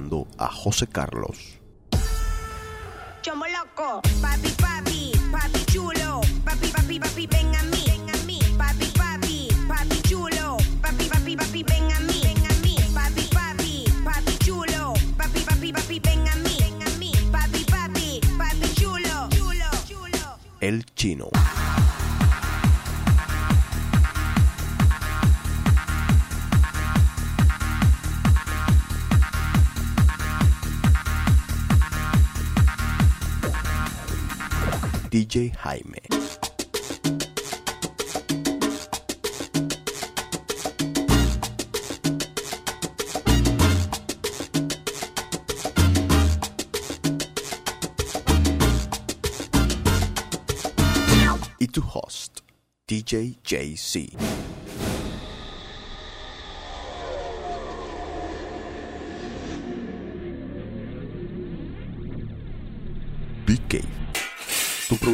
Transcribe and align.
Presentando 0.00 0.26
a 0.38 0.48
José 0.48 0.86
Carlos. 0.86 1.58
Chomo 3.22 3.44
loco, 3.46 4.00
papi, 4.22 4.48
papi, 4.58 5.12
papi 5.30 5.64
chulo, 5.66 6.22
papi, 6.42 6.68
papi, 6.68 6.98
papi, 6.98 7.26
ven 7.26 7.54
a 7.54 7.62
mí, 7.64 7.84
ven 7.86 8.08
a 8.08 8.24
mí, 8.24 8.38
papi, 8.56 8.86
papi, 8.96 9.48
papi 9.68 10.00
chulo, 10.08 10.56
papi, 10.80 11.04
papi, 11.06 11.36
papi, 11.36 11.62
ven 11.64 11.92
a 11.92 12.00
mí, 12.00 12.20
ven 12.22 12.46
a 12.46 12.54
mí, 12.62 12.76
papi, 12.94 13.28
papi, 13.28 13.84
papi 14.02 14.38
chulo, 14.38 14.94
papi, 15.18 15.40
papi, 15.40 15.72
papi, 15.72 16.00
ven 16.00 16.28
a 16.28 16.34
mí, 16.36 16.56
ven 16.60 16.82
a 16.82 16.90
mí, 16.98 17.12
papi, 17.30 17.64
papi, 17.64 18.20
papi 18.38 18.74
chulo, 18.74 19.28
chulo, 19.36 19.68
chulo. 19.86 20.38
El 20.60 20.84
Chino. 20.94 21.28
DJ 35.20 35.52
Jaime. 35.54 36.00
Y 51.58 51.66
tu 51.66 51.82
host, 51.82 52.40
DJ 52.88 53.36
JC. 53.44 54.39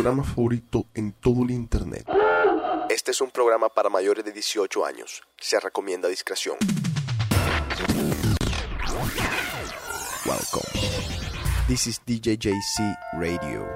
programa 0.06 0.22
favorito 0.22 0.86
en 0.94 1.14
todo 1.14 1.42
el 1.42 1.50
Internet. 1.50 2.06
Este 2.88 3.10
es 3.10 3.20
un 3.20 3.32
programa 3.32 3.68
para 3.68 3.90
mayores 3.90 4.24
de 4.24 4.30
18 4.30 4.86
años. 4.86 5.24
Se 5.36 5.58
recomienda 5.58 6.06
discreción. 6.06 6.56
Welcome. 10.24 10.62
This 11.66 11.88
is 11.88 12.00
DJ 12.06 12.36
JC 12.38 12.96
Radio. 13.14 13.66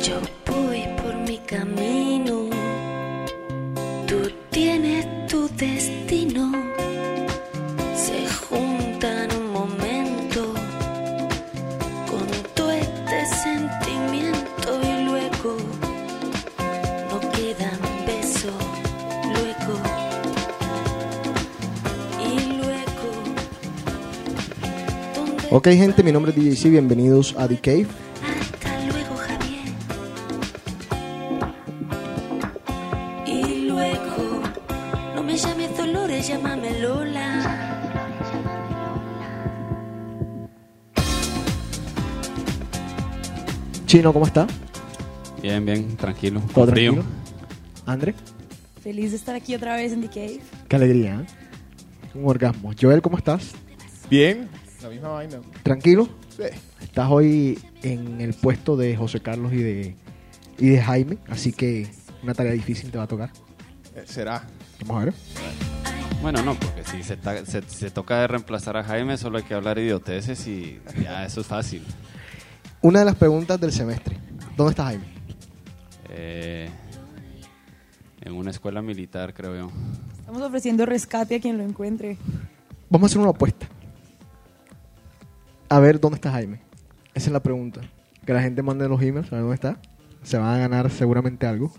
Yo 0.01 0.21
voy 0.45 0.87
por 1.03 1.15
mi 1.27 1.37
camino 1.39 1.96
destino. 5.57 6.51
Se 7.95 8.27
juntan 8.45 9.29
un 9.35 9.51
momento 9.51 10.53
con 12.09 12.27
todo 12.53 12.71
este 12.71 13.25
sentimiento 13.43 14.79
y 14.83 15.03
luego 15.05 15.57
no 17.09 17.19
quedan 17.31 17.79
besos. 18.05 18.53
Luego 19.33 19.79
y 22.23 22.57
luego. 22.57 23.09
¿dónde 25.15 25.43
Ok 25.49 25.67
gente, 25.69 26.03
mi 26.03 26.11
nombre 26.11 26.31
es 26.31 26.37
DJC, 26.37 26.69
bienvenidos 26.69 27.35
a 27.37 27.47
The. 27.47 28.06
Chino, 44.07 44.13
¿cómo 44.13 44.25
está? 44.25 44.47
Bien, 45.41 45.65
bien, 45.65 45.97
tranquilo. 45.97 46.41
¿Todo 46.53 46.67
frío. 46.67 46.93
tranquilo? 46.93 47.15
André, 47.85 48.15
Feliz 48.81 49.11
de 49.11 49.17
estar 49.17 49.35
aquí 49.35 49.53
otra 49.53 49.75
vez 49.75 49.91
en 49.91 49.99
The 49.99 50.07
Cave. 50.07 50.39
qué 50.69 50.75
alegría, 50.77 51.25
¿eh? 51.25 52.17
Un 52.17 52.25
orgasmo. 52.29 52.71
Joel, 52.79 53.01
¿cómo 53.01 53.17
estás? 53.17 53.51
Bien, 54.09 54.47
la 54.81 54.87
misma 54.89 55.09
vaina. 55.09 55.39
¿Tranquilo? 55.61 56.07
Sí. 56.37 56.43
Estás 56.81 57.09
hoy 57.11 57.59
en 57.83 58.21
el 58.21 58.33
puesto 58.33 58.77
de 58.77 58.95
José 58.95 59.19
Carlos 59.19 59.51
y 59.51 59.57
de, 59.57 59.95
y 60.57 60.67
de 60.69 60.81
Jaime, 60.81 61.17
así 61.27 61.51
que 61.51 61.89
una 62.23 62.33
tarea 62.33 62.53
difícil 62.53 62.89
te 62.91 62.97
va 62.97 63.03
a 63.03 63.07
tocar. 63.07 63.31
Eh, 63.93 64.03
será. 64.05 64.43
Vamos 64.85 65.01
a 65.01 65.05
ver. 65.05 65.13
Bueno, 66.21 66.41
no, 66.43 66.55
porque 66.55 66.85
si 66.85 67.03
se, 67.03 67.17
ta- 67.17 67.45
se- 67.45 67.61
se 67.67 67.91
toca 67.91 68.21
de 68.21 68.27
reemplazar 68.27 68.77
a 68.77 68.85
Jaime, 68.85 69.17
solo 69.17 69.37
hay 69.39 69.43
que 69.43 69.53
hablar 69.53 69.77
idioteces 69.79 70.47
y 70.47 70.79
ya 71.03 71.25
eso 71.25 71.41
es 71.41 71.47
fácil. 71.47 71.83
Una 72.81 72.99
de 72.99 73.05
las 73.05 73.15
preguntas 73.15 73.59
del 73.59 73.71
semestre. 73.71 74.17
¿Dónde 74.55 74.71
está 74.71 74.85
Jaime? 74.85 75.05
Eh, 76.09 76.69
en 78.21 78.33
una 78.33 78.51
escuela 78.51 78.81
militar, 78.81 79.33
creo 79.33 79.55
yo. 79.55 79.71
Estamos 80.19 80.41
ofreciendo 80.41 80.85
rescate 80.85 81.35
a 81.35 81.39
quien 81.39 81.57
lo 81.57 81.63
encuentre. 81.63 82.17
Vamos 82.89 83.05
a 83.05 83.11
hacer 83.11 83.19
una 83.19 83.31
apuesta. 83.31 83.67
A 85.69 85.79
ver 85.79 85.99
dónde 85.99 86.15
está 86.15 86.31
Jaime. 86.31 86.61
Esa 87.13 87.27
es 87.27 87.33
la 87.33 87.41
pregunta. 87.41 87.81
Que 88.25 88.33
la 88.33 88.41
gente 88.41 88.61
mande 88.61 88.87
los 88.87 89.01
emails 89.01 89.27
a 89.31 89.35
ver 89.35 89.41
dónde 89.41 89.55
está. 89.55 89.79
Se 90.21 90.37
van 90.37 90.53
a 90.53 90.57
ganar 90.59 90.91
seguramente 90.91 91.47
algo. 91.47 91.71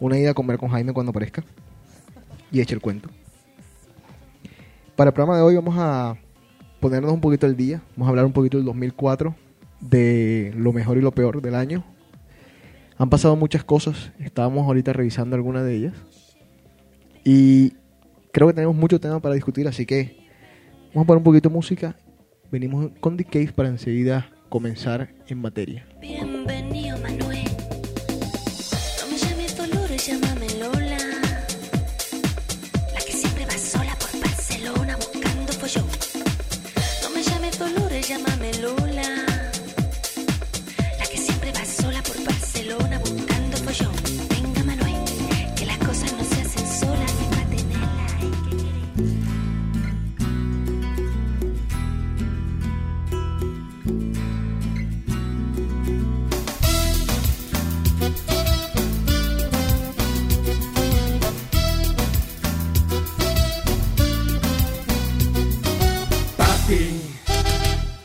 Una 0.00 0.18
ida 0.18 0.30
a 0.30 0.34
comer 0.34 0.56
con 0.56 0.70
Jaime 0.70 0.92
cuando 0.94 1.10
aparezca. 1.10 1.44
Y 2.50 2.60
eche 2.60 2.74
el 2.74 2.80
cuento. 2.80 3.10
Para 4.96 5.10
el 5.10 5.14
programa 5.14 5.36
de 5.36 5.42
hoy 5.42 5.54
vamos 5.54 5.74
a 5.78 6.16
ponernos 6.80 7.12
un 7.12 7.20
poquito 7.20 7.44
al 7.44 7.56
día. 7.56 7.82
Vamos 7.94 8.06
a 8.06 8.10
hablar 8.10 8.24
un 8.24 8.32
poquito 8.32 8.56
del 8.56 8.64
2004. 8.64 9.47
De 9.80 10.52
lo 10.56 10.72
mejor 10.72 10.98
y 10.98 11.00
lo 11.00 11.12
peor 11.12 11.40
del 11.42 11.54
año. 11.54 11.84
Han 12.96 13.10
pasado 13.10 13.36
muchas 13.36 13.64
cosas. 13.64 14.12
Estábamos 14.18 14.66
ahorita 14.66 14.92
revisando 14.92 15.36
algunas 15.36 15.64
de 15.64 15.74
ellas. 15.74 15.94
Y 17.24 17.74
creo 18.32 18.48
que 18.48 18.54
tenemos 18.54 18.74
mucho 18.74 19.00
tema 19.00 19.20
para 19.20 19.34
discutir, 19.34 19.68
así 19.68 19.86
que 19.86 20.16
vamos 20.94 21.04
a 21.04 21.06
poner 21.06 21.18
un 21.18 21.24
poquito 21.24 21.48
de 21.48 21.54
música. 21.54 21.96
Venimos 22.50 22.90
con 23.00 23.16
The 23.16 23.24
Cave 23.24 23.52
para 23.52 23.68
enseguida 23.68 24.30
comenzar 24.48 25.10
en 25.28 25.40
materia. 25.40 25.86
Bienvenido, 26.00 26.67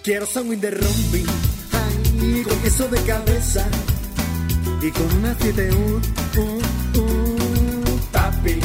Quiero 0.03 0.25
sándwich 0.25 0.59
de 0.59 0.69
rompi, 0.69 1.23
ay, 1.71 2.43
con 2.43 2.59
queso 2.59 2.89
de 2.89 3.01
cabeza 3.03 3.65
y 4.81 4.91
con 4.91 5.13
una 5.19 5.33
7 5.39 5.69
uh, 5.71 6.01
uh, 6.39 6.61
uh, 6.99 7.99
papi. 8.11 8.59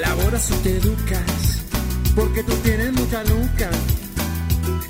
Labora 0.00 0.38
si 0.38 0.54
te 0.62 0.78
educas, 0.78 1.62
porque 2.16 2.42
tú 2.42 2.54
tienes 2.62 2.90
mucha 2.94 3.22
nuca. 3.24 3.68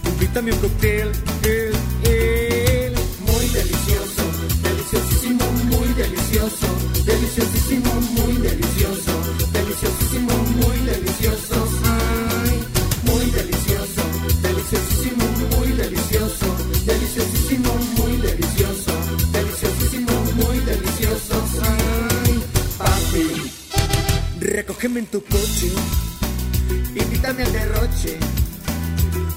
Invítame 0.05 0.53
un 0.53 0.59
cóctel, 0.61 1.11
el, 1.43 1.73
el, 2.09 2.95
muy 3.27 3.49
delicioso, 3.49 4.23
deliciosísimo, 4.63 5.51
muy 5.65 5.89
delicioso, 5.95 6.67
deliciosísimo, 7.05 7.93
muy 8.23 8.35
delicioso, 8.37 9.24
Cógeme 24.85 25.01
en 25.01 25.07
tu 25.07 25.23
coche, 25.25 25.69
invítame 26.95 27.43
al 27.43 27.53
derroche. 27.55 28.19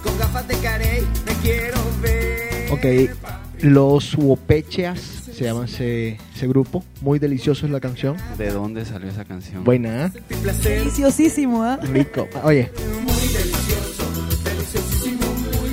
Con 0.03 0.19
gafas 0.19 0.45
de 0.45 0.55
carey 0.57 1.07
me 1.25 1.31
quiero 1.41 1.77
ver. 2.01 2.69
Ok, 2.69 3.15
los 3.61 4.13
Wopecheas 4.15 4.99
se 4.99 5.45
llama 5.45 5.63
ese, 5.63 6.17
ese 6.35 6.47
grupo. 6.49 6.83
Muy 6.99 7.17
delicioso 7.17 7.65
es 7.65 7.71
la 7.71 7.79
canción. 7.79 8.17
¿De 8.37 8.51
dónde 8.51 8.83
salió 8.83 9.09
esa 9.09 9.23
canción? 9.23 9.63
Buena, 9.63 10.07
¿eh? 10.07 10.11
Deliciosísimo, 10.63 11.63
¿ah? 11.63 11.79
Rico. 11.81 12.27
Oye, 12.43 12.69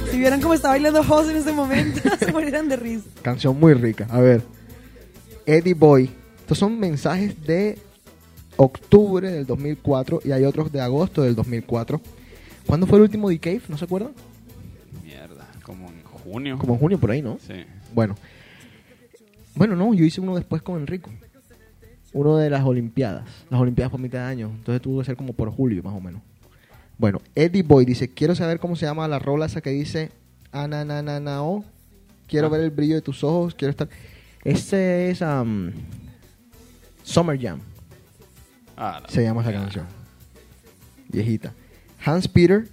Si 0.09 0.19
vieran 0.21 0.41
cómo 0.41 0.55
está 0.55 0.69
bailando 0.69 1.03
José 1.03 1.33
en 1.33 1.39
este 1.39 1.53
momento, 1.53 2.01
se 2.21 2.31
morirán 2.31 2.69
de 2.69 2.77
risa. 2.77 3.07
canción 3.23 3.59
muy 3.59 3.75
rica. 3.75 4.07
A 4.09 4.21
ver, 4.21 4.45
Eddie 5.47 5.75
Boy. 5.75 6.13
Estos 6.43 6.59
son 6.59 6.79
mensajes 6.79 7.45
de 7.45 7.79
octubre 8.57 9.31
del 9.31 9.47
2004 9.47 10.21
y 10.25 10.33
hay 10.33 10.45
otros 10.45 10.71
de 10.73 10.81
agosto 10.81 11.23
del 11.23 11.35
2004. 11.35 12.01
¿Cuándo 12.67 12.87
fue 12.87 12.99
el 12.99 13.03
último 13.03 13.29
The 13.29 13.39
Cave? 13.39 13.63
¿No 13.69 13.77
se 13.77 13.85
acuerdan? 13.85 14.13
Mierda, 15.05 15.47
como 15.63 15.89
en 15.89 16.03
junio. 16.03 16.59
Como 16.59 16.75
en 16.75 16.79
junio 16.81 16.99
por 16.99 17.11
ahí, 17.11 17.23
¿no? 17.23 17.39
Sí. 17.47 17.65
Bueno. 17.95 18.15
Bueno, 19.55 19.77
no, 19.77 19.95
yo 19.95 20.05
hice 20.05 20.21
uno 20.21 20.35
después 20.37 20.63
con 20.63 20.81
Enrico. 20.81 21.11
Uno 22.13 22.37
de 22.37 22.49
las 22.51 22.65
Olimpiadas. 22.65 23.25
Las 23.51 23.61
Olimpiadas 23.61 23.91
por 23.91 24.01
mitad 24.01 24.21
de 24.21 24.25
año. 24.27 24.51
Entonces 24.57 24.81
tuvo 24.81 25.01
que 25.01 25.05
ser 25.07 25.17
como 25.17 25.33
por 25.33 25.51
julio, 25.51 25.83
más 25.83 25.95
o 25.95 26.01
menos. 26.01 26.23
Bueno, 26.97 27.21
Eddie 27.35 27.63
Boy 27.63 27.85
dice, 27.85 28.09
quiero 28.09 28.35
saber 28.35 28.61
cómo 28.61 28.77
se 28.77 28.87
llama 28.87 29.07
la 29.09 29.19
rola 29.19 29.47
esa 29.47 29.61
que 29.61 29.71
dice 29.71 30.11
Ananananao. 30.53 31.65
Quiero 32.29 32.47
Ah. 32.47 32.51
ver 32.51 32.61
el 32.63 32.71
brillo 32.71 32.95
de 32.95 33.03
tus 33.03 33.23
ojos. 33.25 33.55
Quiero 33.55 33.71
estar... 33.71 33.89
Este 34.45 35.11
es 35.11 35.21
um, 35.23 35.71
Summer 37.03 37.41
Jam. 37.41 37.61
Ah, 38.77 39.03
Se 39.09 39.23
llama 39.23 39.43
esa 39.43 39.53
canción. 39.53 39.87
Viejita. 41.09 41.53
Hans 42.05 42.29
Peter 42.29 42.69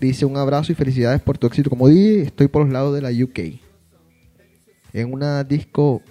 dice 0.00 0.24
un 0.24 0.36
abrazo 0.36 0.72
y 0.72 0.74
felicidades 0.74 1.20
por 1.20 1.38
tu 1.38 1.46
éxito. 1.46 1.70
Como 1.70 1.88
dije, 1.88 2.22
estoy 2.22 2.48
por 2.48 2.62
los 2.62 2.72
lados 2.72 2.94
de 2.94 3.02
la 3.02 3.10
UK. 3.10 3.60
En 4.92 5.12
una 5.12 5.42
disco 5.44 6.02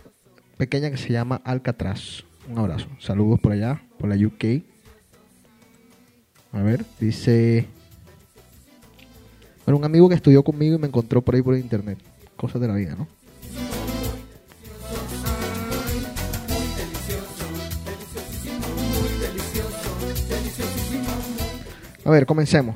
pequeña 0.57 0.89
que 0.92 0.98
se 0.98 1.12
llama 1.12 1.42
Alcatraz. 1.44 2.24
Un 2.50 2.57
abrazo. 2.57 2.88
Saludos 3.00 3.39
por 3.39 3.51
allá, 3.51 3.81
por 3.98 4.10
la 4.10 4.16
UK. 4.16 4.63
A 6.51 6.62
ver, 6.62 6.86
dice... 7.00 7.68
Bueno, 9.66 9.77
un 9.77 9.86
amigo 9.86 10.10
que 10.10 10.16
estudió 10.16 10.44
conmigo 10.44 10.75
y 10.75 10.80
me 10.80 10.88
encontró 10.88 11.22
por 11.22 11.36
ahí 11.36 11.42
por 11.42 11.56
internet. 11.56 11.98
Cosas 12.36 12.60
de 12.60 12.68
la 12.68 12.75
vida, 12.75 12.95
¿no? 12.95 13.07
A 22.06 22.09
ver, 22.09 22.25
comencemos. 22.25 22.75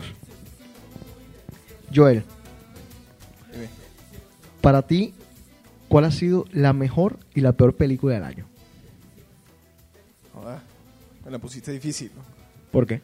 Joel, 1.93 2.23
para 4.61 4.81
ti, 4.81 5.13
¿cuál 5.87 6.05
ha 6.05 6.11
sido 6.11 6.45
la 6.51 6.73
mejor 6.73 7.17
y 7.33 7.41
la 7.41 7.53
peor 7.53 7.75
película 7.75 8.15
del 8.15 8.23
año? 8.23 8.45
Joder, 10.33 10.59
me 11.23 11.31
la 11.31 11.39
pusiste 11.39 11.71
difícil, 11.71 12.11
¿no? 12.15 12.23
¿Por 12.71 12.85
qué? 12.87 13.01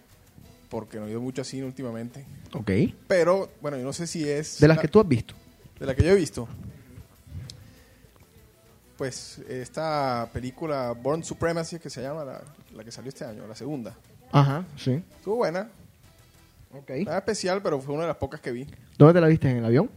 porque 0.69 0.99
no 1.01 1.05
he 1.05 1.09
ido 1.11 1.19
mucho 1.19 1.41
a 1.41 1.43
cine 1.45 1.65
últimamente. 1.65 2.25
Ok. 2.53 2.71
Pero, 3.05 3.49
bueno, 3.61 3.77
yo 3.77 3.83
no 3.83 3.91
sé 3.91 4.07
si 4.07 4.27
es... 4.29 4.57
De 4.57 4.69
las 4.69 4.77
la- 4.77 4.81
que 4.81 4.87
tú 4.87 5.01
has 5.01 5.07
visto. 5.07 5.33
De 5.77 5.85
la 5.85 5.93
que 5.93 6.01
yo 6.01 6.11
he 6.11 6.15
visto. 6.15 6.47
Pues 8.97 9.39
esta 9.49 10.29
película 10.31 10.93
Born 10.93 11.25
Supremacy, 11.25 11.77
que 11.77 11.89
se 11.89 12.01
llama 12.01 12.23
la, 12.23 12.41
la 12.73 12.83
que 12.85 12.91
salió 12.91 13.09
este 13.09 13.25
año, 13.25 13.45
la 13.47 13.55
segunda. 13.55 13.97
Ajá, 14.31 14.65
sí. 14.77 15.03
Estuvo 15.17 15.35
buena. 15.35 15.69
Ok. 16.73 16.91
Nada 17.05 17.17
especial, 17.17 17.61
pero 17.61 17.79
fue 17.79 17.93
una 17.93 18.03
de 18.03 18.09
las 18.09 18.17
pocas 18.17 18.39
que 18.39 18.51
vi. 18.51 18.67
¿Dónde 18.97 19.13
te 19.13 19.21
la 19.21 19.27
viste? 19.27 19.49
¿En 19.49 19.57
el 19.57 19.65
avión? 19.65 19.89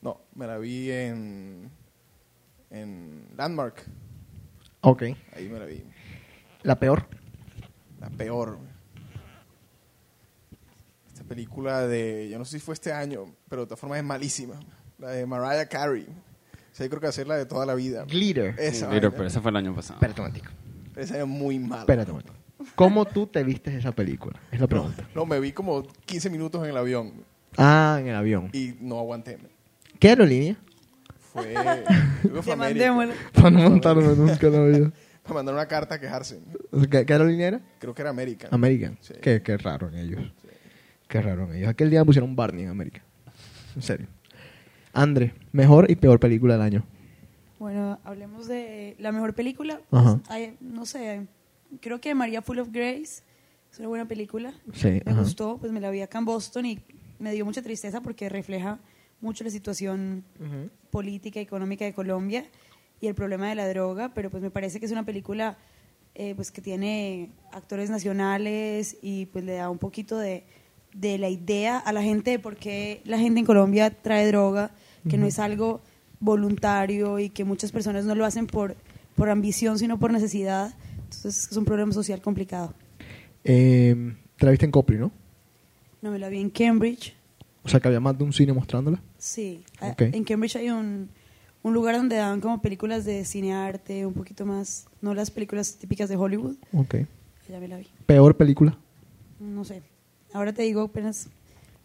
No, 0.00 0.20
me 0.34 0.46
la 0.46 0.58
vi 0.58 0.90
en, 0.90 1.70
en 2.70 3.28
Landmark. 3.36 3.84
Ok. 4.80 5.02
Ahí 5.34 5.48
me 5.48 5.58
la 5.58 5.66
vi. 5.66 5.82
La 6.62 6.78
peor. 6.78 7.06
La 8.00 8.08
peor. 8.10 8.58
Esta 11.08 11.24
película 11.24 11.86
de, 11.86 12.28
yo 12.30 12.38
no 12.38 12.44
sé 12.44 12.58
si 12.58 12.64
fue 12.64 12.74
este 12.74 12.92
año, 12.92 13.34
pero 13.48 13.62
de 13.62 13.66
todas 13.66 13.80
formas 13.80 13.98
es 13.98 14.04
malísima. 14.04 14.54
La 14.98 15.10
de 15.10 15.26
Mariah 15.26 15.68
Carey. 15.68 16.04
O 16.04 16.74
sea, 16.74 16.86
yo 16.86 16.90
creo 16.90 17.00
que 17.00 17.06
va 17.06 17.10
a 17.10 17.12
ser 17.12 17.26
la 17.26 17.36
de 17.36 17.46
toda 17.46 17.66
la 17.66 17.74
vida. 17.74 18.04
Glitter. 18.04 18.54
Esa, 18.58 18.88
vaina. 18.88 19.10
pero 19.10 19.26
ese 19.26 19.40
fue 19.40 19.50
el 19.50 19.56
año 19.56 19.74
pasado. 19.74 19.94
Espérate 19.94 20.20
un 20.20 20.26
momentico. 20.26 20.52
Esa 20.94 21.18
es 21.18 21.26
muy 21.26 21.58
mala. 21.58 21.82
Espérate 21.82 22.10
un 22.10 22.18
momentico. 22.18 22.35
¿Cómo 22.74 23.04
tú 23.04 23.26
te 23.26 23.42
viste 23.44 23.76
esa 23.76 23.92
película? 23.92 24.38
Es 24.50 24.60
la 24.60 24.66
pregunta. 24.66 25.06
No, 25.14 25.26
me 25.26 25.38
vi 25.40 25.52
como 25.52 25.82
15 26.06 26.30
minutos 26.30 26.62
en 26.64 26.70
el 26.70 26.76
avión 26.76 27.12
Ah, 27.58 27.98
en 28.00 28.08
el 28.08 28.14
avión. 28.16 28.50
y 28.52 28.74
no 28.80 28.98
aguanté. 28.98 29.38
¿Qué 29.98 30.10
aerolínea? 30.10 30.56
Fue, 31.32 31.54
fue. 32.42 32.56
Para 33.34 33.50
no 33.50 33.70
montarme 33.70 34.02
nunca 34.14 34.46
en 34.46 34.52
la 34.52 34.64
vida. 34.78 34.92
Me 35.28 35.34
mandaron 35.34 35.58
una 35.58 35.66
carta 35.66 35.96
a 35.96 36.00
quejarse. 36.00 36.40
¿Qué, 36.90 37.04
qué 37.04 37.12
aerolínea 37.12 37.48
era? 37.48 37.60
Creo 37.80 37.92
que 37.94 38.02
era 38.02 38.10
América. 38.10 38.46
American. 38.52 38.96
Sí. 39.00 39.14
Qué, 39.20 39.42
qué 39.42 39.56
raro 39.56 39.88
en 39.88 39.96
ellos. 39.96 40.20
Qué 41.08 41.20
raro 41.20 41.44
en 41.50 41.56
ellos. 41.56 41.68
Aquel 41.68 41.90
día 41.90 42.00
me 42.00 42.06
pusieron 42.06 42.36
Barney 42.36 42.62
en 42.62 42.70
América. 42.70 43.02
En 43.74 43.82
serio. 43.82 44.06
Andre, 44.92 45.34
mejor 45.52 45.90
y 45.90 45.96
peor 45.96 46.20
película 46.20 46.54
del 46.54 46.62
año. 46.62 46.84
Bueno, 47.58 47.98
hablemos 48.04 48.46
de 48.46 48.94
la 49.00 49.10
mejor 49.12 49.34
película. 49.34 49.80
Ajá. 49.90 50.20
Hay- 50.28 50.56
no 50.60 50.86
sé, 50.86 51.26
creo 51.80 52.00
que 52.00 52.14
María 52.14 52.42
Full 52.42 52.58
of 52.58 52.68
Grace 52.72 53.22
es 53.72 53.78
una 53.78 53.88
buena 53.88 54.06
película. 54.06 54.54
Sí, 54.72 55.00
Me 55.04 55.12
ajá. 55.12 55.20
gustó, 55.20 55.58
pues 55.58 55.72
me 55.72 55.80
la 55.80 55.90
vi 55.90 56.00
acá 56.00 56.18
en 56.18 56.24
Boston 56.24 56.66
y 56.66 56.80
me 57.18 57.32
dio 57.32 57.44
mucha 57.44 57.62
tristeza 57.62 58.00
porque 58.00 58.28
refleja 58.28 58.78
mucho 59.20 59.44
la 59.44 59.50
situación 59.50 60.24
política 60.90 61.40
y 61.40 61.42
económica 61.42 61.84
de 61.84 61.92
Colombia 61.94 62.44
y 63.00 63.06
el 63.08 63.14
problema 63.14 63.48
de 63.48 63.54
la 63.54 63.68
droga, 63.68 64.12
pero 64.14 64.30
pues 64.30 64.42
me 64.42 64.50
parece 64.50 64.78
que 64.80 64.86
es 64.86 64.92
una 64.92 65.04
película 65.04 65.56
eh, 66.14 66.34
pues 66.34 66.50
que 66.50 66.60
tiene 66.62 67.30
actores 67.52 67.90
nacionales 67.90 68.96
y 69.02 69.26
pues 69.26 69.44
le 69.44 69.54
da 69.54 69.68
un 69.70 69.78
poquito 69.78 70.16
de, 70.18 70.44
de 70.94 71.18
la 71.18 71.28
idea 71.28 71.78
a 71.78 71.92
la 71.92 72.02
gente 72.02 72.30
de 72.30 72.38
por 72.38 72.56
qué 72.56 73.00
la 73.04 73.18
gente 73.18 73.40
en 73.40 73.46
Colombia 73.46 73.90
trae 73.90 74.26
droga, 74.26 74.70
que 75.08 75.18
no 75.18 75.26
es 75.26 75.38
algo 75.38 75.80
voluntario 76.20 77.18
y 77.18 77.28
que 77.30 77.44
muchas 77.44 77.70
personas 77.72 78.04
no 78.04 78.14
lo 78.14 78.24
hacen 78.24 78.46
por, 78.46 78.76
por 79.14 79.28
ambición, 79.30 79.78
sino 79.78 79.98
por 79.98 80.10
necesidad. 80.12 80.74
Entonces 81.10 81.48
es 81.50 81.56
un 81.56 81.64
problema 81.64 81.92
social 81.92 82.20
complicado. 82.20 82.74
Eh, 83.44 84.14
te 84.36 84.44
la 84.44 84.50
viste 84.50 84.66
en 84.66 84.72
Copri, 84.72 84.98
¿no? 84.98 85.10
No 86.02 86.10
me 86.10 86.18
la 86.18 86.28
vi 86.28 86.40
en 86.40 86.50
Cambridge. 86.50 87.14
O 87.62 87.68
sea, 87.68 87.80
que 87.80 87.88
había 87.88 88.00
más 88.00 88.16
de 88.16 88.24
un 88.24 88.32
cine 88.32 88.52
mostrándola. 88.52 89.02
Sí, 89.18 89.64
a- 89.80 89.88
Ok. 89.90 90.02
en 90.02 90.24
Cambridge 90.24 90.56
hay 90.56 90.70
un, 90.70 91.08
un 91.62 91.74
lugar 91.74 91.96
donde 91.96 92.16
dan 92.16 92.40
como 92.40 92.60
películas 92.60 93.04
de 93.04 93.24
cinearte, 93.24 94.06
un 94.06 94.12
poquito 94.14 94.46
más, 94.46 94.86
no 95.00 95.14
las 95.14 95.30
películas 95.30 95.76
típicas 95.76 96.08
de 96.08 96.16
Hollywood. 96.16 96.56
Ok. 96.72 96.96
Ya 97.48 97.58
me 97.60 97.68
la 97.68 97.76
vi. 97.78 97.86
Peor 98.06 98.36
película. 98.36 98.76
No 99.40 99.64
sé. 99.64 99.82
Ahora 100.32 100.52
te 100.52 100.62
digo, 100.62 100.82
apenas 100.82 101.28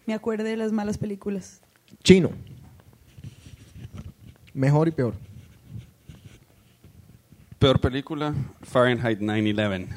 me 0.08 0.14
acuerdo 0.14 0.44
de 0.44 0.58
las 0.58 0.72
malas 0.72 0.98
películas. 0.98 1.62
Chino. 2.04 2.32
Mejor 4.54 4.88
y 4.88 4.92
peor. 4.92 5.14
Peor 7.62 7.80
película, 7.80 8.34
Fahrenheit 8.64 9.20
9-11. 9.20 9.88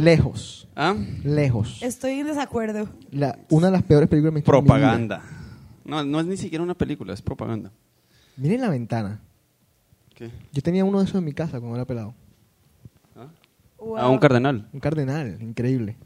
Lejos. 0.00 0.66
¿Ah? 0.74 0.96
Lejos. 1.22 1.82
Estoy 1.82 2.12
en 2.12 2.28
desacuerdo. 2.28 2.88
La, 3.10 3.38
una 3.50 3.66
de 3.66 3.72
las 3.72 3.82
peores 3.82 4.08
películas. 4.08 4.42
Propaganda. 4.42 5.22
No, 5.84 6.02
no 6.02 6.20
es 6.20 6.24
ni 6.24 6.38
siquiera 6.38 6.64
una 6.64 6.72
película, 6.72 7.12
es 7.12 7.20
propaganda. 7.20 7.72
Miren 8.38 8.62
la 8.62 8.70
ventana. 8.70 9.20
¿Qué? 10.14 10.30
Yo 10.50 10.62
tenía 10.62 10.82
uno 10.86 11.00
de 11.00 11.04
esos 11.04 11.16
en 11.18 11.24
mi 11.26 11.34
casa 11.34 11.60
cuando 11.60 11.76
era 11.76 11.84
pelado. 11.84 12.14
Wow. 13.76 13.98
Ah, 13.98 14.08
un 14.08 14.18
cardenal. 14.18 14.66
Un 14.72 14.80
cardenal, 14.80 15.36
increíble. 15.42 15.98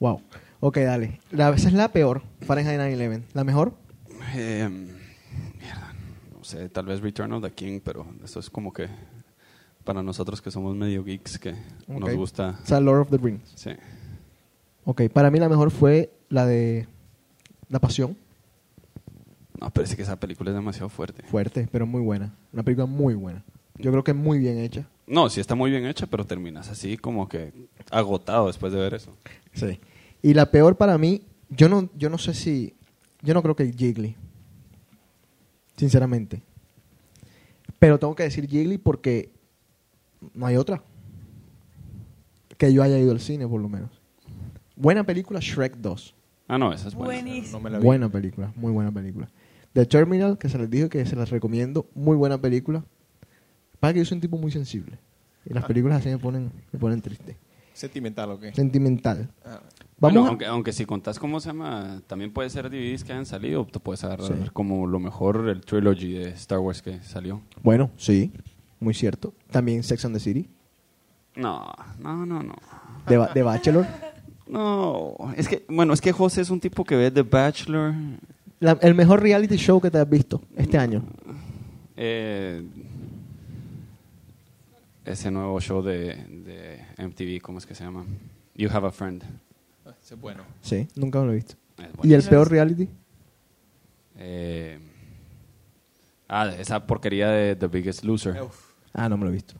Wow. 0.00 0.22
Ok, 0.58 0.78
dale. 0.78 1.20
La, 1.30 1.50
esa 1.50 1.68
es 1.68 1.74
la 1.74 1.92
peor, 1.92 2.22
Fahrenheit 2.40 2.80
9-11. 2.80 3.22
¿La 3.34 3.44
mejor? 3.44 3.74
Eh, 4.34 4.68
mierda, 5.60 5.94
no 6.36 6.42
sé, 6.42 6.68
tal 6.68 6.86
vez 6.86 7.00
Return 7.00 7.32
of 7.32 7.44
the 7.44 7.52
King, 7.52 7.78
pero 7.84 8.04
eso 8.24 8.40
es 8.40 8.50
como 8.50 8.72
que 8.72 8.88
para 9.84 10.02
nosotros 10.02 10.40
que 10.42 10.50
somos 10.50 10.76
medio 10.76 11.04
geeks 11.04 11.38
que 11.38 11.54
nos 11.86 12.14
gusta. 12.14 12.58
O 12.62 12.66
sea, 12.66 12.80
Lord 12.80 13.00
of 13.00 13.10
the 13.10 13.18
Rings. 13.18 13.52
Sí. 13.54 13.70
Ok, 14.84 15.02
para 15.12 15.30
mí 15.30 15.38
la 15.38 15.48
mejor 15.48 15.70
fue 15.70 16.12
la 16.28 16.46
de 16.46 16.86
La 17.68 17.78
Pasión. 17.78 18.16
No, 19.60 19.70
pero 19.70 19.84
es 19.84 19.94
que 19.94 20.02
esa 20.02 20.18
película 20.18 20.50
es 20.50 20.56
demasiado 20.56 20.88
fuerte. 20.88 21.22
Fuerte, 21.24 21.68
pero 21.70 21.86
muy 21.86 22.00
buena. 22.00 22.34
Una 22.52 22.62
película 22.62 22.86
muy 22.86 23.14
buena. 23.14 23.44
Yo 23.76 23.90
creo 23.90 24.04
que 24.04 24.12
es 24.12 24.16
muy 24.16 24.38
bien 24.38 24.58
hecha. 24.58 24.88
No, 25.06 25.28
sí 25.28 25.40
está 25.40 25.54
muy 25.54 25.70
bien 25.70 25.86
hecha, 25.86 26.06
pero 26.06 26.24
terminas 26.24 26.68
así 26.68 26.96
como 26.96 27.28
que 27.28 27.52
agotado 27.90 28.46
después 28.46 28.72
de 28.72 28.78
ver 28.78 28.94
eso. 28.94 29.12
Sí. 29.52 29.80
Y 30.22 30.34
la 30.34 30.50
peor 30.50 30.76
para 30.76 30.96
mí, 30.98 31.22
yo 31.48 31.68
no, 31.68 31.88
yo 31.96 32.08
no 32.10 32.18
sé 32.18 32.34
si. 32.34 32.74
Yo 33.22 33.34
no 33.34 33.42
creo 33.42 33.56
que 33.56 33.72
Jiggly. 33.72 34.16
Sinceramente. 35.76 36.42
Pero 37.78 37.98
tengo 37.98 38.14
que 38.14 38.22
decir 38.22 38.48
Jiggly 38.48 38.78
porque 38.78 39.30
no 40.34 40.46
hay 40.46 40.56
otra. 40.56 40.82
que 42.58 42.72
yo 42.72 42.82
haya 42.82 42.98
ido 42.98 43.12
al 43.12 43.20
cine, 43.20 43.46
por 43.48 43.60
lo 43.60 43.68
menos. 43.68 43.90
Buena 44.76 45.04
película, 45.04 45.40
Shrek 45.40 45.76
2. 45.78 46.14
Ah, 46.48 46.58
no, 46.58 46.72
esa 46.72 46.88
es 46.88 46.94
buena. 46.94 47.14
Buenísimo. 47.22 47.58
No 47.58 47.64
me 47.64 47.70
la 47.70 47.78
vi. 47.78 47.84
Buena 47.84 48.08
película, 48.10 48.52
muy 48.56 48.70
buena 48.72 48.92
película. 48.92 49.28
The 49.72 49.86
Terminal, 49.86 50.36
que 50.36 50.48
se 50.48 50.58
les 50.58 50.68
dijo 50.68 50.88
que 50.88 51.06
se 51.06 51.16
las 51.16 51.30
recomiendo, 51.30 51.86
muy 51.94 52.16
buena 52.16 52.38
película. 52.38 52.84
Para 53.78 53.94
que 53.94 54.00
yo 54.00 54.04
soy 54.04 54.16
un 54.16 54.20
tipo 54.20 54.36
muy 54.36 54.50
sensible. 54.50 54.98
Y 55.46 55.54
las 55.54 55.64
películas 55.64 56.00
así 56.00 56.10
me 56.10 56.18
ponen, 56.18 56.50
me 56.70 56.78
ponen 56.78 57.00
triste. 57.00 57.38
¿Sentimental 57.72 58.30
o 58.32 58.38
qué? 58.40 58.52
Sentimental. 58.52 59.30
Ah, 59.44 59.60
Vamos 59.98 60.14
Bueno, 60.14 60.24
a- 60.24 60.28
aunque, 60.28 60.46
aunque 60.46 60.72
si 60.72 60.84
contás 60.86 61.18
cómo 61.18 61.40
se 61.40 61.48
llama, 61.48 62.02
también 62.06 62.32
puede 62.32 62.48
ser 62.50 62.68
DVDs 62.70 63.04
que 63.04 63.12
hayan 63.12 63.26
salido, 63.26 63.66
te 63.66 63.80
puedes 63.80 64.02
agarrar 64.04 64.26
Sí. 64.28 64.50
como 64.52 64.86
lo 64.86 64.98
mejor 64.98 65.48
el 65.48 65.60
trilogy 65.62 66.12
de 66.14 66.30
Star 66.30 66.58
Wars 66.58 66.80
que 66.82 67.00
salió. 67.02 67.42
Bueno, 67.62 67.90
sí, 67.96 68.32
muy 68.80 68.94
cierto. 68.94 69.34
También 69.50 69.82
Sex 69.82 70.04
and 70.04 70.14
the 70.14 70.20
City. 70.20 70.48
No, 71.36 71.70
no, 72.00 72.26
no, 72.26 72.42
no. 72.42 72.54
Ba- 73.06 73.32
The 73.32 73.42
Bachelor. 73.42 73.86
No, 74.48 75.14
es 75.36 75.46
que, 75.48 75.64
bueno, 75.68 75.92
es 75.92 76.00
que 76.00 76.10
José 76.12 76.40
es 76.40 76.50
un 76.50 76.58
tipo 76.60 76.84
que 76.84 76.96
ve 76.96 77.10
The 77.10 77.22
Bachelor. 77.22 77.94
La- 78.58 78.78
el 78.82 78.94
mejor 78.94 79.22
reality 79.22 79.56
show 79.56 79.80
que 79.80 79.90
te 79.90 79.98
has 79.98 80.08
visto 80.10 80.42
este 80.56 80.76
año. 80.76 81.04
eh, 81.96 82.62
ese 85.04 85.30
nuevo 85.30 85.60
show 85.60 85.82
de, 85.82 86.14
de 86.14 86.84
MTV, 86.98 87.40
¿cómo 87.42 87.58
es 87.58 87.66
que 87.66 87.74
se 87.74 87.84
llama? 87.84 88.04
You 88.54 88.68
Have 88.70 88.88
a 88.88 88.90
Friend. 88.90 89.22
ah, 89.86 89.94
ese 90.02 90.14
es 90.14 90.20
bueno. 90.20 90.42
Sí, 90.60 90.88
nunca 90.96 91.20
me 91.20 91.26
lo 91.26 91.32
he 91.32 91.36
visto. 91.36 91.54
¿Y 92.02 92.12
el 92.12 92.22
peor 92.22 92.50
reality? 92.50 92.88
Eh, 94.18 94.78
ah, 96.28 96.50
esa 96.58 96.86
porquería 96.86 97.28
de 97.30 97.56
The 97.56 97.66
Biggest 97.68 98.04
Loser. 98.04 98.42
Uf. 98.42 98.69
Ah, 98.92 99.08
no 99.08 99.16
me 99.16 99.24
lo 99.24 99.30
he 99.30 99.34
visto. 99.34 99.54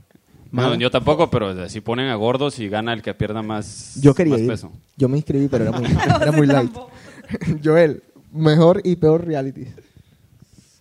No, 0.52 0.74
yo 0.74 0.90
tampoco, 0.90 1.30
pero 1.30 1.68
si 1.68 1.80
ponen 1.80 2.08
a 2.08 2.14
gordos 2.16 2.58
y 2.58 2.68
gana 2.68 2.92
el 2.92 3.02
que 3.02 3.14
pierda 3.14 3.40
más, 3.42 3.98
Yo 4.00 4.14
quería 4.14 4.32
más 4.32 4.40
ir. 4.42 4.48
peso. 4.48 4.72
Yo 4.96 5.08
me 5.08 5.16
inscribí, 5.16 5.46
pero 5.48 5.64
era 5.68 5.78
muy, 5.78 5.88
era 6.22 6.32
muy 6.32 6.46
light. 6.46 6.72
Joel, 7.64 8.02
mejor 8.32 8.80
y 8.84 8.96
peor 8.96 9.24
reality. 9.24 9.66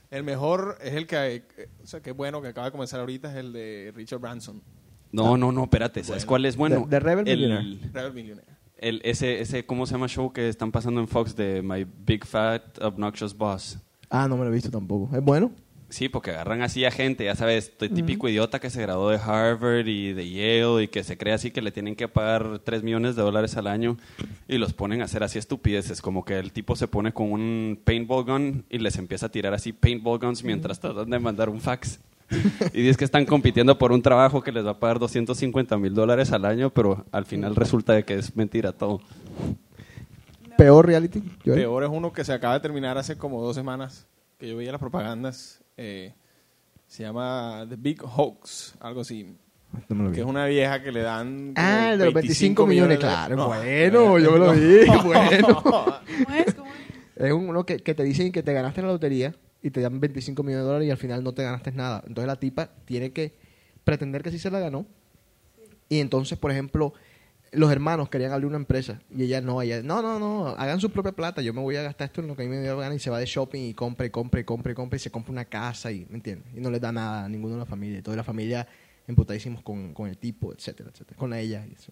El 0.09 0.23
mejor 0.23 0.77
es 0.83 0.95
el 0.95 1.05
que, 1.05 1.43
o 1.83 1.85
sea, 1.87 1.99
que 2.01 2.09
es 2.11 2.15
bueno, 2.15 2.41
que 2.41 2.47
acaba 2.47 2.65
de 2.65 2.71
comenzar 2.71 2.99
ahorita, 2.99 3.29
es 3.29 3.35
el 3.37 3.53
de 3.53 3.93
Richard 3.95 4.19
Branson, 4.19 4.59
No, 5.11 5.37
no, 5.37 5.51
no, 5.51 5.63
espérate, 5.65 6.03
¿sabes 6.03 6.25
cuál 6.25 6.45
es 6.45 6.55
bueno? 6.57 6.81
The- 6.85 6.89
The 6.89 6.99
Rebel 6.99 7.27
el, 7.27 7.39
Millionaire. 7.39 7.79
Rebel 7.93 8.13
Millionaire. 8.13 8.51
el- 8.77 9.01
ese, 9.03 9.39
ese, 9.39 9.67
¿cómo 9.67 9.85
se 9.85 9.91
llama 9.93 10.07
show 10.07 10.33
que 10.33 10.49
están 10.49 10.71
pasando 10.71 10.99
en 10.99 11.07
Fox 11.07 11.35
de 11.35 11.61
My 11.61 11.85
Big 12.05 12.25
Fat 12.25 12.81
Obnoxious 12.81 13.37
Boss? 13.37 13.77
Ah, 14.09 14.27
no 14.27 14.35
me 14.35 14.45
lo 14.45 14.49
he 14.49 14.53
visto 14.55 14.71
tampoco. 14.71 15.15
¿Es 15.15 15.21
bueno? 15.23 15.51
Sí, 15.89 16.07
porque 16.07 16.29
agarran 16.31 16.61
así 16.61 16.85
a 16.85 16.91
gente, 16.91 17.25
ya 17.25 17.35
sabes, 17.35 17.75
t- 17.75 17.89
típico 17.89 18.29
idiota 18.29 18.59
que 18.59 18.69
se 18.69 18.79
graduó 18.81 19.09
de 19.09 19.17
Harvard 19.17 19.87
y 19.87 20.13
de 20.13 20.29
Yale 20.29 20.83
y 20.83 20.87
que 20.87 21.03
se 21.03 21.17
cree 21.17 21.33
así 21.33 21.49
que 21.49 21.63
le 21.63 21.71
tienen 21.71 21.95
que 21.95 22.07
pagar 22.07 22.59
3 22.63 22.83
millones 22.83 23.15
de 23.15 23.23
dólares 23.23 23.57
al 23.57 23.65
año 23.65 23.97
y 24.47 24.59
los 24.59 24.73
ponen 24.73 25.01
a 25.01 25.05
hacer 25.05 25.23
así 25.23 25.39
estupideces, 25.39 26.01
como 26.01 26.23
que 26.25 26.37
el 26.37 26.51
tipo 26.51 26.75
se 26.75 26.87
pone 26.87 27.11
con 27.11 27.31
un 27.31 27.79
paintball 27.83 28.23
gun 28.23 28.65
y 28.69 28.77
les 28.77 28.97
empieza 28.97 29.25
a 29.25 29.29
tirar 29.29 29.55
así 29.55 29.73
paintball 29.73 30.19
guns 30.19 30.43
mientras 30.43 30.79
tratan 30.79 31.09
de 31.09 31.17
mandar 31.19 31.49
un 31.49 31.59
fax. 31.59 31.99
Y 32.73 32.81
dices 32.83 32.95
que 32.95 33.05
están 33.05 33.25
compitiendo 33.25 33.79
por 33.79 33.91
un 33.91 34.03
trabajo 34.03 34.43
que 34.43 34.51
les 34.51 34.63
va 34.63 34.71
a 34.71 34.79
pagar 34.79 34.99
250 34.99 35.75
mil 35.79 35.95
dólares 35.95 36.31
al 36.31 36.45
año, 36.45 36.69
pero 36.69 37.03
al 37.11 37.25
final 37.25 37.55
resulta 37.55 37.93
de 37.93 38.03
que 38.05 38.13
es 38.13 38.35
mentira 38.35 38.71
todo. 38.73 39.01
Peor 40.55 40.85
reality. 40.85 41.23
Joel. 41.43 41.57
Peor 41.61 41.83
es 41.83 41.89
uno 41.91 42.11
que 42.13 42.23
se 42.23 42.33
acaba 42.33 42.53
de 42.53 42.59
terminar 42.59 42.97
hace 42.99 43.17
como 43.17 43.41
dos 43.41 43.55
semanas, 43.55 44.05
que 44.37 44.47
yo 44.49 44.57
veía 44.57 44.71
las 44.71 44.79
propagandas. 44.79 45.58
Eh, 45.79 46.13
se 46.87 47.03
llama 47.03 47.65
The 47.69 47.75
Big 47.77 48.01
Hoax, 48.03 48.75
algo 48.79 49.01
así. 49.01 49.35
No 49.87 49.95
me 49.95 50.03
lo 50.03 50.09
vi. 50.09 50.15
Que 50.15 50.21
es 50.21 50.27
una 50.27 50.45
vieja 50.45 50.81
que 50.83 50.91
le 50.91 51.01
dan. 51.01 51.53
Ah, 51.55 51.91
el 51.93 51.99
de 51.99 52.05
los 52.05 52.13
25 52.13 52.65
millones, 52.67 52.97
de- 52.97 53.01
claro. 53.05 53.35
No. 53.35 53.47
Bueno, 53.47 54.19
yo 54.19 54.31
me 54.31 54.39
lo 54.39 54.51
vi. 54.53 54.85
Bueno. 55.05 55.63
¿Cómo 55.63 56.35
es? 56.35 56.53
¿Cómo 56.55 56.67
es? 56.71 56.75
Es 57.15 57.31
uno 57.33 57.65
que, 57.65 57.77
que 57.79 57.93
te 57.93 58.03
dicen 58.03 58.31
que 58.31 58.41
te 58.43 58.53
ganaste 58.53 58.81
en 58.81 58.87
la 58.87 58.93
lotería 58.93 59.35
y 59.61 59.69
te 59.71 59.81
dan 59.81 59.99
25 59.99 60.41
millones 60.41 60.63
de 60.63 60.67
dólares 60.67 60.87
y 60.87 60.91
al 60.91 60.97
final 60.97 61.23
no 61.23 61.33
te 61.33 61.43
ganaste 61.43 61.71
nada. 61.71 62.03
Entonces 62.07 62.27
la 62.27 62.37
tipa 62.39 62.69
tiene 62.85 63.11
que 63.11 63.35
pretender 63.83 64.23
que 64.23 64.31
sí 64.31 64.39
se 64.39 64.49
la 64.49 64.59
ganó. 64.59 64.85
Y 65.89 65.99
entonces, 65.99 66.37
por 66.37 66.51
ejemplo, 66.51 66.93
los 67.51 67.71
hermanos 67.71 68.09
querían 68.09 68.31
abrir 68.31 68.47
una 68.47 68.57
empresa 68.57 68.99
y 69.15 69.23
ella 69.23 69.41
no, 69.41 69.61
ella, 69.61 69.81
no, 69.81 70.01
no, 70.01 70.19
no, 70.19 70.47
hagan 70.49 70.79
su 70.79 70.89
propia 70.91 71.11
plata, 71.11 71.41
yo 71.41 71.53
me 71.53 71.61
voy 71.61 71.75
a 71.75 71.83
gastar 71.83 72.07
esto 72.07 72.21
en 72.21 72.27
lo 72.27 72.35
que 72.35 72.43
a 72.43 72.45
mí 72.45 72.51
me 72.51 72.61
dio 72.61 72.77
gana 72.77 72.95
y 72.95 72.99
se 72.99 73.09
va 73.09 73.19
de 73.19 73.25
shopping 73.25 73.61
y 73.61 73.73
compra 73.73 74.05
y 74.05 74.09
compra 74.09 74.39
y 74.39 74.43
compra 74.43 74.71
y 74.71 74.75
compra 74.75 74.97
y 74.97 74.99
se 74.99 75.11
compra 75.11 75.31
una 75.31 75.45
casa 75.45 75.91
y, 75.91 76.05
¿me 76.09 76.15
entiendes? 76.15 76.53
Y 76.55 76.59
no 76.59 76.69
les 76.69 76.81
da 76.81 76.91
nada 76.91 77.25
a 77.25 77.29
ninguno 77.29 77.55
de 77.55 77.59
la 77.59 77.65
familia. 77.65 77.99
Y 77.99 78.01
toda 78.01 78.17
la 78.17 78.23
familia 78.23 78.67
emputadísimos 79.07 79.63
con, 79.63 79.93
con 79.93 80.07
el 80.07 80.17
tipo, 80.17 80.53
etcétera, 80.53 80.89
etcétera, 80.93 81.17
con 81.17 81.33
ella. 81.33 81.65
y 81.67 81.73
eso. 81.73 81.91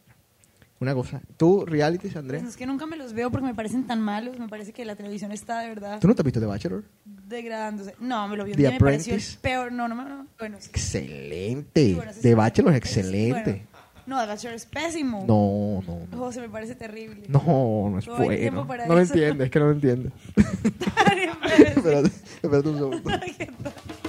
Una 0.80 0.94
cosa. 0.94 1.22
¿Tú, 1.38 1.66
realities, 1.66 2.16
Andrés? 2.16 2.42
Pues 2.42 2.54
es 2.54 2.58
que 2.58 2.68
nunca 2.68 2.86
me 2.86 2.98
los 2.98 3.14
veo 3.14 3.32
porque 3.32 3.48
me 3.48 3.56
parecen 3.56 3.88
tan 3.88 4.00
malos. 4.00 4.38
Me 4.38 4.48
parece 4.48 4.74
que 4.74 4.86
la 4.86 4.96
televisión 4.96 5.32
está 5.32 5.62
de 5.62 5.70
verdad 5.70 6.00
¿Tú 6.00 6.08
no 6.08 6.14
te 6.14 6.22
has 6.22 6.26
visto 6.26 6.40
The 6.40 6.46
Bachelor? 6.46 6.84
degradándose. 7.04 7.96
No, 8.00 8.28
me 8.28 8.38
lo 8.38 8.46
vi 8.46 8.52
un 8.52 8.58
The 8.58 8.62
día 8.62 8.70
y 8.70 8.74
me 8.74 8.80
pareció 8.80 9.16
el 9.16 9.22
peor. 9.42 9.72
No, 9.72 9.88
no, 9.88 9.96
no. 9.96 10.08
no. 10.08 10.28
Bueno, 10.38 10.58
sí. 10.60 10.70
Excelente. 10.70 11.96
Bueno, 11.96 12.14
sí, 12.14 12.22
The 12.22 12.30
sí. 12.30 12.34
Bachelor 12.36 12.72
es 12.74 12.78
excelente. 12.78 13.52
bueno. 13.52 13.77
No, 14.08 14.16
Bachelor 14.16 14.56
es 14.56 14.66
pésimo. 14.66 15.26
No, 15.28 15.84
no, 15.86 16.08
no. 16.10 16.18
José, 16.18 16.40
me 16.40 16.48
parece 16.48 16.76
terrible. 16.76 17.24
No, 17.28 17.90
no 17.92 18.00
es 18.00 18.06
tiempo 18.06 18.24
bueno. 18.24 18.68
para 18.68 18.88
No 18.88 18.96
lo 18.96 19.02
eso. 19.02 19.14
entiendes, 19.14 19.46
es 19.46 19.52
que 19.52 19.60
no 19.60 19.66
lo 19.66 19.72
sí. 19.74 20.14
espérate, 21.76 22.12
espérate 22.42 22.70
un 22.70 22.78
segundo. 22.78 23.02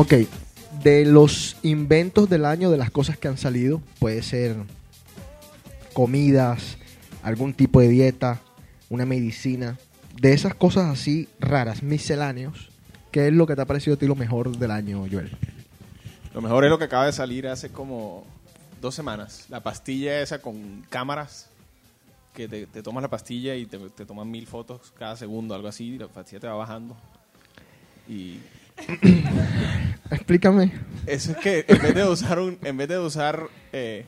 Ok, 0.00 0.14
de 0.84 1.04
los 1.04 1.56
inventos 1.64 2.30
del 2.30 2.44
año, 2.44 2.70
de 2.70 2.76
las 2.76 2.92
cosas 2.92 3.18
que 3.18 3.26
han 3.26 3.36
salido, 3.36 3.82
puede 3.98 4.22
ser 4.22 4.54
comidas, 5.92 6.78
algún 7.24 7.52
tipo 7.52 7.80
de 7.80 7.88
dieta, 7.88 8.40
una 8.90 9.06
medicina, 9.06 9.76
de 10.14 10.34
esas 10.34 10.54
cosas 10.54 10.84
así 10.84 11.28
raras, 11.40 11.82
misceláneos, 11.82 12.68
¿qué 13.10 13.26
es 13.26 13.32
lo 13.32 13.48
que 13.48 13.56
te 13.56 13.62
ha 13.62 13.64
parecido 13.64 13.96
a 13.96 13.98
ti 13.98 14.06
lo 14.06 14.14
mejor 14.14 14.56
del 14.56 14.70
año, 14.70 15.04
Joel? 15.10 15.36
Lo 16.32 16.42
mejor 16.42 16.62
es 16.62 16.70
lo 16.70 16.78
que 16.78 16.84
acaba 16.84 17.06
de 17.06 17.12
salir 17.12 17.48
hace 17.48 17.70
como 17.70 18.24
dos 18.80 18.94
semanas. 18.94 19.46
La 19.48 19.64
pastilla 19.64 20.20
esa 20.20 20.40
con 20.40 20.86
cámaras. 20.90 21.50
Que 22.34 22.46
te, 22.46 22.66
tomas 22.84 23.02
la 23.02 23.10
pastilla 23.10 23.56
y 23.56 23.66
te, 23.66 23.78
te 23.78 24.06
toman 24.06 24.30
mil 24.30 24.46
fotos 24.46 24.92
cada 24.96 25.16
segundo, 25.16 25.56
algo 25.56 25.66
así. 25.66 25.94
Y 25.94 25.98
la 25.98 26.06
pastilla 26.06 26.38
te 26.38 26.46
va 26.46 26.54
bajando. 26.54 26.96
Y 28.08 28.38
Explícame. 30.10 30.72
eso 31.06 31.32
es 31.32 31.36
que 31.38 31.64
en 31.68 31.82
vez 31.82 31.94
de 31.94 32.04
usar, 32.04 32.38
un, 32.38 32.58
en 32.62 32.76
vez 32.76 32.88
de 32.88 32.98
usar 32.98 33.48
eh, 33.72 34.06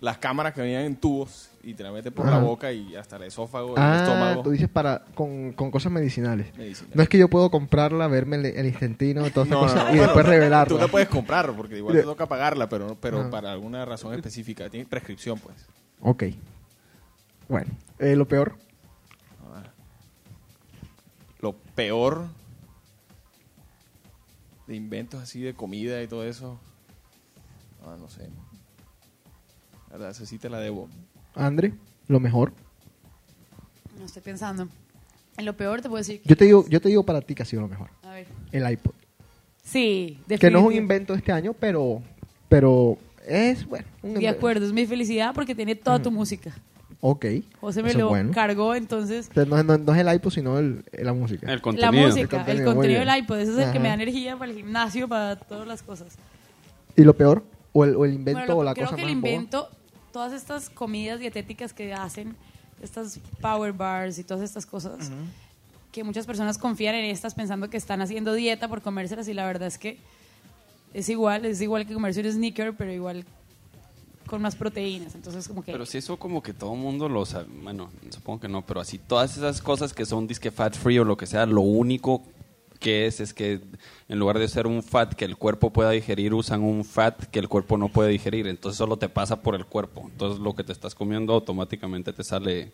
las 0.00 0.18
cámaras 0.18 0.52
que 0.54 0.60
venían 0.62 0.82
en 0.82 0.96
tubos 0.96 1.50
y 1.62 1.74
te 1.74 1.82
la 1.82 1.92
metes 1.92 2.10
por 2.12 2.26
la 2.26 2.38
boca 2.38 2.72
y 2.72 2.96
hasta 2.96 3.16
el 3.16 3.24
esófago, 3.24 3.76
el 3.76 3.82
Ah, 3.82 3.98
estómago. 4.02 4.42
tú 4.42 4.50
dices 4.50 4.68
para 4.68 5.04
con, 5.14 5.52
con 5.52 5.70
cosas 5.70 5.92
medicinales. 5.92 6.56
Medicina. 6.56 6.90
No 6.94 7.02
es 7.02 7.08
que 7.08 7.18
yo 7.18 7.28
puedo 7.28 7.50
comprarla, 7.50 8.06
verme 8.08 8.36
el, 8.36 8.46
el 8.46 8.66
instantino, 8.66 9.30
todas 9.30 9.48
esas 9.48 9.48
no, 9.48 9.60
cosas, 9.60 9.76
no, 9.76 9.82
y 9.82 9.86
bueno, 9.92 10.02
después 10.04 10.26
revelarla. 10.26 10.74
Tú 10.74 10.80
la 10.80 10.88
puedes 10.88 11.08
comprar 11.08 11.52
porque 11.52 11.76
igual 11.76 11.96
te 11.96 12.02
toca 12.02 12.26
pagarla, 12.26 12.68
pero, 12.68 12.96
pero 13.00 13.28
para 13.30 13.52
alguna 13.52 13.84
razón 13.84 14.14
específica. 14.14 14.70
Tiene 14.70 14.86
prescripción, 14.86 15.38
pues. 15.38 15.56
Ok. 16.00 16.24
Bueno, 17.48 17.70
eh, 17.98 18.16
lo 18.16 18.26
peor. 18.26 18.54
Lo 21.40 21.54
peor 21.74 22.26
de 24.70 24.76
inventos 24.76 25.20
así 25.20 25.40
de 25.40 25.52
comida 25.52 26.00
y 26.00 26.06
todo 26.06 26.24
eso. 26.24 26.58
Ah, 27.84 27.96
no 27.98 28.08
sé. 28.08 28.28
La 29.88 29.96
verdad, 29.96 30.10
esa 30.10 30.24
sí 30.24 30.38
te 30.38 30.48
la 30.48 30.60
debo. 30.60 30.88
Andre, 31.34 31.74
lo 32.06 32.20
mejor. 32.20 32.52
No 33.98 34.06
estoy 34.06 34.22
pensando. 34.22 34.68
En 35.36 35.44
lo 35.44 35.56
peor 35.56 35.82
te 35.82 35.88
puedo 35.88 35.98
decir 35.98 36.22
que... 36.22 36.28
Yo 36.28 36.36
te 36.36 36.44
digo, 36.44 36.64
yo 36.68 36.80
te 36.80 36.88
digo 36.88 37.04
para 37.04 37.20
ti 37.20 37.34
que 37.34 37.42
ha 37.42 37.46
sido 37.46 37.62
lo 37.62 37.68
mejor. 37.68 37.90
A 38.02 38.10
ver. 38.10 38.28
El 38.52 38.70
iPod. 38.70 38.92
Sí, 39.64 40.20
Que 40.28 40.50
no 40.50 40.60
es 40.60 40.64
un 40.66 40.72
invento 40.72 41.14
este 41.14 41.32
año, 41.32 41.52
pero, 41.52 42.00
pero 42.48 42.96
es 43.26 43.66
bueno. 43.66 43.86
un 44.02 44.14
De 44.14 44.28
acuerdo, 44.28 44.66
es 44.66 44.72
mi 44.72 44.86
felicidad 44.86 45.34
porque 45.34 45.54
tiene 45.54 45.74
toda 45.74 46.00
tu 46.00 46.12
música. 46.12 46.54
Ok. 47.02 47.24
José 47.60 47.82
me 47.82 47.88
eso 47.88 47.98
es 47.98 48.02
lo 48.04 48.08
bueno. 48.10 48.30
cargó, 48.32 48.74
entonces... 48.74 49.30
No, 49.34 49.58
es- 49.58 49.64
no- 49.64 49.78
no 49.78 49.94
es 49.94 50.00
el 50.06 50.14
iPod, 50.14 50.30
sino 50.30 50.58
el, 50.58 50.84
la 50.92 51.12
música. 51.14 51.46
El 51.46 51.56
La 51.56 51.60
contenido. 51.62 52.06
música, 52.08 52.18
El 52.20 52.22
el 52.22 52.28
contenido, 52.28 52.64
muy 52.66 52.74
contenido 52.74 53.00
bien. 53.00 53.08
del 53.14 53.22
iPod, 53.24 53.38
eso 53.38 53.52
es 53.60 53.66
el 53.66 53.72
que 53.72 53.78
me 53.78 53.88
da 53.88 53.94
Ajá. 53.94 54.02
energía 54.02 54.36
para 54.36 54.50
el 54.50 54.56
gimnasio, 54.58 55.08
para 55.08 55.36
todas 55.36 55.66
las 55.66 55.82
cosas. 55.82 56.14
¿Y 56.96 57.02
lo 57.04 57.16
peor? 57.16 57.42
¿O 57.72 57.84
el, 57.84 57.96
o 57.96 58.04
el 58.04 58.12
invento 58.14 58.38
Bueno, 58.40 58.52
lo- 58.54 58.58
o 58.60 58.64
la 58.64 58.74
creo 58.74 58.86
cosa 58.86 58.96
que 58.96 59.02
más 59.02 59.10
el 59.12 59.16
boba? 59.18 59.28
invento 59.30 59.68
todas 60.12 60.32
estas 60.34 60.68
comidas 60.68 61.20
dietéticas 61.20 61.72
que 61.72 61.94
hacen, 61.94 62.36
estas 62.82 63.18
power 63.40 63.72
bars 63.72 64.18
y 64.18 64.24
todas 64.24 64.42
estas 64.42 64.66
cosas, 64.66 65.10
que 65.92 66.04
muchas 66.04 66.26
personas 66.26 66.58
confían 66.58 66.94
en 66.96 67.04
estas 67.06 67.34
pensando 67.34 67.70
que 67.70 67.76
están 67.76 68.00
haciendo 68.02 68.34
dieta 68.34 68.68
por 68.68 68.82
comérselas 68.82 69.26
y 69.28 69.34
la 69.34 69.46
verdad 69.46 69.68
es 69.68 69.78
que 69.78 69.98
es 70.92 71.08
igual, 71.08 71.44
es 71.46 71.60
igual 71.60 71.86
que 71.86 71.94
comerse 71.94 72.20
un 72.20 72.30
sneaker, 72.32 72.74
pero 72.76 72.92
igual 72.92 73.24
con 74.30 74.40
más 74.40 74.54
proteínas. 74.54 75.16
Entonces, 75.16 75.48
como 75.48 75.64
que... 75.64 75.72
Pero 75.72 75.84
si 75.84 75.98
eso 75.98 76.16
como 76.16 76.40
que 76.40 76.54
todo 76.54 76.76
mundo 76.76 77.08
lo 77.08 77.26
sabe, 77.26 77.46
bueno, 77.62 77.90
supongo 78.10 78.38
que 78.38 78.48
no, 78.48 78.64
pero 78.64 78.80
así 78.80 78.96
todas 78.96 79.36
esas 79.36 79.60
cosas 79.60 79.92
que 79.92 80.06
son 80.06 80.28
disque 80.28 80.52
fat 80.52 80.76
free 80.76 81.00
o 81.00 81.04
lo 81.04 81.16
que 81.16 81.26
sea, 81.26 81.46
lo 81.46 81.62
único 81.62 82.22
que 82.78 83.06
es 83.06 83.18
es 83.18 83.34
que 83.34 83.60
en 84.08 84.18
lugar 84.20 84.38
de 84.38 84.46
ser 84.46 84.68
un 84.68 84.84
fat 84.84 85.14
que 85.14 85.24
el 85.24 85.36
cuerpo 85.36 85.70
pueda 85.70 85.90
digerir, 85.90 86.32
usan 86.32 86.62
un 86.62 86.84
fat 86.84 87.24
que 87.24 87.40
el 87.40 87.48
cuerpo 87.48 87.76
no 87.76 87.88
puede 87.88 88.08
digerir, 88.08 88.46
entonces 88.46 88.78
solo 88.78 88.96
te 88.96 89.08
pasa 89.08 89.42
por 89.42 89.56
el 89.56 89.66
cuerpo. 89.66 90.02
Entonces 90.04 90.38
lo 90.38 90.54
que 90.54 90.62
te 90.62 90.72
estás 90.72 90.94
comiendo 90.94 91.34
automáticamente 91.34 92.12
te 92.12 92.22
sale 92.22 92.72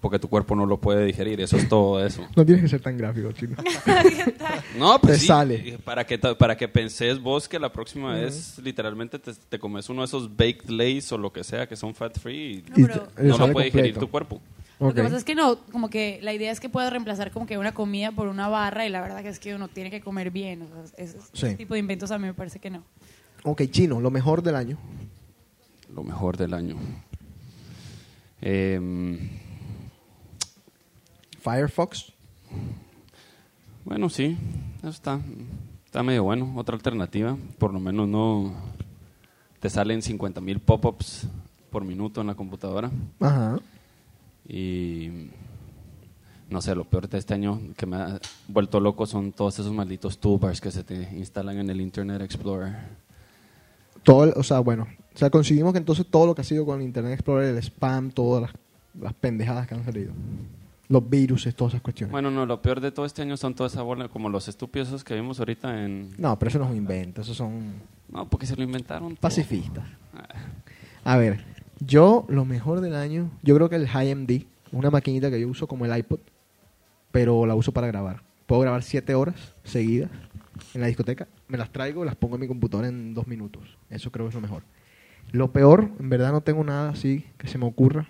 porque 0.00 0.18
tu 0.18 0.28
cuerpo 0.28 0.54
no 0.54 0.64
lo 0.66 0.78
puede 0.80 1.04
digerir, 1.04 1.40
eso 1.40 1.56
es 1.56 1.68
todo 1.68 2.04
eso. 2.04 2.26
No 2.36 2.44
tienes 2.44 2.62
que 2.62 2.68
ser 2.68 2.80
tan 2.80 2.96
gráfico, 2.96 3.32
chino. 3.32 3.56
No, 4.78 4.98
pues 5.00 5.14
Te 5.14 5.18
sí, 5.20 5.26
sale. 5.26 5.78
Para 5.84 6.06
que, 6.06 6.18
para 6.18 6.56
que 6.56 6.68
penses 6.68 7.20
vos 7.20 7.48
que 7.48 7.58
la 7.58 7.72
próxima 7.72 8.14
vez 8.14 8.58
literalmente 8.62 9.18
te, 9.18 9.32
te 9.34 9.58
comes 9.58 9.88
uno 9.88 10.02
de 10.02 10.06
esos 10.06 10.36
baked 10.36 10.68
lays 10.68 11.10
o 11.12 11.18
lo 11.18 11.32
que 11.32 11.42
sea 11.42 11.66
que 11.68 11.74
son 11.74 11.94
fat 11.94 12.16
free 12.18 12.62
y 12.66 12.80
No, 12.80 12.86
pero- 12.86 13.08
Y 13.10 13.14
te- 13.16 13.22
le 13.24 13.28
no 13.28 13.38
lo 13.38 13.52
puede 13.52 13.66
digerir 13.66 13.96
tu 13.98 14.08
cuerpo. 14.08 14.40
Lo 14.78 14.94
que 14.94 15.02
pasa 15.02 15.16
es 15.16 15.24
que 15.24 15.34
no, 15.34 15.58
como 15.72 15.90
que 15.90 16.20
la 16.22 16.32
idea 16.32 16.52
es 16.52 16.60
que 16.60 16.68
puedas 16.68 16.90
reemplazar 16.92 17.32
como 17.32 17.46
que 17.46 17.58
una 17.58 17.72
comida 17.74 18.12
por 18.12 18.28
una 18.28 18.48
barra 18.48 18.86
y 18.86 18.90
la 18.90 19.00
verdad 19.00 19.22
que 19.22 19.28
es 19.30 19.40
que 19.40 19.52
uno 19.54 19.66
tiene 19.66 19.90
que 19.90 20.00
comer 20.00 20.30
bien. 20.30 20.62
O 20.62 20.66
sea, 20.86 21.04
ese, 21.04 21.18
Sí. 21.32 21.46
ese 21.46 21.54
tipo 21.56 21.74
de 21.74 21.80
inventos 21.80 22.12
a 22.12 22.18
mí 22.18 22.26
me 22.26 22.34
parece 22.34 22.60
que 22.60 22.70
no. 22.70 22.84
Ok, 23.42 23.62
chino, 23.70 24.00
lo 24.00 24.12
mejor 24.12 24.42
del 24.42 24.54
año. 24.54 24.78
Lo 25.92 26.04
mejor 26.04 26.36
del 26.36 26.54
año. 26.54 26.76
Em, 28.40 29.18
Firefox. 31.48 32.12
bueno, 33.86 34.10
sí, 34.10 34.36
eso 34.80 34.90
está, 34.90 35.18
está 35.86 36.02
medio 36.02 36.24
bueno. 36.24 36.52
Otra 36.56 36.74
alternativa, 36.74 37.38
por 37.58 37.72
lo 37.72 37.80
menos 37.80 38.06
no 38.06 38.52
te 39.58 39.70
salen 39.70 40.02
50 40.02 40.42
mil 40.42 40.60
pop-ups 40.60 41.26
por 41.70 41.84
minuto 41.84 42.20
en 42.20 42.26
la 42.26 42.34
computadora. 42.34 42.90
Ajá. 43.20 43.58
Y 44.46 45.30
no 46.50 46.60
sé, 46.60 46.74
lo 46.74 46.84
peor 46.84 47.08
de 47.08 47.16
este 47.16 47.32
año 47.32 47.60
que 47.78 47.86
me 47.86 47.96
ha 47.96 48.20
vuelto 48.48 48.78
loco 48.78 49.06
son 49.06 49.32
todos 49.32 49.58
esos 49.58 49.72
malditos 49.72 50.18
toolbars 50.18 50.60
que 50.60 50.70
se 50.70 50.84
te 50.84 51.16
instalan 51.16 51.58
en 51.58 51.70
el 51.70 51.80
Internet 51.80 52.20
Explorer. 52.20 52.76
Todo, 54.02 54.34
o 54.36 54.42
sea, 54.42 54.60
bueno, 54.60 54.86
o 55.14 55.18
sea, 55.18 55.30
conseguimos 55.30 55.72
que 55.72 55.78
entonces 55.78 56.06
todo 56.10 56.26
lo 56.26 56.34
que 56.34 56.42
ha 56.42 56.44
sido 56.44 56.66
con 56.66 56.80
el 56.80 56.86
Internet 56.86 57.14
Explorer, 57.14 57.54
el 57.54 57.62
spam, 57.62 58.10
todas 58.10 58.42
las, 58.42 58.52
las 59.00 59.14
pendejadas 59.14 59.66
que 59.66 59.74
han 59.74 59.84
salido. 59.84 60.12
Los 60.88 61.08
virus, 61.08 61.46
todas 61.54 61.74
esas 61.74 61.82
cuestiones. 61.82 62.10
Bueno, 62.12 62.30
no, 62.30 62.46
lo 62.46 62.62
peor 62.62 62.80
de 62.80 62.90
todo 62.90 63.04
este 63.04 63.20
año 63.22 63.36
son 63.36 63.54
toda 63.54 63.68
esa 63.68 63.82
bola, 63.82 64.08
como 64.08 64.28
los 64.30 64.48
estúpidos 64.48 64.88
esos 64.88 65.04
que 65.04 65.14
vimos 65.14 65.38
ahorita 65.38 65.84
en... 65.84 66.10
No, 66.16 66.38
pero 66.38 66.48
eso 66.48 66.58
no 66.58 66.64
es 66.64 66.70
un 66.70 66.76
invento, 66.78 67.20
esos 67.20 67.36
son 67.36 67.74
No, 68.08 68.28
porque 68.28 68.46
se 68.46 68.56
lo 68.56 68.62
inventaron. 68.62 69.08
todo. 69.10 69.20
pacifistas. 69.20 69.84
Ah, 70.14 71.12
A 71.12 71.16
ver, 71.18 71.44
yo 71.80 72.24
lo 72.28 72.44
mejor 72.46 72.80
del 72.80 72.94
año, 72.94 73.30
yo 73.42 73.54
creo 73.54 73.68
que 73.68 73.76
el 73.76 73.86
HiMD, 73.86 74.44
una 74.72 74.90
maquinita 74.90 75.30
que 75.30 75.40
yo 75.40 75.48
uso 75.48 75.66
como 75.66 75.84
el 75.84 75.96
iPod, 75.96 76.20
pero 77.12 77.44
la 77.46 77.54
uso 77.54 77.72
para 77.72 77.86
grabar. 77.86 78.22
Puedo 78.46 78.62
grabar 78.62 78.82
siete 78.82 79.14
horas 79.14 79.54
seguidas 79.64 80.10
en 80.74 80.80
la 80.80 80.86
discoteca, 80.86 81.28
me 81.48 81.58
las 81.58 81.70
traigo 81.70 82.02
y 82.02 82.06
las 82.06 82.16
pongo 82.16 82.36
en 82.36 82.40
mi 82.40 82.48
computadora 82.48 82.88
en 82.88 83.12
dos 83.12 83.26
minutos. 83.26 83.76
Eso 83.90 84.10
creo 84.10 84.24
que 84.26 84.30
es 84.30 84.34
lo 84.34 84.40
mejor. 84.40 84.62
Lo 85.32 85.52
peor, 85.52 85.90
en 86.00 86.08
verdad 86.08 86.32
no 86.32 86.40
tengo 86.40 86.64
nada 86.64 86.88
así 86.90 87.26
que 87.36 87.46
se 87.48 87.58
me 87.58 87.66
ocurra. 87.66 88.08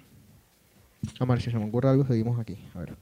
Amar, 1.21 1.41
si 1.41 1.51
se 1.51 1.59
me 1.59 1.67
ocurre 1.67 1.89
algo, 1.89 2.05
seguimos 2.05 2.39
aquí. 2.39 2.59
A 2.75 2.81
ver. 2.81 2.97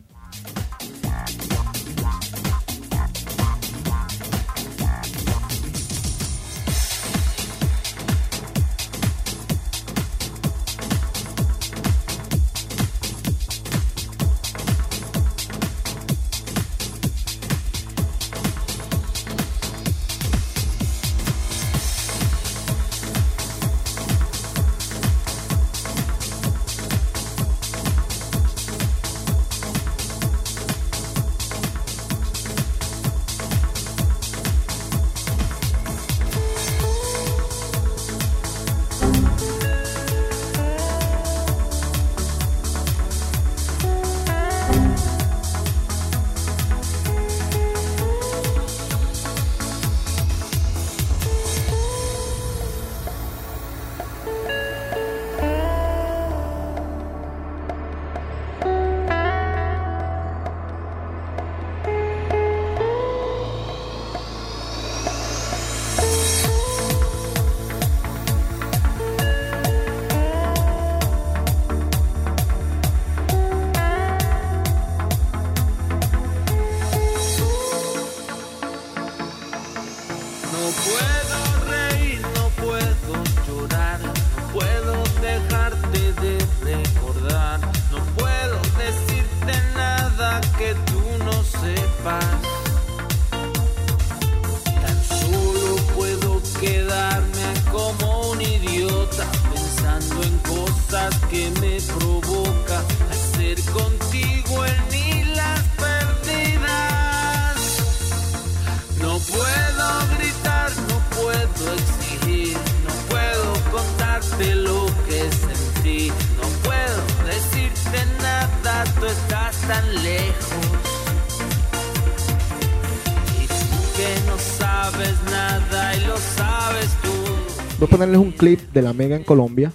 Voy 127.78 127.86
a 127.86 127.90
ponerles 127.90 128.18
un 128.18 128.32
clip 128.32 128.60
de 128.72 128.80
la 128.80 128.94
Mega 128.94 129.16
en 129.16 129.24
Colombia, 129.24 129.70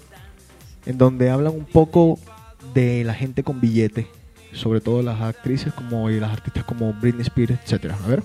en 0.87 0.97
donde 0.97 1.29
hablan 1.29 1.53
un 1.53 1.65
poco 1.65 2.17
de 2.73 3.03
la 3.03 3.13
gente 3.13 3.43
con 3.43 3.61
billete, 3.61 4.07
sobre 4.53 4.81
todo 4.81 5.03
las 5.03 5.21
actrices 5.21 5.71
como 5.71 6.09
y 6.09 6.19
las 6.19 6.31
artistas 6.31 6.63
como 6.63 6.93
Britney 6.93 7.21
Spears, 7.21 7.59
etcétera. 7.63 7.99
A 8.03 8.07
ver. 8.07 8.23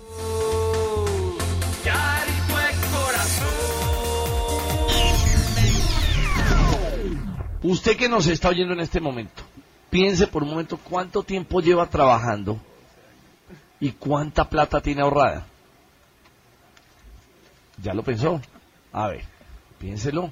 Usted 7.62 7.96
que 7.98 8.08
nos 8.08 8.26
está 8.28 8.48
oyendo 8.48 8.72
en 8.72 8.80
este 8.80 9.00
momento, 9.00 9.42
piense 9.90 10.26
por 10.26 10.42
un 10.42 10.50
momento 10.50 10.78
cuánto 10.78 11.22
tiempo 11.22 11.60
lleva 11.60 11.90
trabajando 11.90 12.58
y 13.78 13.90
cuánta 13.90 14.48
plata 14.48 14.80
tiene 14.80 15.02
ahorrada. 15.02 15.46
¿Ya 17.82 17.92
lo 17.92 18.02
pensó? 18.02 18.40
A 18.92 19.08
ver, 19.08 19.36
piénselo. 19.78 20.30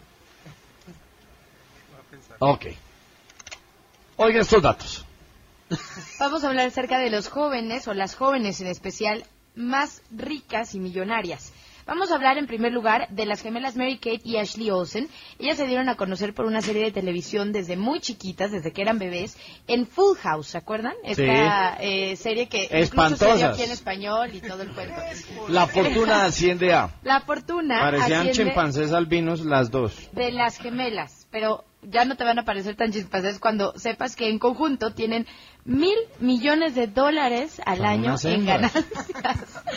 Ok. 2.39 2.67
Oiga 4.17 4.41
estos 4.41 4.63
datos. 4.63 5.05
Vamos 6.19 6.45
a 6.45 6.49
hablar 6.49 6.69
acerca 6.69 6.99
de 6.99 7.11
los 7.11 7.29
jóvenes, 7.29 7.89
o 7.89 7.95
las 7.95 8.15
jóvenes 8.15 8.61
en 8.61 8.67
especial, 8.67 9.25
más 9.55 10.03
ricas 10.11 10.75
y 10.75 10.81
millonarias. 10.81 11.53
Vamos 11.87 12.11
a 12.11 12.15
hablar 12.15 12.39
en 12.39 12.47
primer 12.47 12.73
lugar 12.73 13.09
de 13.11 13.27
las 13.27 13.43
gemelas 13.43 13.77
Mary 13.77 13.99
Kate 13.99 14.23
y 14.25 14.39
Ashley 14.39 14.71
Olsen. 14.71 15.09
Ellas 15.39 15.59
se 15.59 15.67
dieron 15.67 15.89
a 15.89 15.97
conocer 15.97 16.33
por 16.33 16.47
una 16.47 16.63
serie 16.63 16.83
de 16.83 16.93
televisión 16.93 17.53
desde 17.53 17.77
muy 17.77 18.01
chiquitas, 18.01 18.51
desde 18.51 18.73
que 18.73 18.83
eran 18.83 18.99
bebés, 18.99 19.37
en 19.67 19.87
Full 19.87 20.17
House, 20.19 20.49
¿se 20.49 20.59
acuerdan? 20.59 20.95
Esta 21.05 21.77
eh, 21.81 22.17
serie 22.17 22.49
que 22.49 22.69
incluso 22.73 23.17
se 23.17 23.37
dio 23.37 23.49
aquí 23.49 23.63
en 23.63 23.71
español 23.71 24.31
y 24.33 24.41
todo 24.41 24.63
el 24.63 24.71
cuento. 24.71 24.95
La 25.49 25.67
fortuna 25.67 26.25
asciende 26.25 26.73
a. 26.73 26.91
La 27.03 27.21
fortuna 27.21 27.81
Parecían 27.81 28.31
chimpancés 28.31 28.93
albinos 28.93 29.45
las 29.45 29.71
dos. 29.71 30.09
de 30.13 30.33
las 30.33 30.59
gemelas, 30.59 31.27
pero 31.31 31.65
ya 31.91 32.05
no 32.05 32.17
te 32.17 32.25
van 32.25 32.39
a 32.39 32.45
parecer 32.45 32.77
tan 32.77 32.93
chimpancés 32.93 33.39
cuando 33.39 33.73
sepas 33.77 34.17
que 34.17 34.29
en 34.29 34.39
conjunto 34.39 34.93
tienen 34.93 35.27
mil 35.65 35.97
millones 36.21 36.75
de 36.75 36.87
dólares 36.87 37.61
al 37.65 37.79
Son 37.79 37.87
año 37.87 38.15
en 38.25 38.47
ganancias. 38.47 38.85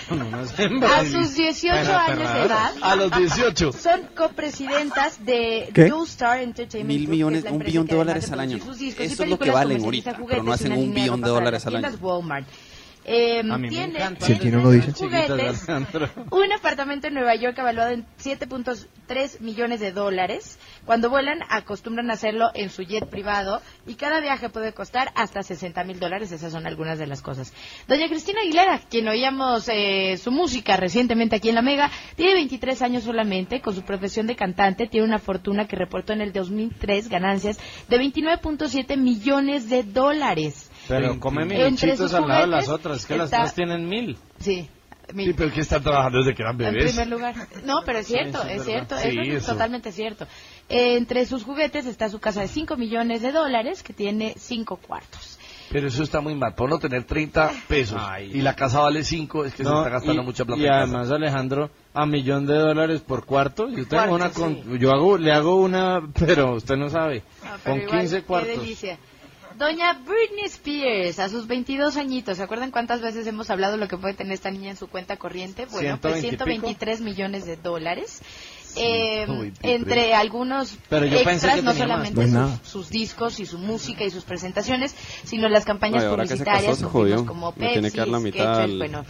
A 0.10 1.06
sus 1.06 1.36
18 1.36 1.76
Pero 1.82 1.98
años 1.98 2.34
de 2.34 2.42
edad. 2.44 2.72
A 2.82 2.96
los 2.96 3.12
18. 3.12 3.72
Son 3.74 4.02
copresidentas 4.16 5.24
de 5.26 5.72
Star 6.08 6.42
Entertainment. 6.42 6.88
Mil 6.88 7.02
Group, 7.04 7.12
millones, 7.12 7.46
un 7.50 7.60
billón 7.60 7.88
de 7.88 7.96
dólares 7.96 8.32
al 8.32 8.40
año. 8.40 8.58
Eso 8.58 9.24
es 9.24 9.30
lo 9.30 9.40
que 9.40 9.52
valen 9.52 9.84
ahorita, 9.84 10.18
pero 10.28 10.44
no 10.44 10.52
hacen 10.52 10.74
un 10.74 10.94
billón 10.94 11.22
de 11.22 11.30
dólares 11.30 11.66
al 11.66 11.78
año. 11.78 11.90
Walmart. 12.02 12.48
Eh, 13.10 13.40
A 13.40 13.58
mí 13.58 13.64
me 13.64 13.70
tiene 13.70 14.00
el 14.04 14.40
chino 14.40 14.60
lo 14.60 14.70
dice. 14.72 14.92
juguetes, 14.92 15.66
un 16.30 16.52
apartamento 16.52 17.08
en 17.08 17.14
Nueva 17.14 17.36
York 17.36 17.58
evaluado 17.58 17.92
en 17.92 18.06
7.3 18.22 19.40
millones 19.40 19.80
de 19.80 19.94
dólares. 19.94 20.60
Cuando 20.86 21.10
vuelan, 21.10 21.40
acostumbran 21.50 22.12
a 22.12 22.16
hacerlo 22.16 22.52
en 22.54 22.70
su 22.70 22.84
jet 22.84 23.10
privado 23.10 23.62
y 23.86 23.96
cada 23.96 24.20
viaje 24.20 24.50
puede 24.50 24.74
costar 24.74 25.14
hasta 25.16 25.42
60 25.42 25.86
mil 25.86 26.02
dólares. 26.02 26.34
Esas 26.34 26.52
son 26.52 26.68
algunas 26.68 27.00
de 27.00 27.08
las 27.08 27.22
cosas. 27.22 27.54
Doña 27.88 28.10
Cristina 28.10 28.42
Aguilera, 28.42 28.82
quien 28.90 29.08
oíamos 29.08 29.70
eh, 29.70 30.18
su 30.22 30.30
música 30.32 30.76
recientemente 30.76 31.38
aquí 31.38 31.48
en 31.48 31.56
La 31.56 31.62
Mega, 31.62 31.90
tiene 32.18 32.34
23 32.34 32.82
años 32.82 33.04
solamente. 33.04 33.62
Con 33.62 33.74
su 33.74 33.84
profesión 33.84 34.28
de 34.28 34.36
cantante, 34.36 34.86
tiene 34.88 35.08
una 35.08 35.20
fortuna 35.20 35.66
que 35.66 35.78
reportó 35.78 36.12
en 36.12 36.20
el 36.20 36.34
2003 36.34 37.08
ganancias 37.08 37.58
de 37.88 38.00
29.7 38.02 38.98
millones 38.98 39.70
de 39.70 39.84
dólares. 39.84 40.67
Pero 40.88 41.20
come 41.20 41.44
Entre 41.44 41.58
minuchitos 41.66 42.14
al 42.14 42.28
lado 42.28 42.42
de 42.42 42.48
las 42.48 42.70
otras, 42.70 43.06
que 43.06 43.18
las 43.18 43.28
otras 43.28 43.54
tienen 43.56 43.88
mil. 43.88 44.18
Sí. 44.40 44.70
Sí, 45.16 45.34
pero 45.38 45.54
que 45.54 45.62
están 45.62 45.82
trabajando 45.82 46.18
desde 46.18 46.36
que 46.36 46.42
eran 46.42 46.56
En 46.62 46.74
bebés. 46.74 46.92
primer 46.92 47.08
lugar. 47.08 47.36
No, 47.64 47.82
pero 47.86 48.00
es 48.00 48.08
cierto, 48.08 48.42
Sí, 48.42 48.50
es 48.52 48.58
es 48.60 48.66
cierto, 48.66 48.96
eso 48.98 49.22
es 49.22 49.28
eso. 49.44 49.52
totalmente 49.54 49.94
cierto. 49.94 50.28
Eh, 50.68 50.98
entre 50.98 51.26
sus 51.26 51.44
juguetes 51.44 51.86
está 51.86 52.10
su 52.10 52.20
casa 52.20 52.42
de 52.42 52.50
5 52.50 52.76
millones 52.76 53.22
de 53.22 53.32
dólares, 53.32 53.84
que 53.84 53.94
tiene 53.94 54.34
5 54.38 54.76
cuartos. 54.86 55.40
Pero 55.70 55.88
eso 55.88 56.04
está 56.04 56.20
muy 56.20 56.36
mal. 56.36 56.56
Por 56.56 56.70
no 56.70 56.78
tener 56.78 57.06
30 57.06 57.52
pesos 57.70 58.02
y 58.22 58.42
la 58.42 58.54
casa 58.56 58.82
vale 58.82 59.04
5, 59.04 59.46
es 59.46 59.52
que 59.54 59.64
se 59.64 59.70
está 59.70 59.90
gastando 59.90 60.22
y, 60.22 60.26
mucha 60.26 60.44
plata. 60.44 60.62
y 60.62 60.66
en 60.66 60.72
además 60.74 61.10
Alejandro 61.12 61.72
a 61.94 62.06
millón 62.06 62.46
de 62.46 62.56
dólares 62.56 63.00
por 63.02 63.26
cuarto 63.26 63.68
yo 63.70 63.76
tengo 63.88 63.88
Cuarto, 63.90 64.14
una 64.16 64.30
con- 64.32 64.56
sí. 64.56 64.78
yo 64.80 64.92
hago 64.92 65.18
le 65.18 65.32
hago 65.34 65.56
una 65.56 66.02
pero 66.18 66.56
usted 66.56 66.78
no 66.78 66.90
sabe 66.90 67.24
Ah, 67.44 67.58
pero 67.64 67.76
con 67.76 67.84
igual, 67.84 68.00
15 68.00 68.16
Qué 68.18 68.24
cuartos 68.24 68.62
delicia. 68.62 68.98
Doña 69.58 69.94
Britney 69.94 70.46
Spears, 70.46 71.20
a 71.20 71.30
sus 71.30 71.48
22 71.48 71.98
añitos, 71.98 72.38
¿se 72.38 72.44
acuerdan 72.44 72.70
cuántas 72.72 73.02
veces 73.02 73.26
hemos 73.26 73.50
hablado 73.50 73.74
de 73.74 73.80
lo 73.80 73.88
que 73.88 73.98
puede 73.98 74.14
tener 74.14 74.34
esta 74.34 74.52
niña 74.52 74.70
en 74.72 74.78
su 74.78 74.88
cuenta 74.88 75.18
corriente? 75.18 75.66
Bueno, 75.72 75.98
pues 76.00 76.22
120 76.22 76.28
y 76.28 76.30
pico. 76.32 76.68
123 76.68 77.02
millones 77.02 77.46
de 77.46 77.58
dólares. 77.58 78.22
Eh, 78.80 79.24
123. 79.26 79.76
entre 79.82 80.14
algunos 80.14 80.78
Pero 80.88 81.08
yo 81.08 81.18
pensé 81.24 81.32
extras, 81.32 81.56
que 81.56 81.62
no 81.64 81.74
solamente 81.74 82.28
No 82.28 82.48
es 82.48 82.60
sus, 82.70 82.90
discos 82.92 83.40
y 83.40 83.48
su 83.48 83.58
música 83.58 84.04
y 84.04 84.12
sus 84.12 84.24
presentaciones, 84.24 84.94
sino 85.24 85.50
las 85.50 85.66
campañas 85.66 86.04
Ay, 86.04 86.10
publicitarias 86.12 86.76
casó, 86.76 86.90
jodió. 86.90 87.26
como 87.26 87.54
Pepsi, 87.54 87.90
Skechers, 87.90 88.38
al- 88.38 88.78
bueno. 88.78 89.04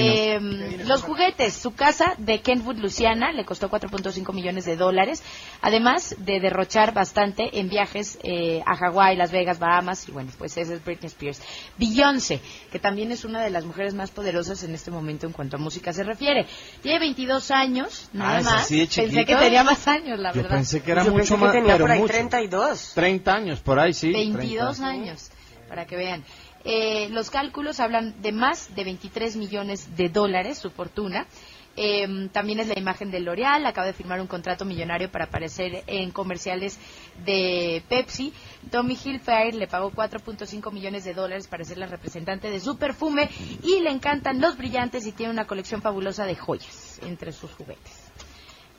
Eh, 0.00 0.82
los 0.86 1.02
juguetes, 1.02 1.54
su 1.54 1.74
casa 1.74 2.14
de 2.18 2.40
Kenwood, 2.40 2.76
Luciana, 2.78 3.32
le 3.32 3.44
costó 3.44 3.70
4.5 3.70 4.32
millones 4.32 4.64
de 4.64 4.76
dólares, 4.76 5.22
además 5.60 6.14
de 6.18 6.40
derrochar 6.40 6.92
bastante 6.94 7.58
en 7.58 7.68
viajes 7.68 8.18
eh, 8.22 8.62
a 8.66 8.76
Hawái, 8.76 9.16
Las 9.16 9.30
Vegas, 9.32 9.58
Bahamas, 9.58 10.08
y 10.08 10.12
bueno, 10.12 10.30
pues 10.38 10.56
esa 10.56 10.74
es 10.74 10.84
Britney 10.84 11.06
Spears. 11.08 11.40
Beyoncé, 11.78 12.40
que 12.70 12.78
también 12.78 13.12
es 13.12 13.24
una 13.24 13.40
de 13.42 13.50
las 13.50 13.64
mujeres 13.64 13.94
más 13.94 14.10
poderosas 14.10 14.62
en 14.62 14.74
este 14.74 14.90
momento 14.90 15.26
en 15.26 15.32
cuanto 15.32 15.56
a 15.56 15.58
música 15.60 15.92
se 15.92 16.04
refiere. 16.04 16.46
Tiene 16.82 16.98
22 16.98 17.50
años, 17.50 18.08
nada 18.12 18.36
Ah, 18.36 18.38
¿es 18.40 18.44
más. 18.44 18.62
así 18.64 18.86
Pensé 18.86 19.24
que 19.24 19.36
tenía 19.36 19.64
más 19.64 19.86
años, 19.88 20.18
la 20.18 20.32
yo 20.32 20.42
verdad. 20.42 20.56
pensé 20.56 20.80
que 20.82 20.92
era 20.92 21.04
Yo 21.04 21.10
mucho 21.12 21.18
pensé 21.22 21.34
que 21.34 21.40
más 21.40 21.52
tenía 21.52 21.72
pero 21.74 21.84
por 21.84 21.90
ahí 21.92 22.00
mucho. 22.00 22.12
32. 22.12 22.92
30 22.94 23.34
años 23.34 23.60
por 23.60 23.78
ahí 23.78 23.92
sí 23.92 24.12
22 24.12 24.76
30. 24.76 24.86
años, 24.86 25.30
para 25.68 25.86
que 25.86 25.96
vean. 25.96 26.24
Eh, 26.64 27.08
los 27.10 27.30
cálculos 27.30 27.80
hablan 27.80 28.20
de 28.22 28.32
más 28.32 28.74
de 28.74 28.84
23 28.84 29.36
millones 29.36 29.96
de 29.96 30.08
dólares, 30.08 30.58
su 30.58 30.70
fortuna. 30.70 31.26
Eh, 31.74 32.28
también 32.32 32.60
es 32.60 32.68
la 32.68 32.78
imagen 32.78 33.10
de 33.10 33.20
L'Oreal, 33.20 33.64
acaba 33.64 33.86
de 33.86 33.94
firmar 33.94 34.20
un 34.20 34.26
contrato 34.26 34.64
millonario 34.66 35.10
para 35.10 35.24
aparecer 35.24 35.84
en 35.86 36.10
comerciales 36.10 36.78
de 37.24 37.82
Pepsi. 37.88 38.32
Tommy 38.70 38.94
Hilfiger 39.02 39.54
le 39.54 39.68
pagó 39.68 39.90
4.5 39.90 40.70
millones 40.70 41.04
de 41.04 41.14
dólares 41.14 41.48
para 41.48 41.64
ser 41.64 41.78
la 41.78 41.86
representante 41.86 42.50
de 42.50 42.60
su 42.60 42.76
perfume 42.76 43.30
y 43.62 43.80
le 43.80 43.90
encantan 43.90 44.40
los 44.40 44.58
brillantes 44.58 45.06
y 45.06 45.12
tiene 45.12 45.32
una 45.32 45.46
colección 45.46 45.80
fabulosa 45.80 46.26
de 46.26 46.36
joyas 46.36 47.00
entre 47.02 47.32
sus 47.32 47.50
juguetes. 47.52 48.01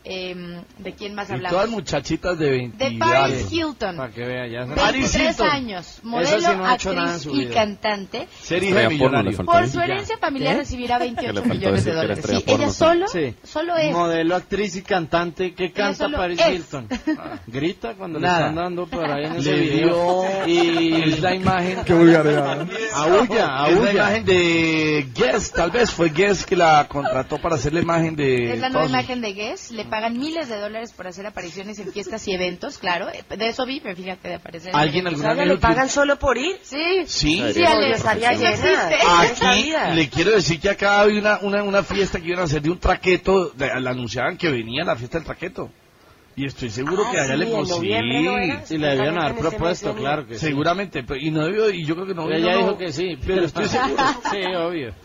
Eh, 0.06 0.62
¿De 0.80 0.94
quién 0.94 1.16
más 1.16 1.30
Y 1.30 1.34
hablamos? 1.34 1.52
todas 1.56 1.70
muchachas 1.70 2.38
de 2.38 2.50
20 2.50 2.90
de 2.90 2.98
Paris 2.98 3.52
Hilton. 3.52 3.96
para 3.96 4.12
que 4.12 4.26
vea 4.26 4.48
ya 4.48 4.66
se- 4.68 4.76
23 4.76 5.30
Hilton. 5.32 5.48
años, 5.48 6.00
modelo, 6.04 6.40
sí 6.40 6.46
no 6.58 6.66
ha 6.66 6.72
actriz 6.74 7.26
y 7.32 7.46
cantante. 7.48 8.28
Ser 8.42 8.64
hija 8.64 8.76
de 8.76 8.82
Estrella 8.84 9.00
porno 9.00 9.18
le 9.24 9.30
millonario. 9.30 9.46
Por 9.46 9.64
ahí. 9.64 9.70
su 9.70 9.80
herencia 9.80 10.18
familiar 10.18 10.54
¿Qué? 10.56 10.60
recibirá 10.60 10.98
Que 10.98 11.04
28 11.06 11.34
le 11.34 11.40
faltó 11.42 11.54
millones 11.56 11.86
de 11.86 11.94
dólares. 11.94 12.26
Sí, 12.28 12.32
ella 12.36 12.46
porno 12.46 12.72
solo, 12.74 13.08
Sí. 13.08 13.36
solo 13.44 13.78
es. 13.78 13.94
modelo 13.94 14.36
actriz 14.36 14.76
y 14.76 14.82
cantante 14.82 15.54
que 15.54 15.72
canta 15.72 16.10
Paris 16.10 16.40
es. 16.40 16.54
Hilton 16.54 16.88
grita 17.48 17.94
cuando 17.94 18.20
Nada. 18.20 18.34
le 18.34 18.40
están 18.48 18.56
dando 18.56 18.88
por 18.88 19.10
ahí 19.10 19.26
en 19.26 19.36
ese 19.38 19.52
Le 19.56 19.62
video 19.62 20.26
y 20.48 21.02
es 21.02 21.20
la 21.22 21.34
imagen 21.34 21.78
Qué 21.86 21.94
vulgaridad. 21.94 22.68
aúlla 22.94 23.24
es 23.24 23.30
la 23.40 23.56
aúlla 23.56 23.92
imagen 23.94 24.26
de 24.26 25.08
Guess, 25.16 25.52
tal 25.54 25.72
vez 25.72 25.92
fue 25.92 26.10
Guess 26.10 26.46
que 26.46 26.56
la 26.58 26.86
contrató 26.90 27.38
para 27.38 27.56
hacer 27.56 27.74
la 27.74 27.80
imagen 27.82 28.16
de 28.18 28.54
Es 28.54 28.60
la 28.60 28.70
nueva 28.70 28.88
imagen 28.88 29.22
de 29.22 29.34
Guess. 29.34 29.72
Le 29.72 29.86
pagan 29.94 30.18
miles 30.18 30.50
de 30.50 30.58
dólares 30.60 30.92
por 30.92 31.06
hacer 31.06 31.28
apariciones 31.28 31.78
en 31.78 31.94
fiestas 31.94 32.28
y 32.28 32.32
eventos, 32.34 32.80
claro. 32.80 33.10
Eh, 33.10 33.24
De 33.38 33.48
eso 33.50 33.64
vi, 33.64 33.80
me 33.80 33.96
fíjate 33.96 34.28
de 34.28 34.34
aparecer. 34.36 34.70
en 34.72 34.76
¿Alguien 34.76 35.06
alguna 35.06 35.30
¿Ya 35.30 35.34
vez 35.36 35.48
le 35.50 35.58
pagan 35.58 35.88
solo 35.88 36.18
por 36.18 36.36
ir? 36.36 36.58
Sí. 36.64 37.04
Sí, 37.06 37.44
Sí, 37.54 37.64
Ale, 37.64 37.92
existe. 37.92 38.96
Esa 38.96 39.52
Aquí 39.52 39.72
le 39.96 40.10
quiero 40.10 40.32
decir 40.32 40.60
que 40.60 40.70
acá 40.72 41.02
había 41.02 41.20
una, 41.20 41.38
una, 41.44 41.62
una 41.62 41.84
fiesta 41.84 42.20
que 42.20 42.26
iban 42.30 42.40
a 42.40 42.44
hacer 42.46 42.64
de 42.64 42.72
un 42.72 42.80
traqueto, 42.80 43.50
de- 43.52 43.80
le 43.80 43.90
anunciaban 43.90 44.36
que 44.36 44.50
venía 44.50 44.84
la 44.84 44.96
fiesta 44.96 45.20
del 45.20 45.26
traqueto. 45.26 45.70
Y 46.36 46.48
estoy 46.48 46.72
seguro 46.72 47.04
Ah, 47.06 47.12
que 47.12 47.20
allá 47.20 47.34
sí, 47.34 47.40
le 47.40 47.46
noviembre, 47.46 48.24
¿no 48.24 48.38
era? 48.40 48.64
y 48.68 48.78
le 48.80 48.88
debían 48.96 49.18
haber 49.20 49.36
propuesto 49.38 49.94
claro 49.94 50.26
que 50.26 50.40
sí. 50.40 50.48
Seguramente, 50.48 51.04
pero- 51.04 51.20
y 51.20 51.30
no 51.30 51.46
debió, 51.46 51.70
y 51.70 51.86
yo 51.86 51.94
creo 51.94 52.08
que 52.08 52.16
no. 52.16 52.32
ella 52.32 52.54
no, 52.54 52.58
dijo 52.58 52.78
que 52.80 52.92
sí 52.92 53.16
pero 53.24 53.46
estoy 53.46 53.68
seguro. 53.68 54.04
sí 54.32 54.38
obvio 54.56 54.96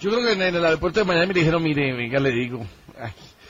Yo 0.00 0.10
creo 0.10 0.22
que 0.24 0.32
en, 0.32 0.40
en 0.40 0.54
el 0.54 0.64
aeropuerto 0.64 1.00
de 1.00 1.04
Miami 1.04 1.34
le 1.34 1.40
dijeron, 1.40 1.62
mire, 1.62 1.92
venga, 1.92 2.18
le 2.18 2.30
digo. 2.30 2.64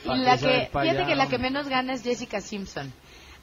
Y 0.03 0.07
¿Pa' 0.07 0.15
la 0.15 0.37
que, 0.37 0.69
fíjate 0.71 1.05
que 1.05 1.15
la 1.15 1.27
que 1.27 1.37
menos 1.37 1.67
gana 1.67 1.93
es 1.93 2.03
Jessica 2.03 2.41
Simpson. 2.41 2.91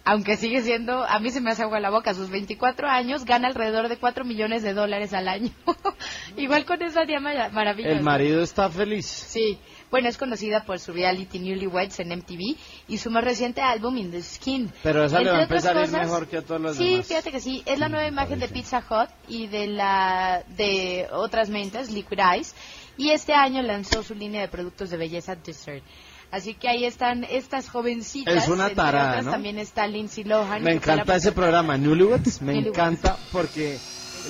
Aunque 0.04 0.36
sigue 0.38 0.62
siendo, 0.62 1.04
a 1.04 1.18
mí 1.18 1.30
se 1.30 1.40
me 1.42 1.50
hace 1.50 1.62
agua 1.62 1.80
la 1.80 1.90
boca, 1.90 2.12
a 2.12 2.14
sus 2.14 2.30
24 2.30 2.88
años 2.88 3.26
gana 3.26 3.48
alrededor 3.48 3.88
de 3.88 3.98
4 3.98 4.24
millones 4.24 4.62
de 4.62 4.72
dólares 4.72 5.12
al 5.12 5.28
año. 5.28 5.50
Igual 6.36 6.64
con 6.64 6.80
esa 6.82 7.04
día 7.04 7.20
mara- 7.20 7.50
maravillosa. 7.50 7.94
el 7.96 8.02
marido 8.02 8.42
está 8.42 8.70
feliz 8.70 9.04
Sí, 9.06 9.58
bueno, 9.90 10.08
es 10.08 10.16
conocida 10.16 10.64
por 10.64 10.78
su 10.78 10.92
reality 10.92 11.38
Newlyweds 11.38 12.00
en 12.00 12.08
MTV 12.16 12.56
y 12.88 12.98
su 12.98 13.10
más 13.10 13.22
reciente 13.24 13.60
álbum 13.60 13.98
In 13.98 14.10
the 14.10 14.22
Skin. 14.22 14.72
pero 14.82 15.04
esa 15.04 15.20
le 15.20 15.30
va 15.30 15.38
a 15.38 15.42
Entre 15.42 15.56
empezar 15.56 15.76
a 15.76 15.80
ir 15.82 15.86
cosas, 15.90 16.02
mejor 16.06 16.26
que 16.28 16.36
a 16.38 16.42
todos 16.42 16.60
los 16.60 16.76
Sí, 16.76 16.90
demás 16.90 17.06
fíjate 17.06 17.30
que 17.32 17.40
sí, 17.40 17.62
es 17.66 17.78
la 17.78 17.88
nueva 17.90 18.06
imagen 18.08 18.38
de 18.38 18.48
Pizza 18.48 18.78
Hut 18.88 19.10
y 19.28 19.46
de 19.48 19.66
la 19.66 20.42
de 20.56 21.06
otras 21.12 21.50
mentas, 21.50 21.90
Liquid 21.90 22.18
Ice, 22.38 22.54
y 22.96 23.10
este 23.10 23.34
año 23.34 23.60
lanzó 23.62 24.02
su 24.02 24.14
línea 24.14 24.40
de 24.40 24.48
productos 24.48 24.88
de 24.90 24.96
belleza 24.96 25.34
Dessert. 25.36 25.84
Así 26.30 26.54
que 26.54 26.68
ahí 26.68 26.84
están 26.84 27.24
estas 27.24 27.70
jovencitas. 27.70 28.34
Es 28.44 28.48
una 28.48 28.68
tarada, 28.70 29.08
otras 29.10 29.24
¿no? 29.24 29.30
También 29.32 29.58
está 29.58 29.86
Lindsay 29.86 30.24
Lohan. 30.24 30.62
me 30.62 30.72
encanta 30.74 31.16
ese 31.16 31.32
programa 31.32 31.78
Newlyweds 31.78 32.42
me 32.42 32.52
Newlyweds. 32.52 32.76
encanta 32.78 33.16
porque 33.32 33.78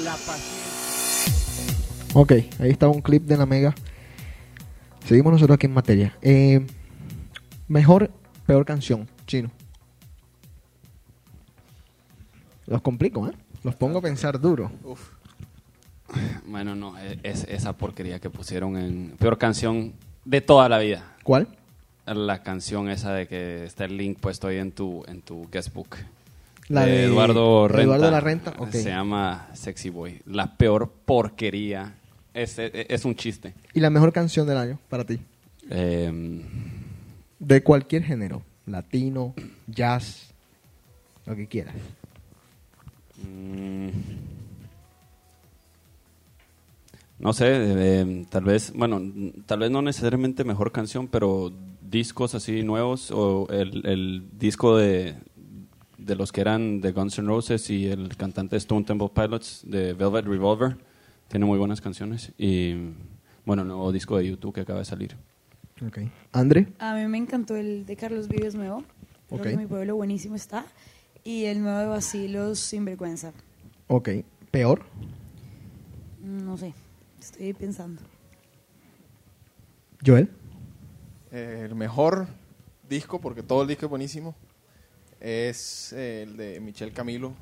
la 0.05 0.13
pasión 0.13 0.69
Ok, 2.15 2.33
ahí 2.61 2.71
está 2.71 2.89
un 2.89 3.03
clip 3.03 3.25
de 3.25 3.37
la 3.37 3.47
Mega. 3.47 3.75
Seguimos 5.07 5.33
nosotros 5.33 5.57
aquí 5.57 5.67
en 5.67 5.75
materia. 5.75 6.17
Eh, 6.23 6.65
mejor, 7.67 8.11
peor 8.47 8.65
canción, 8.65 9.09
chino. 9.27 9.51
Los 12.67 12.81
complico, 12.83 13.27
¿eh? 13.29 13.33
Los 13.63 13.75
pongo 13.75 13.99
a 13.99 14.03
pensar 14.03 14.41
duro. 14.41 14.71
Bueno, 16.47 16.75
no, 16.75 16.99
e- 16.99 17.19
es 17.23 17.45
esa 17.45 17.77
porquería 17.77 18.21
que 18.21 18.31
pusieron 18.31 18.77
en 18.77 19.15
peor 19.19 19.37
canción 19.39 19.95
de 20.25 20.41
toda 20.41 20.69
la 20.69 20.79
vida. 20.79 21.17
¿Cuál? 21.25 21.49
La 22.14 22.42
canción 22.42 22.88
esa 22.88 23.12
de 23.12 23.27
que 23.27 23.64
está 23.64 23.85
el 23.85 23.97
link 23.97 24.18
puesto 24.18 24.49
ahí 24.49 24.57
en 24.59 24.73
tu 24.73 25.05
en 25.07 25.21
tu 25.23 25.49
guestbook. 25.51 25.97
La 26.68 26.85
de 26.85 27.05
Eduardo 27.05 27.68
Renta. 27.68 27.83
Eduardo 27.83 28.11
La 28.11 28.21
Renta. 28.21 28.55
Se 28.71 28.85
llama 28.90 29.49
Sexy 29.55 29.90
Boy. 29.90 30.21
La 30.27 30.57
peor 30.57 30.90
porquería. 31.05 31.94
Es, 32.35 32.59
es, 32.59 32.71
es 32.75 33.05
un 33.05 33.14
chiste. 33.14 33.55
¿Y 33.75 33.81
la 33.81 33.90
mejor 33.90 34.12
canción 34.12 34.47
del 34.47 34.59
año 34.59 34.79
para 34.88 35.05
ti? 35.05 35.18
Eh, 35.71 36.42
De 37.38 37.62
cualquier 37.62 38.03
género. 38.05 38.42
Latino, 38.66 39.35
jazz, 39.66 40.31
lo 41.25 41.35
que 41.35 41.47
quieras. 41.47 41.75
Mm. 43.23 43.88
No 47.18 47.33
sé, 47.33 47.47
eh, 47.51 48.27
tal 48.31 48.44
vez, 48.44 48.73
bueno, 48.75 49.01
tal 49.47 49.59
vez 49.61 49.71
no 49.71 49.83
necesariamente 49.83 50.44
mejor 50.44 50.71
canción, 50.71 51.09
pero 51.09 51.53
discos 51.90 52.35
así 52.35 52.62
nuevos 52.62 53.11
o 53.11 53.48
el, 53.51 53.87
el 53.87 54.29
disco 54.33 54.77
de, 54.77 55.16
de 55.96 56.16
los 56.16 56.33
que 56.33 56.40
eran 56.40 56.81
de 56.81 56.92
Guns 56.92 57.18
N' 57.18 57.29
Roses 57.29 57.70
y 57.70 57.87
el 57.87 58.16
cantante 58.16 58.57
Stone 58.57 58.85
Temple 58.85 59.11
Pilots 59.14 59.62
de 59.64 59.92
Velvet 59.94 60.27
Revolver 60.27 60.77
tiene 61.29 61.44
muy 61.46 61.59
buenas 61.59 61.81
canciones 61.81 62.33
y 62.38 62.74
bueno, 63.44 63.62
el 63.62 63.68
nuevo 63.68 63.92
disco 63.92 64.16
de 64.18 64.29
YouTube 64.29 64.55
que 64.55 64.61
acaba 64.61 64.81
de 64.81 64.85
salir. 64.85 65.16
Ok. 65.87 66.01
André. 66.33 66.68
A 66.79 66.94
mí 66.94 67.07
me 67.07 67.18
encantó 67.18 67.57
el 67.57 67.87
de 67.87 67.96
Carlos 67.96 68.29
Vives 68.29 68.55
nuevo. 68.55 68.85
Creo 69.29 69.42
que 69.42 69.57
mi 69.57 69.66
pueblo 69.66 69.96
buenísimo 69.96 70.35
está. 70.35 70.64
Y 71.24 71.44
el 71.44 71.62
nuevo 71.62 71.79
de 71.79 71.87
Basilos 71.87 72.59
Sinvergüenza. 72.59 73.33
Ok. 73.87 74.11
Peor. 74.51 74.83
No 76.22 76.57
sé, 76.57 76.74
estoy 77.20 77.53
pensando. 77.53 78.03
Joel. 80.05 80.31
Eh, 81.33 81.62
el 81.69 81.75
mejor 81.75 82.27
disco, 82.88 83.21
porque 83.21 83.43
todo 83.43 83.62
el 83.62 83.69
disco 83.69 83.87
es 83.87 83.91
buenísimo, 83.91 84.35
es 85.21 85.93
eh, 85.93 86.23
el 86.23 86.37
de 86.37 86.61
Michel 86.61 86.93
Camilo 86.93 87.35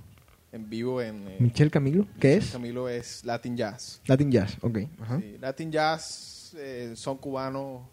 en 0.53 0.69
vivo 0.69 1.01
en... 1.03 1.29
eh, 1.29 1.37
Michel 1.39 1.71
Camilo. 1.71 2.07
¿Qué 2.19 2.35
Michel 2.37 2.43
es? 2.45 2.51
Camilo 2.53 2.89
es 2.89 3.25
Latin 3.25 3.57
Jazz. 3.57 4.01
Latin 4.07 4.31
Jazz. 4.31 4.57
Ok. 4.63 4.79
Ajá. 5.01 5.21
Sí, 5.21 5.37
Latin 5.41 5.71
Jazz, 5.73 6.57
son 6.95 7.19
cubano, 7.19 7.89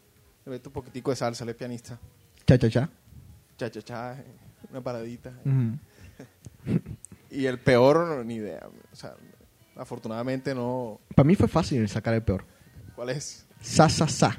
le 0.46 0.52
meto 0.52 0.70
un 0.70 0.74
poquitico 0.74 1.12
de 1.12 1.16
salsa, 1.18 1.44
él 1.44 1.50
es 1.52 1.56
pianista. 1.56 2.00
Cha, 2.46 2.58
cha, 2.58 2.70
cha. 2.70 2.90
Cha, 3.58 3.70
cha, 3.70 3.82
cha, 3.82 4.14
eh, 4.20 4.26
una 4.70 4.82
paradita. 4.82 5.32
Y 7.30 7.48
el 7.48 7.60
peor, 7.60 8.24
ni 8.26 8.36
idea. 8.36 8.70
O 8.92 8.96
sea, 8.96 9.16
afortunadamente 9.76 10.54
no... 10.54 11.00
Para 11.16 11.26
mí 11.26 11.34
fue 11.36 11.48
fácil 11.48 11.90
sacar 11.90 12.14
el 12.14 12.22
peor. 12.22 12.46
¿Cuál 12.96 13.10
es? 13.10 13.48
Sa, 13.60 13.90
sa, 13.90 14.08
sa. 14.08 14.38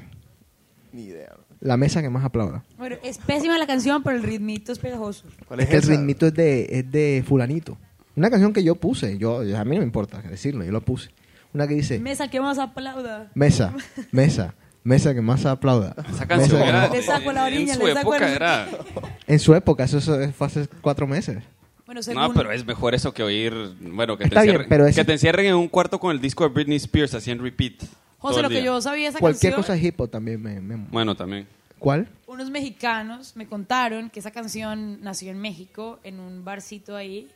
Ni 0.93 1.03
idea. 1.07 1.35
La 1.61 1.77
mesa 1.77 2.01
que 2.01 2.09
más 2.09 2.23
aplauda. 2.23 2.63
Bueno, 2.77 2.97
es 3.03 3.17
pésima 3.17 3.57
la 3.57 3.65
canción, 3.67 4.03
pero 4.03 4.17
el 4.17 4.23
ritmito 4.23 4.71
es 4.71 4.79
pegajoso. 4.79 5.23
¿Cuál 5.47 5.59
Es 5.61 5.65
es, 5.65 5.69
que 5.71 5.77
el 5.77 5.83
ritmito 5.83 6.27
es 6.27 6.33
de, 6.33 6.67
es 6.69 6.91
de 6.91 7.23
fulanito. 7.27 7.77
Una 8.15 8.29
canción 8.29 8.53
que 8.53 8.63
yo 8.63 8.75
puse. 8.75 9.17
Yo, 9.17 9.39
a 9.39 9.63
mí 9.65 9.75
no 9.75 9.79
me 9.81 9.85
importa 9.85 10.21
decirlo. 10.21 10.63
Yo 10.63 10.71
lo 10.71 10.81
puse. 10.81 11.09
Una 11.53 11.67
que 11.67 11.73
dice... 11.75 11.99
Mesa, 11.99 12.27
que 12.29 12.39
más 12.41 12.59
aplauda. 12.59 13.31
Mesa, 13.33 13.73
mesa, 14.11 14.53
mesa 14.83 15.13
que 15.13 15.21
más 15.21 15.45
aplauda. 15.45 15.95
Esa 16.13 16.27
canción 16.27 16.59
Mesa 16.59 16.63
que 16.63 16.69
era, 16.69 16.79
más- 16.81 16.91
Le 16.91 17.01
saco 17.01 17.31
la 17.31 17.47
en 17.47 17.53
orilla, 17.55 17.73
su 17.75 17.85
le 17.87 17.93
saco 17.93 18.13
época 18.15 18.27
el- 18.27 18.35
era... 18.35 18.67
En 19.27 19.39
su 19.39 19.55
época, 19.55 19.83
eso, 19.85 19.97
eso 19.97 20.31
fue 20.33 20.47
hace 20.47 20.67
cuatro 20.81 21.07
meses. 21.07 21.43
Bueno, 21.85 22.03
según... 22.03 22.21
No, 22.21 22.33
pero 22.33 22.51
es 22.51 22.65
mejor 22.65 22.93
eso 22.95 23.13
que 23.13 23.23
oír, 23.23 23.53
bueno, 23.79 24.17
que, 24.17 24.25
te 24.25 24.29
bien, 24.31 24.41
encierren, 24.43 24.69
pero 24.69 24.85
es- 24.87 24.95
que 24.95 25.05
te 25.05 25.13
encierren 25.13 25.45
en 25.45 25.55
un 25.55 25.67
cuarto 25.69 25.99
con 25.99 26.11
el 26.11 26.19
disco 26.21 26.43
de 26.43 26.49
Britney 26.53 26.77
Spears 26.77 27.13
así 27.13 27.31
en 27.31 27.39
repeat. 27.41 27.73
José, 28.29 28.41
lo 28.41 28.49
que 28.49 28.63
yo 28.63 28.81
sabía 28.81 29.09
esa 29.09 29.19
Cualquier 29.19 29.53
canción... 29.53 29.75
cosa 29.77 29.87
hip 29.87 29.99
hop 29.99 30.09
también 30.09 30.41
me, 30.41 30.59
me- 30.61 30.75
Bueno, 30.91 31.15
también. 31.15 31.47
¿Cuál? 31.79 32.07
Unos 32.27 32.49
mexicanos 32.49 33.35
me 33.35 33.47
contaron 33.47 34.09
que 34.09 34.19
esa 34.19 34.31
canción 34.31 35.01
nació 35.01 35.31
en 35.31 35.39
México, 35.39 35.99
en 36.03 36.19
un 36.19 36.43
barcito 36.45 36.95
ahí, 36.95 37.29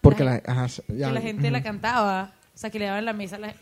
Porque 0.00 0.24
La 0.24 0.32
la, 0.34 0.42
ajá, 0.46 0.66
ya, 0.88 1.08
que 1.08 1.14
la 1.14 1.20
gente 1.20 1.42
ujú. 1.44 1.52
la 1.52 1.62
cantaba. 1.62 2.32
O 2.54 2.58
sea, 2.58 2.70
que 2.70 2.78
le 2.78 2.86
daban 2.86 3.04
la 3.04 3.12
mesa 3.12 3.36
a 3.36 3.38
la, 3.38 3.54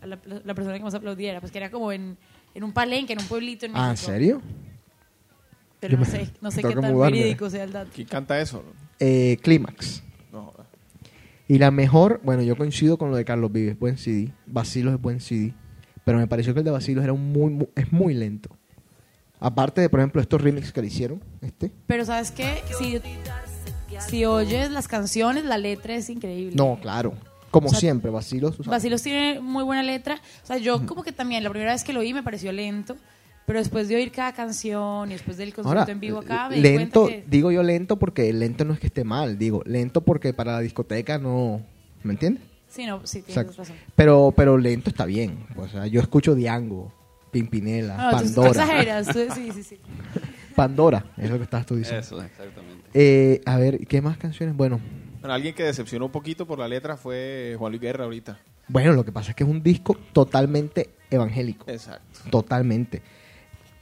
a 0.00 0.06
la- 0.06 0.18
la 0.44 0.54
persona 0.54 0.76
que 0.76 0.82
más 0.84 0.94
aplaudiera. 0.94 1.40
Pues 1.40 1.52
que 1.52 1.58
era 1.58 1.70
como 1.70 1.92
en, 1.92 2.16
en 2.54 2.64
un 2.64 2.72
palenque, 2.72 3.12
en 3.14 3.20
un 3.20 3.26
pueblito 3.28 3.64
en 3.66 3.72
México. 3.72 3.86
Ah, 3.86 3.90
¿en 3.92 3.96
serio? 3.96 4.42
Pero 5.80 5.92
Yo 5.92 5.98
no 5.98 6.04
me- 6.04 6.10
sé, 6.10 6.30
no 6.40 6.50
sé 6.50 6.56
tengo 6.58 6.68
qué 6.68 6.74
que 6.76 6.80
tan 6.82 6.92
mudarme. 6.92 7.18
verídico 7.18 7.48
sea 7.50 7.64
el 7.64 7.72
dato. 7.72 7.90
¿Quién 7.94 8.08
canta 8.08 8.40
eso? 8.40 8.62
Eh, 9.00 9.38
Clímax. 9.42 10.02
No, 10.32 10.52
Y 11.48 11.58
la 11.58 11.70
mejor, 11.70 12.20
bueno, 12.22 12.42
yo 12.42 12.56
coincido 12.56 12.96
con 12.98 13.10
lo 13.10 13.16
de 13.16 13.24
Carlos 13.24 13.50
Vives, 13.52 13.78
buen 13.78 13.98
CD. 13.98 14.30
Vacilos 14.46 14.94
es 14.94 15.00
buen 15.00 15.20
CD. 15.20 15.52
Pero 16.04 16.18
me 16.18 16.26
pareció 16.26 16.52
que 16.54 16.60
el 16.60 16.64
de 16.64 16.70
Vacilos 16.70 17.04
era 17.04 17.12
un 17.12 17.32
muy, 17.32 17.50
muy- 17.52 17.68
es 17.76 17.92
muy 17.92 18.14
lento. 18.14 18.50
Aparte 19.38 19.80
de, 19.80 19.88
por 19.88 20.00
ejemplo, 20.00 20.20
estos 20.20 20.40
remixes 20.40 20.72
que 20.72 20.80
le 20.80 20.86
hicieron, 20.86 21.22
este. 21.40 21.72
Pero 21.86 22.04
¿sabes 22.04 22.30
qué? 22.30 22.62
Si, 22.78 23.00
si 24.08 24.24
oyes 24.24 24.70
las 24.70 24.88
canciones, 24.88 25.44
la 25.44 25.58
letra 25.58 25.94
es 25.96 26.08
increíble. 26.10 26.54
No, 26.56 26.78
claro. 26.80 27.14
Como 27.50 27.66
O 27.66 27.70
sea, 27.70 27.80
siempre, 27.80 28.10
o 28.10 28.22
sea, 28.22 28.40
Basilos 28.64 29.02
tiene 29.02 29.40
muy 29.40 29.62
buena 29.62 29.82
letra. 29.82 30.20
O 30.42 30.46
sea, 30.46 30.56
yo 30.56 30.86
como 30.86 31.02
que 31.02 31.12
también 31.12 31.44
la 31.44 31.50
primera 31.50 31.72
vez 31.72 31.84
que 31.84 31.92
lo 31.92 32.00
oí 32.00 32.14
me 32.14 32.22
pareció 32.22 32.50
lento. 32.52 32.96
Pero 33.44 33.58
después 33.58 33.88
de 33.88 33.96
oír 33.96 34.12
cada 34.12 34.32
canción 34.32 35.10
y 35.10 35.14
después 35.14 35.36
del 35.36 35.52
concierto 35.52 35.90
en 35.90 35.98
vivo 36.00 36.20
acá, 36.20 36.48
me 36.48 36.56
di 36.56 36.62
lento, 36.62 37.02
cuenta 37.02 37.22
que... 37.24 37.30
digo 37.30 37.50
yo 37.50 37.62
lento 37.64 37.98
porque 37.98 38.32
lento 38.32 38.64
no 38.64 38.72
es 38.72 38.78
que 38.78 38.86
esté 38.86 39.02
mal, 39.02 39.36
digo 39.36 39.62
lento 39.66 40.00
porque 40.02 40.32
para 40.32 40.52
la 40.52 40.60
discoteca 40.60 41.18
no, 41.18 41.60
¿me 42.04 42.12
entiendes? 42.12 42.44
Sí, 42.72 42.86
no, 42.86 43.06
sí, 43.06 43.22
O 43.28 43.32
sea, 43.32 43.42
tienes 43.44 43.56
razón. 43.56 43.76
pero, 43.94 44.32
pero 44.34 44.56
lento 44.56 44.88
está 44.90 45.04
bien. 45.04 45.46
O 45.56 45.68
sea, 45.68 45.86
yo 45.86 46.00
escucho 46.00 46.34
Diango, 46.34 46.90
Pimpinela, 47.30 47.96
No, 47.96 48.10
tú- 48.10 48.16
tú 48.16 48.22
Pandora. 48.24 48.50
exageras. 48.50 49.06
tú- 49.08 49.34
sí, 49.34 49.50
sí, 49.52 49.62
sí. 49.62 49.78
Pandora, 50.56 51.04
es 51.16 51.30
lo 51.30 51.36
que 51.38 51.44
estás 51.44 51.66
tú 51.66 51.76
diciendo. 51.76 52.00
Eso, 52.00 52.22
exactamente. 52.22 52.88
Eh, 52.94 53.40
a 53.46 53.56
ver, 53.58 53.86
¿qué 53.86 54.00
más 54.02 54.16
canciones? 54.18 54.56
Bueno, 54.56 54.80
Bueno, 55.20 55.34
alguien 55.34 55.54
que 55.54 55.62
decepcionó 55.64 56.06
un 56.06 56.12
poquito 56.12 56.46
por 56.46 56.58
la 56.58 56.66
letra 56.68 56.96
fue 56.96 57.54
Juan 57.58 57.72
Luis 57.72 57.80
Guerra 57.82 58.04
ahorita. 58.04 58.38
bueno, 58.68 58.92
lo 58.92 59.04
que 59.04 59.12
pasa 59.12 59.30
es 59.30 59.36
que 59.36 59.44
es 59.44 59.50
un 59.50 59.62
disco 59.62 59.94
totalmente 60.12 60.90
evangélico. 61.10 61.70
Exacto. 61.70 62.20
Totalmente. 62.30 63.02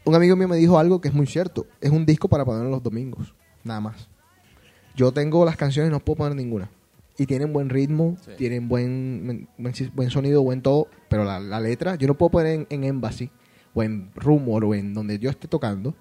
Un 0.04 0.14
amigo 0.14 0.34
mío 0.36 0.48
me 0.48 0.56
dijo 0.56 0.78
algo 0.78 1.00
que 1.00 1.08
es 1.08 1.14
muy 1.14 1.26
cierto. 1.26 1.66
Es 1.80 1.90
un 1.90 2.04
disco 2.06 2.28
para 2.28 2.44
ponerlo 2.44 2.70
los 2.70 2.82
domingos, 2.82 3.34
nada 3.64 3.80
más. 3.80 4.08
Yo 4.96 5.12
tengo 5.12 5.44
las 5.44 5.56
canciones 5.56 5.90
y 5.90 5.92
no 5.92 6.00
puedo 6.00 6.16
poner 6.18 6.34
ninguna. 6.36 6.68
Y 7.20 7.26
tienen 7.26 7.52
buen 7.52 7.68
ritmo, 7.68 8.16
Sí. 8.24 8.30
tienen 8.38 8.66
buen, 8.66 9.46
buen, 9.58 9.74
buen 9.94 10.10
sonido, 10.10 10.42
buen 10.42 10.62
todo, 10.62 10.88
pero 11.10 11.22
la, 11.24 11.38
la 11.38 11.60
letra, 11.60 11.96
yo 11.96 12.06
no 12.08 12.14
puedo 12.14 12.30
poner 12.30 12.54
en, 12.54 12.66
en 12.70 12.84
Embassy 12.84 13.30
o 13.74 13.82
en 13.82 14.10
Rumor 14.14 14.64
o 14.64 14.74
en 14.74 14.94
donde 14.94 15.18
yo 15.18 15.28
esté 15.28 15.46
tocando. 15.46 15.94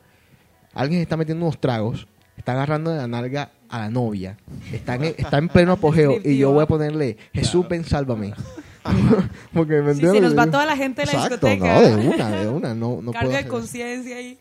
Alguien 0.74 1.02
está 1.02 1.18
metiendo 1.18 1.44
unos 1.46 1.60
tragos, 1.60 2.08
está 2.38 2.54
agarrando 2.54 2.92
de 2.92 2.98
la 3.00 3.08
nalga 3.08 3.52
a 3.68 3.80
la 3.80 3.90
novia, 3.90 4.38
está 4.72 4.96
en, 4.96 5.04
está 5.18 5.40
en 5.40 5.50
pleno 5.50 5.74
apogeo 5.74 6.16
y 6.24 6.38
yo 6.38 6.52
voy 6.54 6.64
a 6.64 6.68
ponerle 6.68 7.18
Jesús 7.34 7.68
ven, 7.68 7.84
sálvame. 7.84 8.34
Porque 9.54 9.82
me 9.82 9.94
Sí, 9.94 10.00
entiendes 10.06 10.14
se 10.32 10.36
nos 10.36 10.38
va 10.38 10.50
toda 10.50 10.66
la 10.66 10.78
gente 10.78 11.02
de 11.02 11.08
la 11.08 11.12
Exacto, 11.26 11.48
discoteca. 11.48 11.74
No, 11.74 11.82
de 11.82 12.08
una, 12.08 12.30
de 12.32 12.48
una, 12.50 12.74
no, 12.74 12.90
no 13.02 13.12
puedo 13.12 13.12
Carga 13.12 13.38
de 13.44 13.48
conciencia 13.48 14.16
ahí. 14.16 14.40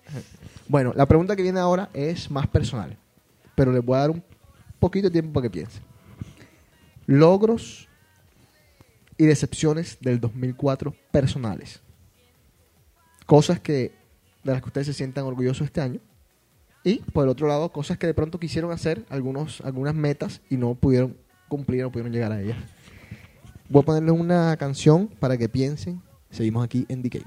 Bueno, 0.68 0.92
la 0.94 1.06
pregunta 1.06 1.34
que 1.34 1.42
viene 1.42 1.58
ahora 1.58 1.88
es 1.92 2.30
más 2.30 2.46
personal, 2.46 2.96
pero 3.56 3.72
les 3.72 3.84
voy 3.84 3.96
a 3.96 4.00
dar 4.00 4.10
un 4.10 4.22
poquito 4.78 5.08
de 5.08 5.10
tiempo 5.12 5.32
para 5.32 5.42
que 5.42 5.50
piensen. 5.50 5.82
Logros 7.08 7.88
y 9.16 9.24
decepciones 9.24 9.96
del 10.02 10.20
2004 10.20 10.94
personales. 11.10 11.80
Cosas 13.24 13.60
que 13.60 13.92
de 14.44 14.52
las 14.52 14.60
que 14.60 14.68
ustedes 14.68 14.88
se 14.88 14.92
sientan 14.92 15.24
orgullosos 15.24 15.64
este 15.64 15.80
año. 15.80 16.00
Y 16.84 16.98
por 16.98 17.24
el 17.24 17.30
otro 17.30 17.48
lado, 17.48 17.72
cosas 17.72 17.96
que 17.96 18.06
de 18.06 18.12
pronto 18.12 18.38
quisieron 18.38 18.70
hacer, 18.72 19.06
algunos, 19.08 19.62
algunas 19.62 19.94
metas 19.94 20.42
y 20.50 20.58
no 20.58 20.74
pudieron 20.74 21.16
cumplir, 21.48 21.82
no 21.82 21.90
pudieron 21.90 22.12
llegar 22.12 22.30
a 22.30 22.42
ellas. 22.42 22.58
Voy 23.70 23.80
a 23.80 23.86
ponerles 23.86 24.12
una 24.12 24.54
canción 24.58 25.06
para 25.06 25.38
que 25.38 25.48
piensen. 25.48 26.02
Seguimos 26.30 26.62
aquí 26.62 26.84
en 26.90 27.00
The 27.00 27.22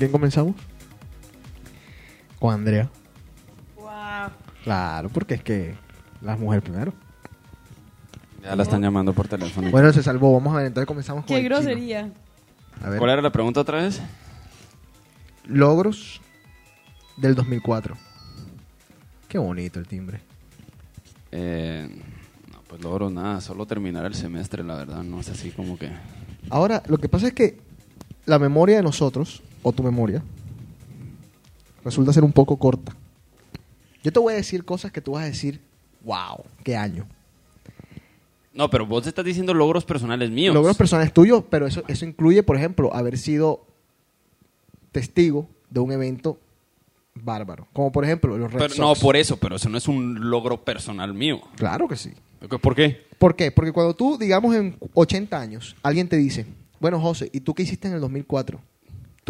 quién 0.00 0.10
comenzamos? 0.12 0.56
Con 2.38 2.54
Andrea. 2.54 2.88
Wow. 3.76 4.30
Claro, 4.64 5.08
porque 5.10 5.34
es 5.34 5.42
que 5.42 5.74
las 6.22 6.38
mujeres 6.38 6.64
primero. 6.64 6.92
Ya 8.42 8.56
la 8.56 8.62
están 8.62 8.80
llamando 8.82 9.12
por 9.12 9.28
teléfono. 9.28 9.70
Bueno, 9.70 9.92
se 9.92 10.02
salvó. 10.02 10.32
Vamos 10.32 10.54
a 10.54 10.58
ver, 10.58 10.66
entonces 10.66 10.86
comenzamos 10.86 11.24
con 11.24 11.28
Qué 11.28 11.36
el 11.36 11.42
chino. 11.44 11.56
grosería. 11.56 12.10
A 12.82 12.88
ver, 12.88 12.98
¿Cuál 12.98 13.10
era 13.10 13.22
la 13.22 13.30
pregunta 13.30 13.60
otra 13.60 13.82
vez? 13.82 14.00
logros 15.46 16.20
del 17.16 17.34
2004. 17.34 17.96
Qué 19.28 19.36
bonito 19.38 19.78
el 19.78 19.86
timbre. 19.86 20.20
Eh, 21.32 21.88
no, 22.52 22.62
pues 22.68 22.80
logro 22.82 23.10
nada, 23.10 23.40
solo 23.40 23.66
terminar 23.66 24.04
el 24.06 24.14
semestre, 24.14 24.62
la 24.64 24.76
verdad. 24.76 25.02
No 25.02 25.20
es 25.20 25.28
así 25.28 25.50
como 25.50 25.76
que... 25.78 25.90
Ahora, 26.48 26.82
lo 26.86 26.98
que 26.98 27.08
pasa 27.08 27.26
es 27.28 27.34
que 27.34 27.58
la 28.26 28.38
memoria 28.38 28.76
de 28.76 28.82
nosotros, 28.82 29.42
o 29.62 29.72
tu 29.72 29.82
memoria, 29.82 30.22
resulta 31.84 32.12
ser 32.12 32.24
un 32.24 32.32
poco 32.32 32.56
corta. 32.56 32.94
Yo 34.02 34.12
te 34.12 34.18
voy 34.18 34.32
a 34.32 34.36
decir 34.36 34.64
cosas 34.64 34.92
que 34.92 35.00
tú 35.00 35.12
vas 35.12 35.22
a 35.24 35.26
decir, 35.26 35.60
wow, 36.04 36.42
qué 36.64 36.76
año. 36.76 37.06
No, 38.52 38.68
pero 38.70 38.84
vos 38.86 39.06
estás 39.06 39.24
diciendo 39.24 39.54
logros 39.54 39.84
personales 39.84 40.30
míos. 40.30 40.54
Logros 40.54 40.76
personales 40.76 41.12
tuyos, 41.12 41.44
pero 41.48 41.66
eso, 41.66 41.82
eso 41.86 42.04
incluye, 42.04 42.42
por 42.42 42.56
ejemplo, 42.56 42.94
haber 42.94 43.16
sido 43.18 43.64
testigo 44.92 45.46
de 45.70 45.80
un 45.80 45.92
evento 45.92 46.38
bárbaro. 47.14 47.66
Como 47.72 47.92
por 47.92 48.04
ejemplo 48.04 48.36
los 48.36 48.50
Red 48.50 48.58
Pero- 48.58 48.74
Sox. 48.74 48.78
no, 48.80 48.94
por 48.94 49.16
eso, 49.16 49.36
pero 49.36 49.56
eso 49.56 49.68
no 49.68 49.78
es 49.78 49.86
un 49.86 50.30
logro 50.30 50.64
personal 50.64 51.14
mío. 51.14 51.40
Claro 51.56 51.86
que 51.86 51.96
sí. 51.96 52.10
¿Por 52.60 52.74
qué? 52.74 53.06
¿Por 53.18 53.36
qué? 53.36 53.52
Porque 53.52 53.72
cuando 53.72 53.94
tú, 53.94 54.16
digamos, 54.18 54.54
en 54.56 54.76
80 54.94 55.38
años, 55.38 55.76
alguien 55.82 56.08
te 56.08 56.16
dice, 56.16 56.46
bueno, 56.80 56.98
José, 57.00 57.28
¿y 57.32 57.40
tú 57.40 57.54
qué 57.54 57.62
hiciste 57.64 57.86
en 57.88 57.94
el 57.94 58.00
2004? 58.00 58.58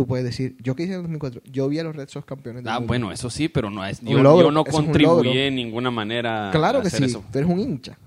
Tú 0.01 0.07
puedes 0.07 0.25
decir, 0.25 0.57
¿yo 0.63 0.75
qué 0.75 0.85
hice 0.85 0.93
en 0.95 1.01
el 1.01 1.03
2004? 1.03 1.43
Yo 1.53 1.69
vi 1.69 1.79
a 1.79 1.85
los 1.85 1.95
Red 1.95 2.09
Sox 2.09 2.25
campeones 2.25 2.65
del 2.65 2.73
Ah, 2.73 2.77
mundo". 2.79 2.87
bueno, 2.89 3.13
eso 3.13 3.29
sí, 3.29 3.51
pero 3.51 3.69
no 3.69 3.85
es. 3.85 4.01
Yo, 4.01 4.17
logro, 4.23 4.47
yo 4.47 4.51
no 4.51 4.65
contribuí 4.65 5.37
en 5.37 5.57
ninguna 5.57 5.91
manera 5.91 6.49
Claro 6.53 6.79
a 6.79 6.81
que 6.81 6.89
hacer 6.89 7.01
sí, 7.01 7.05
eso. 7.11 7.23
tú 7.31 7.39
eres 7.39 7.51
un 7.51 7.61
hincha. 7.61 7.99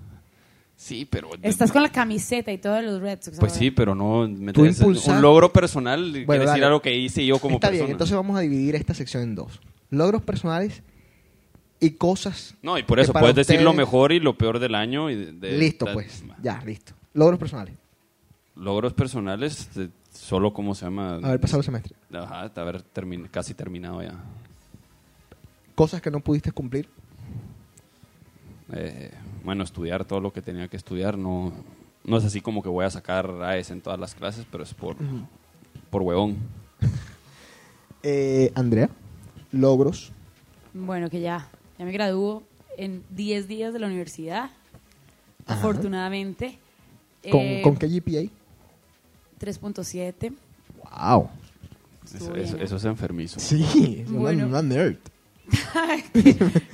Sí, 0.75 1.07
pero. 1.07 1.29
Estás 1.43 1.71
con 1.71 1.83
la 1.83 1.91
camiseta 1.91 2.51
y 2.51 2.57
todo 2.57 2.73
de 2.73 2.81
los 2.81 2.99
Red 2.99 3.19
Sox. 3.21 3.37
Pues 3.37 3.53
sí, 3.53 3.69
pero 3.69 3.93
no. 3.93 4.27
¿me 4.27 4.53
Tú 4.53 4.65
impulsar- 4.65 5.17
Un 5.17 5.21
logro 5.21 5.53
personal 5.53 6.01
quiere 6.09 6.25
Bueno, 6.25 6.41
decir 6.45 6.53
dale. 6.61 6.65
algo 6.65 6.81
que 6.81 6.97
hice 6.97 7.23
yo 7.23 7.37
como 7.37 7.57
Está 7.57 7.67
persona. 7.67 7.85
bien, 7.85 7.91
entonces 7.91 8.15
vamos 8.15 8.35
a 8.35 8.39
dividir 8.39 8.73
esta 8.73 8.95
sección 8.95 9.21
en 9.21 9.35
dos. 9.35 9.61
Logros 9.91 10.23
personales 10.23 10.81
y 11.79 11.91
cosas. 11.91 12.55
No, 12.63 12.75
y 12.79 12.81
por 12.81 12.97
que 12.97 13.03
eso 13.03 13.13
puedes 13.13 13.35
decir 13.35 13.61
lo 13.61 13.73
mejor 13.73 14.11
y 14.13 14.19
lo 14.19 14.35
peor 14.35 14.57
del 14.57 14.73
año. 14.73 15.11
Y 15.11 15.15
de- 15.15 15.31
de- 15.33 15.57
listo, 15.59 15.85
de- 15.85 15.93
pues. 15.93 16.23
Ya, 16.41 16.59
listo. 16.65 16.93
Logros 17.13 17.37
personales. 17.37 17.75
Logros 18.55 18.93
personales, 18.93 19.69
de- 19.75 19.89
solo 20.23 20.53
como 20.53 20.73
se 20.75 20.85
llama. 20.85 21.15
Haber 21.15 21.39
pasado 21.39 21.59
el 21.59 21.65
semestre. 21.65 21.95
Ajá, 22.13 22.49
de 22.49 22.61
haber 22.61 22.83
termin- 22.93 23.29
casi 23.29 23.53
terminado 23.53 24.01
ya. 24.01 24.15
Cosas 25.75 26.01
que 26.01 26.11
no 26.11 26.19
pudiste 26.19 26.51
cumplir. 26.51 26.87
Eh, 28.73 29.11
bueno, 29.43 29.63
estudiar 29.63 30.05
todo 30.05 30.19
lo 30.21 30.31
que 30.31 30.41
tenía 30.41 30.67
que 30.67 30.77
estudiar. 30.77 31.17
No, 31.17 31.51
no 32.03 32.17
es 32.17 32.25
así 32.25 32.41
como 32.41 32.63
que 32.63 32.69
voy 32.69 32.85
a 32.85 32.89
sacar 32.89 33.29
AES 33.43 33.71
en 33.71 33.81
todas 33.81 33.99
las 33.99 34.15
clases, 34.15 34.45
pero 34.51 34.63
es 34.63 34.73
por, 34.73 34.95
por 35.89 36.01
huevón. 36.01 36.37
Eh, 38.05 38.51
Andrea, 38.55 38.89
logros. 39.53 40.11
Bueno, 40.73 41.09
que 41.09 41.21
ya, 41.21 41.47
ya 41.79 41.85
me 41.85 41.93
gradúo 41.93 42.43
en 42.77 43.01
10 43.11 43.47
días 43.47 43.71
de 43.71 43.79
la 43.79 43.87
universidad, 43.87 44.49
Ajá. 45.45 45.57
afortunadamente. 45.59 46.59
¿Con, 47.31 47.39
Eh, 47.39 47.61
¿con 47.63 47.77
qué 47.77 47.87
GPA? 47.87 48.29
3.7. 49.43 50.33
Wow. 50.97 51.29
Eso, 52.05 52.35
eso- 52.35 52.57
eso 52.57 52.75
es 52.77 52.85
enfermizo. 52.85 53.39
Sí, 53.39 54.01
es 54.03 54.09
una- 54.09 54.19
Bueno. 54.19 54.47
una 54.47 54.61
nerd. 54.61 54.97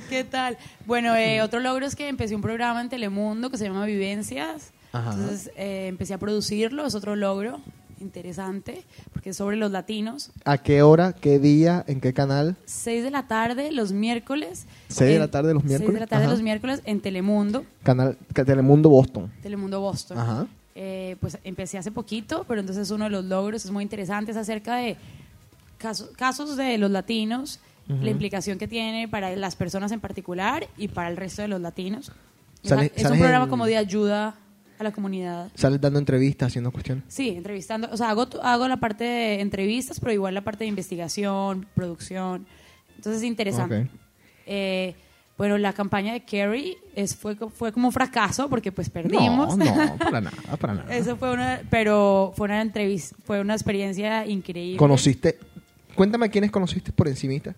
¿Qué 0.08 0.24
tal? 0.24 0.56
Bueno, 0.86 1.14
eh, 1.16 1.42
otro 1.42 1.60
logro 1.60 1.86
es 1.86 1.96
que 1.96 2.08
empecé 2.08 2.34
un 2.36 2.42
programa 2.42 2.80
en 2.80 2.88
Telemundo 2.88 3.50
que 3.50 3.58
se 3.58 3.64
llama 3.64 3.84
Vivencias. 3.86 4.70
Ajá. 4.92 5.12
Entonces 5.12 5.50
eh, 5.56 5.86
empecé 5.88 6.14
a 6.14 6.18
producirlo, 6.18 6.86
es 6.86 6.94
otro 6.94 7.16
logro 7.16 7.60
interesante, 8.00 8.84
porque 9.12 9.30
es 9.30 9.36
sobre 9.36 9.56
los 9.56 9.70
latinos. 9.70 10.30
¿A 10.46 10.58
qué 10.58 10.82
hora, 10.82 11.12
qué 11.12 11.38
día, 11.38 11.84
en 11.86 12.00
qué 12.00 12.14
canal? 12.14 12.56
6 12.64 13.04
de 13.04 13.10
la 13.10 13.26
tarde 13.28 13.70
los 13.72 13.92
miércoles. 13.92 14.66
¿Seis 14.88 14.98
de 15.10 15.14
en- 15.16 15.20
la 15.20 15.28
tarde 15.30 15.52
los 15.52 15.62
seis 15.62 15.72
de 15.74 15.78
miércoles? 15.80 16.00
la 16.00 16.06
tarde 16.06 16.24
Ajá. 16.24 16.32
los 16.32 16.42
miércoles 16.42 16.80
en 16.86 17.00
Telemundo, 17.00 17.64
Canal 17.82 18.16
Telemundo 18.32 18.88
Boston. 18.88 19.30
Telemundo 19.42 19.80
Boston. 19.80 20.18
Ajá. 20.18 20.46
Eh, 20.74 21.16
pues 21.20 21.38
empecé 21.44 21.78
hace 21.78 21.90
poquito, 21.90 22.44
pero 22.46 22.60
entonces 22.60 22.90
uno 22.90 23.04
de 23.04 23.10
los 23.10 23.24
logros 23.24 23.64
es 23.64 23.70
muy 23.70 23.82
interesante, 23.82 24.30
es 24.30 24.36
acerca 24.36 24.76
de 24.76 24.96
casos, 25.78 26.10
casos 26.16 26.56
de 26.56 26.78
los 26.78 26.90
latinos, 26.90 27.58
Ujú. 27.88 28.04
la 28.04 28.10
implicación 28.10 28.56
que 28.58 28.68
tiene 28.68 29.08
para 29.08 29.34
las 29.34 29.56
personas 29.56 29.90
en 29.92 29.98
particular 30.00 30.68
y 30.76 30.88
para 30.88 31.08
el 31.08 31.16
resto 31.16 31.42
de 31.42 31.48
los 31.48 31.60
latinos. 31.60 32.12
Es 32.62 32.68
Sale- 32.68 32.92
es 32.94 33.04
un 33.10 33.18
programa 33.18 33.44
en- 33.44 33.50
como 33.50 33.66
de 33.66 33.76
ayuda 33.76 34.36
a 34.78 34.84
la 34.84 34.92
comunidad. 34.92 35.50
Sales 35.56 35.80
dando 35.80 35.98
entrevistas, 35.98 36.48
haciendo 36.48 36.70
cuestiones. 36.70 37.04
Sí, 37.08 37.30
entrevistando, 37.30 37.88
o 37.92 37.96
sea, 37.96 38.10
hago, 38.10 38.28
hago 38.42 38.68
la 38.68 38.76
parte 38.78 39.04
de 39.04 39.40
entrevistas, 39.40 39.98
pero 39.98 40.12
igual 40.12 40.34
la 40.34 40.42
parte 40.42 40.64
de 40.64 40.68
investigación, 40.68 41.66
producción. 41.74 42.46
Entonces 42.96 43.22
es 43.22 43.28
interesante. 43.28 43.80
Ok. 43.82 43.86
Eh, 44.46 44.94
bueno, 45.40 45.56
la 45.56 45.72
campaña 45.72 46.12
de 46.12 46.20
Kerry 46.20 46.76
es, 46.94 47.16
fue, 47.16 47.34
fue 47.34 47.72
como 47.72 47.88
un 47.88 47.92
fracaso 47.94 48.50
porque 48.50 48.72
pues 48.72 48.90
perdimos. 48.90 49.56
No, 49.56 49.64
no, 49.64 49.96
para 49.98 50.20
nada, 50.20 50.36
para 50.60 50.74
nada. 50.74 50.94
Eso 50.94 51.16
fue 51.16 51.32
una, 51.32 51.62
pero 51.70 52.34
fue 52.36 52.44
una 52.44 52.60
entrevista, 52.60 53.16
fue 53.24 53.40
una 53.40 53.54
experiencia 53.54 54.26
increíble. 54.26 54.76
¿Conociste? 54.76 55.38
Cuéntame 55.94 56.28
quiénes 56.28 56.50
conociste 56.50 56.92
por 56.92 57.08
encimita. 57.08 57.54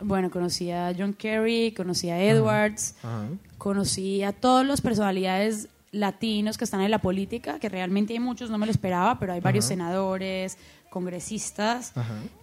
Bueno, 0.00 0.30
conocí 0.30 0.70
a 0.70 0.94
John 0.96 1.12
Kerry, 1.12 1.74
conocí 1.76 2.08
a 2.08 2.18
Edwards, 2.22 2.94
Ajá. 3.02 3.26
conocí 3.58 4.22
a 4.22 4.32
todas 4.32 4.66
las 4.66 4.80
personalidades 4.80 5.68
latinos 5.92 6.56
que 6.56 6.64
están 6.64 6.80
en 6.80 6.90
la 6.90 7.02
política, 7.02 7.58
que 7.58 7.68
realmente 7.68 8.14
hay 8.14 8.18
muchos, 8.18 8.48
no 8.48 8.56
me 8.56 8.64
lo 8.64 8.72
esperaba, 8.72 9.18
pero 9.18 9.34
hay 9.34 9.40
varios 9.40 9.66
Ajá. 9.66 9.74
senadores, 9.74 10.56
congresistas. 10.88 11.92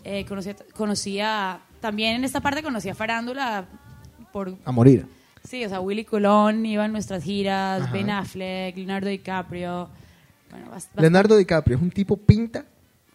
Eh, 0.04 0.24
conocí, 0.26 0.52
conocí 0.76 1.20
a, 1.20 1.62
también 1.82 2.18
en 2.18 2.26
esta 2.26 2.42
parte 2.42 2.62
conocí 2.62 2.90
a 2.90 2.94
Farándula 2.94 3.66
por... 4.34 4.58
A 4.66 4.72
morir. 4.74 5.06
Sí, 5.48 5.64
o 5.64 5.70
sea, 5.70 5.80
Willy 5.80 6.04
Colón 6.04 6.66
iba 6.66 6.86
en 6.86 6.92
nuestras 6.92 7.24
giras, 7.24 7.84
Ajá. 7.84 7.94
Ben 7.94 8.10
Affleck, 8.10 8.76
Leonardo 8.76 9.08
DiCaprio. 9.08 9.90
Bueno, 10.50 10.68
Leonardo 10.98 11.38
DiCaprio, 11.38 11.78
¿es 11.78 11.84
un 11.84 11.92
tipo 11.92 12.18
pinta 12.18 12.66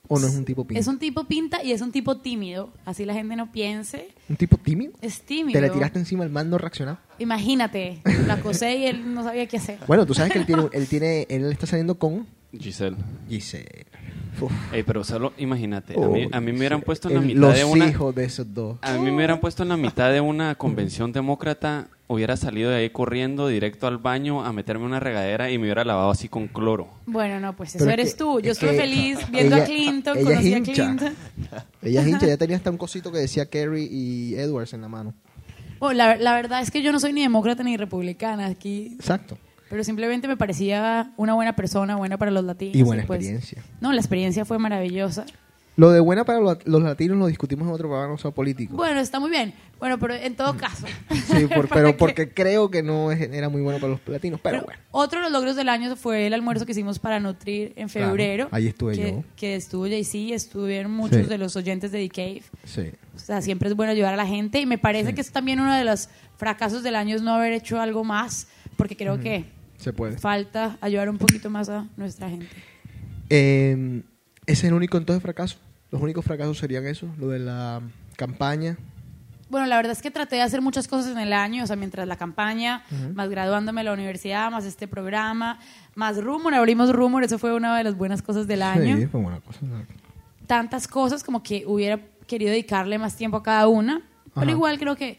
o 0.08 0.18
no 0.18 0.26
es 0.26 0.34
un 0.34 0.44
tipo 0.44 0.64
pinta? 0.66 0.80
Es 0.80 0.86
un 0.86 0.98
tipo 0.98 1.24
pinta 1.24 1.62
y 1.62 1.72
es 1.72 1.80
un 1.80 1.92
tipo 1.92 2.18
tímido, 2.18 2.70
así 2.84 3.04
la 3.04 3.14
gente 3.14 3.36
no 3.36 3.52
piense. 3.52 4.08
¿Un 4.28 4.36
tipo 4.36 4.56
tímido? 4.56 4.92
Es 5.00 5.22
tímido. 5.22 5.58
¿Te 5.58 5.66
le 5.66 5.70
tiraste 5.70 5.98
encima 5.98 6.24
el 6.24 6.30
man 6.30 6.50
no 6.50 6.58
reaccionaba? 6.58 7.00
Imagínate, 7.18 8.00
la 8.26 8.34
acosé 8.34 8.76
y 8.76 8.86
él 8.86 9.14
no 9.14 9.22
sabía 9.22 9.46
qué 9.46 9.56
hacer. 9.58 9.78
Bueno, 9.86 10.04
tú 10.06 10.14
sabes 10.14 10.32
que 10.32 10.38
él 10.38 10.46
tiene, 10.46 10.68
él 10.72 10.86
tiene, 10.86 11.26
él 11.30 11.44
está 11.50 11.66
saliendo 11.66 11.98
con 11.98 12.26
Giselle. 12.52 12.96
Giselle. 13.28 13.86
Ey, 14.72 14.84
pero 14.84 15.02
solo 15.02 15.32
imagínate, 15.38 15.94
a 16.00 16.06
mí, 16.06 16.28
a 16.30 16.40
mí 16.40 16.52
me 16.52 16.58
hubieran 16.58 16.80
puesto 16.82 17.08
en 17.08 17.16
la 17.16 17.20
mitad 17.20 17.40
los 17.40 17.54
de 17.56 17.64
una... 17.64 17.86
hijos 17.88 18.14
de 18.14 18.24
esos 18.24 18.54
dos. 18.54 18.78
A 18.82 18.92
mí 18.92 19.00
me 19.10 19.16
hubieran 19.16 19.40
puesto 19.40 19.64
en 19.64 19.70
la 19.70 19.76
mitad 19.76 20.12
de 20.12 20.20
una 20.20 20.54
convención 20.54 21.12
demócrata, 21.12 21.88
hubiera 22.06 22.36
salido 22.36 22.70
de 22.70 22.76
ahí 22.76 22.90
corriendo 22.90 23.48
directo 23.48 23.88
al 23.88 23.98
baño 23.98 24.44
a 24.44 24.52
meterme 24.52 24.84
en 24.84 24.90
una 24.90 25.00
regadera 25.00 25.50
y 25.50 25.58
me 25.58 25.64
hubiera 25.64 25.84
lavado 25.84 26.10
así 26.10 26.28
con 26.28 26.46
cloro. 26.46 26.88
Bueno, 27.06 27.40
no, 27.40 27.56
pues 27.56 27.74
eso 27.74 27.78
Pero 27.84 27.90
es 27.90 27.94
eres 27.98 28.14
que- 28.14 28.18
tú. 28.18 28.40
Yo 28.40 28.52
es 28.52 28.58
estuve 28.58 28.70
que 28.72 28.78
feliz 28.80 29.18
viendo 29.30 29.56
ella- 29.56 29.64
a 29.64 29.66
Clinton, 29.66 30.18
ella 30.18 30.20
es 30.30 30.36
conocí 30.36 30.54
a 30.54 30.58
hincha. 30.58 30.72
Clinton. 30.72 31.14
Ella 31.82 32.00
es 32.02 32.06
hincha, 32.08 32.26
ya 32.28 32.36
tenía 32.36 32.56
hasta 32.56 32.70
un 32.70 32.76
cosito 32.78 33.10
que 33.10 33.18
decía 33.18 33.50
Kerry 33.50 33.88
y 33.90 34.34
Edwards 34.36 34.72
en 34.72 34.82
la 34.82 34.88
mano. 34.88 35.14
Oh, 35.80 35.92
la, 35.92 36.16
la 36.16 36.34
verdad 36.34 36.60
es 36.62 36.70
que 36.70 36.82
yo 36.82 36.92
no 36.92 37.00
soy 37.00 37.12
ni 37.12 37.22
demócrata 37.22 37.64
ni 37.64 37.76
republicana 37.76 38.46
aquí, 38.46 38.94
Exacto. 38.94 39.36
Pero 39.70 39.84
simplemente 39.84 40.28
me 40.28 40.36
parecía 40.36 41.12
una 41.16 41.34
buena 41.34 41.54
persona, 41.54 41.96
buena 41.96 42.16
para 42.18 42.30
los 42.30 42.44
latinos. 42.44 42.76
Y 42.76 42.82
buena 42.82 43.04
pues, 43.06 43.20
experiencia. 43.20 43.62
No, 43.80 43.92
la 43.92 44.00
experiencia 44.00 44.44
fue 44.44 44.58
maravillosa. 44.58 45.24
Lo 45.76 45.92
de 45.92 46.00
buena 46.00 46.24
para 46.24 46.40
los, 46.40 46.82
latinos 46.82 47.16
lo 47.18 47.28
discutimos 47.28 47.68
en 47.68 47.72
otro 47.74 47.88
programa, 47.88 48.10
no 48.14 48.18
sea 48.18 48.32
político. 48.32 48.74
Bueno, 48.74 48.98
está 48.98 49.20
muy 49.20 49.30
bien. 49.30 49.54
Bueno, 49.78 49.96
pero 50.00 50.12
en 50.14 50.34
todo 50.34 50.56
caso. 50.56 50.86
Sí, 51.08 51.46
por- 51.54 51.68
pero 51.68 51.92
que- 51.92 51.98
porque 51.98 52.28
creo 52.34 52.68
que 52.68 52.82
no 52.82 53.12
era 53.12 53.48
muy 53.48 53.62
bueno 53.62 53.78
para 53.78 53.92
los 53.92 54.00
latinos, 54.08 54.40
pero, 54.42 54.54
Pero 54.56 54.64
bueno. 54.64 54.80
Otro 54.90 55.20
de 55.20 55.24
los 55.26 55.32
logros 55.32 55.54
del 55.54 55.68
año 55.68 55.94
fue 55.94 56.26
el 56.26 56.34
almuerzo 56.34 56.66
que 56.66 56.72
hicimos 56.72 56.98
para 56.98 57.20
nutrir 57.20 57.74
en 57.76 57.88
Claro, 57.88 58.08
febrero. 58.08 58.48
ahí 58.50 58.66
estuve 58.66 58.96
que, 58.96 59.12
yo. 59.12 59.24
Que 59.36 59.54
estuvo 59.54 59.86
JC, 59.86 60.32
estuvieron 60.34 60.90
muchos 60.90 61.18
Sí. 61.22 61.28
de 61.28 61.38
los 61.38 61.54
oyentes 61.54 61.92
de 61.92 62.08
The 62.08 62.08
Cave. 62.08 62.42
Sí. 62.64 62.90
O 63.14 63.18
sea, 63.20 63.40
siempre 63.40 63.68
es 63.68 63.76
bueno 63.76 63.92
ayudar 63.92 64.14
a 64.14 64.16
la 64.16 64.26
gente 64.26 64.60
y 64.60 64.66
me 64.66 64.78
parece 64.78 65.10
Sí. 65.10 65.14
que 65.14 65.20
es 65.20 65.30
también 65.30 65.60
uno 65.60 65.72
de 65.72 65.84
los 65.84 66.08
fracasos 66.38 66.82
del 66.82 66.96
año 66.96 67.14
es 67.14 67.22
no 67.22 67.34
haber 67.34 67.52
hecho 67.52 67.80
algo 67.80 68.02
más, 68.02 68.48
porque 68.76 68.96
creo 68.96 69.14
Ujú. 69.14 69.22
que 69.22 69.44
Se 69.78 69.92
puede. 69.92 70.18
falta 70.18 70.76
ayudar 70.80 71.08
un 71.08 71.18
poquito 71.18 71.48
más 71.50 71.68
a 71.68 71.86
nuestra 71.96 72.28
gente. 72.28 72.48
Eh, 73.30 74.02
¿Es 74.46 74.64
el 74.64 74.72
único 74.74 74.96
entonces 74.98 75.22
fracaso? 75.22 75.56
Los 75.90 76.02
únicos 76.02 76.24
fracasos 76.24 76.58
serían 76.58 76.86
eso, 76.86 77.06
lo 77.18 77.28
de 77.28 77.38
la 77.38 77.80
campaña. 78.16 78.76
Bueno, 79.50 79.66
la 79.66 79.76
verdad 79.76 79.92
es 79.92 80.02
que 80.02 80.10
traté 80.10 80.36
de 80.36 80.42
hacer 80.42 80.60
muchas 80.60 80.86
cosas 80.88 81.10
en 81.12 81.18
el 81.18 81.32
año, 81.32 81.64
o 81.64 81.66
sea, 81.66 81.76
mientras 81.76 82.06
la 82.06 82.16
campaña, 82.16 82.84
más 83.14 83.30
graduándome 83.30 83.80
de 83.80 83.84
la 83.86 83.92
universidad, 83.94 84.50
más 84.50 84.66
este 84.66 84.86
programa, 84.86 85.58
más 85.94 86.22
Rumor, 86.22 86.52
abrimos 86.54 86.92
Rumor, 86.92 87.24
eso 87.24 87.38
fue 87.38 87.54
una 87.54 87.74
de 87.78 87.84
las 87.84 87.96
buenas 87.96 88.20
cosas 88.20 88.46
del 88.46 88.60
año. 88.62 88.98
Sí, 88.98 89.06
fue 89.06 89.20
buena 89.22 89.40
cosa. 89.40 89.60
tantas 90.46 90.86
cosas 90.86 91.24
como 91.24 91.42
que 91.42 91.64
hubiera 91.66 91.98
querido 92.26 92.50
dedicarle 92.50 92.98
más 92.98 93.16
tiempo 93.16 93.38
a 93.38 93.42
cada 93.42 93.68
una, 93.68 94.02
pero 94.34 94.42
Ajá. 94.42 94.50
igual 94.50 94.78
creo 94.78 94.96
que 94.96 95.18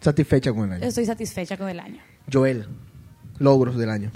Satisfecha 0.00 0.52
con 0.52 0.64
el 0.66 0.72
año. 0.72 0.84
estoy 0.84 1.06
satisfecha 1.06 1.56
con 1.56 1.68
el 1.70 1.80
año. 1.80 2.02
Joel, 2.30 2.66
logros 3.38 3.76
del 3.76 3.90
año. 3.90 4.10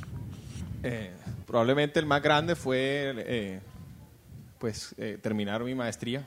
Eh, 0.83 1.11
probablemente 1.47 1.99
el 2.01 2.07
más 2.07 2.23
grande 2.23 2.55
fue 2.57 3.13
eh, 3.19 3.61
pues 4.59 4.95
eh, 4.99 5.19
terminar 5.21 5.63
mi 5.65 5.75
maestría 5.75 6.25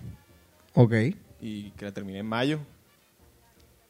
Ok. 0.75 0.93
y 1.41 1.71
que 1.71 1.85
la 1.85 1.91
terminé 1.91 2.19
en 2.19 2.25
mayo 2.27 2.59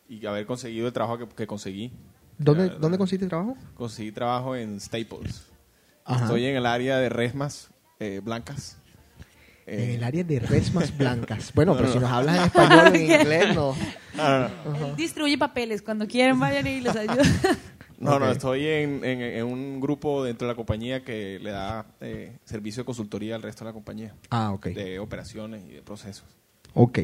y 0.08 0.26
haber 0.26 0.46
conseguido 0.46 0.88
el 0.88 0.94
trabajo 0.94 1.18
que, 1.18 1.28
que 1.28 1.48
conseguí. 1.48 1.92
¿Dónde, 2.38 2.68
La- 2.68 2.76
¿dónde 2.76 2.98
consiste 2.98 3.26
el 3.26 3.30
trabajo? 3.30 3.58
Conseguí 3.76 4.12
trabajo 4.12 4.56
en 4.56 4.80
Staples. 4.80 5.44
Ajá. 6.06 6.26
Estoy 6.26 6.46
en 6.46 6.56
el 6.58 6.66
área 6.66 6.98
de 6.98 7.10
resmas 7.10 7.70
eh, 8.00 8.22
blancas. 8.24 8.78
En 9.66 9.80
Eh, 9.80 9.96
el 9.96 10.04
área 10.04 10.24
de 10.26 10.40
resmas 10.40 10.96
blancas. 10.98 11.52
Bueno, 11.56 11.72
No, 11.72 11.78
pero 11.78 11.88
no, 11.88 11.94
si 11.94 12.00
no. 12.00 12.06
nos 12.08 12.12
hablas 12.18 12.38
en 12.38 12.44
español 12.44 12.80
o 12.92 12.96
en 12.96 13.02
inglés, 13.22 13.56
no. 13.56 13.76
No, 14.16 14.40
no, 14.40 14.50
no. 14.80 14.86
Él 14.88 14.96
distribuye 14.98 15.38
papeles, 15.38 15.82
cuando 15.82 16.06
quieren 16.08 16.38
vayan 16.40 16.68
y 16.68 16.82
les 16.82 16.96
ayuda. 16.96 17.24
No, 18.04 18.20
no, 18.20 18.30
estoy 18.32 18.66
en, 18.68 19.04
en- 19.06 19.22
en 19.22 19.46
un 19.46 19.80
grupo 19.80 20.24
dentro 20.24 20.48
de 20.48 20.54
la 20.54 20.56
compañía 20.56 21.04
que 21.04 21.40
le 21.42 21.52
da 21.52 21.86
eh, 22.02 22.38
servicio 22.46 22.82
de 22.84 22.86
consultoría 22.86 23.36
al 23.36 23.42
resto 23.42 23.64
de 23.64 23.70
la 23.70 23.74
compañía. 23.74 24.14
Ah, 24.30 24.52
ok. 24.52 24.68
De 24.68 25.00
operaciones 25.00 25.64
y 25.70 25.74
de 25.74 25.82
procesos. 25.82 26.26
Ok. 26.74 27.00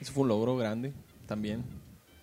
Eso 0.00 0.12
fue 0.12 0.22
un 0.22 0.28
logro 0.28 0.56
grande 0.56 0.92
también. 1.26 1.62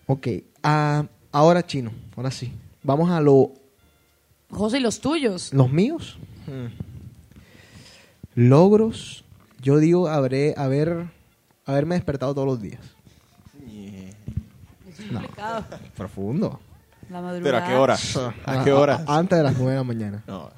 Ok. 0.07 0.27
Ah, 0.63 1.05
ahora, 1.31 1.65
chino. 1.65 1.91
Ahora 2.15 2.31
sí. 2.31 2.51
Vamos 2.83 3.09
a 3.09 3.21
lo, 3.21 3.53
José, 4.49 4.77
¿y 4.79 4.81
los 4.81 4.99
tuyos? 4.99 5.53
los 5.53 5.71
míos. 5.71 6.17
Logros. 8.35 9.23
Yo 9.61 9.77
digo 9.77 10.07
habré, 10.07 10.53
haber, 10.57 11.07
haberme 11.65 11.95
despertado 11.95 12.33
todos 12.33 12.47
los 12.47 12.61
días. 12.61 12.81
Es 14.89 14.99
un 15.09 15.21
pecado. 15.21 15.65
Profundo. 15.95 16.59
La 17.11 17.21
madrugada. 17.21 17.43
¿Pero 17.43 17.57
a 17.65 17.67
qué 17.67 17.75
hora? 17.75 17.97
¿A 18.45 18.63
qué 18.63 18.71
hora? 18.71 19.03
a- 19.05 19.17
antes 19.17 19.37
de 19.37 19.43
las 19.43 19.55
9 19.57 19.71
de 19.71 19.77
la 19.77 19.83
mañana. 19.83 20.23
No. 20.27 20.49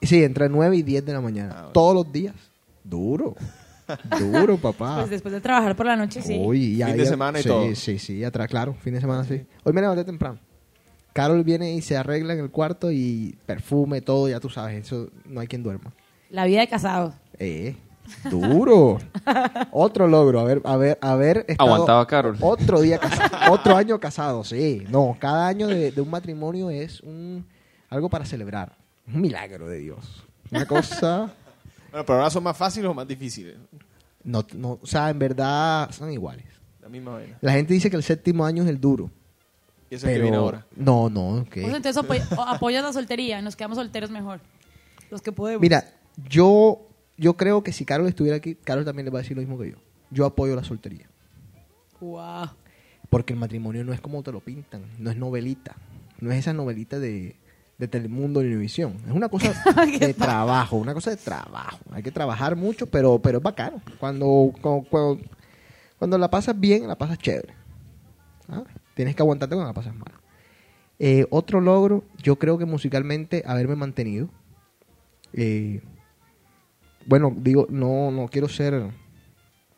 Sí, 0.00 0.22
entre 0.24 0.48
9 0.48 0.76
y 0.76 0.82
10 0.82 1.04
de 1.06 1.12
la 1.12 1.20
mañana. 1.20 1.54
Ah. 1.56 1.70
Todos 1.72 1.94
los 1.94 2.12
días. 2.12 2.34
Duro. 2.84 3.34
Duro, 4.18 4.56
papá. 4.56 4.98
Pues 4.98 5.10
después 5.10 5.32
de 5.32 5.40
trabajar 5.40 5.76
por 5.76 5.86
la 5.86 5.96
noche, 5.96 6.22
sí. 6.22 6.38
Uy, 6.40 6.76
Fin 6.84 6.96
de 6.96 7.06
semana 7.06 7.38
y 7.40 7.42
sí, 7.42 7.48
todo. 7.48 7.74
Sí, 7.74 7.98
sí, 7.98 8.24
atrás, 8.24 8.48
claro. 8.48 8.74
Fin 8.74 8.94
de 8.94 9.00
semana, 9.00 9.24
sí. 9.24 9.44
Hoy 9.64 9.72
me 9.72 9.80
levanté 9.80 10.04
temprano. 10.04 10.38
Carol 11.12 11.44
viene 11.44 11.72
y 11.74 11.82
se 11.82 11.96
arregla 11.96 12.32
en 12.32 12.40
el 12.40 12.50
cuarto 12.50 12.90
y 12.90 13.36
perfume, 13.44 14.00
todo, 14.00 14.28
ya 14.28 14.40
tú 14.40 14.48
sabes. 14.48 14.86
Eso 14.86 15.10
no 15.26 15.40
hay 15.40 15.46
quien 15.46 15.62
duerma. 15.62 15.92
La 16.30 16.46
vida 16.46 16.60
de 16.60 16.68
casado. 16.68 17.14
Eh, 17.38 17.76
duro. 18.30 18.98
Otro 19.70 20.06
logro, 20.08 20.40
a 20.40 20.44
ver, 20.44 20.60
a 20.64 20.76
ver, 20.76 20.98
a 21.00 21.14
ver. 21.16 21.44
estado 21.48 21.68
Aguantaba 21.74 22.06
Carol. 22.06 22.36
Otro 22.40 22.80
día 22.80 22.98
casado, 22.98 23.52
otro 23.52 23.76
año 23.76 23.98
casado, 24.00 24.44
sí. 24.44 24.84
No, 24.88 25.16
cada 25.18 25.46
año 25.48 25.66
de, 25.68 25.90
de 25.92 26.00
un 26.00 26.10
matrimonio 26.10 26.70
es 26.70 27.00
un 27.00 27.46
algo 27.88 28.08
para 28.08 28.24
celebrar. 28.24 28.74
Un 29.06 29.20
milagro 29.20 29.68
de 29.68 29.78
Dios. 29.78 30.24
Una 30.50 30.66
cosa, 30.66 31.32
Bueno, 31.90 32.04
pero 32.06 32.18
ahora 32.18 32.30
son 32.30 32.42
más 32.42 32.56
fáciles 32.56 32.88
o 32.88 32.94
más 32.94 33.06
difíciles. 33.08 33.56
no, 34.24 34.44
no, 34.54 34.78
o 34.82 34.86
sea, 34.86 35.10
en 35.10 35.18
verdad 35.18 35.90
son 35.90 36.10
iguales. 36.12 36.44
La 36.80 36.88
misma 36.88 37.12
vaina. 37.12 37.38
La 37.40 37.52
gente 37.52 37.72
dice 37.74 37.88
que 37.90 37.96
el 37.96 38.02
séptimo 38.02 38.44
año 38.44 38.62
es 38.62 38.68
el 38.68 38.80
duro. 38.80 39.10
Y 39.90 39.94
eso 39.96 40.06
es 40.06 40.12
pero 40.12 40.16
que 40.16 40.22
viene 40.22 40.36
ahora. 40.36 40.66
no, 40.76 41.10
no, 41.10 41.40
ok. 41.40 41.48
Pues 41.62 41.74
entonces 41.74 41.96
apoyas 42.36 42.82
la 42.82 42.92
soltería, 42.92 43.40
nos 43.42 43.56
quedamos 43.56 43.76
solteros 43.76 44.10
mejor. 44.10 44.40
Los 45.10 45.20
que 45.20 45.32
podemos. 45.32 45.60
Mira, 45.60 45.84
yo, 46.28 46.80
yo 47.22 47.36
creo 47.36 47.62
que 47.62 47.72
si 47.72 47.84
Carol 47.84 48.08
estuviera 48.08 48.36
aquí, 48.36 48.56
Carol 48.56 48.84
también 48.84 49.04
le 49.04 49.12
va 49.12 49.20
a 49.20 49.22
decir 49.22 49.36
lo 49.36 49.42
mismo 49.42 49.56
que 49.56 49.70
yo. 49.70 49.76
Yo 50.10 50.26
apoyo 50.26 50.56
la 50.56 50.64
soltería. 50.64 51.08
Wow. 52.00 52.50
Porque 53.08 53.32
el 53.32 53.38
matrimonio 53.38 53.84
no 53.84 53.92
es 53.92 54.00
como 54.00 54.24
te 54.24 54.32
lo 54.32 54.40
pintan, 54.40 54.82
no 54.98 55.08
es 55.08 55.16
novelita, 55.16 55.76
no 56.20 56.32
es 56.32 56.40
esa 56.40 56.52
novelita 56.52 56.98
de, 56.98 57.36
de 57.78 57.86
Telemundo 57.86 58.42
ni 58.42 58.48
Univisión. 58.48 58.96
Es 59.06 59.12
una 59.12 59.28
cosa 59.28 59.54
de 60.00 60.14
trabajo, 60.14 60.76
una 60.76 60.94
cosa 60.94 61.10
de 61.10 61.16
trabajo. 61.16 61.78
Hay 61.92 62.02
que 62.02 62.10
trabajar 62.10 62.56
mucho, 62.56 62.86
pero, 62.86 63.20
pero 63.20 63.38
es 63.38 63.44
bacano. 63.44 63.80
Cuando, 64.00 64.52
cuando, 64.60 64.88
cuando, 64.90 65.22
cuando 66.00 66.18
la 66.18 66.28
pasas 66.28 66.58
bien, 66.58 66.88
la 66.88 66.98
pasas 66.98 67.18
chévere. 67.18 67.54
¿Ah? 68.48 68.64
Tienes 68.96 69.14
que 69.14 69.22
aguantarte 69.22 69.54
cuando 69.54 69.70
la 69.70 69.74
pasas 69.74 69.94
mal. 69.94 70.12
Eh, 70.98 71.24
otro 71.30 71.60
logro, 71.60 72.02
yo 72.20 72.36
creo 72.36 72.58
que 72.58 72.64
musicalmente 72.64 73.44
haberme 73.46 73.76
mantenido. 73.76 74.28
Eh, 75.32 75.82
bueno, 77.06 77.34
digo, 77.36 77.66
no, 77.70 78.10
no 78.10 78.28
quiero 78.28 78.48
ser 78.48 78.90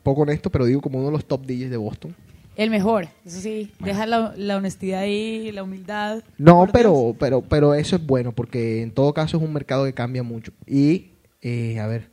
poco 0.03 0.23
honesto, 0.23 0.51
pero 0.51 0.65
digo 0.65 0.81
como 0.81 0.99
uno 0.99 1.07
de 1.09 1.13
los 1.13 1.27
top 1.27 1.47
DJs 1.47 1.71
de 1.71 1.77
Boston. 1.77 2.15
El 2.57 2.71
mejor, 2.71 3.09
eso 3.25 3.41
sí. 3.41 3.73
Deja 3.81 4.07
la, 4.07 4.33
la 4.37 4.57
honestidad 4.57 5.01
ahí, 5.01 5.51
la 5.51 5.65
humildad. 5.65 6.23
No, 6.39 6.69
pero, 6.73 7.17
pero, 7.19 7.43
pero 7.43 7.75
eso 7.75 7.97
es 7.97 8.07
bueno 8.07 8.33
porque 8.33 8.83
en 8.83 8.93
todo 8.93 9.13
caso 9.13 9.39
es 9.39 9.43
un 9.43 9.53
mercado 9.53 9.85
que 9.85 9.93
cambia 9.93 10.23
mucho. 10.23 10.53
Y, 10.67 11.11
eh, 11.43 11.81
a 11.81 11.89
ver, 11.89 12.11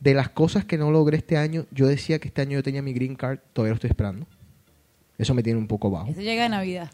de 0.00 0.12
las 0.12 0.28
cosas 0.28 0.64
que 0.66 0.76
no 0.76 0.90
logré 0.90 1.16
este 1.16 1.38
año, 1.38 1.64
yo 1.70 1.86
decía 1.86 2.18
que 2.18 2.28
este 2.28 2.42
año 2.42 2.58
yo 2.58 2.62
tenía 2.62 2.82
mi 2.82 2.92
green 2.92 3.14
card, 3.14 3.38
todavía 3.54 3.70
lo 3.70 3.76
estoy 3.76 3.88
esperando. 3.88 4.26
Eso 5.16 5.32
me 5.32 5.42
tiene 5.42 5.58
un 5.58 5.68
poco 5.68 5.90
bajo. 5.90 6.10
Eso 6.10 6.20
llega 6.20 6.42
de 6.42 6.48
Navidad. 6.50 6.90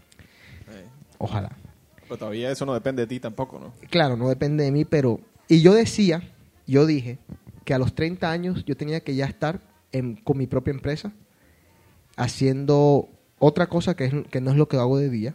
Ojalá. 1.19 1.57
Pero 2.03 2.17
todavía 2.17 2.51
eso 2.51 2.65
no 2.65 2.75
depende 2.75 3.03
de 3.03 3.07
ti 3.09 3.19
tampoco, 3.19 3.59
¿no? 3.59 3.73
Claro, 3.91 4.17
no 4.17 4.29
depende 4.29 4.65
de 4.65 4.71
mí, 4.71 4.85
pero... 4.85 5.21
Y 5.49 5.63
yo 5.63 5.75
decía, 5.75 6.23
yo 6.73 6.87
dije, 6.87 7.19
que 7.65 7.75
a 7.75 7.79
los 7.79 7.95
30 7.95 8.31
años 8.31 8.65
yo 8.65 8.77
tenía 8.77 9.01
que 9.01 9.15
ya 9.15 9.27
estar 9.27 9.61
en- 9.93 10.17
con 10.17 10.39
mi 10.39 10.47
propia 10.47 10.71
empresa 10.73 11.13
haciendo 12.17 13.09
otra 13.39 13.69
cosa 13.69 13.95
que, 13.97 14.05
es, 14.07 14.15
que 14.31 14.41
no 14.41 14.51
es 14.51 14.57
lo 14.57 14.69
que 14.69 14.77
hago 14.77 14.99
de 14.99 15.09
día. 15.11 15.35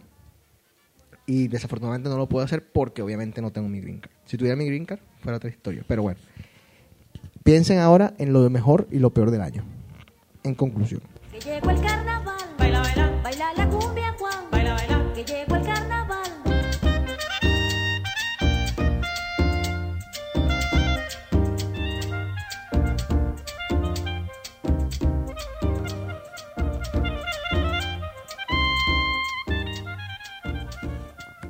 Y 1.26 1.48
desafortunadamente 1.48 2.10
no 2.10 2.18
lo 2.18 2.28
puedo 2.28 2.44
hacer 2.44 2.70
porque 2.70 3.00
obviamente 3.00 3.40
no 3.40 3.50
tengo 3.50 3.68
mi 3.68 3.80
green 3.80 4.00
card. 4.00 4.12
Si 4.26 4.36
tuviera 4.36 4.56
mi 4.56 4.66
green 4.66 4.84
card, 4.84 5.00
fuera 5.20 5.38
otra 5.38 5.48
historia. 5.48 5.82
Pero 5.88 6.02
bueno, 6.02 6.20
piensen 7.42 7.78
ahora 7.78 8.12
en 8.18 8.32
lo 8.34 8.48
mejor 8.50 8.86
y 8.90 8.98
lo 8.98 9.10
peor 9.10 9.30
del 9.30 9.40
año. 9.40 9.64
En 10.42 10.54
conclusión. 10.54 11.00
Que 11.32 11.40
llegó 11.40 11.70
el 11.70 11.80
carnaval. 11.80 12.36
Baila, 12.58 12.80
baila. 12.82 13.20
Baila 13.22 13.52
la 13.56 13.68
cumbia, 13.70 13.93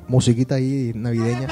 Musiquita 0.07 0.55
ahí 0.55 0.91
navideña. 0.95 1.47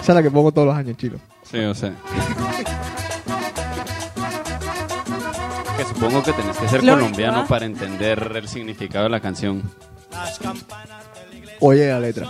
Esa 0.00 0.12
es 0.12 0.14
la 0.14 0.22
que 0.22 0.30
pongo 0.30 0.52
todos 0.52 0.68
los 0.68 0.76
años, 0.76 0.96
chicos. 0.96 1.20
Sí, 1.50 1.58
o 1.58 1.74
sea. 1.74 1.92
Que 5.76 5.84
supongo 5.84 6.22
que 6.22 6.32
tenés 6.32 6.56
que 6.56 6.68
ser 6.68 6.84
Lógico, 6.84 6.96
colombiano 7.04 7.40
¿ah? 7.40 7.46
para 7.48 7.66
entender 7.66 8.32
el 8.36 8.48
significado 8.48 9.04
de 9.04 9.10
la 9.10 9.20
canción. 9.20 9.62
Oye 11.60 11.88
la 11.88 12.00
letra. 12.00 12.26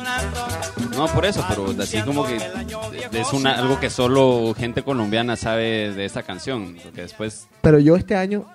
No, 0.96 1.06
por 1.08 1.26
eso, 1.26 1.44
pero 1.48 1.74
así 1.82 2.00
como 2.02 2.24
que 2.26 2.36
es 3.12 3.32
una, 3.32 3.52
algo 3.58 3.78
que 3.78 3.90
solo 3.90 4.54
gente 4.56 4.82
colombiana 4.82 5.36
sabe 5.36 5.92
de 5.92 6.04
esta 6.04 6.22
canción. 6.22 6.76
Porque 6.82 7.02
después, 7.02 7.46
Pero 7.60 7.78
yo 7.78 7.96
este 7.96 8.16
año, 8.16 8.46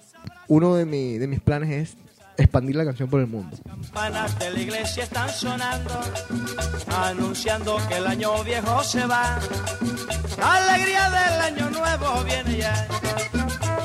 uno 0.48 0.76
de, 0.76 0.86
mi- 0.86 1.18
de 1.18 1.28
mis 1.28 1.40
planes 1.42 1.70
es 1.70 1.98
expandir 2.42 2.76
la 2.76 2.86
canción 2.86 3.10
por 3.10 3.22
el 3.22 3.28
mundo. 3.28 3.58
campanas 3.66 4.38
de 4.40 4.52
la 4.52 4.60
iglesia 4.60 5.04
están 5.04 5.30
sonando, 5.30 6.02
anunciando 6.88 7.78
que 7.88 7.98
el 7.98 8.08
año 8.08 8.44
viejo 8.44 8.84
se 8.84 9.06
va. 9.06 9.40
La 10.38 10.56
alegría 10.56 11.10
del 11.10 11.42
año 11.42 11.70
nuevo 11.70 12.24
viene 12.24 12.58
ya. 12.58 12.88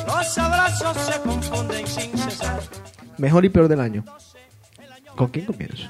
Los 0.06 0.38
abrazos 0.38 0.96
se 0.96 1.20
confunden 1.20 1.86
sin 1.86 2.16
cesar. 2.18 2.60
Mejor 3.18 3.44
y 3.44 3.48
peor 3.48 3.68
del 3.68 3.80
año. 3.80 4.04
¿Con 5.16 5.28
quién 5.28 5.46
comienzo? 5.46 5.88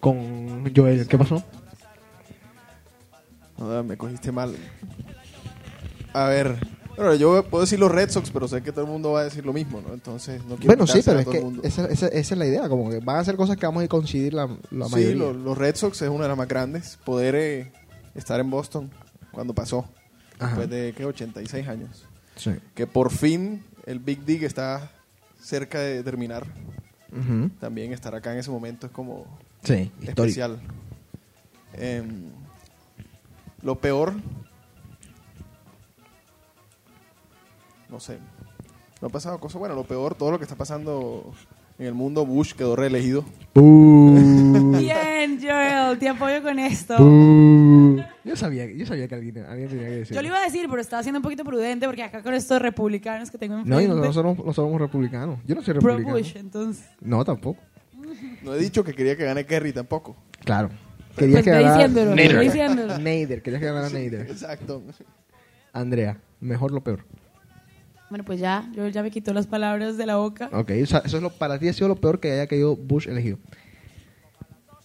Con 0.00 0.74
Joel. 0.74 1.06
¿Qué 1.08 1.18
pasó? 1.18 1.42
Joder, 3.56 3.84
me 3.84 3.96
cogiste 3.96 4.30
mal. 4.30 4.54
A 6.12 6.24
ver, 6.24 6.56
bueno, 6.96 7.14
yo 7.14 7.44
puedo 7.44 7.62
decir 7.64 7.78
los 7.78 7.90
Red 7.90 8.10
Sox, 8.10 8.30
pero 8.30 8.48
sé 8.48 8.62
que 8.62 8.72
todo 8.72 8.84
el 8.84 8.90
mundo 8.90 9.12
va 9.12 9.20
a 9.20 9.24
decir 9.24 9.44
lo 9.44 9.52
mismo, 9.52 9.80
¿no? 9.86 9.92
Entonces, 9.94 10.40
no 10.44 10.56
quiero 10.56 10.66
Bueno, 10.76 10.86
sí, 10.86 11.00
pero 11.04 11.20
es 11.20 11.26
que 11.26 11.38
esa, 11.62 11.86
esa- 11.86 12.08
esa 12.08 12.34
es 12.34 12.38
la 12.38 12.46
idea. 12.46 12.68
Como 12.68 12.88
que 12.90 13.00
van 13.00 13.16
a 13.18 13.24
ser 13.24 13.36
cosas 13.36 13.56
que 13.56 13.66
vamos 13.66 13.82
a 13.84 13.88
coincidir 13.88 14.34
la, 14.34 14.46
la 14.70 14.86
sí, 14.86 14.92
mayoría. 14.92 15.14
lo- 15.16 15.32
los 15.32 15.56
Red 15.58 15.76
Sox 15.76 16.00
es 16.02 16.08
una 16.08 16.22
de 16.24 16.28
las 16.28 16.38
más 16.38 16.48
grandes. 16.48 16.98
Poder 17.04 17.34
eh, 17.34 17.72
estar 18.14 18.40
en 18.40 18.50
Boston 18.50 18.90
cuando 19.32 19.54
pasó, 19.54 19.86
Ajá. 20.38 20.46
después 20.48 20.70
de 20.70 20.94
¿qué? 20.96 21.04
86 21.04 21.68
años. 21.68 22.04
Sí. 22.36 22.52
Que 22.74 22.86
por 22.86 23.10
fin 23.10 23.62
el 23.86 23.98
Big 23.98 24.24
Dig 24.24 24.44
está 24.44 24.90
cerca 25.40 25.78
de 25.80 26.02
terminar. 26.02 26.44
Ujú. 27.12 27.50
También 27.60 27.92
estar 27.92 28.14
acá 28.14 28.32
en 28.32 28.38
ese 28.40 28.50
momento 28.50 28.86
es 28.86 28.92
como 28.92 29.26
Sí, 29.62 29.90
especial. 30.02 30.58
Em, 31.74 32.30
lo 33.62 33.76
peor, 33.80 34.14
no 37.90 38.00
sé. 38.00 38.18
No 39.00 39.08
ha 39.08 39.10
pasado 39.10 39.38
cosas. 39.38 39.58
Bueno, 39.58 39.74
lo 39.74 39.84
peor, 39.84 40.14
todo 40.14 40.30
lo 40.30 40.38
que 40.38 40.44
está 40.44 40.56
pasando 40.56 41.32
en 41.78 41.86
el 41.86 41.94
mundo, 41.94 42.24
Bush 42.24 42.54
quedó 42.54 42.76
reelegido. 42.76 43.24
Bien, 43.54 45.38
Joel, 45.42 45.98
te 45.98 46.08
apoyo 46.08 46.42
con 46.42 46.58
esto. 46.58 46.96
Yo 48.24 48.34
sabía, 48.36 48.66
yo 48.66 48.86
sabía 48.86 49.06
que 49.08 49.14
alguien, 49.14 49.38
alguien 49.44 49.68
tenía 49.68 49.84
que 49.88 49.96
decir. 49.96 50.14
Yo 50.16 50.22
lo 50.22 50.28
iba 50.28 50.38
a 50.38 50.44
decir, 50.44 50.66
pero 50.68 50.80
estaba 50.80 51.02
siendo 51.02 51.18
un 51.18 51.22
poquito 51.22 51.44
prudente 51.44 51.86
porque 51.86 52.02
acá 52.02 52.22
con 52.22 52.34
estos 52.34 52.60
republicanos 52.60 53.30
que 53.30 53.38
tengo 53.38 53.56
No, 53.56 53.60
enfrente. 53.62 53.84
y 53.84 53.88
nosotros 53.88 54.14
somos, 54.14 54.36
nosotros 54.38 54.56
somos 54.56 54.80
republicanos. 54.80 55.38
Yo 55.46 55.54
no 55.54 55.62
soy 55.62 55.74
Pro 55.74 55.96
republicano. 55.96 56.16
Bush, 56.18 56.36
entonces. 56.36 56.86
No, 57.00 57.24
tampoco. 57.24 57.60
No 58.42 58.54
he 58.54 58.58
dicho 58.58 58.82
que 58.84 58.94
quería 58.94 59.16
que 59.16 59.24
gane 59.24 59.44
Kerry 59.44 59.72
tampoco. 59.72 60.16
Claro. 60.44 60.70
Quería 61.16 61.36
Pues 61.36 61.44
que 61.44 61.50
ganara 61.50 61.88
Nader. 61.88 62.08
Nader, 63.00 63.42
quería 63.42 63.58
que 63.58 63.64
ganara 63.66 63.88
Nader. 63.88 64.26
Exacto. 64.30 64.82
Andrea, 65.72 66.18
mejor 66.40 66.72
lo 66.72 66.82
peor. 66.82 67.04
Bueno, 68.08 68.24
pues 68.24 68.38
ya, 68.38 68.70
yo 68.74 68.86
ya 68.88 69.02
me 69.02 69.10
quitó 69.10 69.32
las 69.32 69.46
palabras 69.46 69.96
de 69.96 70.06
la 70.06 70.16
boca. 70.16 70.48
Ok, 70.52 70.70
o 70.82 70.86
sea, 70.86 71.00
eso 71.04 71.16
es 71.16 71.22
lo, 71.22 71.30
para 71.30 71.58
ti 71.58 71.68
ha 71.68 71.72
sido 71.72 71.88
lo 71.88 71.96
peor 71.96 72.20
que 72.20 72.30
haya 72.32 72.46
caído 72.46 72.76
Bush 72.76 73.08
elegido. 73.08 73.38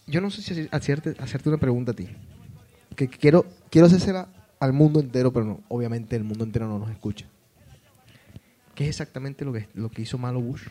Yo 0.08 0.22
no 0.22 0.32
sé 0.32 0.42
si 0.42 0.68
hacerte, 0.72 1.16
hacerte 1.20 1.50
una 1.50 1.60
pregunta 1.60 1.92
a 1.92 1.96
ti. 1.96 2.08
Que 2.96 3.08
quiero, 3.08 3.46
quiero 3.70 3.88
hacérsela 3.88 4.28
al 4.60 4.74
mundo 4.74 5.00
entero, 5.00 5.32
pero 5.32 5.46
no, 5.46 5.60
obviamente 5.70 6.16
el 6.16 6.24
mundo 6.24 6.44
entero 6.44 6.68
no 6.68 6.80
nos 6.80 6.90
escucha. 6.90 7.26
¿Qué 8.76 8.86
es 8.86 8.90
exactamente 8.90 9.46
lo 9.46 9.54
que, 9.54 9.68
lo 9.76 9.90
que 9.90 10.02
hizo 10.02 10.18
malo 10.18 10.42
Bush? 10.42 10.68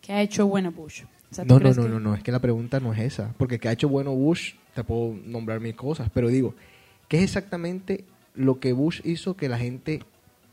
¿Qué 0.00 0.12
ha 0.12 0.22
hecho 0.22 0.46
bueno 0.46 0.72
Bush? 0.72 1.02
O 1.30 1.34
sea, 1.34 1.44
¿tú 1.44 1.54
No, 1.54 1.60
no, 1.60 1.72
no, 1.74 1.82
que- 1.82 1.88
no, 1.88 2.00
no, 2.00 2.14
es 2.14 2.22
que 2.22 2.32
la 2.32 2.38
pregunta 2.40 2.80
no 2.80 2.92
es 2.92 3.00
esa. 3.00 3.34
Porque 3.38 3.58
que 3.58 3.68
ha 3.68 3.72
hecho 3.72 3.88
bueno 3.88 4.12
Bush, 4.14 4.54
te 4.74 4.82
puedo 4.84 5.14
nombrar 5.26 5.60
mil 5.60 5.76
cosas, 5.76 6.10
pero 6.12 6.28
digo, 6.28 6.54
¿qué 7.08 7.18
es 7.18 7.24
exactamente 7.24 8.04
lo 8.34 8.58
que 8.58 8.72
Bush 8.72 9.00
hizo 9.04 9.36
que 9.36 9.48
la 9.48 9.58
gente 9.58 10.02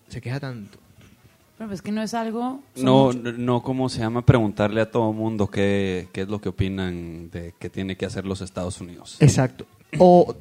se 0.08 0.22
queja 0.22 0.40
tanto? 0.40 0.78
Bueno, 1.58 1.72
pues 1.72 1.82
que 1.82 1.92
no 1.92 2.02
es 2.04 2.14
algo... 2.14 2.62
No, 2.76 3.06
muchos- 3.06 3.38
no, 3.40 3.64
¿cómo 3.64 3.90
se 3.90 4.00
llama? 4.00 4.24
Preguntarle 4.26 4.82
a 4.82 4.92
todo 4.92 5.12
mundo 5.12 5.48
qué, 5.48 6.08
qué 6.14 6.22
es 6.22 6.28
lo 6.28 6.40
que 6.40 6.50
opinan 6.50 7.30
de 7.32 7.54
que 7.60 7.70
tiene 7.70 7.96
que 7.98 8.06
hacer 8.06 8.26
los 8.26 8.42
Estados 8.42 8.80
Unidos. 8.80 9.18
Exacto. 9.20 9.66
O 9.98 10.36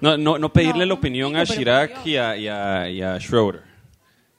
No, 0.00 0.16
no, 0.16 0.38
no 0.38 0.52
pedirle 0.52 0.80
No, 0.80 0.86
la 0.86 0.94
opinión 0.94 1.36
a 1.36 1.46
Chirac 1.46 2.04
y 2.06 2.16
a, 2.16 2.36
y, 2.36 2.48
a, 2.48 2.90
y 2.90 3.02
a 3.02 3.20
Schroeder. 3.20 3.62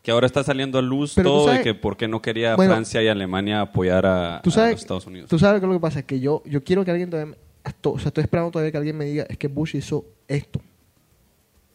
Que 0.01 0.11
ahora 0.11 0.25
está 0.27 0.43
saliendo 0.43 0.77
a 0.77 0.81
luz 0.81 1.13
Pero 1.15 1.29
todo 1.29 1.45
sabes- 1.45 1.59
de 1.59 1.63
que 1.63 1.73
por 1.73 1.95
qué 1.95 2.09
no 2.09 2.21
quería 2.21 2.57
Bueno, 2.57 2.73
Francia 2.73 3.01
y 3.01 3.07
Alemania 3.07 3.61
apoyar 3.61 4.05
a, 4.05 4.41
tú 4.43 4.49
a 4.49 4.53
sabes, 4.53 4.71
los 4.73 4.81
Estados 4.81 5.07
Unidos. 5.07 5.29
Tú 5.29 5.39
sabes 5.39 5.61
que 5.61 5.67
lo 5.67 5.71
que 5.73 5.79
pasa 5.79 5.99
es 5.99 6.05
que 6.05 6.19
yo, 6.19 6.43
yo 6.45 6.61
quiero 6.65 6.83
que 6.83 6.91
alguien 6.91 7.09
todavía, 7.09 7.35
o 7.83 7.97
sea, 7.99 8.09
estoy 8.09 8.23
esperando 8.23 8.51
todavía 8.51 8.71
que 8.73 8.77
alguien 8.77 8.97
me 8.97 9.05
diga, 9.05 9.25
es 9.29 9.37
que 9.37 9.47
Bush 9.47 9.77
hizo 9.77 10.03
esto. 10.27 10.59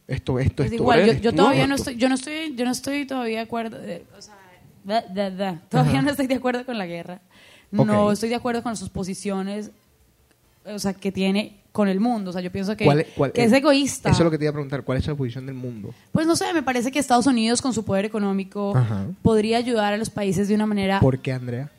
Esto, 0.08 0.38
esto, 0.38 0.56
Pues 0.56 0.70
esto. 0.72 0.82
igual, 0.82 1.20
yo, 1.20 1.32
todavía 1.34 1.66
no 1.66 1.74
esto. 1.76 1.90
estoy, 1.90 2.00
yo 2.00 2.08
no 2.08 2.14
estoy, 2.14 2.54
yo 2.56 2.64
no 2.64 2.70
estoy 2.72 3.06
todavía 3.06 3.36
de 3.36 3.42
acuerdo, 3.44 3.78
eh, 3.82 4.04
o 4.18 4.22
sea, 4.22 4.34
da, 4.82 5.02
da, 5.02 5.30
da. 5.30 5.60
todavía 5.68 5.92
Ajá. 5.92 6.02
no 6.02 6.10
estoy 6.10 6.26
de 6.26 6.34
acuerdo 6.34 6.64
con 6.64 6.78
la 6.78 6.86
guerra. 6.86 7.20
No 7.70 8.10
estoy 8.10 8.30
de 8.30 8.34
acuerdo 8.34 8.62
con 8.62 8.74
sus 8.76 8.88
posiciones, 8.88 9.70
o 10.64 10.78
sea, 10.78 10.94
que 10.94 11.12
tiene 11.12 11.60
con 11.72 11.88
el 11.88 12.00
mundo. 12.00 12.30
O 12.30 12.32
sea, 12.32 12.40
yo 12.40 12.50
pienso 12.50 12.74
que, 12.76 12.86
¿Cuál 12.86 13.00
es- 13.00 13.06
cuál 13.14 13.32
que 13.32 13.44
es 13.44 13.52
egoísta. 13.52 14.08
Eso 14.08 14.20
es 14.22 14.24
lo 14.24 14.30
que 14.30 14.38
te 14.38 14.44
iba 14.44 14.50
a 14.50 14.54
preguntar, 14.54 14.82
¿cuál 14.82 14.96
es 14.96 15.06
la 15.06 15.14
posición 15.14 15.44
del 15.44 15.54
mundo? 15.54 15.94
Pues 16.10 16.26
no 16.26 16.34
sé, 16.36 16.52
me 16.54 16.62
parece 16.62 16.90
que 16.90 16.98
Estados 16.98 17.26
Unidos 17.26 17.60
con 17.60 17.74
su 17.74 17.84
poder 17.84 18.06
económico 18.06 18.74
Ajá. 18.74 19.06
podría 19.22 19.58
ayudar 19.58 19.92
a 19.92 19.98
los 19.98 20.08
países 20.08 20.48
de 20.48 20.54
una 20.54 20.64
manera, 20.64 21.00
¿Por 21.00 21.18
qué, 21.18 21.32
Andrea? 21.34 21.70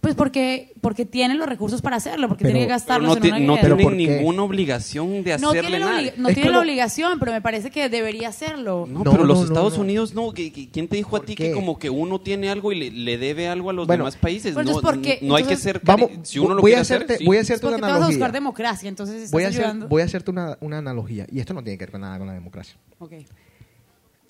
Pues 0.00 0.14
porque 0.14 0.72
porque 0.80 1.04
tiene 1.04 1.34
los 1.34 1.46
recursos 1.46 1.82
para 1.82 1.96
hacerlo, 1.96 2.26
porque 2.28 2.44
Pero- 2.44 2.54
tiene 2.54 2.60
que 2.66 2.68
Pero 2.68 2.78
gastarlos 2.78 3.18
no, 3.20 3.24
en 3.24 3.30
una 3.34 3.38
no 3.40 3.52
guerra. 3.54 3.62
Pero 3.62 3.76
tienen 3.76 3.84
¿por 3.84 3.96
qué? 3.96 4.16
ninguna 4.16 4.42
obligación 4.44 5.22
de 5.22 5.36
no 5.38 5.50
hacerle 5.50 5.68
tiene, 5.70 5.84
la, 5.84 5.90
nada. 5.90 6.12
no 6.16 6.28
Es 6.30 6.34
tiene 6.34 6.50
la 6.50 6.60
obligación, 6.60 7.18
pero 7.18 7.32
me 7.32 7.42
parece 7.42 7.70
que 7.70 7.88
debería 7.90 8.28
hacerlo. 8.28 8.86
No, 8.88 9.04
No, 9.04 9.10
pero 9.12 9.24
los 9.24 9.36
no, 9.40 9.44
no, 9.44 9.48
Estados 9.50 9.74
no. 9.76 9.80
Unidos 9.82 10.14
no. 10.14 10.32
¿Quién 10.32 10.88
te 10.88 10.96
dijo 10.96 11.16
a 11.16 11.18
¿Por 11.20 11.26
ti 11.26 11.34
qué? 11.34 11.48
que 11.48 11.52
como 11.52 11.78
que 11.78 11.90
uno 11.90 12.18
tiene 12.20 12.48
algo 12.48 12.72
y 12.72 12.76
le, 12.78 12.90
le 12.90 13.18
debe 13.18 13.48
algo 13.48 13.68
a 13.68 13.72
los 13.74 13.86
Bueno, 13.86 14.04
demás 14.04 14.16
países? 14.16 14.54
pues 14.54 14.64
no, 14.64 14.72
entonces, 14.72 14.90
¿por 14.90 15.02
qué? 15.02 15.18
no 15.20 15.34
hay 15.36 15.44
que 15.44 15.56
ser... 15.56 15.80
Vamos, 15.84 16.10
si 16.22 16.38
uno 16.38 16.54
lo 16.54 16.62
voy 16.62 16.70
a 16.72 16.76
quiere 16.76 16.80
hacer, 16.80 17.02
hacerte- 17.02 17.18
sí. 17.18 17.24
voy 17.26 17.36
a 17.36 17.40
hacerte 17.42 17.60
porque 17.62 17.76
una 17.76 17.86
te 17.86 17.92
vas 17.92 18.02
a 18.02 18.06
buscar 18.06 18.14
analogía. 18.22 18.32
democracia, 18.40 18.88
entonces 18.88 19.30
Voy 19.30 19.44
a, 19.44 19.48
hacer, 19.48 19.74
voy 19.86 20.00
a 20.02 20.04
hacerte 20.06 20.30
una, 20.30 20.56
una 20.62 20.78
analogía, 20.78 21.26
y 21.30 21.40
esto 21.40 21.52
no 21.52 21.62
tiene 21.62 21.76
que 21.76 21.84
ver 21.84 21.92
con 21.92 22.00
nada 22.00 22.16
con 22.16 22.26
la 22.26 22.32
democracia. 22.32 22.76
Ok. 22.98 23.12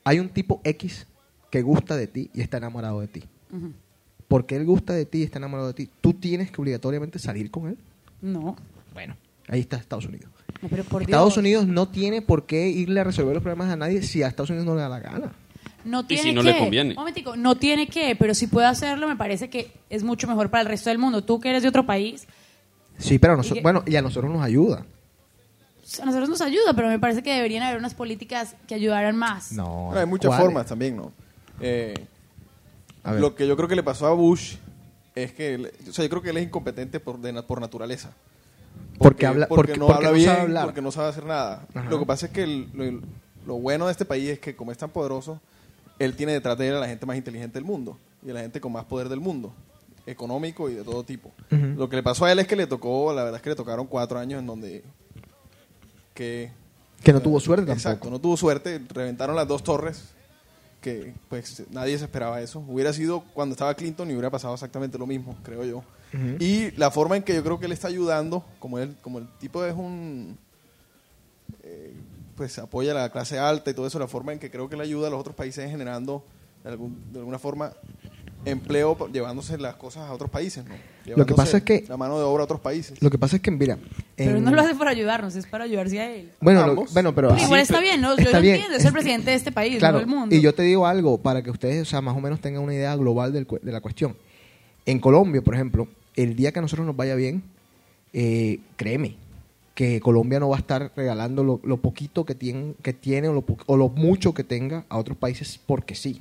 Hay 0.02 0.18
un 0.18 0.30
tipo 0.30 0.60
X 0.64 1.06
que 1.50 1.62
gusta 1.62 1.96
de 1.96 2.08
ti 2.08 2.28
y 2.34 2.40
está 2.40 2.56
enamorado 2.56 3.00
de 3.00 3.06
ti. 3.08 3.22
Ujú. 3.52 3.72
Porque 4.30 4.54
él 4.54 4.64
gusta 4.64 4.92
de 4.92 5.06
ti 5.06 5.18
y 5.18 5.22
está 5.24 5.38
enamorado 5.38 5.66
de 5.66 5.74
ti, 5.74 5.90
¿tú 6.00 6.12
tienes 6.14 6.52
que 6.52 6.60
obligatoriamente 6.62 7.18
salir 7.18 7.50
con 7.50 7.66
él? 7.66 7.76
No. 8.22 8.54
Bueno, 8.94 9.16
ahí 9.48 9.58
está 9.58 9.76
Estados 9.76 10.06
Unidos. 10.06 10.30
No, 10.62 10.68
pero 10.68 10.84
por 10.84 11.02
Estados 11.02 11.30
Dios. 11.34 11.36
Unidos 11.38 11.66
no 11.66 11.88
tiene 11.88 12.22
por 12.22 12.46
qué 12.46 12.68
irle 12.68 13.00
a 13.00 13.04
resolver 13.04 13.34
los 13.34 13.42
problemas 13.42 13.68
a 13.72 13.76
nadie 13.76 14.02
si 14.02 14.22
a 14.22 14.28
Estados 14.28 14.50
Unidos 14.50 14.66
no 14.66 14.76
le 14.76 14.82
da 14.82 14.88
la 14.88 15.00
gana. 15.00 15.32
No 15.84 16.02
Y 16.02 16.04
tiene 16.04 16.22
si 16.22 16.32
no 16.32 16.42
que. 16.42 16.52
le 16.52 16.58
conviene. 16.58 16.94
Momentico, 16.94 17.36
no 17.36 17.56
tiene 17.56 17.88
que, 17.88 18.14
pero 18.14 18.32
si 18.34 18.46
puede 18.46 18.68
hacerlo, 18.68 19.08
me 19.08 19.16
parece 19.16 19.50
que 19.50 19.72
es 19.90 20.04
mucho 20.04 20.28
mejor 20.28 20.48
para 20.48 20.60
el 20.60 20.68
resto 20.68 20.90
del 20.90 20.98
mundo. 20.98 21.24
Tú 21.24 21.40
que 21.40 21.50
eres 21.50 21.62
de 21.64 21.68
otro 21.68 21.84
país, 21.84 22.26
Sí, 22.98 23.18
pero 23.18 23.32
a 23.32 23.36
noso- 23.36 23.54
Y 23.54 23.58
que- 23.58 23.62
bueno, 23.62 23.82
y 23.86 23.96
a 23.96 24.02
nosotros 24.02 24.30
nos 24.30 24.44
ayuda. 24.44 24.84
a 26.00 26.04
nosotros 26.04 26.28
nos 26.28 26.40
ayuda, 26.42 26.72
pero 26.76 26.86
me 26.88 26.98
parece 27.00 27.22
que 27.22 27.32
deberían 27.34 27.64
haber 27.64 27.78
unas 27.78 27.94
políticas 27.94 28.54
que 28.68 28.74
ayudaran 28.76 29.16
más. 29.16 29.50
No. 29.52 29.86
Bueno, 29.86 30.00
hay 30.00 30.06
muchas 30.06 30.28
¿cuáles? 30.28 30.44
formas 30.44 30.66
también, 30.66 30.96
¿no? 30.96 31.10
Eh, 31.60 31.94
A 33.04 33.12
ver. 33.12 33.20
lo 33.20 33.34
que 33.34 33.46
yo 33.46 33.56
creo 33.56 33.68
que 33.68 33.76
le 33.76 33.82
pasó 33.82 34.06
a 34.06 34.12
Bush 34.14 34.56
es 35.14 35.32
que, 35.32 35.54
él- 35.54 35.72
o 35.88 35.92
sea, 35.92 36.04
yo 36.04 36.10
creo 36.10 36.22
que 36.22 36.30
él 36.30 36.36
es 36.36 36.44
incompetente 36.44 37.00
por, 37.00 37.18
de 37.18 37.42
por 37.42 37.60
naturaleza. 37.60 38.10
Porque 38.98 39.26
habla- 39.26 39.48
porque- 39.48 39.76
no 39.76 39.86
porque 39.86 39.96
habla 39.96 40.08
no 40.10 40.14
bien, 40.14 40.26
sabe 40.28 40.40
hablar. 40.42 40.64
porque 40.66 40.82
no 40.82 40.92
sabe 40.92 41.08
hacer 41.08 41.24
nada. 41.24 41.66
Ajá. 41.74 41.88
Lo 41.90 41.98
que 41.98 42.06
pasa 42.06 42.26
es 42.26 42.32
que 42.32 42.42
el- 42.42 42.68
lo, 42.74 43.00
lo 43.46 43.54
bueno 43.58 43.86
de 43.86 43.92
este 43.92 44.04
país 44.04 44.28
es 44.30 44.38
que 44.38 44.54
como 44.54 44.70
es 44.72 44.78
tan 44.78 44.90
poderoso, 44.90 45.40
él 45.98 46.14
tiene 46.16 46.32
detrás 46.32 46.56
de 46.58 46.68
él 46.68 46.76
a 46.76 46.80
la 46.80 46.86
gente 46.88 47.06
más 47.06 47.16
inteligente 47.16 47.54
del 47.54 47.64
mundo 47.64 47.98
y 48.24 48.30
a 48.30 48.34
la 48.34 48.40
gente 48.40 48.60
con 48.60 48.72
más 48.72 48.84
poder 48.84 49.08
del 49.08 49.20
mundo, 49.20 49.52
económico 50.06 50.68
y 50.68 50.74
de 50.74 50.82
todo 50.84 51.02
tipo. 51.04 51.32
Lo 51.50 51.88
que 51.88 51.96
le 51.96 52.02
pasó 52.02 52.24
a 52.26 52.32
él 52.32 52.38
es 52.38 52.46
que 52.46 52.56
le 52.56 52.66
tocó, 52.66 53.12
la 53.14 53.22
verdad 53.24 53.36
es 53.38 53.42
que 53.42 53.50
le 53.50 53.56
tocaron 53.56 53.86
cuatro 53.86 54.18
años 54.18 54.40
en 54.40 54.46
donde 54.46 54.84
que 56.14 56.50
Que 57.02 57.12
no 57.12 57.20
tuvo 57.20 57.40
suerte 57.40 57.72
Exacto, 57.72 57.90
tampoco. 58.00 58.10
no 58.10 58.18
tuvo 58.20 58.36
suerte, 58.36 58.80
reventaron 58.92 59.34
las 59.36 59.48
dos 59.48 59.62
torres, 59.64 60.10
que 60.80 61.12
pues 61.28 61.62
nadie 61.70 61.98
se 61.98 62.04
esperaba 62.04 62.40
eso. 62.40 62.60
Hubiera 62.66 62.92
sido 62.92 63.22
cuando 63.34 63.52
estaba 63.54 63.74
Clinton 63.74 64.08
y 64.10 64.12
hubiera 64.14 64.30
pasado 64.30 64.54
exactamente 64.54 64.96
lo 64.98 65.06
mismo, 65.06 65.36
creo 65.42 65.64
yo. 65.64 65.82
Y 66.40 66.72
la 66.72 66.90
forma 66.90 67.16
en 67.16 67.22
que 67.22 67.34
yo 67.34 67.42
creo 67.44 67.60
que 67.60 67.66
él 67.66 67.72
está 67.72 67.86
ayudando, 67.88 68.44
como 68.58 68.78
él, 68.78 68.96
como 69.02 69.18
el 69.18 69.28
tipo 69.38 69.64
es 69.64 69.74
un 69.74 70.36
eh, 71.62 71.94
pues 72.36 72.58
apoya 72.58 72.92
a 72.92 72.94
la 72.94 73.10
clase 73.10 73.38
alta 73.38 73.70
y 73.70 73.74
todo 73.74 73.86
eso, 73.86 73.98
la 73.98 74.08
forma 74.08 74.32
en 74.32 74.38
que 74.38 74.50
creo 74.50 74.68
que 74.68 74.74
él 74.74 74.80
ayuda 74.80 75.08
a 75.08 75.10
los 75.10 75.20
otros 75.20 75.36
países 75.36 75.64
es 75.64 75.70
generando 75.70 76.24
de, 76.64 76.70
algún- 76.70 77.12
de 77.12 77.18
alguna 77.18 77.38
forma 77.38 77.72
empleo 78.44 78.96
llevándose 79.12 79.58
las 79.58 79.74
cosas 79.76 80.08
a 80.08 80.12
otros 80.12 80.30
países, 80.30 80.64
¿no? 80.64 80.74
Lo 81.16 81.26
que 81.26 81.34
pasa 81.34 81.52
Llevándose 81.52 81.56
es 81.56 81.62
que- 81.82 81.88
la 81.88 81.96
mano 81.96 82.18
de 82.18 82.24
obra 82.24 82.42
a 82.42 82.44
otros 82.44 82.60
países. 82.60 83.02
Lo 83.02 83.10
que 83.10 83.18
pasa 83.18 83.36
es 83.36 83.42
que, 83.42 83.50
mira. 83.50 83.78
Pero 84.16 84.36
en- 84.38 84.44
no 84.44 84.50
lo 84.50 84.60
hace 84.62 84.74
para 84.74 84.90
ayudarnos, 84.90 85.34
es 85.36 85.46
para 85.46 85.64
ayudarse 85.64 85.98
a 86.00 86.14
él. 86.14 86.30
Bueno, 86.40 86.60
lo- 86.64 86.70
Ambos. 86.72 86.92
bueno, 86.92 87.14
pero. 87.14 87.28
Pero 87.30 87.42
igual 87.42 87.60
está 87.60 87.74
pero- 87.74 87.82
bien, 87.88 88.00
¿no? 88.00 88.16
Yo 88.16 88.30
lo 88.30 88.40
bien. 88.40 88.54
entiendo, 88.56 88.76
es 88.78 88.84
el 88.84 88.92
presidente 88.92 89.30
de 89.30 89.36
este 89.36 89.52
país, 89.52 89.78
Claro, 89.78 89.94
no 89.94 89.98
del 90.00 90.08
mundo. 90.08 90.34
y 90.34 90.40
yo 90.40 90.54
te 90.54 90.62
digo 90.62 90.86
algo 90.86 91.18
para 91.18 91.42
que 91.42 91.50
ustedes, 91.50 91.82
o 91.82 91.84
sea, 91.84 92.00
más 92.00 92.16
o 92.16 92.20
menos 92.20 92.40
tengan 92.40 92.62
una 92.62 92.74
idea 92.74 92.94
global 92.96 93.32
del 93.32 93.46
de 93.62 93.72
la 93.72 93.80
cuestión. 93.80 94.16
En 94.86 94.98
Colombia, 95.00 95.42
por 95.42 95.54
ejemplo, 95.54 95.88
el 96.16 96.36
día 96.36 96.52
que 96.52 96.58
a 96.58 96.62
nosotros 96.62 96.86
nos 96.86 96.96
vaya 96.96 97.14
bien, 97.14 97.42
eh, 98.12 98.60
créeme, 98.76 99.16
que 99.74 100.00
Colombia 100.00 100.40
no 100.40 100.48
va 100.50 100.56
a 100.56 100.60
estar 100.60 100.92
regalando 100.96 101.42
lo, 101.44 101.60
lo 101.64 101.76
poquito 101.78 102.24
que 102.24 102.34
tiene, 102.34 102.74
que 102.82 102.92
tiene 102.92 103.28
o, 103.28 103.32
lo, 103.32 103.44
o 103.66 103.76
lo 103.76 103.88
mucho 103.88 104.34
que 104.34 104.44
tenga 104.44 104.84
a 104.88 104.98
otros 104.98 105.16
países 105.16 105.58
porque 105.66 105.94
sí. 105.94 106.20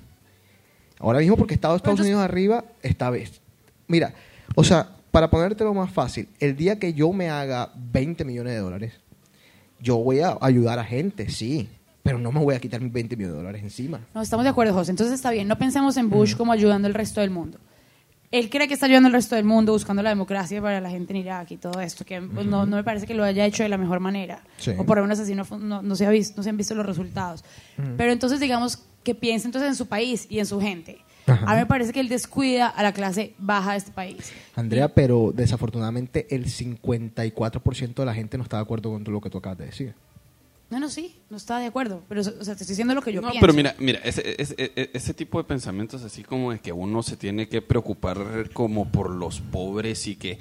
Ahora 0.99 1.19
mismo 1.19 1.37
porque 1.37 1.53
Estados, 1.53 1.77
Estados 1.77 2.01
Unidos 2.01 2.21
arriba, 2.21 2.65
esta 2.83 3.09
vez. 3.09 3.41
Mira, 3.87 4.13
o 4.55 4.63
sea, 4.63 4.89
para 5.11 5.29
ponértelo 5.29 5.73
más 5.73 5.91
fácil, 5.91 6.27
el 6.39 6.55
día 6.55 6.77
que 6.77 6.93
yo 6.93 7.11
me 7.13 7.29
haga 7.29 7.71
20 7.75 8.25
millones 8.25 8.53
de 8.53 8.59
dólares, 8.59 8.93
yo 9.79 9.97
voy 9.97 10.19
a 10.19 10.37
ayudar 10.41 10.77
a 10.77 10.83
gente, 10.83 11.29
sí, 11.29 11.69
pero 12.03 12.19
no 12.19 12.31
me 12.31 12.39
voy 12.39 12.55
a 12.55 12.59
quitar 12.59 12.81
mis 12.81 12.91
20 12.91 13.15
millones 13.15 13.33
de 13.33 13.37
dólares 13.37 13.63
encima. 13.63 14.01
No, 14.13 14.21
estamos 14.21 14.43
de 14.43 14.49
acuerdo, 14.49 14.73
José. 14.73 14.91
Entonces 14.91 15.15
está 15.15 15.31
bien, 15.31 15.47
no 15.47 15.57
pensemos 15.57 15.95
en 15.97 16.09
Bush 16.09 16.35
como 16.35 16.51
ayudando 16.51 16.87
al 16.87 16.93
resto 16.93 17.21
del 17.21 17.29
mundo. 17.29 17.57
Él 18.31 18.49
cree 18.51 18.67
que 18.67 18.75
está 18.75 18.85
ayudando 18.85 19.07
al 19.07 19.13
resto 19.13 19.35
del 19.35 19.45
mundo, 19.45 19.71
buscando 19.71 20.03
la 20.03 20.09
democracia 20.09 20.61
para 20.61 20.79
la 20.79 20.89
gente 20.91 21.13
en 21.13 21.17
Irak 21.17 21.49
y 21.51 21.57
todo 21.57 21.81
esto, 21.81 22.05
que 22.05 22.21
pues, 22.21 22.45
no, 22.45 22.67
no 22.67 22.75
me 22.75 22.83
parece 22.83 23.07
que 23.07 23.15
lo 23.15 23.23
haya 23.23 23.43
hecho 23.45 23.63
de 23.63 23.69
la 23.69 23.77
mejor 23.77 23.99
manera. 23.99 24.43
Sí. 24.57 24.71
O 24.77 24.85
por 24.85 24.97
lo 24.97 25.03
menos 25.03 25.19
así 25.19 25.33
no, 25.33 25.45
no, 25.59 25.81
no 25.81 25.95
se 25.95 26.05
ha 26.05 26.11
visto, 26.11 26.35
no 26.37 26.43
se 26.43 26.49
han 26.49 26.57
visto 26.57 26.75
los 26.75 26.85
resultados. 26.85 27.43
Pero 27.97 28.11
entonces 28.11 28.39
digamos 28.39 28.83
que 29.03 29.15
piense 29.15 29.47
entonces 29.47 29.69
en 29.69 29.75
su 29.75 29.87
país 29.87 30.25
y 30.29 30.39
en 30.39 30.45
su 30.45 30.59
gente. 30.59 30.99
Ajá. 31.27 31.45
A 31.45 31.53
mí 31.53 31.59
me 31.59 31.65
parece 31.67 31.93
que 31.93 31.99
él 31.99 32.09
descuida 32.09 32.67
a 32.67 32.81
la 32.83 32.91
clase 32.93 33.33
baja 33.37 33.71
de 33.73 33.77
este 33.77 33.91
país. 33.91 34.31
Andrea, 34.55 34.93
pero 34.93 35.31
desafortunadamente 35.35 36.27
el 36.35 36.45
54% 36.45 37.93
de 37.95 38.05
la 38.05 38.13
gente 38.13 38.37
no 38.37 38.43
está 38.43 38.57
de 38.57 38.63
acuerdo 38.63 38.91
con 38.91 39.03
lo 39.03 39.21
que 39.21 39.29
tú 39.29 39.37
acabas 39.37 39.57
de 39.59 39.65
decir. 39.65 39.93
No, 40.69 40.79
no, 40.79 40.87
sí, 40.89 41.15
no 41.31 41.37
está 41.37 41.57
de 41.59 41.65
acuerdo. 41.65 42.03
Pero, 42.07 42.21
o 42.21 42.23
sea, 42.23 42.33
te 42.55 42.61
estoy 42.63 42.67
diciendo 42.67 42.93
lo 42.93 43.01
que 43.01 43.11
yo 43.11 43.21
No, 43.21 43.29
pienso. 43.31 43.41
pero 43.41 43.53
mira, 43.53 43.75
mira 43.79 43.99
ese, 44.03 44.35
ese, 44.39 44.53
ese- 44.57 44.89
ese 44.93 45.13
tipo 45.15 45.39
de 45.39 45.43
pensamientos 45.45 46.03
así 46.03 46.23
como 46.23 46.51
de 46.51 46.59
que 46.59 46.71
uno 46.71 47.01
se 47.01 47.17
tiene 47.17 47.47
que 47.49 47.61
preocupar 47.61 48.49
como 48.53 48.91
por 48.91 49.09
los 49.09 49.39
pobres 49.41 50.05
y 50.07 50.15
que 50.15 50.37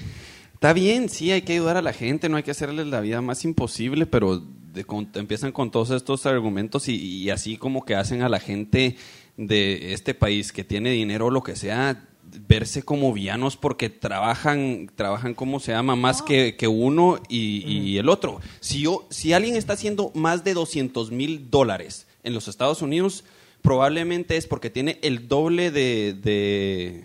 está 0.52 0.74
bien, 0.74 1.08
sí, 1.08 1.30
hay 1.30 1.42
que 1.42 1.54
ayudar 1.54 1.78
a 1.78 1.82
la 1.82 1.94
gente, 1.94 2.28
no 2.28 2.36
hay 2.36 2.42
que 2.42 2.50
hacerles 2.50 2.86
la 2.88 3.00
vida 3.00 3.22
más 3.22 3.44
imposible, 3.46 4.04
pero 4.04 4.42
de 4.72 4.84
con- 4.84 5.08
empiezan 5.14 5.52
con 5.52 5.70
todos 5.70 5.90
estos 5.90 6.26
argumentos 6.26 6.88
y, 6.88 6.94
y 6.96 7.30
así 7.30 7.56
como 7.56 7.84
que 7.84 7.94
hacen 7.94 8.22
a 8.22 8.28
la 8.28 8.40
gente 8.40 8.96
de 9.36 9.92
este 9.92 10.14
país 10.14 10.52
que 10.52 10.64
tiene 10.64 10.90
dinero 10.90 11.26
o 11.26 11.30
lo 11.30 11.42
que 11.42 11.56
sea 11.56 12.04
verse 12.46 12.82
como 12.82 13.12
villanos 13.12 13.56
porque 13.56 13.88
trabajan 13.88 14.90
trabajan 14.96 15.32
como 15.32 15.60
se 15.60 15.72
llama 15.72 15.96
más 15.96 16.20
que, 16.20 16.56
que 16.56 16.68
uno 16.68 17.18
y, 17.28 17.64
y 17.66 17.96
el 17.98 18.08
otro. 18.10 18.40
Si 18.60 18.80
yo 18.82 19.06
si 19.10 19.32
alguien 19.32 19.56
está 19.56 19.72
haciendo 19.74 20.10
más 20.14 20.44
de 20.44 20.52
200 20.54 21.10
mil 21.10 21.50
dólares 21.50 22.06
en 22.24 22.34
los 22.34 22.46
Estados 22.48 22.82
Unidos 22.82 23.24
probablemente 23.62 24.36
es 24.36 24.46
porque 24.46 24.70
tiene 24.70 24.98
el 25.02 25.26
doble 25.28 25.70
de, 25.70 26.12
de 26.12 27.04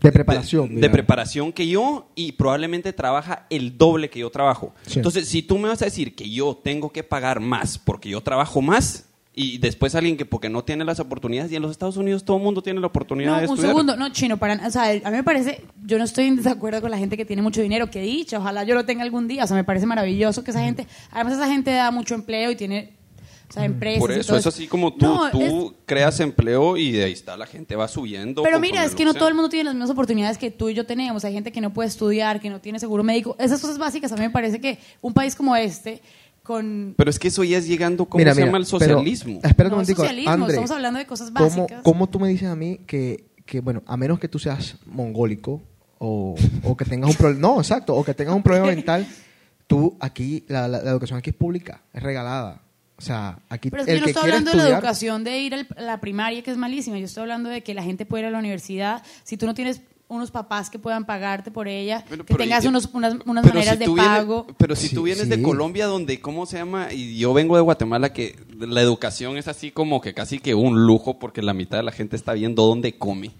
De 0.00 0.12
preparación. 0.12 0.80
de, 0.80 0.90
preparación 0.90 1.52
que 1.52 1.66
yo 1.66 2.08
y 2.14 2.32
probablemente 2.32 2.92
trabaja 2.92 3.46
el 3.50 3.78
doble 3.78 4.10
que 4.10 4.20
yo 4.20 4.30
trabajo. 4.30 4.74
Sí. 4.86 4.98
Entonces, 4.98 5.28
si 5.28 5.42
tú 5.42 5.58
me 5.58 5.68
vas 5.68 5.80
a 5.82 5.86
decir 5.86 6.14
que 6.14 6.28
yo 6.28 6.60
tengo 6.62 6.92
que 6.92 7.02
pagar 7.02 7.40
más 7.40 7.78
porque 7.78 8.10
yo 8.10 8.20
trabajo 8.20 8.60
más 8.60 9.06
y 9.38 9.58
después 9.58 9.94
alguien 9.94 10.16
que 10.16 10.24
porque 10.24 10.48
no 10.48 10.64
tiene 10.64 10.82
las 10.82 10.98
oportunidades 10.98 11.52
y 11.52 11.56
en 11.56 11.62
los 11.62 11.70
Estados 11.70 11.98
Unidos 11.98 12.24
todo 12.24 12.38
el 12.38 12.42
mundo 12.42 12.62
tiene 12.62 12.80
la 12.80 12.86
oportunidad 12.86 13.32
No, 13.32 13.40
de 13.42 13.46
un 13.46 13.58
segundo, 13.58 13.94
no, 13.94 14.08
chino, 14.08 14.38
para, 14.38 14.66
o 14.66 14.70
sea, 14.70 14.90
a 14.90 15.10
mí 15.10 15.16
me 15.16 15.22
parece, 15.22 15.62
yo 15.84 15.98
no 15.98 16.04
estoy 16.04 16.24
en 16.24 16.36
desacuerdo 16.36 16.80
con 16.80 16.90
la 16.90 16.96
gente 16.96 17.18
que 17.18 17.26
tiene 17.26 17.42
mucho 17.42 17.60
dinero, 17.60 17.90
que 17.90 18.00
dicha, 18.00 18.38
ojalá 18.38 18.64
yo 18.64 18.74
lo 18.74 18.86
tenga 18.86 19.02
algún 19.02 19.28
día, 19.28 19.44
o 19.44 19.46
sea, 19.46 19.54
me 19.54 19.62
parece 19.62 19.84
maravilloso 19.84 20.42
que 20.42 20.52
esa 20.52 20.60
gente, 20.60 20.86
además 21.10 21.34
esa 21.34 21.48
gente 21.48 21.70
da 21.70 21.90
mucho 21.90 22.14
empleo 22.14 22.50
y 22.50 22.56
tiene, 22.56 22.95
o 23.48 23.52
sea, 23.52 23.64
empresas. 23.64 24.00
Por 24.00 24.10
y 24.10 24.14
eso 24.20 24.28
todo 24.28 24.38
es 24.38 24.46
así 24.46 24.66
como 24.66 24.92
tú, 24.94 25.06
No, 25.06 25.30
tú 25.30 25.74
creas 25.86 26.18
empleo 26.20 26.76
y 26.76 26.92
de 26.92 27.04
ahí 27.04 27.12
está, 27.12 27.36
la 27.36 27.46
gente 27.46 27.76
va 27.76 27.86
subiendo. 27.88 28.42
Pero 28.42 28.58
mira, 28.60 28.84
es 28.84 28.94
que 28.94 29.04
no 29.04 29.14
todo 29.14 29.28
el 29.28 29.34
mundo 29.34 29.48
tiene 29.48 29.64
las 29.64 29.74
mismas 29.74 29.90
oportunidades 29.90 30.38
que 30.38 30.50
tú 30.50 30.68
y 30.68 30.74
yo 30.74 30.84
tenemos. 30.86 31.24
Hay 31.24 31.32
gente 31.32 31.52
que 31.52 31.60
no 31.60 31.72
puede 31.72 31.88
estudiar, 31.88 32.40
que 32.40 32.50
no 32.50 32.60
tiene 32.60 32.78
seguro 32.78 33.02
médico. 33.04 33.36
Esas 33.38 33.60
cosas 33.60 33.78
básicas, 33.78 34.10
a 34.12 34.16
mí 34.16 34.22
me 34.22 34.30
parece 34.30 34.60
que 34.60 34.78
un 35.00 35.12
país 35.14 35.34
como 35.36 35.54
este, 35.56 36.02
con... 36.42 36.94
Pero 36.96 37.10
es 37.10 37.18
que 37.18 37.28
eso 37.28 37.42
ya 37.44 37.58
es 37.58 37.66
llegando, 37.66 38.06
¿cómo 38.06 38.18
Mira, 38.20 38.32
se 38.32 38.36
mira, 38.40 38.46
llama 38.46 38.58
el 38.58 38.64
pero- 38.64 38.78
socialismo? 38.78 39.40
espera 39.42 39.68
un 39.68 39.70
No, 39.70 39.76
momentico, 39.76 40.02
socialismo, 40.02 40.30
André, 40.32 40.48
estamos 40.48 40.70
hablando 40.70 40.98
de 40.98 41.06
cosas 41.06 41.30
¿cómo, 41.30 41.44
básicas. 41.48 41.82
cómo 41.82 42.08
tú 42.08 42.20
me 42.20 42.28
dices 42.28 42.48
a 42.48 42.56
mí 42.56 42.80
que, 42.86 43.26
que, 43.44 43.60
bueno, 43.60 43.82
a 43.86 43.96
menos 43.96 44.18
que 44.18 44.28
tú 44.28 44.38
seas 44.38 44.76
mongólico 44.86 45.62
o, 45.98 46.34
o 46.64 46.76
que 46.76 46.84
tengas 46.84 47.10
un 47.10 47.16
problema, 47.16 47.40
no, 47.48 47.58
exacto, 47.60 47.94
o 47.94 48.04
que 48.04 48.12
tengas 48.14 48.34
un 48.34 48.42
problema 48.42 48.66
mental, 48.74 49.06
tú 49.66 49.96
aquí, 50.00 50.44
la, 50.48 50.68
la- 50.68 50.82
la 50.82 50.90
educación 50.90 51.18
aquí 51.18 51.30
es 51.30 51.36
pública, 51.36 51.82
es 51.92 52.02
regalada. 52.02 52.62
O 52.98 53.02
sea, 53.02 53.38
aquí 53.50 53.68
Pero 53.70 53.82
es 53.82 53.86
que 53.86 53.92
el 53.92 53.98
yo 53.98 54.00
no 54.00 54.04
que 54.06 54.10
estoy 54.12 54.30
hablando 54.30 54.50
de 54.52 54.56
la 54.56 54.68
educación 54.68 55.22
de 55.24 55.38
ir 55.40 55.54
al- 55.54 55.68
a 55.76 55.82
la 55.82 56.00
primaria, 56.00 56.42
que 56.42 56.50
es 56.50 56.56
malísima. 56.56 56.98
Yo 56.98 57.04
estoy 57.04 57.22
hablando 57.22 57.50
de 57.50 57.62
que 57.62 57.74
la 57.74 57.82
gente 57.82 58.06
puede 58.06 58.22
ir 58.22 58.28
a 58.28 58.30
la 58.30 58.38
universidad. 58.38 59.02
Si 59.22 59.36
tú 59.36 59.44
no 59.46 59.54
tienes 59.54 59.82
unos 60.08 60.30
papás 60.30 60.70
que 60.70 60.78
puedan 60.78 61.04
pagarte 61.04 61.50
por 61.50 61.66
ella, 61.66 62.04
que 62.04 62.22
pero 62.24 62.38
tengas 62.38 62.64
unos, 62.64 62.88
unas, 62.92 63.16
unas 63.26 63.44
maneras 63.44 63.74
si 63.74 63.80
de 63.80 63.86
vienes- 63.86 64.06
pago. 64.06 64.46
pero 64.56 64.76
si 64.76 64.88
Sí, 64.88 64.94
tú 64.94 65.02
vienes 65.02 65.24
sí. 65.24 65.28
de 65.30 65.42
Colombia, 65.42 65.86
donde, 65.86 66.20
¿cómo 66.20 66.46
se 66.46 66.58
llama? 66.58 66.92
Y 66.92 67.18
yo 67.18 67.34
vengo 67.34 67.56
de 67.56 67.62
Guatemala, 67.62 68.12
que 68.12 68.38
la 68.58 68.80
educación 68.82 69.36
es 69.36 69.48
así 69.48 69.72
como 69.72 70.00
que 70.00 70.14
casi 70.14 70.38
que 70.38 70.54
un 70.54 70.86
lujo, 70.86 71.18
porque 71.18 71.42
la 71.42 71.54
mitad 71.54 71.76
de 71.78 71.82
la 71.82 71.90
gente 71.92 72.14
está 72.16 72.34
viendo 72.34 72.62
dónde 72.66 72.96
come. 72.96 73.32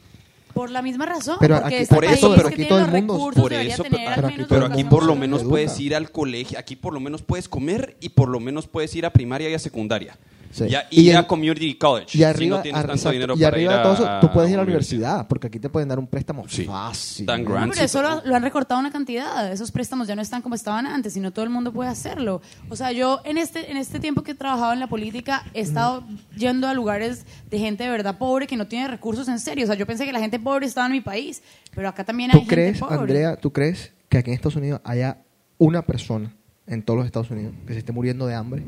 Por 0.57 0.71
la 0.71 0.81
misma 0.81 1.05
razón. 1.05 1.37
Pero 1.39 1.57
porque 1.57 1.75
aquí- 1.75 1.83
este 1.83 1.95
por 1.95 2.05
eso, 2.07 2.33
pero 2.35 2.49
que 2.49 2.55
aquí 2.55 2.65
todo 2.65 2.79
los 2.81 2.89
el 2.89 2.95
mundo- 2.95 3.15
recursos 3.15 3.43
Por 3.43 3.53
eso, 3.53 3.83
tener 3.83 4.01
pero, 4.15 4.27
aquí 4.27 4.45
pero 4.49 4.89
por 4.89 5.05
lo 5.05 5.15
menos 5.15 5.45
puedes 5.45 5.79
ir 5.81 5.95
al 5.95 6.11
colegio, 6.11 6.59
aquí 6.59 6.77
por 6.77 6.95
lo 6.95 7.01
menos 7.01 7.21
puedes 7.21 7.47
comer 7.47 7.95
y 8.01 8.09
por 8.09 8.31
lo 8.31 8.41
menos 8.41 8.67
puedes 8.67 8.95
ir 8.97 9.05
a 9.05 9.11
primaria 9.13 9.51
y 9.51 9.55
a 9.55 9.59
secundaria. 9.59 10.17
Sí. 10.51 10.69
Ya, 10.69 10.87
y, 10.91 11.03
Y 11.03 11.11
a 11.13 11.27
community 11.27 11.75
college. 11.77 12.09
y 12.15 12.19
si 12.19 12.25
arriba, 12.25 12.57
no 12.59 12.63
tienes 12.63 12.87
tanto 12.87 13.11
dinero 13.11 13.35
y 13.35 13.39
para 13.43 13.49
arriba 13.49 13.73
ir 13.73 13.77
de 13.79 13.83
todo 13.83 13.93
eso, 13.95 14.09
a- 14.09 14.21
tú 14.21 14.33
puedes 14.33 14.51
ir 14.51 14.55
a 14.57 14.59
la 14.59 14.63
universidad, 14.65 15.27
porque 15.29 15.49
aquí 15.49 15.59
te 15.59 15.69
pueden 15.69 15.89
dar 15.89 15.99
un 15.99 16.07
préstamo 16.07 16.49
Sí. 16.49 16.65
fácil. 16.65 17.27
Tan 17.27 17.45
grande. 17.45 17.71
pero 17.75 17.85
eso 17.85 18.03
lo, 18.03 18.23
lo 18.25 18.35
han 18.37 18.43
recortado 18.43 18.81
una 18.81 18.91
cantidad. 18.91 19.53
Esos 19.53 19.71
préstamos 19.73 20.07
ya 20.09 20.15
no 20.17 20.23
están 20.23 20.43
como 20.43 20.55
estaban 20.55 20.87
antes, 20.87 21.13
sino 21.13 21.31
todo 21.33 21.45
el 21.45 21.51
mundo 21.51 21.73
puede 21.73 21.91
hacerlo. 21.91 22.41
O 22.69 22.77
sea, 22.77 22.93
yo 22.93 23.21
en 23.25 23.39
este, 23.39 23.71
en 23.71 23.77
este 23.77 24.01
tiempo 24.01 24.23
que 24.23 24.33
he 24.33 24.35
trabajado 24.35 24.73
en 24.73 24.81
la 24.81 24.87
política 24.89 25.45
he 25.55 25.61
estado 25.61 26.05
yendo 26.37 26.67
a 26.69 26.75
lugares 26.75 27.27
de 27.51 27.59
gente 27.59 27.85
de 27.85 27.91
verdad 27.91 28.19
pobre 28.19 28.47
que 28.47 28.57
no 28.57 28.67
tiene 28.67 28.89
recursos 28.89 29.29
en 29.29 29.39
serio. 29.39 29.65
O 29.65 29.67
sea, 29.67 29.77
yo 29.77 29.87
pensé 29.87 30.05
que 30.07 30.13
la 30.13 30.21
gente 30.21 30.39
pobre 30.39 30.67
estaba 30.67 30.87
en 30.87 30.93
mi 30.93 31.01
país, 31.01 31.43
pero 31.75 31.89
acá 31.89 32.05
también 32.05 32.31
hay 32.33 32.41
¿Tú 32.41 32.47
crees, 32.47 32.75
gente 32.79 32.81
pobre. 32.87 33.01
Andrea, 33.01 33.37
tú 33.37 33.53
crees 33.53 33.93
que 34.09 34.19
aquí 34.19 34.31
en 34.31 34.35
Estados 34.35 34.57
Unidos 34.57 34.81
haya 34.85 35.19
una 35.59 35.83
persona 35.83 36.33
en 36.67 36.83
todos 36.83 36.99
los 36.99 37.07
Estados 37.07 37.31
Unidos 37.31 37.55
que 37.67 37.73
se 37.73 37.79
esté 37.81 37.93
muriendo 37.93 38.27
de 38.27 38.35
hambre? 38.35 38.63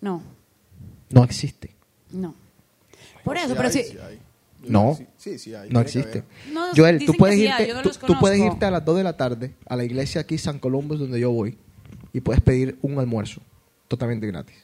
No, 0.00 0.22
No 1.10 1.24
existe. 1.24 1.74
no. 2.10 2.34
Por 3.24 3.36
eso, 3.36 3.48
Sí 3.48 3.54
pero 3.54 3.68
hay, 3.68 3.72
sí. 3.72 3.82
sí 3.84 3.98
hay. 3.98 4.18
Yo 4.62 4.70
No, 4.70 4.98
sí, 5.16 5.38
sí, 5.38 5.54
hay, 5.54 5.70
no 5.70 5.80
existe. 5.80 6.24
No, 6.52 6.66
Joel, 6.74 7.04
tú 7.04 7.14
puedes, 7.14 7.36
sí 7.36 7.44
irte, 7.44 7.62
hay, 7.62 7.68
yo 7.68 7.74
no 7.74 7.82
tú, 7.82 7.90
tú 8.06 8.18
puedes 8.18 8.38
irte 8.38 8.64
a 8.64 8.70
las 8.70 8.84
2 8.84 8.96
de 8.98 9.04
la 9.04 9.16
tarde 9.16 9.54
a 9.66 9.76
la 9.76 9.84
iglesia 9.84 10.20
aquí 10.22 10.36
San 10.38 10.58
Columbus 10.58 10.98
donde 10.98 11.20
yo 11.20 11.30
voy 11.30 11.56
y 12.12 12.20
puedes 12.20 12.42
pedir 12.42 12.78
un 12.82 12.98
almuerzo 12.98 13.40
totalmente 13.88 14.26
gratis. 14.26 14.56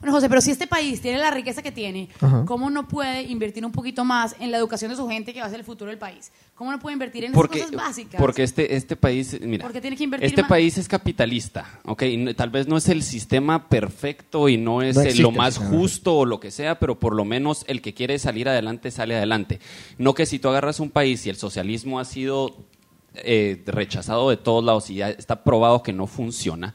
Bueno, 0.00 0.14
José, 0.14 0.28
pero 0.28 0.40
si 0.40 0.52
este 0.52 0.66
país 0.66 1.00
tiene 1.00 1.18
la 1.18 1.30
riqueza 1.30 1.60
que 1.60 1.72
tiene, 1.72 2.08
Ajá. 2.20 2.44
¿cómo 2.46 2.70
no 2.70 2.86
puede 2.86 3.22
invertir 3.22 3.64
un 3.64 3.72
poquito 3.72 4.04
más 4.04 4.36
en 4.38 4.52
la 4.52 4.56
educación 4.56 4.90
de 4.90 4.96
su 4.96 5.08
gente 5.08 5.34
que 5.34 5.40
va 5.40 5.46
a 5.46 5.50
ser 5.50 5.58
el 5.58 5.64
futuro 5.64 5.90
del 5.90 5.98
país? 5.98 6.30
¿Cómo 6.58 6.72
no 6.72 6.80
puede 6.80 6.94
invertir 6.94 7.24
en 7.24 7.30
porque, 7.32 7.60
esas 7.60 7.70
cosas 7.70 7.86
básicas? 7.86 8.20
porque 8.20 8.42
este, 8.42 8.74
este 8.74 8.96
país, 8.96 9.38
mira, 9.40 9.62
Porque 9.62 9.80
tiene 9.80 9.96
que 9.96 10.02
invertir 10.02 10.26
este 10.28 10.42
más. 10.42 10.48
país 10.48 10.76
es 10.76 10.88
capitalista, 10.88 11.78
¿ok? 11.84 12.02
Y 12.02 12.16
no- 12.16 12.34
tal 12.34 12.50
vez 12.50 12.66
no 12.66 12.76
es 12.76 12.88
el 12.88 13.04
sistema 13.04 13.68
perfecto 13.68 14.48
y 14.48 14.56
no 14.56 14.82
es 14.82 14.96
No 14.96 15.02
existe 15.02 15.22
lo 15.22 15.30
más 15.30 15.56
justo 15.56 16.16
o 16.18 16.26
lo 16.26 16.40
que 16.40 16.50
sea, 16.50 16.80
pero 16.80 16.98
por 16.98 17.14
lo 17.14 17.24
menos 17.24 17.64
el 17.68 17.80
que 17.80 17.94
quiere 17.94 18.18
salir 18.18 18.48
adelante 18.48 18.90
sale 18.90 19.14
adelante. 19.16 19.60
No 19.98 20.14
que 20.14 20.26
si 20.26 20.40
tú 20.40 20.48
agarras 20.48 20.80
un 20.80 20.90
país 20.90 21.24
y 21.26 21.30
el 21.30 21.36
socialismo 21.36 22.00
ha 22.00 22.04
sido 22.04 22.56
eh, 23.14 23.62
rechazado 23.66 24.28
de 24.30 24.36
todos 24.36 24.64
lados 24.64 24.90
y 24.90 24.96
ya 24.96 25.10
está 25.10 25.44
probado 25.44 25.82
que 25.84 25.92
no 25.92 26.06
funciona. 26.08 26.74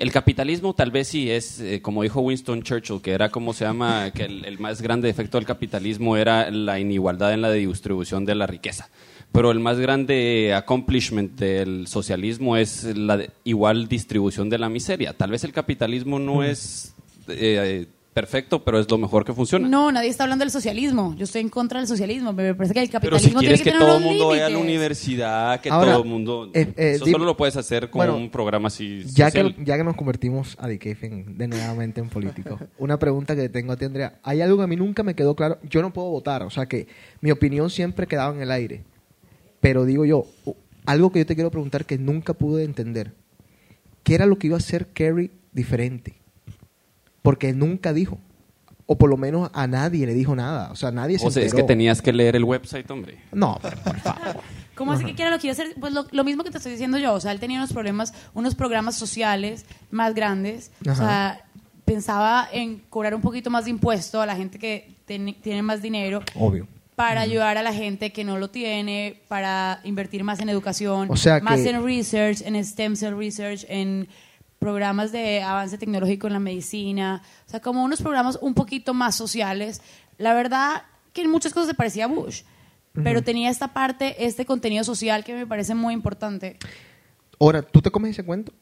El 0.00 0.12
capitalismo 0.12 0.72
tal 0.74 0.90
vez 0.90 1.08
sí 1.08 1.30
es, 1.30 1.60
eh, 1.60 1.82
como 1.82 2.02
dijo 2.02 2.22
Winston 2.22 2.62
Churchill, 2.62 3.02
que 3.02 3.10
era 3.10 3.28
como 3.28 3.52
se 3.52 3.66
llama, 3.66 4.10
que 4.12 4.24
el, 4.24 4.46
el 4.46 4.58
más 4.58 4.80
grande 4.80 5.08
defecto 5.08 5.36
del 5.36 5.46
capitalismo 5.46 6.16
era 6.16 6.50
la 6.50 6.80
inigualdad 6.80 7.34
en 7.34 7.42
la 7.42 7.52
distribución 7.52 8.24
de 8.24 8.34
la 8.34 8.46
riqueza. 8.46 8.88
Pero 9.30 9.50
el 9.50 9.60
más 9.60 9.78
grande 9.78 10.54
accomplishment 10.56 11.38
del 11.38 11.86
socialismo 11.86 12.56
es 12.56 12.84
la 12.96 13.26
igual 13.44 13.88
distribución 13.88 14.48
de 14.48 14.56
la 14.56 14.70
miseria. 14.70 15.12
Tal 15.12 15.32
vez 15.32 15.44
el 15.44 15.52
capitalismo 15.52 16.18
no 16.18 16.42
es 16.42 16.94
eh, 17.28 17.86
perfecto, 18.12 18.64
pero 18.64 18.78
es 18.80 18.90
lo 18.90 18.98
mejor 18.98 19.24
que 19.24 19.32
funciona. 19.32 19.68
No, 19.68 19.90
nadie 19.92 20.08
está 20.08 20.24
hablando 20.24 20.44
del 20.44 20.50
socialismo. 20.50 21.14
Yo 21.16 21.24
estoy 21.24 21.40
en 21.42 21.48
contra 21.48 21.78
del 21.78 21.86
socialismo. 21.88 22.32
Me 22.32 22.54
parece 22.54 22.74
que 22.74 22.80
el 22.82 22.88
Pero 22.90 23.18
si 23.18 23.30
capitalismo 23.30 23.40
quieres 23.40 23.62
tiene 23.62 23.78
que 23.78 23.84
todo 23.84 23.96
el 23.98 24.02
mundo 24.04 24.28
vaya 24.28 24.46
a 24.46 24.50
la 24.50 24.58
universidad, 24.58 25.60
que 25.60 25.70
Ahora, 25.70 25.92
todo 25.92 26.02
el 26.02 26.08
mundo... 26.08 26.50
eh, 26.54 26.72
eh, 26.76 26.90
eso 26.96 27.04
dime- 27.04 27.12
solo 27.12 27.24
lo 27.24 27.36
puedes 27.36 27.56
hacer 27.56 27.88
con 27.90 28.00
Bueno, 28.00 28.16
un 28.16 28.30
programa 28.30 28.68
así 28.68 29.04
Ya 29.14 29.26
social. 29.26 29.54
que, 29.54 29.64
ya 29.64 29.76
que 29.76 29.84
nos 29.84 29.96
convertimos 29.96 30.56
a 30.58 30.68
en- 30.70 31.38
de 31.38 31.48
nuevamente 31.48 32.00
en 32.00 32.08
político, 32.08 32.58
una 32.78 32.98
pregunta 32.98 33.36
que 33.36 33.48
tengo 33.48 33.72
a 33.72 33.76
ti, 33.76 33.84
Andrea. 33.84 34.18
Hay 34.22 34.40
algo 34.40 34.56
que 34.58 34.64
a 34.64 34.66
mí 34.66 34.76
nunca 34.76 35.02
me 35.02 35.14
quedó 35.14 35.34
claro. 35.36 35.58
Yo 35.68 35.80
no 35.82 35.92
puedo 35.92 36.08
votar, 36.10 36.42
o 36.42 36.50
sea 36.50 36.66
que 36.66 36.88
mi 37.20 37.30
opinión 37.30 37.70
siempre 37.70 38.06
quedaba 38.06 38.34
en 38.34 38.42
el 38.42 38.50
aire. 38.50 38.84
Pero 39.60 39.84
digo 39.84 40.04
yo, 40.04 40.26
algo 40.86 41.12
que 41.12 41.20
yo 41.20 41.26
te 41.26 41.34
quiero 41.34 41.50
preguntar 41.50 41.84
que 41.84 41.98
nunca 41.98 42.32
pude 42.34 42.64
entender. 42.64 43.12
¿Qué 44.02 44.14
era 44.14 44.26
lo 44.26 44.38
que 44.38 44.46
iba 44.48 44.56
a 44.56 44.58
hacer 44.58 44.86
Kerry 44.88 45.30
diferente? 45.52 46.14
Porque 47.22 47.52
nunca 47.52 47.92
dijo. 47.92 48.18
O 48.86 48.98
por 48.98 49.08
lo 49.08 49.16
menos 49.16 49.50
a 49.54 49.66
nadie 49.68 50.04
le 50.04 50.14
dijo 50.14 50.34
nada. 50.34 50.70
O 50.72 50.76
sea, 50.76 50.90
nadie 50.90 51.18
se 51.18 51.26
O 51.26 51.30
sea, 51.30 51.44
es 51.44 51.54
que 51.54 51.62
tenías 51.62 52.02
que 52.02 52.12
leer 52.12 52.34
el 52.34 52.42
website, 52.44 52.90
hombre. 52.90 53.18
No, 53.32 53.58
pero 53.62 53.76
por 53.78 53.96
favor. 54.00 54.40
¿Cómo 54.74 54.92
así 54.92 55.04
que 55.04 55.14
quiera 55.14 55.30
lo 55.30 55.38
que 55.38 55.46
iba 55.46 55.52
a 55.52 55.54
hacer? 55.62 55.74
Pues 55.78 55.92
lo, 55.92 56.06
lo 56.10 56.24
mismo 56.24 56.42
que 56.42 56.50
te 56.50 56.56
estoy 56.56 56.72
diciendo 56.72 56.98
yo. 56.98 57.12
O 57.12 57.20
sea, 57.20 57.32
él 57.32 57.38
tenía 57.38 57.58
unos 57.58 57.72
problemas, 57.72 58.12
unos 58.34 58.54
programas 58.54 58.96
sociales 58.96 59.66
más 59.90 60.14
grandes. 60.14 60.72
O 60.90 60.94
sea, 60.94 61.44
pensaba 61.84 62.48
en 62.52 62.78
cobrar 62.88 63.14
un 63.14 63.20
poquito 63.20 63.50
más 63.50 63.64
de 63.64 63.70
impuesto 63.70 64.20
a 64.20 64.26
la 64.26 64.34
gente 64.36 64.58
que 64.58 64.94
tiene, 65.06 65.34
tiene 65.34 65.60
más 65.62 65.82
dinero 65.82 66.22
Obvio. 66.34 66.66
para 66.96 67.20
ayudar 67.20 67.58
a 67.58 67.62
la 67.62 67.72
gente 67.72 68.10
que 68.12 68.24
no 68.24 68.38
lo 68.38 68.48
tiene, 68.48 69.20
para 69.28 69.80
invertir 69.84 70.24
más 70.24 70.40
en 70.40 70.48
educación, 70.48 71.08
O 71.10 71.16
sea 71.16 71.40
más 71.40 71.60
que- 71.60 71.70
en 71.70 71.84
research, 71.84 72.42
en 72.42 72.56
stem 72.64 72.96
cell 72.96 73.14
research, 73.16 73.66
en 73.68 74.08
programas 74.60 75.10
de 75.10 75.42
avance 75.42 75.78
tecnológico 75.78 76.28
en 76.28 76.34
la 76.34 76.38
medicina, 76.38 77.22
o 77.46 77.50
sea, 77.50 77.60
como 77.60 77.82
unos 77.82 78.00
programas 78.00 78.38
un 78.40 78.54
poquito 78.54 78.94
más 78.94 79.16
sociales. 79.16 79.82
La 80.18 80.34
verdad 80.34 80.84
que 81.12 81.22
en 81.22 81.30
muchas 81.30 81.52
cosas 81.52 81.70
se 81.70 81.74
parecía 81.74 82.04
a 82.04 82.08
Bush, 82.08 82.42
pero 82.92 83.22
tenía 83.22 83.50
esta 83.50 83.68
parte, 83.68 84.26
este 84.26 84.44
contenido 84.44 84.84
social 84.84 85.24
que 85.24 85.34
me 85.34 85.46
parece 85.46 85.74
muy 85.74 85.94
importante. 85.94 86.58
Ahora, 87.40 87.62
¿tú 87.62 87.80
te 87.80 87.90
comes 87.90 88.10
ese 88.12 88.24
cuento? 88.24 88.52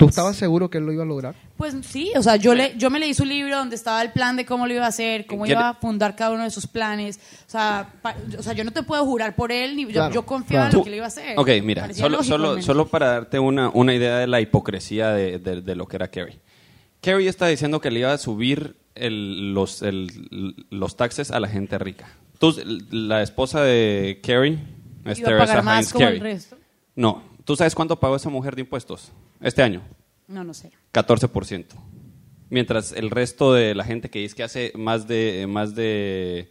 ¿Tú 0.00 0.08
estabas 0.08 0.36
seguro 0.36 0.68
que 0.68 0.78
él 0.78 0.86
lo 0.86 0.92
iba 0.92 1.04
a 1.04 1.06
lograr? 1.06 1.34
Pues 1.56 1.74
sí, 1.86 2.10
o 2.16 2.22
sea, 2.22 2.36
yo, 2.36 2.54
le, 2.54 2.74
yo 2.76 2.90
me 2.90 2.98
leí 2.98 3.14
su 3.14 3.24
libro 3.24 3.56
donde 3.56 3.76
estaba 3.76 4.02
el 4.02 4.10
plan 4.12 4.34
de 4.36 4.44
cómo 4.44 4.66
lo 4.66 4.74
iba 4.74 4.84
a 4.84 4.88
hacer, 4.88 5.26
cómo 5.26 5.44
¿Quiere- 5.44 5.60
iba 5.60 5.68
a 5.68 5.74
fundar 5.74 6.16
cada 6.16 6.32
uno 6.32 6.42
de 6.42 6.50
sus 6.50 6.66
planes. 6.66 7.18
O 7.46 7.50
sea, 7.50 7.92
pa- 8.02 8.16
o 8.38 8.42
sea 8.42 8.52
yo 8.54 8.64
no 8.64 8.72
te 8.72 8.82
puedo 8.82 9.04
jurar 9.04 9.36
por 9.36 9.52
él, 9.52 9.76
ni 9.76 9.84
yo, 9.84 9.90
Claro, 9.92 10.14
yo 10.14 10.26
confiaba 10.26 10.66
en 10.70 10.72
lo 10.76 10.82
que 10.82 10.88
él 10.88 10.94
iba 10.96 11.04
a 11.04 11.08
hacer. 11.08 11.38
Ok, 11.38 11.48
mira, 11.62 11.92
solo, 11.94 12.22
solo, 12.24 12.60
solo 12.62 12.86
para 12.88 13.08
darte 13.12 13.38
una, 13.38 13.68
una 13.68 13.94
idea 13.94 14.18
de 14.18 14.26
la 14.26 14.40
hipocresía 14.40 15.10
de, 15.12 15.38
de- 15.38 15.60
de 15.62 15.74
lo 15.76 15.86
que 15.86 15.96
era 15.96 16.10
Kerry. 16.10 16.40
Kerry 17.00 17.28
está 17.28 17.46
diciendo 17.46 17.80
que 17.80 17.90
le 17.90 18.00
iba 18.00 18.12
a 18.12 18.18
subir 18.18 18.76
el- 18.94 19.54
los, 19.54 19.82
el- 19.82 20.66
los 20.70 20.96
taxes 20.96 21.30
a 21.30 21.40
la 21.40 21.48
gente 21.48 21.78
rica. 21.78 22.08
Entonces, 22.32 22.64
la 22.90 23.22
esposa 23.22 23.62
de 23.62 24.20
Kerry 24.22 24.58
es 25.04 25.18
Iba 25.18 25.28
a 25.28 25.32
pagar 25.32 25.46
Teresa 25.46 25.62
más 25.62 25.76
Heinz 25.78 25.92
como 25.92 26.06
el 26.06 26.12
Kerry. 26.14 26.32
resto. 26.32 26.56
No, 26.96 27.22
¿tú 27.50 27.56
sabes 27.56 27.74
cuánto 27.74 27.98
pagó 27.98 28.14
esa 28.14 28.30
mujer 28.30 28.54
de 28.54 28.60
impuestos 28.60 29.10
este 29.40 29.60
año? 29.60 29.82
No, 30.28 30.44
no 30.44 30.54
sé. 30.54 30.70
14%. 30.92 31.64
Mientras 32.48 32.92
el 32.92 33.10
resto 33.10 33.54
de 33.54 33.74
la 33.74 33.82
gente 33.82 34.08
que 34.08 34.20
dice 34.20 34.36
que 34.36 34.44
hace 34.44 34.72
más 34.76 35.08
de, 35.08 35.48
más 35.48 35.74
de 35.74 36.48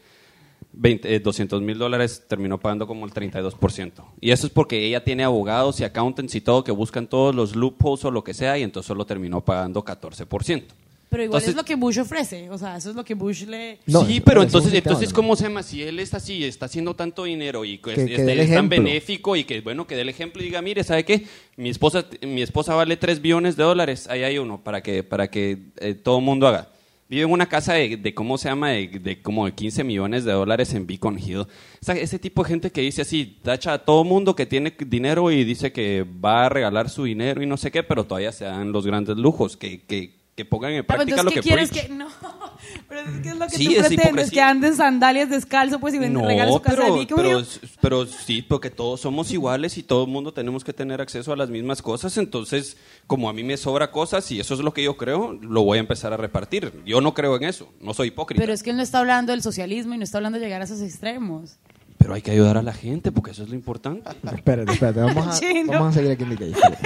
20, 0.74 1.16
eh, 1.16 1.22
200 1.22 1.62
mil 1.62 1.78
dólares 1.78 2.26
terminó 2.28 2.60
pagando 2.60 2.86
como 2.86 3.06
el 3.06 3.14
32%. 3.14 3.94
Y 4.20 4.32
eso 4.32 4.48
es 4.48 4.52
porque 4.52 4.86
ella 4.88 5.02
tiene 5.02 5.24
abogados 5.24 5.80
y 5.80 5.86
accountants 5.86 6.36
y 6.36 6.42
todo 6.42 6.66
que 6.66 6.74
buscan 6.74 7.08
todos 7.08 7.34
los 7.34 7.56
loopholes 7.56 8.04
o 8.04 8.12
lo 8.12 8.22
que 8.22 8.34
sea 8.34 8.58
y 8.58 8.64
entonces 8.64 8.90
solo 8.90 9.06
terminó 9.06 9.40
pagando 9.40 9.86
14%. 9.86 10.66
Pero 11.10 11.24
igual 11.24 11.38
Entonces- 11.42 11.50
es 11.50 11.56
lo 11.56 11.66
que 11.66 11.74
Bush 11.76 12.00
ofrece. 12.00 12.50
O 12.52 12.58
sea, 12.60 12.78
eso 12.78 12.92
es 12.92 12.96
lo 12.96 13.04
que 13.04 13.16
Bush 13.16 13.46
le. 13.46 13.80
sí, 14.06 14.22
pero 14.22 14.44
entonces, 14.44 14.72
entonces 14.74 15.12
¿cómo 15.12 15.36
se 15.36 15.44
llama? 15.46 15.64
Si 15.64 15.82
él 15.82 16.00
está 16.00 16.18
así, 16.18 16.44
está 16.44 16.68
haciendo 16.68 16.94
tanto 16.96 17.24
dinero 17.24 17.66
y 17.66 17.80
que, 17.80 17.96
Que- 17.96 18.16
es, 18.16 18.48
que 18.48 18.54
tan 18.54 18.70
benéfico 18.70 19.36
y 19.36 19.44
que, 19.44 19.62
bueno, 19.62 19.88
que 19.88 19.96
dé 19.96 20.02
el 20.02 20.10
ejemplo 20.10 20.42
y 20.42 20.46
diga, 20.46 20.62
mire, 20.62 20.84
¿sabe 20.84 21.04
qué? 21.06 21.26
Mi 21.58 21.70
esposa, 21.70 22.06
mi 22.22 22.44
esposa 22.44 22.76
vale 22.76 22.96
3 22.96 23.22
billones 23.22 23.56
de 23.58 23.64
dólares, 23.64 24.08
ahí 24.08 24.22
hay 24.24 24.38
uno, 24.38 24.62
para 24.64 24.82
que, 24.84 25.02
para 25.04 25.30
que 25.32 25.58
eh, 25.78 25.96
todo 25.96 26.20
el 26.20 26.24
mundo 26.26 26.48
haga. 26.48 26.70
Vive 27.10 27.24
en 27.24 27.32
una 27.32 27.50
casa 27.50 27.74
de, 27.74 27.98
de 27.98 28.14
¿cómo 28.14 28.38
se 28.38 28.50
llama? 28.50 28.70
De, 28.70 28.88
de 28.88 29.20
como 29.20 29.48
de 29.48 29.54
15 29.54 29.84
millones 29.84 30.26
de 30.26 30.32
dólares 30.32 30.76
en 30.76 30.86
Beacon 30.86 31.18
Hill. 31.18 31.38
O 31.40 31.48
sea, 31.82 31.96
ese 31.96 32.20
tipo 32.20 32.44
de 32.44 32.50
gente 32.50 32.72
que 32.72 32.82
dice 32.82 33.02
así, 33.02 33.40
tacha 33.42 33.74
a 33.74 33.78
todo 33.80 34.04
mundo 34.04 34.36
que 34.36 34.46
tiene 34.46 34.76
dinero 34.86 35.32
y 35.32 35.44
dice 35.44 35.72
que 35.72 36.06
va 36.24 36.46
a 36.46 36.50
regalar 36.50 36.88
su 36.88 37.06
dinero 37.06 37.42
y 37.42 37.48
no 37.48 37.58
sé 37.58 37.72
qué, 37.72 37.82
pero 37.82 38.04
todavía 38.04 38.32
se 38.32 38.46
dan 38.46 38.72
los 38.72 38.86
grandes 38.86 39.18
lujos, 39.18 39.58
que, 39.58 39.82
que, 39.82 40.19
que 40.40 40.46
pongan 40.46 40.72
en 40.72 40.80
Ah, 40.80 40.84
pero 40.88 40.98
práctica 41.00 41.24
lo 41.24 41.30
entonces, 41.32 41.44
que 41.44 41.50
¿qué 41.50 41.56
quieres 41.56 41.70
preach. 41.70 41.88
que.? 41.88 41.94
No. 41.94 42.08
Pero 42.88 43.02
es 43.02 43.22
que 43.22 43.30
es 43.30 43.36
lo 43.38 43.48
que 43.48 43.58
Sí, 43.58 43.66
tú 43.66 43.72
es 43.82 43.88
pretendes, 43.88 44.32
que 44.32 44.42
anden 44.42 44.76
sandalias 44.76 45.30
descalzo, 45.30 45.80
pues, 45.80 45.94
y 45.94 46.00
ven- 46.00 46.20
regales 46.20 46.54
su 46.54 46.62
casa 46.62 46.76
pero, 46.78 46.94
de 46.94 47.00
Beacon 47.00 47.18
pero, 47.18 47.42
pero 47.82 48.06
sí, 48.06 48.42
porque 48.42 48.70
todos 48.70 49.00
somos 49.02 49.32
iguales 49.32 49.78
y 49.78 49.84
todo 49.84 50.06
el 50.06 50.10
mundo 50.12 50.34
tenemos 50.34 50.64
que 50.64 50.72
tener 50.74 51.00
acceso 51.02 51.32
a 51.34 51.36
las 51.36 51.50
mismas 51.50 51.82
cosas. 51.82 52.18
Entonces, 52.18 52.78
como 53.08 53.30
a 53.30 53.34
mí 53.34 53.44
me 53.44 53.58
sobra 53.58 53.92
cosas 53.92 54.30
y 54.32 54.40
eso 54.40 54.54
es 54.54 54.60
lo 54.62 54.74
que 54.74 54.84
yo 54.84 54.98
creo, 54.98 55.34
lo 55.34 55.64
voy 55.64 55.78
a 55.78 55.82
empezar 55.82 56.14
a 56.14 56.18
repartir. 56.18 56.72
Yo 56.86 57.02
no 57.02 57.14
creo 57.14 57.36
en 57.38 57.44
eso, 57.44 57.70
no 57.82 57.94
soy 57.94 58.10
hipócrita. 58.10 58.42
Pero 58.42 58.54
es 58.54 58.64
que 58.64 58.70
él 58.72 58.78
no 58.78 58.84
está 58.84 59.00
hablando 59.00 59.32
del 59.32 59.42
socialismo 59.42 59.94
y 59.94 59.98
no 59.98 60.04
está 60.04 60.18
hablando 60.18 60.38
de 60.40 60.46
llegar 60.46 60.62
a 60.62 60.66
esos 60.66 60.82
extremos. 60.82 61.58
Pero 61.98 62.14
hay 62.14 62.22
que 62.22 62.32
ayudar 62.32 62.58
a 62.58 62.62
la 62.62 62.74
gente 62.74 63.12
porque 63.12 63.32
eso 63.32 63.44
es 63.44 63.50
lo 63.50 63.56
importante. 63.56 64.10
Espérate, 64.36 64.72
espérate. 64.72 65.00
Vamos 65.02 65.42
a, 65.42 65.46
vamos 65.68 65.90
a 65.90 65.94
seguir 66.00 66.12
aquí 66.12 66.24
en 66.24 66.30
DK. 66.36 66.42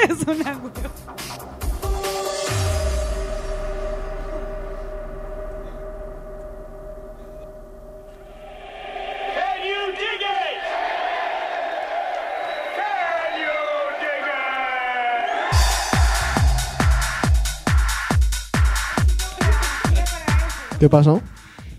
es 0.09 0.27
una 0.27 0.59
¿Qué 20.83 20.89
pasó? 20.89 21.21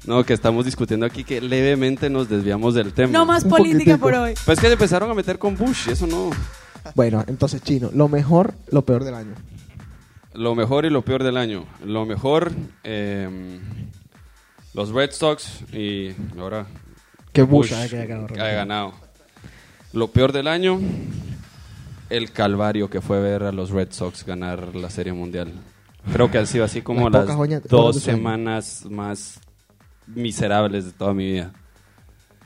No, 0.06 0.24
que 0.24 0.32
estamos 0.32 0.64
discutiendo 0.64 1.04
aquí 1.04 1.24
que 1.24 1.38
levemente 1.38 2.08
nos 2.08 2.26
desviamos 2.26 2.72
del 2.72 2.94
tema. 2.94 3.12
No 3.12 3.26
más 3.26 3.44
Un 3.44 3.50
política 3.50 3.98
poquitico. 3.98 3.98
por 3.98 4.14
hoy. 4.14 4.32
Pues 4.46 4.58
que 4.58 4.66
se 4.68 4.72
empezaron 4.72 5.10
a 5.10 5.14
meter 5.14 5.38
con 5.38 5.54
Bush 5.58 5.90
eso 5.90 6.06
no. 6.06 6.30
Bueno, 6.94 7.22
entonces, 7.26 7.60
chino, 7.62 7.90
lo 7.92 8.08
mejor, 8.08 8.54
lo 8.70 8.80
peor 8.80 9.04
del 9.04 9.12
año. 9.12 9.34
Lo 10.32 10.54
mejor 10.54 10.86
y 10.86 10.88
lo 10.88 11.02
peor 11.02 11.22
del 11.22 11.36
año. 11.36 11.66
Lo 11.84 12.06
mejor, 12.06 12.52
eh, 12.82 13.60
los 14.72 14.88
Red 14.88 15.10
Sox 15.10 15.60
y 15.74 16.12
ahora 16.38 16.64
Que 17.34 17.42
Bush 17.42 17.74
haya 17.74 18.06
ganado. 18.06 18.28
haya 18.32 18.54
ganado. 18.54 18.94
Lo 19.92 20.08
peor 20.08 20.32
del 20.32 20.48
año, 20.48 20.80
el 22.08 22.32
calvario 22.32 22.88
que 22.88 23.02
fue 23.02 23.20
ver 23.20 23.42
a 23.42 23.52
los 23.52 23.68
Red 23.68 23.88
Sox 23.90 24.24
ganar 24.24 24.74
la 24.74 24.88
Serie 24.88 25.12
Mundial. 25.12 25.52
Creo 26.12 26.30
que 26.30 26.38
ha 26.38 26.46
sido 26.46 26.64
así 26.64 26.82
como 26.82 27.08
Las 27.10 27.26
las 27.26 27.36
joñas- 27.36 27.62
dos 27.68 28.00
semanas 28.00 28.84
más 28.90 29.40
miserables 30.06 30.84
de 30.84 30.92
toda 30.92 31.14
mi 31.14 31.32
vida. 31.32 31.52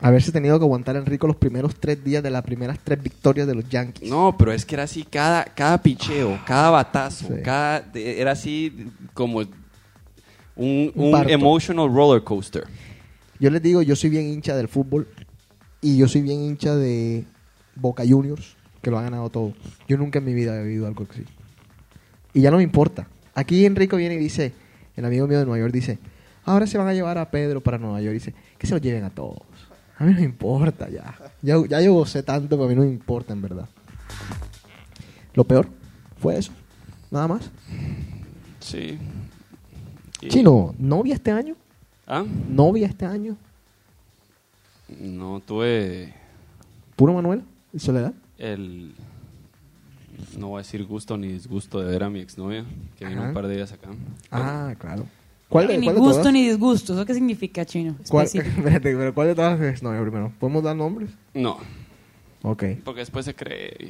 Haberse 0.00 0.30
tenido 0.30 0.58
que 0.60 0.64
aguantar 0.64 0.94
Enrico 0.94 1.26
los 1.26 1.34
primeros 1.36 1.74
tres 1.74 2.02
días 2.04 2.22
de 2.22 2.30
las 2.30 2.44
primeras 2.44 2.78
tres 2.84 3.02
victorias 3.02 3.48
de 3.48 3.56
los 3.56 3.68
Yankees. 3.68 4.08
No, 4.08 4.36
pero 4.38 4.52
es 4.52 4.64
que 4.64 4.76
era 4.76 4.84
así 4.84 5.02
cada, 5.02 5.44
cada 5.44 5.82
picheo, 5.82 6.38
cada 6.46 6.70
batazo, 6.70 7.26
Sí. 7.26 7.42
cada, 7.42 7.84
era 7.94 8.30
así 8.32 8.90
como 9.12 9.38
un, 9.40 9.48
Un 10.54 10.92
un 11.14 11.28
emotional 11.30 11.92
roller 11.92 12.22
coaster. 12.22 12.64
Yo 13.40 13.50
les 13.50 13.60
digo, 13.60 13.82
yo 13.82 13.96
soy 13.96 14.10
bien 14.10 14.26
hincha 14.28 14.54
del 14.56 14.68
fútbol 14.68 15.08
y 15.80 15.96
yo 15.96 16.06
soy 16.06 16.22
bien 16.22 16.42
hincha 16.42 16.76
de 16.76 17.24
Boca 17.74 18.04
Juniors, 18.08 18.56
que 18.82 18.90
lo 18.92 18.98
ha 18.98 19.02
ganado 19.02 19.30
todo. 19.30 19.52
Yo 19.88 19.96
nunca 19.96 20.20
en 20.20 20.24
mi 20.26 20.34
vida 20.34 20.56
he 20.60 20.62
vivido 20.62 20.86
algo 20.86 21.06
así. 21.10 21.24
Y 22.34 22.40
ya 22.42 22.52
no 22.52 22.58
me 22.58 22.62
importa. 22.62 23.08
Aquí 23.38 23.64
Enrico 23.64 23.96
viene 23.96 24.16
y 24.16 24.18
dice, 24.18 24.52
el 24.96 25.04
amigo 25.04 25.28
mío 25.28 25.38
de 25.38 25.44
Nueva 25.44 25.60
York 25.60 25.72
dice, 25.72 26.00
ahora 26.44 26.66
se 26.66 26.76
van 26.76 26.88
a 26.88 26.92
llevar 26.92 27.18
a 27.18 27.30
Pedro 27.30 27.60
para 27.60 27.78
Nueva 27.78 28.00
York. 28.00 28.14
Dice, 28.14 28.34
que 28.58 28.66
se 28.66 28.74
lo 28.74 28.78
lleven 28.80 29.04
a 29.04 29.10
todos. 29.10 29.42
A 29.96 30.02
mí 30.04 30.12
no 30.12 30.18
me 30.18 30.24
importa 30.24 30.88
ya. 30.88 31.14
Ya, 31.40 31.54
ya 31.68 31.80
yo 31.80 31.94
gocé 31.94 32.24
tanto 32.24 32.58
que 32.58 32.64
a 32.64 32.66
mí 32.66 32.74
no 32.74 32.82
me 32.82 32.88
importa 32.88 33.32
en 33.32 33.40
verdad. 33.40 33.68
Lo 35.34 35.44
peor 35.44 35.68
fue 36.20 36.36
eso. 36.36 36.50
Nada 37.12 37.28
más. 37.28 37.48
Sí. 38.58 38.98
Y- 40.20 40.28
Chino, 40.28 40.74
¿novia 40.76 41.14
este 41.14 41.30
año? 41.30 41.54
¿Ah? 42.08 42.24
¿Novia 42.48 42.88
este 42.88 43.06
año? 43.06 43.36
No, 45.00 45.40
tuve 45.46 46.12
¿Puro 46.96 47.12
Manuel? 47.14 47.42
¿Y 47.72 47.78
Soledad? 47.78 48.12
el... 48.36 48.94
No 50.36 50.48
voy 50.48 50.56
a 50.60 50.62
decir 50.62 50.84
gusto 50.84 51.16
ni 51.16 51.28
disgusto 51.28 51.80
de 51.80 51.90
ver 51.90 52.02
a 52.04 52.10
mi 52.10 52.20
exnovia, 52.20 52.64
que 52.98 53.04
vino 53.06 53.20
Ajá. 53.20 53.28
un 53.28 53.34
par 53.34 53.46
de 53.46 53.56
días 53.56 53.72
acá. 53.72 53.88
Ah, 54.30 54.74
claro. 54.78 55.06
¿Cuál 55.48 55.66
de, 55.68 55.78
ni 55.78 55.84
cuál 55.84 55.94
de 55.96 56.00
gusto 56.00 56.18
todas? 56.20 56.32
ni 56.32 56.46
disgusto. 56.48 56.92
¿Eso 56.92 57.06
qué 57.06 57.14
significa, 57.14 57.64
chino? 57.64 57.96
¿Cuál, 58.10 58.26
espérate, 58.32 58.94
pero 58.96 59.14
¿cuál 59.14 59.28
de 59.28 59.34
todas 59.34 59.60
es 59.60 59.82
novia 59.82 60.00
primero? 60.02 60.32
¿Podemos 60.38 60.62
dar 60.62 60.76
nombres? 60.76 61.10
No, 61.32 61.58
Ok. 62.42 62.64
porque 62.84 63.00
después 63.00 63.24
se 63.24 63.34
cree. 63.34 63.74
y 63.80 63.88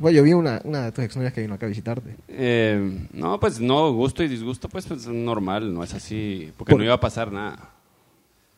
Bueno, 0.00 0.16
yo 0.18 0.22
vi 0.22 0.32
una, 0.34 0.60
una 0.64 0.84
de 0.84 0.92
tus 0.92 1.04
exnovias 1.04 1.32
que 1.32 1.40
vino 1.40 1.54
acá 1.54 1.66
a 1.66 1.68
visitarte. 1.70 2.14
Eh, 2.28 3.06
no, 3.12 3.40
pues 3.40 3.58
no, 3.60 3.92
gusto 3.92 4.22
y 4.22 4.28
disgusto, 4.28 4.68
pues, 4.68 4.86
pues 4.86 5.00
es 5.02 5.08
normal, 5.08 5.72
no 5.72 5.82
es 5.82 5.94
así, 5.94 6.52
porque 6.58 6.72
Por- 6.72 6.78
no 6.80 6.84
iba 6.84 6.94
a 6.94 7.00
pasar 7.00 7.32
nada. 7.32 7.70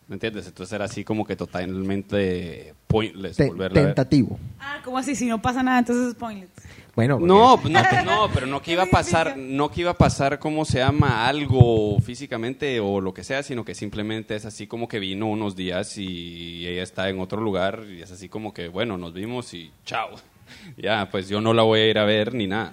¿Me 0.08 0.14
entiendes? 0.14 0.48
Entonces 0.48 0.72
era 0.72 0.86
así 0.86 1.04
como 1.04 1.24
que 1.24 1.36
totalmente 1.36 2.74
pointless 2.88 3.36
Te- 3.36 3.46
volverla 3.46 3.78
a 3.80 3.84
ver. 3.84 3.94
tentativo. 3.94 4.40
Ah, 4.58 4.80
¿cómo 4.84 4.98
así? 4.98 5.14
Si 5.14 5.26
no 5.26 5.40
pasa 5.40 5.62
nada, 5.62 5.78
entonces 5.78 6.08
es 6.08 6.14
pointless. 6.16 6.50
Bueno, 6.96 7.18
No, 7.20 7.56
no, 7.64 7.82
que- 7.88 8.02
no, 8.04 8.28
pero 8.34 8.46
no 8.46 8.60
que 8.60 8.72
iba 8.72 8.82
a 8.82 8.86
pasar, 8.86 9.36
no 9.36 9.70
que 9.70 9.82
iba 9.82 9.92
a 9.92 9.96
pasar 9.98 10.38
cómo 10.38 10.64
se 10.64 10.78
llama 10.78 11.26
algo 11.28 11.98
físicamente 12.00 12.80
o 12.80 13.00
lo 13.00 13.14
que 13.14 13.24
sea, 13.24 13.42
sino 13.42 13.64
que 13.64 13.74
simplemente 13.74 14.34
es 14.34 14.44
así 14.44 14.66
como 14.66 14.88
que 14.88 14.98
vino 14.98 15.26
unos 15.28 15.56
días 15.56 15.96
y 15.98 16.66
ella 16.66 16.82
está 16.82 17.08
en 17.08 17.20
otro 17.20 17.40
lugar 17.40 17.84
y 17.88 18.02
es 18.02 18.10
así 18.10 18.28
como 18.28 18.52
que 18.52 18.68
bueno, 18.68 18.98
nos 18.98 19.12
vimos 19.14 19.54
y 19.54 19.70
chao. 19.84 20.10
Ya, 20.76 21.08
pues 21.12 21.28
yo 21.28 21.40
no 21.40 21.54
la 21.54 21.62
voy 21.62 21.78
a 21.80 21.86
ir 21.86 21.96
a 21.98 22.04
ver 22.04 22.34
ni 22.34 22.48
nada. 22.48 22.72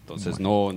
Entonces 0.00 0.40
no, 0.40 0.72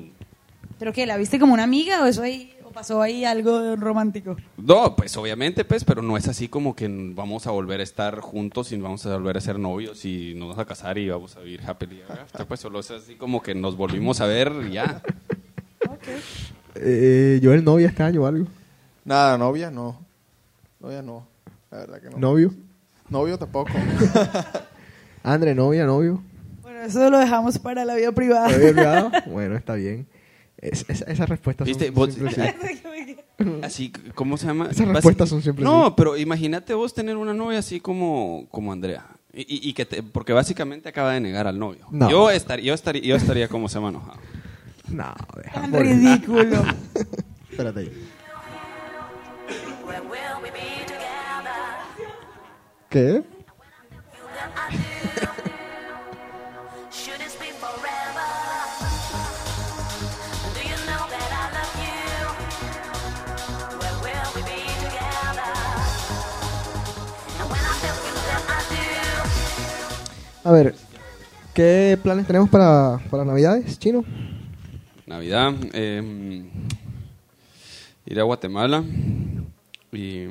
¿Pero 0.77 0.91
qué? 0.93 1.05
¿La 1.05 1.15
viste 1.17 1.39
como 1.39 1.53
una 1.53 1.63
amiga 1.63 2.01
o 2.03 2.05
eso 2.07 2.23
ahí? 2.23 2.53
¿O 2.69 2.71
pasó 2.71 3.01
ahí 3.01 3.25
algo 3.25 3.75
romántico? 3.77 4.37
no, 4.57 4.95
pues 4.95 5.17
obviamente, 5.17 5.65
pues, 5.65 5.83
pero 5.83 6.03
no 6.03 6.15
es 6.17 6.27
así 6.27 6.47
como 6.47 6.75
que 6.75 6.87
vamos 6.87 7.47
a 7.47 7.51
volver 7.51 7.79
a 7.79 7.83
estar 7.83 8.19
juntos 8.19 8.71
y 8.71 8.77
vamos 8.77 9.03
a 9.07 9.17
volver 9.17 9.37
a 9.37 9.41
ser 9.41 9.57
novios 9.57 10.05
y 10.05 10.35
nos 10.35 10.49
vamos 10.49 10.59
a 10.59 10.65
casar 10.65 10.99
y 10.99 11.09
vamos 11.09 11.35
a 11.35 11.39
vivir 11.39 11.61
happily 11.65 12.01
ever 12.01 12.19
after. 12.19 12.45
Pues 12.45 12.59
solo 12.59 12.79
es 12.79 12.91
así 12.91 13.15
como 13.15 13.41
que 13.41 13.55
nos 13.55 13.75
volvimos 13.75 14.21
a 14.21 14.27
ver 14.27 14.51
y 14.69 14.73
ya. 14.73 15.01
Eh, 16.75 17.39
¿Joel 17.41 17.63
novia 17.63 17.87
este 17.87 18.03
año 18.03 18.21
o 18.21 18.27
algo? 18.27 18.45
Nada, 19.03 19.35
novia 19.39 19.71
no. 19.71 19.99
Novia 20.79 21.01
no. 21.01 21.25
La 21.71 21.79
verdad 21.79 22.01
que 22.01 22.09
no. 22.11 22.17
¿Novio? 22.19 22.53
Novio 23.09 23.39
tampoco. 23.39 23.71
André, 25.23 25.55
novia, 25.55 25.87
novio. 25.87 26.21
Bueno, 26.61 26.81
eso 26.81 27.09
lo 27.09 27.17
dejamos 27.17 27.57
para 27.57 27.83
la 27.83 27.95
vida 27.95 28.11
privada. 28.11 28.47
¿Te 28.49 28.55
había 28.55 28.69
olvidado? 28.69 29.11
bueno, 29.25 29.55
está 29.55 29.73
bien. 29.73 30.07
Es- 30.61 30.85
es- 30.89 31.01
esas 31.07 31.29
respuestas 31.29 31.67
¿Viste? 31.67 31.85
son 31.87 31.95
Vos- 31.95 32.13
siempre 32.13 32.43
así. 32.43 33.17
Así, 33.63 33.93
¿cómo 34.15 34.35
se 34.35 34.47
llama? 34.47 34.67
Esas 34.69 34.85
respuestas 34.89 35.29
son 35.29 35.41
siempre 35.41 35.63
No, 35.63 35.85
así. 35.85 35.93
pero 35.95 36.17
imagínate 36.17 36.73
vos 36.73 36.93
tener 36.93 37.15
una 37.15 37.33
novia 37.33 37.59
así 37.59 37.79
como, 37.79 38.47
como 38.51 38.73
Andrea. 38.73 39.05
Y, 39.33 39.41
y- 39.43 39.69
y 39.69 39.73
que 39.73 39.85
te- 39.85 40.03
porque 40.03 40.33
básicamente 40.33 40.89
acaba 40.89 41.13
de 41.13 41.21
negar 41.21 41.47
al 41.47 41.57
novio. 41.57 41.85
No. 41.91 42.09
Yo, 42.09 42.29
estar, 42.31 42.59
yo, 42.59 42.73
estaría, 42.73 43.01
yo 43.01 43.15
estaría 43.15 43.47
como 43.47 43.69
se 43.69 43.75
llama 43.75 43.89
enojado. 43.89 44.19
No, 44.89 45.13
deja. 45.41 45.61
Tan 45.61 45.71
ridículo. 45.73 46.63
Espérate 47.49 47.79
ahí. 47.79 47.91
¿Qué? 52.89 53.23
A 70.49 70.51
ver, 70.51 70.73
¿qué 71.53 71.95
planes 72.01 72.25
tenemos 72.25 72.49
para, 72.49 72.97
para 73.11 73.23
Navidades, 73.23 73.77
chino? 73.77 74.03
Navidad. 75.05 75.53
eh, 75.73 76.41
ir 78.07 78.19
a 78.19 78.23
Guatemala. 78.23 78.83
Y 79.91 80.25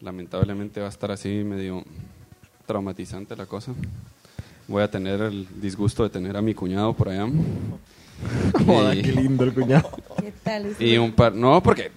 lamentablemente 0.00 0.80
va 0.80 0.86
a 0.86 0.88
estar 0.88 1.10
así 1.10 1.28
medio 1.44 1.84
traumatizante 2.64 3.36
la 3.36 3.44
cosa. 3.44 3.74
Voy 4.66 4.82
a 4.82 4.90
tener 4.90 5.20
el 5.20 5.46
disgusto 5.60 6.02
de 6.04 6.08
tener 6.08 6.34
a 6.34 6.40
mi 6.40 6.54
cuñado 6.54 6.94
por 6.94 7.10
allá. 7.10 7.26
Joder, 8.66 8.96
Y- 8.96 9.02
qué 9.02 9.12
lindo 9.12 9.44
el 9.44 9.52
cuñado. 9.52 9.90
¿Qué 10.18 10.32
tal? 10.42 10.74
y 10.80 10.96
un 10.96 11.12
par, 11.12 11.34
no, 11.34 11.62
porque 11.62 11.90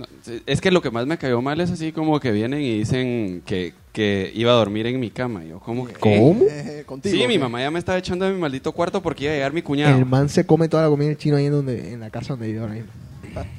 no, 0.00 0.06
es 0.46 0.60
que 0.60 0.70
lo 0.70 0.80
que 0.82 0.90
más 0.90 1.06
me 1.06 1.16
cayó 1.18 1.40
mal 1.42 1.60
es 1.60 1.70
así 1.70 1.92
como 1.92 2.18
que 2.20 2.32
vienen 2.32 2.60
y 2.60 2.78
dicen 2.78 3.42
que, 3.46 3.72
que 3.92 4.30
iba 4.34 4.50
a 4.52 4.54
dormir 4.54 4.86
en 4.86 4.98
mi 4.98 5.10
cama. 5.10 5.44
Yo 5.44 5.60
como 5.60 5.86
que, 5.86 5.94
¿Cómo? 5.94 6.44
Eh, 6.50 6.82
contigo, 6.86 7.14
Sí, 7.16 7.26
mi 7.28 7.38
mamá 7.38 7.60
ya 7.60 7.70
me 7.70 7.78
estaba 7.78 7.98
echando 7.98 8.24
de 8.24 8.32
mi 8.32 8.38
maldito 8.40 8.72
cuarto 8.72 9.00
porque 9.02 9.24
iba 9.24 9.32
a 9.32 9.36
llegar 9.36 9.52
mi 9.52 9.62
cuñado. 9.62 9.96
El 9.98 10.06
man 10.06 10.28
se 10.28 10.44
come 10.46 10.68
toda 10.68 10.82
la 10.84 10.88
comida 10.88 11.08
del 11.08 11.16
chino 11.18 11.36
ahí 11.36 11.46
en, 11.46 11.52
donde, 11.52 11.92
en 11.92 12.00
la 12.00 12.10
casa 12.10 12.34
donde 12.34 12.46
vive 12.48 12.60
ahora 12.60 12.74
mismo. 12.74 12.90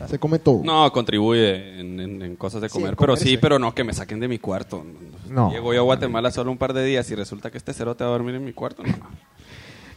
Se 0.09 0.19
come 0.19 0.37
todo. 0.39 0.61
No, 0.65 0.91
contribuye 0.91 1.79
en, 1.79 1.97
en- 1.99 2.21
en 2.21 2.35
cosas 2.35 2.61
de 2.61 2.67
Sí, 2.67 2.73
comer, 2.73 2.95
pero 2.97 3.15
sí, 3.15 3.37
pero 3.37 3.57
no 3.57 3.73
que 3.73 3.85
me 3.85 3.93
saquen 3.93 4.19
de 4.19 4.27
mi 4.27 4.37
cuarto. 4.37 4.83
No. 5.29 5.49
Llego 5.51 5.73
yo 5.73 5.79
a 5.79 5.83
Guatemala 5.83 6.29
solo 6.31 6.51
un 6.51 6.57
par 6.57 6.73
de 6.73 6.83
días 6.83 7.09
y 7.09 7.15
resulta 7.15 7.49
que 7.51 7.57
este 7.57 7.71
cerote 7.73 8.03
va 8.03 8.09
a 8.09 8.13
dormir 8.13 8.35
en 8.35 8.43
mi 8.43 8.51
cuarto. 8.51 8.83
No. 8.83 8.93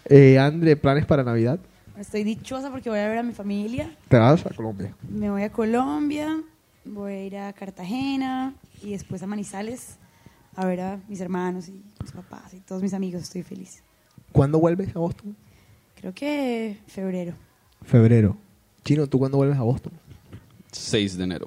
Eh, 0.08 0.38
Andre, 0.38 0.76
¿planes 0.76 1.06
para 1.06 1.24
Navidad? 1.24 1.58
Estoy 1.98 2.24
dichosa 2.24 2.70
porque 2.70 2.90
voy 2.90 2.98
a 2.98 3.08
ver 3.08 3.18
a 3.18 3.22
mi 3.22 3.32
familia. 3.32 3.96
¿Te 4.08 4.18
vas 4.18 4.44
a 4.44 4.50
Colombia? 4.50 4.94
Me 5.08 5.30
voy 5.30 5.42
a 5.42 5.52
Colombia, 5.52 6.42
voy 6.84 7.12
a 7.12 7.24
ir 7.24 7.36
a 7.36 7.52
Cartagena 7.52 8.52
y 8.82 8.90
después 8.90 9.22
a 9.22 9.26
Manizales 9.28 9.96
a 10.56 10.66
ver 10.66 10.80
a 10.80 11.00
mis 11.08 11.20
hermanos 11.20 11.68
y 11.68 11.82
mis 12.00 12.12
papás 12.12 12.52
y 12.52 12.60
todos 12.60 12.82
mis 12.82 12.94
amigos. 12.94 13.22
Estoy 13.22 13.44
feliz. 13.44 13.82
¿Cuándo 14.32 14.58
vuelves 14.58 14.94
a 14.96 14.98
Boston? 14.98 15.36
Creo 16.00 16.12
que 16.12 16.78
febrero. 16.88 17.34
Febrero. 17.84 18.36
Chino, 18.84 19.06
¿tú 19.06 19.20
cuándo 19.20 19.38
vuelves 19.38 19.58
a 19.58 19.62
Boston? 19.62 19.92
6 20.72 21.16
de 21.16 21.24
enero. 21.24 21.46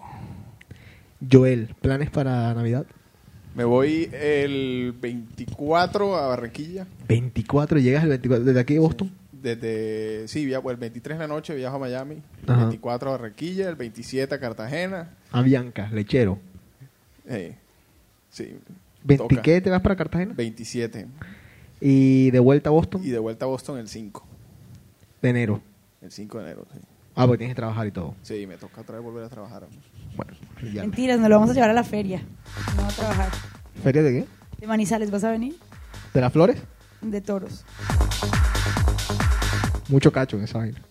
Joel, 1.30 1.76
¿planes 1.82 2.10
para 2.10 2.54
Navidad? 2.54 2.86
Me 3.54 3.66
voy 3.66 4.10
el 4.14 4.96
24 5.02 6.16
a 6.16 6.28
Barranquilla. 6.28 6.88
24, 7.08 7.80
llegas 7.80 8.04
el 8.04 8.10
24, 8.10 8.46
desde 8.46 8.60
aquí 8.60 8.76
de 8.76 8.80
Boston. 8.80 9.12
Desde, 9.42 10.28
sí, 10.28 10.46
viajo, 10.46 10.72
el 10.72 10.78
23 10.78 11.18
de 11.18 11.24
la 11.24 11.28
noche 11.28 11.56
viajo 11.56 11.76
a 11.76 11.80
Miami. 11.80 12.22
El 12.44 12.52
Ajá. 12.52 12.62
24 12.64 13.10
a 13.10 13.12
Barranquilla. 13.12 13.70
El 13.70 13.76
27 13.76 14.34
a 14.34 14.40
Cartagena. 14.40 15.10
A 15.32 15.42
Bianca, 15.42 15.90
lechero. 15.92 16.40
Eh, 17.28 17.56
sí. 18.30 18.58
20, 19.04 19.28
toca. 19.28 19.42
¿Qué 19.42 19.62
te 19.62 19.70
vas 19.70 19.82
para 19.82 19.96
Cartagena? 19.96 20.34
27. 20.36 21.08
Y 21.80 22.32
de 22.32 22.40
vuelta 22.40 22.70
a 22.70 22.72
Boston 22.72 23.02
Y 23.04 23.10
de 23.10 23.20
vuelta 23.20 23.46
a 23.46 23.48
Boston 23.48 23.78
el 23.78 23.88
5. 23.88 24.26
de 25.22 25.30
enero. 25.30 25.62
El 26.02 26.12
5 26.12 26.38
de 26.40 26.44
enero, 26.46 26.66
sí. 26.74 26.80
Ah, 27.16 27.26
porque 27.26 27.40
tienes 27.40 27.56
que 27.56 27.60
trabajar 27.62 27.88
y 27.88 27.92
todo. 27.92 28.16
Sí, 28.22 28.46
me 28.48 28.58
toca 28.58 28.82
otra 28.82 28.96
vez 28.96 29.04
volver 29.04 29.24
a 29.24 29.30
trabajar. 29.30 29.68
Bueno, 30.16 30.34
ya. 30.74 30.82
Mentiras, 30.82 31.20
nos 31.20 31.30
lo 31.30 31.36
vamos 31.36 31.52
a 31.52 31.54
llevar 31.54 31.70
a 31.72 31.74
la 31.74 31.84
feria. 31.84 32.22
No 32.76 32.86
a 32.86 32.88
trabajar. 32.90 33.30
¿Feria 33.84 34.04
de 34.04 34.12
qué? 34.22 34.28
De 34.60 34.68
Manizales, 34.68 35.10
¿vas 35.12 35.24
a 35.24 35.32
venir? 35.32 35.56
¿De 36.14 36.22
las 36.22 36.32
flores? 36.32 36.58
De 37.02 37.22
toros. 37.22 37.64
Mucho 39.90 40.12
cacho 40.12 40.38
en 40.38 40.44
esa 40.44 40.58
vaina. 40.60 40.82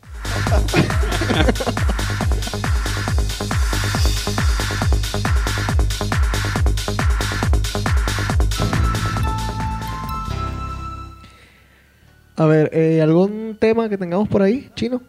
A 12.38 12.44
ver, 12.44 12.70
eh, 12.74 13.00
¿algún 13.00 13.56
tema 13.58 13.88
que 13.88 13.96
tengamos 13.96 14.28
por 14.28 14.42
ahí, 14.42 14.70
chino? 14.74 15.00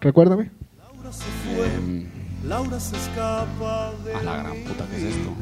Recuérdame. 0.00 0.50
Em, 1.76 2.06
Laura 2.44 2.78
se 2.78 2.96
escapa 2.96 3.92
de 4.04 4.14
a 4.14 4.22
la 4.22 4.36
gran 4.42 4.56
puta, 4.64 4.84
¿qué 4.90 4.96
es 4.96 5.14
esto? 5.14 5.34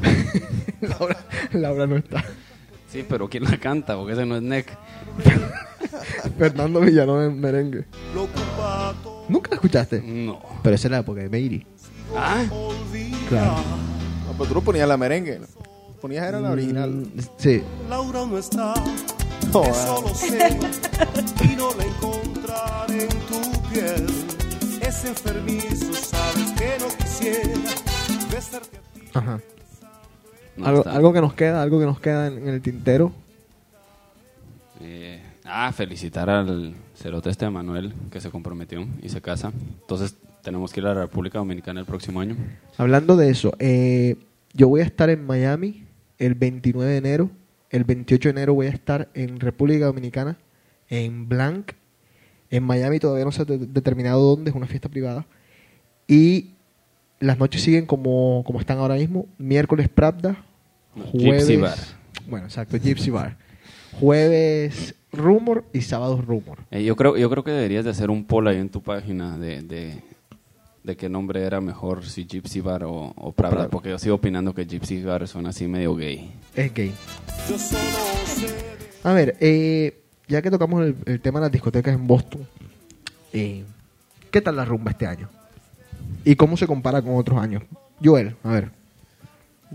Laura, 0.99 1.17
Laura 1.51 1.87
no 1.87 1.97
está. 1.97 2.23
Sí, 2.89 3.05
pero 3.07 3.29
¿quién 3.29 3.43
la 3.43 3.57
canta? 3.57 3.95
Porque 3.97 4.13
ese 4.13 4.25
no 4.25 4.37
es 4.37 4.41
Neck. 4.41 4.67
Fernando 6.37 6.79
Villalón 6.81 7.23
en 7.25 7.39
merengue. 7.39 7.85
¿Nunca 9.27 9.49
la 9.49 9.55
escuchaste? 9.55 10.01
No. 10.01 10.39
Pero 10.63 10.75
esa 10.75 10.87
es 10.87 10.91
la 10.91 10.99
época 10.99 11.21
de 11.21 11.29
Meiri. 11.29 11.65
Ah, 12.15 12.43
Claro. 13.29 13.55
No, 14.27 14.33
pero 14.33 14.45
tú 14.45 14.53
no 14.55 14.61
ponías 14.61 14.87
la 14.87 14.97
merengue. 14.97 15.39
¿no? 15.39 15.47
Ponías 16.01 16.27
era 16.27 16.39
la 16.39 16.51
original. 16.51 16.91
Mm, 16.91 17.19
Sí. 17.37 17.63
Laura 17.89 18.25
no 18.25 18.37
está, 18.37 18.73
No, 19.51 19.63
eso 19.63 19.97
ah. 19.97 20.01
lo 20.07 20.13
sé, 20.15 20.59
y 21.43 21.55
no 21.55 21.69
la 21.75 21.83
encontraré 21.85 23.03
en 23.03 23.09
tu 23.09 23.69
piel. 23.69 24.05
Es 24.81 25.05
enfermizo, 25.05 25.93
sabes 25.93 26.51
que 26.57 26.77
no 26.79 26.87
quisiera 27.03 27.49
besarte 28.31 28.77
a 28.77 28.81
ti. 28.93 29.01
Ajá. 29.13 29.39
No 30.57 30.65
algo, 30.67 30.87
algo 30.87 31.13
que 31.13 31.21
nos 31.21 31.33
queda, 31.33 31.61
algo 31.63 31.79
que 31.79 31.85
nos 31.85 31.99
queda 31.99 32.27
en, 32.27 32.37
en 32.37 32.47
el 32.49 32.61
tintero. 32.61 33.11
Eh, 34.81 35.21
ah, 35.45 35.71
felicitar 35.71 36.29
al 36.29 36.73
cerote 36.95 37.29
este 37.29 37.45
de 37.45 37.51
Manuel 37.51 37.93
que 38.11 38.19
se 38.21 38.29
comprometió 38.29 38.85
y 39.01 39.09
se 39.09 39.21
casa. 39.21 39.51
Entonces 39.81 40.15
tenemos 40.43 40.71
que 40.71 40.79
ir 40.79 40.85
a 40.87 40.93
la 40.93 41.01
República 41.01 41.37
Dominicana 41.39 41.79
el 41.79 41.85
próximo 41.85 42.19
año. 42.21 42.35
Hablando 42.77 43.15
de 43.15 43.29
eso, 43.29 43.53
eh, 43.59 44.15
yo 44.53 44.67
voy 44.69 44.81
a 44.81 44.83
estar 44.83 45.09
en 45.09 45.25
Miami 45.25 45.83
el 46.17 46.35
29 46.35 46.91
de 46.91 46.97
enero. 46.97 47.29
El 47.69 47.83
28 47.83 48.29
de 48.29 48.31
enero 48.31 48.53
voy 48.53 48.67
a 48.67 48.69
estar 48.69 49.09
en 49.13 49.39
República 49.39 49.85
Dominicana, 49.85 50.37
en 50.89 51.27
Blanc. 51.27 51.71
En 52.51 52.63
Miami 52.63 52.99
todavía 52.99 53.25
no 53.25 53.31
se 53.31 53.41
ha 53.41 53.45
de- 53.45 53.57
determinado 53.57 54.21
dónde, 54.21 54.51
es 54.51 54.55
una 54.55 54.67
fiesta 54.67 54.87
privada. 54.87 55.25
Y 56.07 56.51
las 57.19 57.39
noches 57.39 57.61
siguen 57.63 57.85
como, 57.85 58.43
como 58.45 58.59
están 58.59 58.77
ahora 58.77 58.95
mismo. 58.95 59.25
Miércoles 59.39 59.89
Pravda, 59.89 60.45
jueves... 61.11 61.47
Gypsy 61.47 61.57
Bar. 61.57 61.77
Bueno, 62.29 62.45
exacto, 62.45 62.77
Gypsy 62.77 63.09
Bar. 63.09 63.37
Jueves 63.99 64.93
Rumor 65.15 65.63
y 65.73 65.81
sábados 65.81 66.25
Rumor. 66.25 66.59
Eh, 66.71 66.83
yo, 66.83 66.95
creo, 66.95 67.17
yo 67.17 67.29
creo 67.29 67.43
que 67.43 67.51
deberías 67.51 67.83
de 67.85 67.91
hacer 67.91 68.09
un 68.09 68.25
poll 68.25 68.47
ahí 68.47 68.57
en 68.57 68.69
tu 68.69 68.81
página 68.81 69.37
de, 69.37 69.61
de, 69.61 70.03
de 70.83 70.95
qué 70.97 71.09
nombre 71.09 71.43
era 71.43 71.61
mejor, 71.61 72.05
si 72.05 72.25
Gypsy 72.25 72.61
Bar 72.61 72.83
o, 72.83 73.13
o 73.15 73.31
Pravda, 73.31 73.55
Pravda. 73.55 73.69
porque 73.69 73.89
yo 73.89 73.97
sigo 73.99 74.15
opinando 74.15 74.53
que 74.53 74.65
Gypsy 74.65 75.03
Bar 75.03 75.27
suena 75.27 75.49
así 75.49 75.67
medio 75.67 75.95
gay. 75.95 76.31
Es 76.55 76.73
gay. 76.73 76.93
A 79.03 79.13
ver, 79.13 79.37
eh, 79.39 80.01
ya 80.27 80.41
que 80.41 80.49
tocamos 80.49 80.83
el, 80.85 80.95
el 81.05 81.19
tema 81.21 81.39
de 81.39 81.45
las 81.45 81.51
discotecas 81.51 81.93
en 81.93 82.07
Boston, 82.07 82.41
eh, 83.33 83.63
¿qué 84.31 84.41
tal 84.41 84.55
la 84.55 84.65
rumba 84.65 84.91
este 84.91 85.05
año? 85.05 85.29
¿Y 86.23 86.35
cómo 86.35 86.57
se 86.57 86.65
compara 86.65 87.01
con 87.01 87.15
otros 87.15 87.39
años? 87.39 87.63
Joel, 88.03 88.35
a 88.43 88.49
ver, 88.51 88.71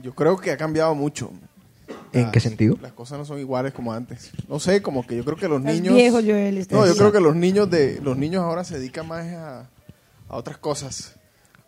Yo 0.03 0.13
creo 0.15 0.37
que 0.37 0.51
ha 0.51 0.57
cambiado 0.57 0.95
mucho. 0.95 1.31
¿En 2.13 2.31
qué 2.31 2.41
sentido? 2.41 2.77
Las 2.81 2.93
cosas 2.93 3.19
no 3.19 3.25
son 3.25 3.39
iguales 3.39 3.73
como 3.73 3.93
antes. 3.93 4.31
No 4.49 4.59
sé, 4.61 4.83
como 4.83 5.07
que 5.07 5.17
yo 5.17 5.25
creo 5.25 5.37
que 5.37 5.49
los 5.49 5.61
niños... 5.61 5.95
viejo, 5.95 6.17
Joel, 6.17 6.67
No, 6.71 6.87
yo 6.87 6.97
creo 6.97 7.13
que 7.13 7.21
los 7.21 7.37
niños 7.37 7.71
de 7.71 8.01
los 8.01 8.17
niños 8.17 8.43
ahora 8.43 8.65
se 8.65 8.79
dedican 8.79 9.07
más 9.07 9.27
a, 9.27 9.61
a 10.29 10.37
otras 10.37 10.59
cosas, 10.59 11.17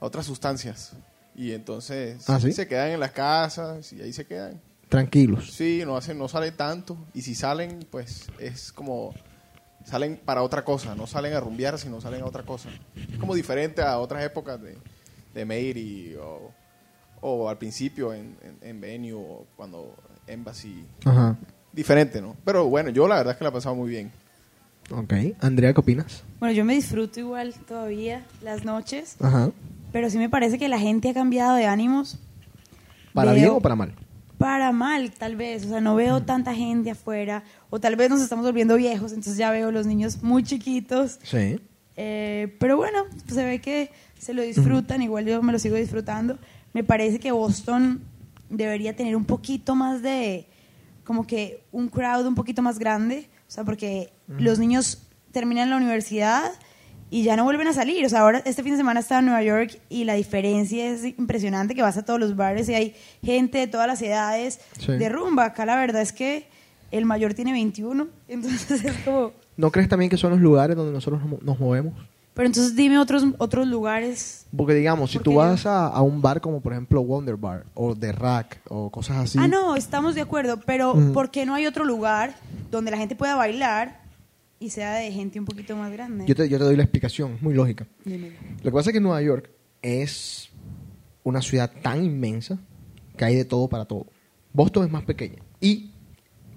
a 0.00 0.06
otras 0.06 0.26
sustancias. 0.26 0.92
Y 1.34 1.52
entonces 1.52 2.28
¿Ah, 2.28 2.38
sí? 2.40 2.52
se 2.52 2.68
quedan 2.68 2.90
en 2.90 3.00
las 3.00 3.12
casas 3.12 3.92
y 3.92 4.02
ahí 4.02 4.12
se 4.12 4.26
quedan. 4.26 4.60
Tranquilos. 4.88 5.50
Sí, 5.52 5.82
no 5.86 5.96
hacen, 5.96 6.18
no 6.18 6.28
salen 6.28 6.54
tanto. 6.56 6.98
Y 7.14 7.22
si 7.22 7.34
salen, 7.34 7.86
pues 7.90 8.26
es 8.38 8.72
como 8.72 9.14
salen 9.84 10.20
para 10.22 10.42
otra 10.42 10.64
cosa, 10.64 10.94
no 10.94 11.06
salen 11.06 11.32
a 11.32 11.40
rumbear, 11.40 11.78
sino 11.78 12.00
salen 12.00 12.22
a 12.22 12.26
otra 12.26 12.42
cosa. 12.42 12.68
Es 13.10 13.18
como 13.18 13.34
diferente 13.34 13.82
a 13.82 13.98
otras 13.98 14.22
épocas 14.22 14.60
de, 14.60 14.76
de 15.34 15.44
Mary 15.44 16.14
o, 16.20 16.52
o 17.20 17.48
al 17.48 17.58
principio 17.58 18.12
en, 18.12 18.36
en, 18.42 18.58
en 18.60 18.80
Venue 18.80 19.14
o 19.14 19.46
cuando 19.56 19.96
Embassy. 20.26 20.84
Ajá. 21.04 21.36
Diferente, 21.72 22.20
¿no? 22.20 22.36
Pero 22.44 22.68
bueno, 22.68 22.90
yo 22.90 23.08
la 23.08 23.16
verdad 23.16 23.32
es 23.32 23.38
que 23.38 23.44
la 23.44 23.50
he 23.50 23.52
pasado 23.52 23.74
muy 23.74 23.88
bien. 23.90 24.10
Ok. 24.90 25.12
Andrea, 25.40 25.72
¿qué 25.72 25.80
opinas? 25.80 26.22
Bueno, 26.38 26.54
yo 26.54 26.64
me 26.64 26.74
disfruto 26.74 27.20
igual 27.20 27.54
todavía 27.66 28.22
las 28.42 28.64
noches, 28.64 29.16
Ajá. 29.20 29.50
pero 29.92 30.10
sí 30.10 30.18
me 30.18 30.28
parece 30.28 30.58
que 30.58 30.68
la 30.68 30.78
gente 30.78 31.08
ha 31.10 31.14
cambiado 31.14 31.54
de 31.54 31.66
ánimos. 31.66 32.18
¿Para 33.14 33.32
Veo- 33.32 33.40
bien 33.40 33.50
o 33.52 33.60
para 33.60 33.76
mal? 33.76 33.92
Para 34.38 34.72
mal, 34.72 35.12
tal 35.12 35.36
vez. 35.36 35.64
O 35.66 35.68
sea, 35.68 35.80
no 35.80 35.94
veo 35.94 36.22
tanta 36.22 36.52
gente 36.54 36.90
afuera. 36.90 37.44
O 37.70 37.78
tal 37.78 37.94
vez 37.96 38.10
nos 38.10 38.20
estamos 38.20 38.44
volviendo 38.44 38.74
viejos, 38.74 39.12
entonces 39.12 39.36
ya 39.36 39.50
veo 39.52 39.70
los 39.70 39.86
niños 39.86 40.22
muy 40.22 40.42
chiquitos. 40.42 41.20
Sí. 41.22 41.60
Eh, 41.96 42.56
pero 42.58 42.76
bueno, 42.76 43.04
se 43.28 43.44
ve 43.44 43.60
que 43.60 43.90
se 44.18 44.34
lo 44.34 44.42
disfrutan, 44.42 45.00
igual 45.00 45.26
yo 45.26 45.40
me 45.42 45.52
lo 45.52 45.58
sigo 45.60 45.76
disfrutando. 45.76 46.38
Me 46.72 46.82
parece 46.82 47.20
que 47.20 47.30
Boston 47.32 48.02
debería 48.56 48.94
tener 48.94 49.16
un 49.16 49.24
poquito 49.24 49.74
más 49.74 50.02
de, 50.02 50.46
como 51.04 51.26
que 51.26 51.62
un 51.72 51.88
crowd 51.88 52.26
un 52.26 52.34
poquito 52.34 52.62
más 52.62 52.78
grande, 52.78 53.28
o 53.48 53.50
sea, 53.50 53.64
porque 53.64 54.12
los 54.28 54.58
niños 54.58 55.08
terminan 55.32 55.70
la 55.70 55.76
universidad 55.76 56.52
y 57.10 57.24
ya 57.24 57.36
no 57.36 57.44
vuelven 57.44 57.66
a 57.68 57.72
salir. 57.72 58.04
O 58.06 58.08
sea, 58.08 58.20
ahora 58.20 58.42
este 58.44 58.62
fin 58.62 58.72
de 58.72 58.78
semana 58.78 59.00
estaba 59.00 59.18
en 59.20 59.26
Nueva 59.26 59.42
York 59.42 59.78
y 59.90 60.04
la 60.04 60.14
diferencia 60.14 60.86
es 60.90 61.04
impresionante, 61.04 61.74
que 61.74 61.82
vas 61.82 61.96
a 61.96 62.04
todos 62.04 62.18
los 62.20 62.36
bares 62.36 62.68
y 62.68 62.74
hay 62.74 62.94
gente 63.22 63.58
de 63.58 63.66
todas 63.66 63.86
las 63.86 64.00
edades 64.02 64.60
Sí. 64.78 64.92
de 64.92 65.08
rumba. 65.08 65.44
Acá 65.46 65.66
la 65.66 65.76
verdad 65.76 66.00
es 66.02 66.12
que 66.12 66.46
el 66.90 67.04
mayor 67.06 67.34
tiene 67.34 67.52
21, 67.52 68.06
entonces 68.28 68.84
es 68.84 68.96
como... 69.04 69.32
¿No 69.56 69.70
crees 69.70 69.88
también 69.88 70.10
que 70.10 70.16
son 70.16 70.30
los 70.30 70.40
lugares 70.40 70.76
donde 70.76 70.92
nosotros 70.92 71.22
nos- 71.24 71.42
nos 71.42 71.58
movemos? 71.60 71.94
Pero 72.34 72.46
entonces 72.46 72.74
dime 72.74 72.98
otros 72.98 73.24
otros 73.38 73.66
lugares. 73.66 74.46
Porque 74.56 74.74
digamos, 74.74 75.10
si 75.10 75.18
tú 75.18 75.34
vas 75.34 75.66
a, 75.66 75.86
a 75.88 76.00
un 76.00 76.22
bar 76.22 76.40
como 76.40 76.60
por 76.60 76.72
ejemplo 76.72 77.02
Wonder 77.02 77.36
Bar 77.36 77.66
o 77.74 77.94
The 77.94 78.12
Rack 78.12 78.60
o 78.68 78.90
cosas 78.90 79.18
así. 79.18 79.38
Ah, 79.38 79.48
no, 79.48 79.76
estamos 79.76 80.14
de 80.14 80.22
acuerdo, 80.22 80.58
pero 80.64 80.92
Ujú. 80.92 81.12
¿por 81.12 81.30
qué 81.30 81.44
no 81.44 81.54
hay 81.54 81.66
otro 81.66 81.84
lugar 81.84 82.34
donde 82.70 82.90
la 82.90 82.96
gente 82.96 83.14
pueda 83.16 83.34
bailar 83.34 84.00
y 84.58 84.70
sea 84.70 84.94
de 84.94 85.12
gente 85.12 85.38
un 85.38 85.44
poquito 85.44 85.76
más 85.76 85.92
grande? 85.92 86.24
Yo 86.26 86.34
te, 86.34 86.48
yo 86.48 86.56
te 86.56 86.64
doy 86.64 86.76
la 86.76 86.84
explicación, 86.84 87.36
muy 87.42 87.52
lógica. 87.52 87.86
Lo 88.04 88.62
que 88.62 88.72
pasa 88.72 88.90
es 88.90 88.94
que 88.94 89.00
Nueva 89.00 89.20
York 89.20 89.50
es 89.82 90.48
una 91.24 91.42
ciudad 91.42 91.70
tan 91.82 92.02
inmensa 92.02 92.58
que 93.16 93.24
hay 93.26 93.34
de 93.36 93.44
todo 93.44 93.68
para 93.68 93.84
todo. 93.84 94.06
Boston 94.54 94.86
es 94.86 94.90
más 94.90 95.04
pequeña. 95.04 95.42
Y 95.60 95.90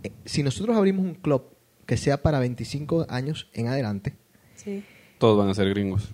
eh, 0.03 0.11
si 0.23 0.41
nosotros 0.41 0.77
abrimos 0.77 1.03
un 1.05 1.15
club 1.15 1.43
que 1.85 1.97
sea 1.97 2.21
para 2.21 2.39
25 2.39 3.07
años 3.09 3.49
en 3.53 3.67
adelante, 3.67 4.15
Sí. 4.55 4.83
Todos 5.17 5.37
van 5.37 5.49
a 5.49 5.53
ser 5.53 5.69
gringos. 5.69 6.13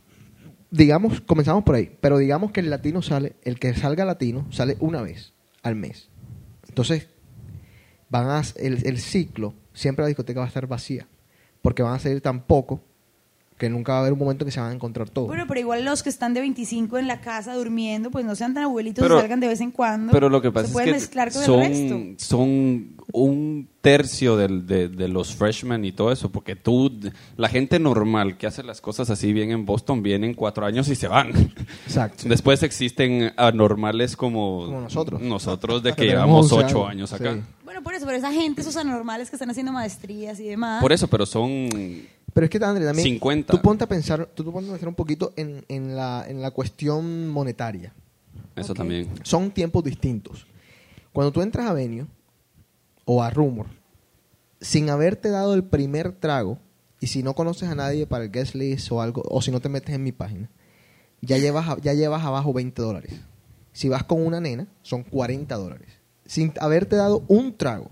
digamos, 0.70 1.22
comenzamos 1.22 1.64
por 1.64 1.76
ahí, 1.76 1.96
pero 2.00 2.18
digamos 2.18 2.52
que 2.52 2.62
el 2.62 2.70
latino 2.70 3.02
sale, 3.02 3.36
el 3.44 3.60
que 3.60 3.74
salga 3.74 4.06
latino 4.06 4.48
sale 4.52 4.78
una 4.80 5.02
vez 5.02 5.34
al 5.64 5.76
mes. 5.76 6.10
Entonces, 6.70 7.08
van 8.10 8.30
a, 8.30 8.42
el, 8.56 8.86
el 8.86 9.00
ciclo, 9.00 9.54
siempre 9.74 10.04
la 10.04 10.08
discoteca 10.08 10.40
va 10.40 10.46
a 10.46 10.48
estar 10.48 10.68
vacía, 10.68 11.08
porque 11.62 11.84
van 11.84 11.96
a 11.96 12.00
salir 12.00 12.22
tan 12.22 12.46
poco 12.46 12.82
que 13.62 13.70
nunca 13.70 13.92
va 13.94 13.98
a 14.00 14.02
haber 14.02 14.14
un 14.14 14.20
momento 14.20 14.44
que 14.44 14.52
se 14.52 14.60
van 14.60 14.72
a 14.72 14.74
encontrar 14.74 15.08
todos. 15.10 15.28
Bueno, 15.28 15.46
pero 15.48 15.60
igual 15.60 15.86
los 15.86 16.02
que 16.04 16.10
están 16.10 16.34
de 16.34 16.42
25 16.42 16.98
en 16.98 17.08
la 17.08 17.22
casa 17.22 17.54
durmiendo, 17.54 18.10
pues 18.10 18.26
no 18.26 18.36
sean 18.36 18.54
tan 18.56 18.64
abuelitos 18.64 19.04
Pero- 19.04 19.18
y 19.18 19.22
salgan 19.22 19.40
de 19.40 19.48
vez 19.48 19.62
en 19.62 19.70
cuando. 19.72 20.12
Pero 20.12 20.28
lo 20.30 20.42
que 20.42 20.52
pasa 20.52 20.64
Se 20.66 20.70
es 20.70 20.74
pueden 20.74 20.88
que 20.90 20.94
mezclar 20.94 21.32
con 21.32 21.44
el 21.44 21.60
resto. 21.70 21.88
son, 21.90 22.16
son 22.18 22.96
un 23.14 23.68
tercio 23.82 24.36
del- 24.38 24.66
de, 24.66 24.88
de 24.88 25.08
los 25.08 25.36
freshmen 25.36 25.86
y 25.86 25.92
todo 25.92 26.12
eso, 26.12 26.32
porque 26.32 26.56
tú, 26.56 26.92
la 27.38 27.50
gente 27.50 27.78
normal 27.80 28.38
que 28.38 28.48
hace 28.48 28.64
las 28.64 28.82
cosas 28.82 29.10
así 29.10 29.32
bien 29.34 29.52
en 29.52 29.66
Boston, 29.66 30.02
vienen 30.02 30.34
cuatro 30.34 30.66
años 30.66 30.88
y 30.90 30.96
se 30.96 31.08
van. 31.08 31.30
Exacto. 31.86 32.28
Después 32.28 32.64
existen 32.64 33.32
anormales 33.38 34.16
como, 34.16 34.66
Como 34.66 34.82
nosotros. 34.82 35.22
Nosotros 35.22 35.84
de 35.84 35.94
que 35.94 36.06
llevamos 36.06 36.52
11 36.52 36.66
ocho 36.66 36.88
años, 36.88 37.12
años 37.12 37.14
acá. 37.14 37.34
sí. 37.36 37.42
Bueno, 37.66 37.84
por 37.84 37.94
eso, 37.94 38.06
pero 38.06 38.18
esa 38.18 38.32
gente, 38.34 38.62
esos 38.62 38.76
anormales 38.76 39.30
que 39.30 39.36
están 39.38 39.50
haciendo 39.50 39.72
maestrías 39.72 40.40
y 40.40 40.44
demás. 40.44 40.82
Por 40.82 40.92
eso, 40.92 41.08
pero 41.08 41.26
son... 41.26 41.70
Pero 42.34 42.46
es 42.46 42.50
que, 42.50 42.58
André, 42.64 42.86
también 42.86 43.04
50. 43.06 43.52
tú 43.54 43.62
ponte 43.62 43.84
a 43.84 43.88
pensar, 43.88 44.26
tú, 44.34 44.44
tú 44.44 44.52
ponte 44.54 44.70
a 44.70 44.74
pensar 44.74 44.88
un 44.90 44.96
poquito 44.96 45.34
en, 45.36 45.66
en, 45.68 45.96
la, 45.96 46.26
en 46.28 46.42
la 46.42 46.52
cuestión 46.52 47.28
monetaria. 47.30 47.94
Eso 48.56 48.74
también. 48.74 49.10
Son 49.24 49.52
tiempos 49.52 49.84
distintos. 49.84 50.46
Cuando 51.14 51.32
tú 51.32 51.42
entras 51.42 51.68
a 51.68 51.74
Venue 51.74 52.06
o 53.06 53.22
a 53.24 53.30
Rumor, 53.30 53.66
sin 54.62 54.90
haberte 54.90 55.30
dado 55.30 55.54
el 55.54 55.64
primer 55.64 56.12
trago, 56.14 56.58
y 57.00 57.08
si 57.08 57.24
no 57.24 57.34
conoces 57.34 57.68
a 57.70 57.76
nadie 57.76 58.06
para 58.06 58.26
el 58.26 58.32
guest 58.32 58.56
list 58.56 58.92
o 58.92 59.02
algo, 59.02 59.24
o 59.28 59.42
si 59.42 59.52
no 59.52 59.60
te 59.60 59.70
metes 59.70 59.94
en 59.96 60.04
mi 60.04 60.12
página, 60.12 60.50
ya 61.22 61.38
llevas, 61.38 61.68
a- 61.68 61.78
ya 61.82 61.94
llevas 61.94 62.24
abajo 62.24 62.54
20 62.54 62.82
dólares. 62.82 63.14
Si 63.74 63.90
vas 63.90 64.04
con 64.04 64.26
una 64.26 64.40
nena, 64.40 64.68
son 64.84 65.04
40 65.04 65.56
dólares. 65.56 65.88
Sin 66.26 66.54
haberte 66.60 66.96
dado 66.96 67.24
un 67.28 67.56
trago. 67.58 67.90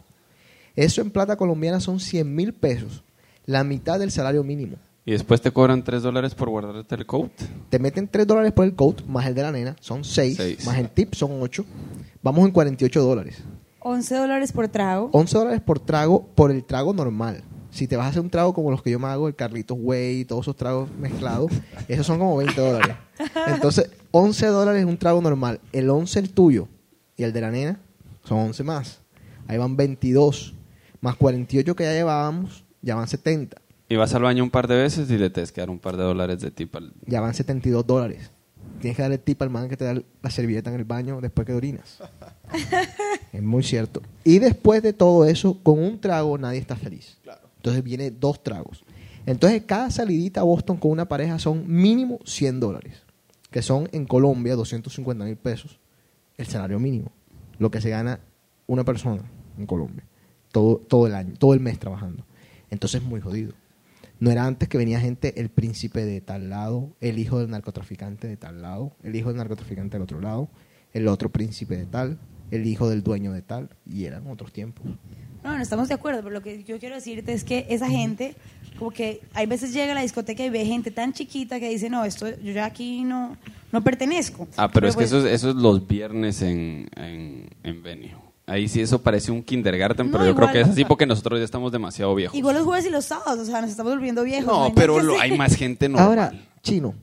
Eso 0.75 1.01
en 1.01 1.09
plata 1.11 1.35
colombiana 1.35 1.79
son 1.79 1.99
100 1.99 2.33
mil 2.35 2.53
pesos. 2.53 3.03
La 3.49 3.63
mitad 3.63 3.97
del 3.97 4.11
salario 4.11 4.43
mínimo. 4.43 4.75
Y 5.05 5.11
después 5.11 5.41
te 5.41 5.49
cobran 5.49 5.83
tres 5.83 6.03
dólares 6.03 6.35
por 6.35 6.49
guardarte 6.49 6.93
el 6.93 7.07
coat. 7.07 7.31
Te 7.71 7.79
meten 7.79 8.07
3 8.07 8.27
dólares 8.27 8.51
por 8.51 8.63
el 8.63 8.75
coat, 8.75 9.03
más 9.07 9.25
el 9.25 9.33
de 9.33 9.41
la 9.41 9.51
nena, 9.51 9.75
son 9.79 10.03
6, 10.03 10.37
Seis. 10.37 10.65
más 10.67 10.77
el 10.77 10.87
tip 10.91 11.15
son 11.15 11.31
8. 11.41 11.65
Vamos 12.21 12.45
en 12.45 12.51
48 12.51 13.01
dólares. 13.01 13.39
11 13.79 14.15
dólares 14.17 14.51
por 14.51 14.67
trago. 14.67 15.09
11 15.13 15.35
dólares 15.35 15.61
por 15.61 15.79
trago, 15.79 16.27
por 16.35 16.51
el 16.51 16.63
trago 16.63 16.93
normal. 16.93 17.41
Si 17.71 17.87
te 17.87 17.97
vas 17.97 18.05
a 18.05 18.09
hacer 18.09 18.21
un 18.21 18.29
trago 18.29 18.53
como 18.53 18.69
los 18.69 18.83
que 18.83 18.91
yo 18.91 18.99
me 18.99 19.07
hago, 19.07 19.27
el 19.27 19.35
Carlitos 19.35 19.79
Way, 19.81 20.25
todos 20.25 20.43
esos 20.43 20.55
tragos 20.55 20.87
mezclados, 20.99 21.51
esos 21.87 22.05
son 22.05 22.19
como 22.19 22.37
20 22.37 22.61
dólares. 22.61 22.95
Entonces, 23.47 23.89
11 24.11 24.45
dólares 24.45 24.81
es 24.81 24.87
un 24.87 24.97
trago 24.99 25.21
normal. 25.23 25.59
El 25.71 25.89
11 25.89 26.19
el 26.19 26.29
tuyo 26.29 26.67
y 27.17 27.23
el 27.23 27.33
de 27.33 27.41
la 27.41 27.49
nena 27.49 27.79
son 28.25 28.37
11 28.37 28.63
más. 28.63 29.01
Ahí 29.47 29.57
van 29.57 29.75
22. 29.75 30.53
Más 31.01 31.15
48 31.15 31.75
que 31.75 31.83
ya 31.85 31.93
llevábamos, 31.93 32.63
ya 32.81 32.95
van 32.95 33.07
70. 33.07 33.61
Y 33.89 33.95
vas 33.95 34.13
al 34.13 34.21
baño 34.21 34.43
un 34.43 34.51
par 34.51 34.67
de 34.67 34.75
veces 34.75 35.09
y 35.09 35.17
le 35.17 35.29
tienes 35.29 35.51
que 35.51 35.61
dar 35.61 35.69
un 35.69 35.79
par 35.79 35.97
de 35.97 36.03
dólares 36.03 36.39
de 36.41 36.51
tip 36.51 36.75
al... 36.75 36.93
Ya 37.07 37.21
van 37.21 37.33
72 37.33 37.85
dólares. 37.87 38.31
Tienes 38.79 38.95
que 38.95 39.01
darle 39.01 39.17
tip 39.17 39.41
al 39.41 39.49
man 39.49 39.67
que 39.67 39.75
te 39.75 39.85
da 39.85 39.99
la 40.21 40.29
servilleta 40.29 40.69
en 40.69 40.75
el 40.75 40.85
baño 40.85 41.19
después 41.21 41.47
que 41.47 41.53
orinas. 41.53 41.99
es 43.33 43.41
muy 43.41 43.63
cierto. 43.63 44.01
Y 44.23 44.39
después 44.39 44.83
de 44.83 44.93
todo 44.93 45.25
eso, 45.25 45.57
con 45.63 45.79
un 45.79 45.99
trago 45.99 46.37
nadie 46.37 46.59
está 46.59 46.75
feliz. 46.75 47.17
Entonces 47.57 47.83
viene 47.83 48.11
dos 48.11 48.43
tragos. 48.43 48.83
Entonces 49.25 49.63
cada 49.65 49.89
salidita 49.89 50.41
a 50.41 50.43
Boston 50.43 50.77
con 50.77 50.91
una 50.91 51.07
pareja 51.07 51.39
son 51.39 51.63
mínimo 51.67 52.19
100 52.25 52.59
dólares. 52.59 53.03
Que 53.49 53.63
son 53.63 53.89
en 53.91 54.05
Colombia 54.05 54.55
250 54.55 55.25
mil 55.25 55.35
pesos. 55.35 55.79
El 56.37 56.45
salario 56.45 56.79
mínimo. 56.79 57.11
Lo 57.57 57.71
que 57.71 57.81
se 57.81 57.89
gana 57.89 58.19
una 58.67 58.85
persona 58.85 59.23
en 59.57 59.65
Colombia. 59.65 60.05
Todo, 60.51 60.77
todo 60.77 61.07
el 61.07 61.15
año, 61.15 61.33
todo 61.37 61.53
el 61.53 61.59
mes 61.59 61.79
trabajando. 61.79 62.23
Entonces 62.71 63.01
es 63.01 63.07
muy 63.07 63.21
jodido. 63.21 63.53
No 64.19 64.31
era 64.31 64.45
antes 64.45 64.67
que 64.67 64.77
venía 64.77 64.99
gente, 64.99 65.39
el 65.39 65.49
príncipe 65.49 66.03
de 66.05 66.19
tal 66.21 66.49
lado, 66.49 66.89
el 66.99 67.19
hijo 67.19 67.39
del 67.39 67.49
narcotraficante 67.49 68.27
de 68.27 68.35
tal 68.37 68.61
lado, 68.61 68.91
el 69.03 69.15
hijo 69.15 69.29
del 69.29 69.37
narcotraficante 69.37 69.95
del 69.95 70.03
otro 70.03 70.19
lado, 70.19 70.49
el 70.93 71.07
otro 71.07 71.29
príncipe 71.29 71.77
de 71.77 71.85
tal, 71.85 72.19
el 72.51 72.65
hijo 72.67 72.89
del 72.89 73.01
dueño 73.03 73.31
de 73.31 73.41
tal, 73.41 73.69
y 73.89 74.05
eran 74.05 74.27
otros 74.27 74.51
tiempos. 74.51 74.85
No, 75.41 75.55
no 75.55 75.61
estamos 75.61 75.87
de 75.87 75.93
acuerdo, 75.93 76.21
pero 76.21 76.31
lo 76.33 76.41
que 76.41 76.65
yo 76.65 76.79
quiero 76.79 76.95
decirte 76.95 77.31
es 77.31 77.45
que 77.45 77.65
esa 77.69 77.87
gente, 77.87 78.35
como 78.77 78.91
que 78.91 79.21
hay 79.33 79.45
veces 79.45 79.71
llega 79.71 79.93
a 79.93 79.95
la 79.95 80.01
discoteca 80.01 80.43
y 80.43 80.49
ve 80.49 80.65
gente 80.65 80.91
tan 80.91 81.13
chiquita 81.13 81.61
que 81.61 81.69
dice, 81.69 81.89
no, 81.89 82.03
esto 82.03 82.27
yo 82.41 82.51
ya 82.51 82.65
aquí 82.65 83.05
no, 83.05 83.37
no 83.71 83.81
pertenezco. 83.83 84.49
Ah, 84.57 84.69
pero 84.69 84.89
es 84.89 84.95
que 84.95 84.99
pues, 85.03 85.11
eso, 85.13 85.25
es- 85.25 85.33
eso 85.33 85.51
es 85.51 85.55
los 85.55 85.87
viernes 85.87 86.41
en, 86.41 86.89
en, 86.97 87.47
en 87.63 87.83
Venue. 87.83 88.11
Ahí 88.49 88.67
sí 88.67 88.81
eso 88.81 89.01
parece 89.01 89.31
un 89.31 89.43
kindergarten, 89.43 90.07
No, 90.07 90.11
pero 90.11 90.23
yo 90.25 90.31
igual. 90.31 90.49
creo 90.49 90.53
que 90.53 90.61
es 90.67 90.73
así 90.73 90.83
porque 90.85 91.05
nosotros 91.05 91.39
ya 91.39 91.45
estamos 91.45 91.71
demasiado 91.71 92.13
viejos. 92.15 92.35
Igual 92.37 92.55
los 92.55 92.65
jueves 92.65 92.85
y 92.85 92.89
los 92.89 93.05
sábados, 93.05 93.39
o 93.39 93.45
sea, 93.45 93.61
nos 93.61 93.69
estamos 93.69 93.93
volviendo 93.93 94.23
viejos. 94.23 94.47
No, 94.51 94.73
pero 94.75 94.99
lo- 94.99 95.19
hay 95.19 95.37
más 95.37 95.55
gente 95.55 95.87
normal. 95.89 96.07
Ahora, 96.07 96.33
chino, 96.63 96.95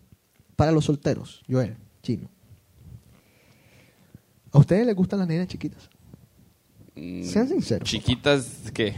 para 0.56 0.72
los 0.72 0.84
solteros, 0.86 1.42
Joel, 1.48 1.76
chino. 2.02 2.28
¿A 4.52 4.58
ustedes 4.58 4.86
les 4.86 4.94
gustan 4.96 5.18
las 5.18 5.28
nenas 5.28 5.48
chiquitas? 5.48 5.88
Mm, 6.94 7.22
Sean 7.24 7.48
sinceros. 7.48 7.88
Chiquitas, 7.88 8.70
¿qué? 8.72 8.94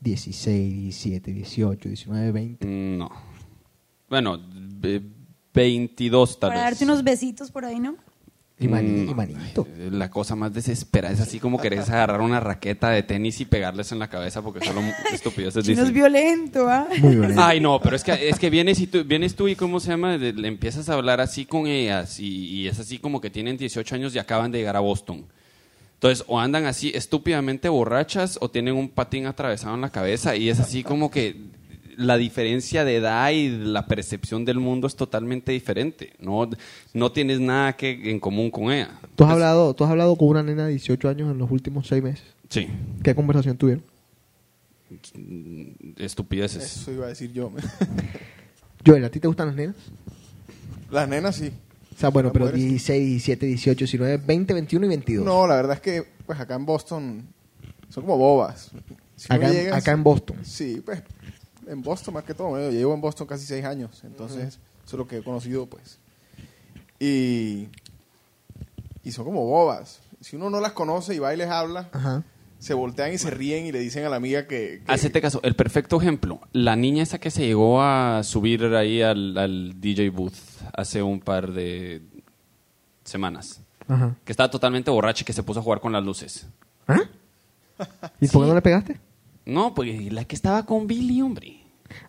16, 0.00 0.74
17, 0.74 1.32
18, 1.32 1.88
19, 1.88 2.32
20. 2.32 2.66
Mm, 2.66 2.98
No. 2.98 3.10
Bueno, 4.08 4.38
ve- 4.80 5.02
22 5.54 6.38
tal 6.38 6.50
Para 6.50 6.60
vez. 6.62 6.70
darte 6.72 6.84
unos 6.84 7.02
besitos 7.02 7.50
por 7.50 7.64
ahí, 7.64 7.80
¿no? 7.80 7.96
Y, 8.58 8.68
mani- 8.68 9.06
Mm, 9.06 9.08
y 9.10 9.14
manito. 9.14 9.66
ay, 9.76 9.90
La 9.90 10.08
cosa 10.10 10.36
más 10.36 10.54
desesperada 10.54 11.12
es 11.12 11.20
así 11.20 11.40
como 11.40 11.60
querés 11.60 11.90
agarrar 11.90 12.20
una 12.20 12.38
raqueta 12.38 12.90
de 12.90 13.02
tenis 13.02 13.40
y 13.40 13.46
pegarles 13.46 13.90
en 13.90 13.98
la 13.98 14.08
cabeza 14.08 14.42
porque 14.42 14.64
solo 14.64 14.80
estupideces 15.12 15.64
Chino 15.64 15.80
es 15.82 15.88
dicen. 15.88 15.94
violento, 15.94 16.68
¿ah? 16.68 16.86
Muy 17.00 17.16
violento. 17.16 17.42
Ay, 17.44 17.58
no, 17.60 17.80
pero 17.80 17.96
es 17.96 18.04
que, 18.04 18.28
es 18.28 18.38
que 18.38 18.50
vienes, 18.50 18.78
y 18.78 18.86
tú, 18.86 19.02
vienes 19.04 19.34
tú 19.34 19.48
y 19.48 19.56
¿cómo 19.56 19.80
se 19.80 19.88
llama? 19.90 20.18
De- 20.18 20.32
le 20.32 20.46
empiezas 20.46 20.88
a 20.88 20.94
hablar 20.94 21.20
así 21.20 21.46
con 21.46 21.66
ellas 21.66 22.20
y, 22.20 22.28
y 22.46 22.68
es 22.68 22.78
así 22.78 22.98
como 22.98 23.20
que 23.20 23.28
tienen 23.28 23.56
18 23.56 23.94
años 23.96 24.14
y 24.14 24.20
acaban 24.20 24.52
de 24.52 24.58
llegar 24.58 24.76
a 24.76 24.80
Boston. 24.80 25.24
Entonces, 25.94 26.24
o 26.28 26.38
andan 26.38 26.66
así 26.66 26.92
estúpidamente 26.94 27.68
borrachas 27.68 28.38
o 28.40 28.50
tienen 28.50 28.74
un 28.76 28.88
patín 28.88 29.26
atravesado 29.26 29.74
en 29.74 29.80
la 29.80 29.90
cabeza 29.90 30.36
y 30.36 30.48
es 30.48 30.60
así 30.60 30.84
como 30.84 31.10
que 31.10 31.36
la 31.96 32.16
diferencia 32.16 32.84
de 32.84 32.96
edad 32.96 33.30
y 33.30 33.48
la 33.48 33.86
percepción 33.86 34.44
del 34.44 34.58
mundo 34.58 34.86
es 34.86 34.96
totalmente 34.96 35.52
diferente. 35.52 36.12
No, 36.18 36.48
no 36.92 37.12
tienes 37.12 37.40
nada 37.40 37.74
que, 37.76 38.10
en 38.10 38.20
común 38.20 38.50
con 38.50 38.72
ella. 38.72 38.98
¿Tú 39.16 39.24
has, 39.24 39.30
hablado, 39.32 39.74
¿Tú 39.74 39.84
has 39.84 39.90
hablado 39.90 40.16
con 40.16 40.28
una 40.28 40.42
nena 40.42 40.64
de 40.66 40.70
18 40.72 41.08
años 41.08 41.30
en 41.30 41.38
los 41.38 41.50
últimos 41.50 41.86
6 41.88 42.02
meses? 42.02 42.24
Sí, 42.48 42.68
¿Qué 43.02 43.14
conversación 43.14 43.56
tuvieron? 43.56 43.84
estupideces. 45.96 46.62
Eso 46.64 46.92
iba 46.92 47.06
a 47.06 47.08
decir 47.08 47.32
yo. 47.32 47.50
Joel, 48.86 49.04
¿a 49.04 49.10
ti 49.10 49.20
te 49.20 49.26
gustan 49.28 49.48
las 49.48 49.56
nenas? 49.56 49.76
Las 50.90 51.08
nenas 51.08 51.36
sí. 51.36 51.50
O 51.96 51.98
sea, 51.98 52.10
bueno, 52.10 52.28
Las 52.28 52.32
pero 52.32 52.44
mujeres 52.46 52.62
sí. 52.62 52.68
16, 52.70 53.06
17, 53.08 53.46
18, 53.46 53.78
19, 53.78 54.16
20, 54.26 54.54
21 54.54 54.86
y 54.86 54.88
22. 54.88 55.24
No, 55.24 55.46
la 55.46 55.56
verdad 55.56 55.74
es 55.76 55.80
que 55.80 56.04
pues 56.26 56.38
acá 56.40 56.54
en 56.56 56.66
Boston 56.66 57.26
son 57.88 58.02
como 58.04 58.18
bobas. 58.18 58.70
Si 59.16 59.26
Acá, 59.32 59.46
en- 59.48 59.52
llega- 59.54 59.76
acá 59.76 59.92
en 59.92 60.02
Boston. 60.02 60.36
Sí, 60.42 60.82
pues 60.84 61.02
en 61.68 61.82
Boston 61.82 62.14
más 62.14 62.24
que 62.24 62.34
todo. 62.34 62.58
Yo 62.58 62.70
llevo 62.70 62.94
en 62.94 63.00
Boston 63.00 63.26
casi 63.26 63.44
seis 63.46 63.64
años, 63.64 64.02
entonces 64.04 64.58
eso 64.58 64.58
es 64.86 64.92
lo 64.94 65.06
que 65.06 65.18
he 65.18 65.22
conocido, 65.22 65.66
pues. 65.66 65.98
Y, 67.00 67.68
y 69.02 69.12
son 69.12 69.24
como 69.24 69.44
bobas. 69.44 70.00
Si 70.20 70.36
uno 70.36 70.48
no 70.50 70.60
las 70.60 70.72
conoce 70.72 71.14
y 71.14 71.18
va 71.18 71.34
y 71.34 71.36
les 71.36 71.48
habla, 71.48 71.88
Ajá. 71.92 72.22
se 72.58 72.72
voltean 72.72 73.12
y 73.12 73.18
se 73.18 73.30
ríen 73.30 73.66
y 73.66 73.72
le 73.72 73.80
dicen 73.80 74.04
a 74.04 74.08
la 74.08 74.16
amiga 74.16 74.46
que... 74.46 74.82
que- 74.86 74.92
Hacete 74.92 75.20
caso, 75.20 75.40
el 75.42 75.54
perfecto 75.54 76.00
ejemplo, 76.00 76.40
la 76.52 76.76
niña 76.76 77.02
esa 77.02 77.18
que 77.18 77.30
se 77.30 77.46
llegó 77.46 77.82
a 77.82 78.22
subir 78.22 78.64
ahí 78.74 79.02
al, 79.02 79.36
al 79.36 79.80
DJ 79.80 80.08
booth 80.10 80.34
hace 80.72 81.02
un 81.02 81.20
par 81.20 81.52
de 81.52 82.00
semanas, 83.04 83.60
Ajá. 83.86 84.16
que 84.24 84.32
estaba 84.32 84.50
totalmente 84.50 84.90
borracha 84.90 85.22
y 85.22 85.24
que 85.26 85.34
se 85.34 85.42
puso 85.42 85.60
a 85.60 85.62
jugar 85.62 85.80
con 85.80 85.92
las 85.92 86.02
luces. 86.02 86.46
¿Ah? 86.88 87.00
¿Y 88.20 88.28
por 88.28 88.42
qué 88.44 88.48
no 88.48 88.54
le 88.54 88.62
pegaste? 88.62 88.98
No, 89.46 89.74
pues 89.74 90.12
la 90.12 90.24
que 90.24 90.34
estaba 90.34 90.64
con 90.66 90.86
Billy, 90.86 91.20
hombre. 91.22 91.58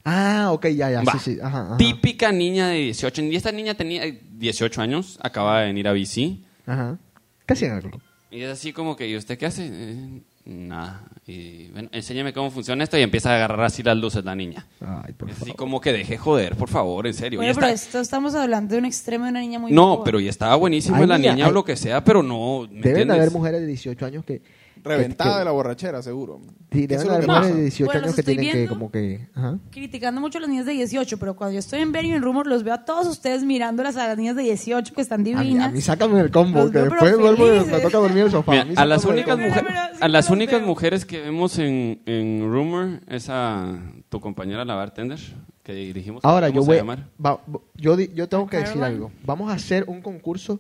Ah, 0.04 0.50
ok, 0.52 0.68
ya, 0.68 0.90
ya, 0.90 1.04
Va. 1.04 1.14
sí, 1.14 1.20
sí. 1.36 1.40
Ajá, 1.42 1.62
ajá. 1.68 1.78
Típica 1.78 2.32
niña 2.32 2.70
de 2.70 2.78
18. 2.78 3.22
Y 3.24 3.36
esta 3.36 3.52
niña 3.52 3.74
tenía 3.76 4.04
18 4.32 4.82
años, 4.82 5.20
acaba 5.22 5.60
de 5.62 5.68
venir 5.68 5.88
a 5.88 5.94
BC. 5.94 6.40
Ajá. 6.66 6.98
¿Qué 7.46 7.54
hacían 7.54 7.72
en 7.72 7.78
el 7.78 7.84
club? 7.92 8.02
Y 8.32 8.42
es 8.42 8.50
así 8.52 8.74
como 8.74 8.96
que, 8.96 9.08
¿y 9.08 9.16
usted 9.16 9.38
qué 9.38 9.46
hace? 9.46 9.70
"Eh, 9.72 10.22
nada. 10.46 11.04
Y 11.28 11.68
bueno, 11.70 11.90
enséñame 11.92 12.34
cómo 12.34 12.52
funciona 12.52 12.84
esto 12.84 12.98
y 12.98 13.02
empieza 13.02 13.32
a 13.32 13.36
agarrar 13.36 13.62
así 13.64 13.84
las 13.84 13.98
luces 13.98 14.24
la 14.26 14.36
niña. 14.36 14.66
Ay, 14.82 15.14
por 15.14 15.30
Es 15.30 15.42
así 15.42 15.52
como 15.54 15.80
que 15.82 15.92
deje 15.94 16.18
joder, 16.18 16.56
por 16.56 16.70
favor, 16.70 17.06
en 17.08 17.14
serio. 17.14 17.40
Bueno, 17.40 17.54
pero 17.54 17.68
está- 17.68 17.76
esto 17.88 18.00
estamos 18.00 18.34
hablando 18.36 18.74
de 18.74 18.80
un 18.80 18.86
extremo 18.86 19.26
de 19.26 19.32
una 19.32 19.40
niña 19.42 19.60
muy 19.60 19.72
No, 19.72 20.02
pero 20.04 20.20
y 20.20 20.28
estaba 20.28 20.56
buenísima 20.56 21.06
la 21.06 21.18
niña 21.18 21.48
o 21.48 21.52
lo 21.52 21.64
que 21.64 21.76
sea, 21.76 22.04
pero 22.04 22.24
no. 22.24 22.62
¿me 22.62 22.68
Deben 22.68 22.82
de 22.82 22.90
entiendes? 22.90 23.18
haber 23.18 23.32
mujeres 23.32 23.62
de 23.62 23.68
18 23.68 24.06
años 24.06 24.26
que... 24.26 24.42
Reventada 24.86 25.34
que- 25.34 25.40
de 25.40 25.46
la 25.46 25.52
borrachera, 25.52 26.02
seguro. 26.02 26.40
Sí, 26.72 26.86
Eso 26.86 26.88
deben 26.88 26.94
es 26.98 27.00
de 27.00 27.06
lo 27.08 27.14
haber 27.14 27.22
que 27.22 27.28
mujeres 27.28 27.48
pasa. 27.48 27.56
de 27.56 27.62
18 27.62 27.86
Bueno, 27.86 28.02
años 28.04 28.16
que 28.16 28.24
tienen 28.24 28.52
que 28.52 28.68
como 28.68 28.92
que... 28.92 29.28
Ajá. 29.34 29.58
criticando 29.72 30.22
mucho 30.22 30.38
a 30.38 30.42
las 30.42 30.50
niñas 30.50 30.66
de 30.66 30.74
18, 30.74 31.18
pero 31.18 31.36
cuando 31.36 31.54
yo 31.54 31.60
estoy 31.60 31.80
en 31.82 31.92
Benny 31.92 32.12
en 32.14 32.22
Rumor 32.22 32.48
los 32.48 32.64
veo 32.64 32.74
a 32.74 32.86
todos 32.86 33.08
ustedes 33.08 33.44
mirándolas 33.44 33.98
a 33.98 34.08
las 34.08 34.18
niñas 34.18 34.36
de 34.36 34.44
18 34.44 34.94
que 34.94 35.02
están 35.02 35.22
A 35.22 35.24
mí, 35.24 35.34
divinas. 35.34 35.68
a 35.70 35.72
mí 35.72 35.82
sácame 35.82 36.18
del 36.18 36.32
combo, 36.32 36.60
Los 36.64 36.72
que 36.72 36.78
veo, 36.80 36.90
después 36.90 37.12
pero 37.16 37.36
duermo, 37.36 37.66
me 37.72 37.80
toca 37.80 37.98
dormir 37.98 38.18
en 38.20 38.26
el 38.26 38.32
sofá. 38.32 38.52
Mira, 38.66 38.82
a 38.82 38.86
las 38.86 39.06
únicas, 39.06 39.38
mujeres, 39.38 39.74
a 40.02 40.08
las 40.08 40.30
únicas 40.30 40.62
mujeres 40.62 41.06
que 41.06 41.22
vemos 41.22 41.58
en, 41.60 42.02
en 42.06 42.42
Rumor 42.52 43.02
es 43.08 43.28
a 43.30 43.80
tu 44.10 44.20
compañera 44.20 44.66
la 44.66 44.76
bartender 44.76 45.20
que 45.64 45.74
dirigimos. 45.74 46.24
Ahora, 46.24 46.48
¿Cómo 46.50 46.62
yo 46.62 46.66
voy... 46.86 46.96
va- 47.26 47.40
yo, 47.76 48.00
yo 48.00 48.30
tengo 48.30 48.46
que 48.48 48.58
decir 48.58 48.84
algo. 48.84 49.12
Vamos 49.26 49.50
a 49.52 49.56
hacer 49.56 49.86
un 49.88 50.02
concurso 50.02 50.60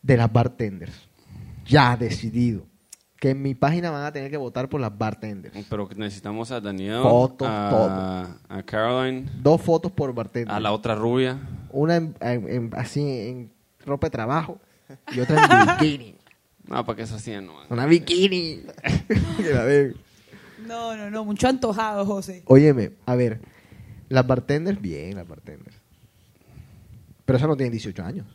de 0.00 0.16
las 0.16 0.32
bartenders. 0.32 0.92
Ya 1.66 1.96
decidido. 1.96 2.66
Que 3.24 3.30
en 3.30 3.40
mi 3.40 3.54
página 3.54 3.90
van 3.90 4.04
a 4.04 4.12
tener 4.12 4.30
que 4.30 4.36
votar 4.36 4.68
por 4.68 4.82
las 4.82 4.98
bartenders. 4.98 5.56
Pero 5.70 5.88
necesitamos 5.96 6.50
a 6.50 6.60
Daniel, 6.60 7.00
Fotos, 7.02 7.48
a, 7.48 8.36
a 8.50 8.62
Caroline, 8.64 9.30
Dos 9.40 9.62
fotos 9.62 9.90
por 9.90 10.12
bartender. 10.12 10.54
a 10.54 10.60
la 10.60 10.72
otra 10.72 10.94
rubia. 10.94 11.38
Una 11.70 11.96
en- 11.96 12.14
en- 12.20 12.48
en- 12.50 12.70
así 12.76 13.00
en 13.00 13.50
ropa 13.86 14.08
de 14.08 14.10
trabajo 14.10 14.60
y 15.10 15.20
otra 15.20 15.42
en 15.42 15.78
bikini. 15.80 16.16
No, 16.66 16.84
para 16.84 16.96
que 16.96 17.02
eso 17.04 17.14
hacían, 17.16 17.46
no. 17.46 17.54
Una 17.70 17.86
bikini. 17.86 18.60
Que 19.38 19.54
la 19.54 19.64
ven. 19.64 19.96
No, 20.66 20.94
no, 20.94 21.10
no, 21.10 21.24
mucho 21.24 21.48
antojado, 21.48 22.04
José. 22.04 22.42
Óyeme, 22.44 22.90
a 23.06 23.14
ver. 23.14 23.40
Las 24.10 24.26
bartenders, 24.26 24.78
bien, 24.82 25.14
las 25.16 25.26
bartenders. 25.26 25.80
Pero 27.24 27.38
esas 27.38 27.48
no 27.48 27.56
tienen 27.56 27.72
18 27.72 28.04
años. 28.04 28.26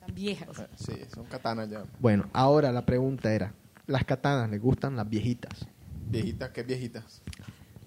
Tan 0.00 0.12
viejas. 0.12 0.48
Sí, 0.74 0.92
son 1.14 1.24
katanas 1.26 1.70
ya. 1.70 1.84
Bueno, 2.00 2.28
ahora 2.32 2.72
la 2.72 2.84
pregunta 2.84 3.32
era, 3.32 3.54
¿las 3.86 4.04
katanas 4.04 4.50
les 4.50 4.60
gustan 4.60 4.96
las 4.96 5.08
viejitas? 5.08 5.66
Viejitas, 6.10 6.50
¿qué 6.50 6.62
viejitas? 6.62 7.22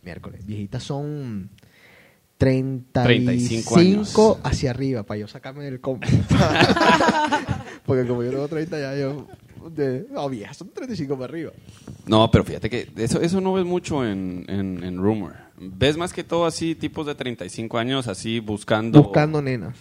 Miércoles. 0.03 0.45
Viejitas 0.45 0.83
son 0.83 1.49
35, 2.37 3.03
35 3.03 3.77
años. 3.79 4.15
hacia 4.43 4.69
arriba, 4.71 5.03
para 5.03 5.19
yo 5.19 5.27
sacarme 5.27 5.63
del 5.65 5.79
combo. 5.81 6.05
Porque 7.85 8.05
como 8.07 8.23
yo 8.23 8.31
tengo 8.31 8.47
30 8.47 8.79
ya 8.79 8.95
yo... 8.97 9.27
De, 9.75 10.05
no, 10.11 10.29
viejas, 10.29 10.55
son 10.55 10.69
35 10.69 11.15
para 11.15 11.25
arriba. 11.25 11.51
No, 12.05 12.29
pero 12.31 12.43
fíjate 12.45 12.69
que 12.69 12.89
eso, 12.97 13.19
eso 13.21 13.41
no 13.41 13.53
ves 13.53 13.65
mucho 13.65 14.05
en, 14.05 14.45
en, 14.47 14.81
en 14.83 14.97
Rumor. 14.97 15.33
Ves 15.57 15.97
más 15.97 16.13
que 16.13 16.23
todo 16.23 16.45
así 16.45 16.73
tipos 16.75 17.05
de 17.05 17.15
35 17.15 17.77
años 17.77 18.07
así 18.07 18.39
buscando, 18.39 19.01
Buscando 19.03 19.41
nenas. 19.41 19.75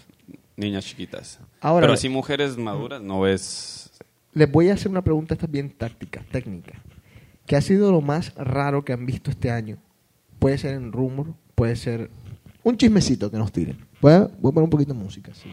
niñas 0.56 0.84
chiquitas. 0.86 1.38
Ahora- 1.60 1.82
pero 1.84 1.92
así 1.92 2.08
mujeres 2.08 2.56
maduras 2.56 3.00
no 3.02 3.20
ves... 3.20 3.86
Les 4.37 4.53
voy 4.53 4.68
a 4.68 4.74
hacer 4.74 4.91
una 4.91 5.03
pregunta, 5.03 5.32
esta 5.32 5.47
es 5.47 5.51
bien 5.51 5.70
táctica, 5.70 6.22
técnica. 6.30 6.74
¿Qué 7.47 7.57
ha 7.57 7.62
sido 7.62 7.91
lo 7.91 8.03
más 8.03 8.34
raro 8.34 8.84
que 8.84 8.93
han 8.93 9.07
visto 9.07 9.30
este 9.30 9.51
año? 9.51 9.78
Puede 10.39 10.59
ser 10.59 10.74
en 10.74 10.93
rumor, 10.93 11.32
puede 11.55 11.74
ser 11.74 12.11
un 12.62 12.76
chismecito 12.76 13.30
que 13.30 13.39
nos 13.39 13.51
tiren. 13.51 13.78
Voy 14.03 14.12
a, 14.12 14.18
voy 14.39 14.51
a 14.51 14.53
poner 14.53 14.64
un 14.64 14.68
poquito 14.68 14.93
de 14.93 14.99
música. 14.99 15.32
Sí, 15.32 15.49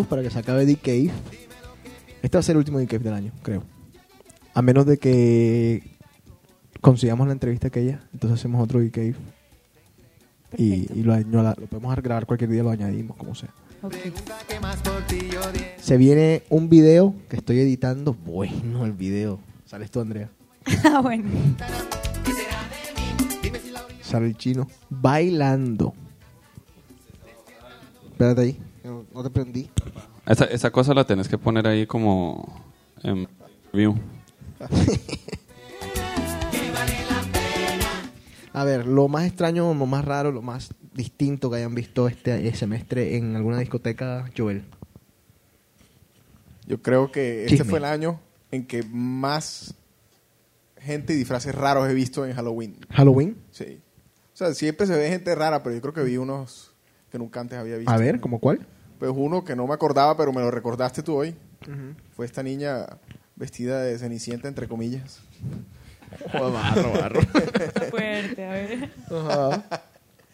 22 0.00 0.06
minutos 0.06 0.06
para 0.06 0.22
que 0.22 0.30
se 0.30 0.38
acabe 0.38 0.66
The 0.66 0.76
Cave. 0.76 1.10
Este 2.22 2.36
va 2.36 2.40
a 2.40 2.42
ser 2.42 2.54
el 2.54 2.58
último 2.58 2.78
The 2.78 2.86
Cave 2.86 3.04
del 3.04 3.14
año, 3.14 3.32
creo. 3.42 3.62
A 4.54 4.62
menos 4.62 4.86
de 4.86 4.98
que 4.98 5.82
consigamos 6.80 7.26
la 7.26 7.32
entrevista 7.32 7.68
aquella, 7.68 8.00
entonces 8.12 8.38
hacemos 8.38 8.62
otro 8.62 8.80
The 8.80 8.90
Cave. 8.90 9.14
Y, 10.56 10.92
y 10.98 11.02
lo, 11.02 11.14
podemos 11.68 11.94
grabar 11.96 12.26
cualquier 12.26 12.50
día, 12.50 12.62
lo 12.62 12.70
añadimos, 12.70 13.16
como 13.16 13.34
sea. 13.34 13.50
Se 15.80 15.96
viene 15.96 16.42
un 16.50 16.68
video 16.68 17.14
que 17.28 17.36
estoy 17.36 17.60
editando. 17.60 18.14
Bueno, 18.14 18.84
el 18.84 18.92
video. 18.92 19.38
Sales 19.66 19.90
tú, 19.90 20.00
Andrea. 20.00 20.30
Ah, 20.84 21.00
bueno. 21.00 21.28
Sale 24.02 24.26
el 24.26 24.36
chino 24.36 24.66
bailando. 24.90 25.94
Espérate 28.12 28.40
ahí. 28.42 28.69
No, 28.84 29.04
no 29.12 29.22
te 29.22 29.30
prendí. 29.30 29.70
Esa, 30.26 30.44
esa 30.46 30.70
cosa 30.70 30.94
la 30.94 31.04
tenés 31.04 31.28
que 31.28 31.38
poner 31.38 31.66
ahí 31.66 31.86
como 31.86 32.64
en 33.02 33.28
view. 33.72 33.94
A 38.52 38.64
ver, 38.64 38.86
lo 38.86 39.08
más 39.08 39.26
extraño, 39.26 39.72
lo 39.72 39.86
más 39.86 40.04
raro, 40.04 40.32
lo 40.32 40.42
más 40.42 40.74
distinto 40.92 41.50
que 41.50 41.58
hayan 41.58 41.74
visto 41.74 42.08
este 42.08 42.52
semestre 42.54 43.16
en 43.16 43.36
alguna 43.36 43.58
discoteca, 43.58 44.28
Joel. 44.36 44.64
Yo 46.66 46.82
creo 46.82 47.12
que 47.12 47.44
este 47.44 47.58
Chisme. 47.58 47.70
fue 47.70 47.78
el 47.78 47.84
año 47.84 48.20
en 48.50 48.66
que 48.66 48.82
más 48.82 49.74
gente 50.78 51.12
y 51.12 51.16
disfraces 51.16 51.54
raros 51.54 51.88
he 51.88 51.94
visto 51.94 52.26
en 52.26 52.34
Halloween. 52.34 52.76
Halloween. 52.90 53.36
Sí. 53.50 53.80
O 54.32 54.36
sea, 54.36 54.52
siempre 54.54 54.86
se 54.86 54.96
ve 54.96 55.08
gente 55.08 55.34
rara, 55.34 55.62
pero 55.62 55.76
yo 55.76 55.82
creo 55.82 55.94
que 55.94 56.02
vi 56.02 56.16
unos 56.16 56.69
que 57.10 57.18
nunca 57.18 57.40
antes 57.40 57.58
había 57.58 57.76
visto. 57.76 57.90
A 57.90 57.96
ver, 57.96 58.20
¿como 58.20 58.38
cuál? 58.38 58.66
Pues 58.98 59.12
uno 59.14 59.44
que 59.44 59.56
no 59.56 59.66
me 59.66 59.74
acordaba, 59.74 60.16
pero 60.16 60.32
me 60.32 60.40
lo 60.40 60.50
recordaste 60.50 61.02
tú 61.02 61.16
hoy. 61.16 61.34
Fue 62.14 62.26
esta 62.26 62.42
niña 62.42 62.86
vestida 63.36 63.82
de 63.82 63.98
cenicienta, 63.98 64.48
entre 64.48 64.68
comillas. 64.68 65.20
barro, 66.32 66.92
barro. 66.92 67.20
Fuerte, 67.90 68.44
a 68.44 68.52
ver. 68.52 68.90
Ajá. 69.10 69.82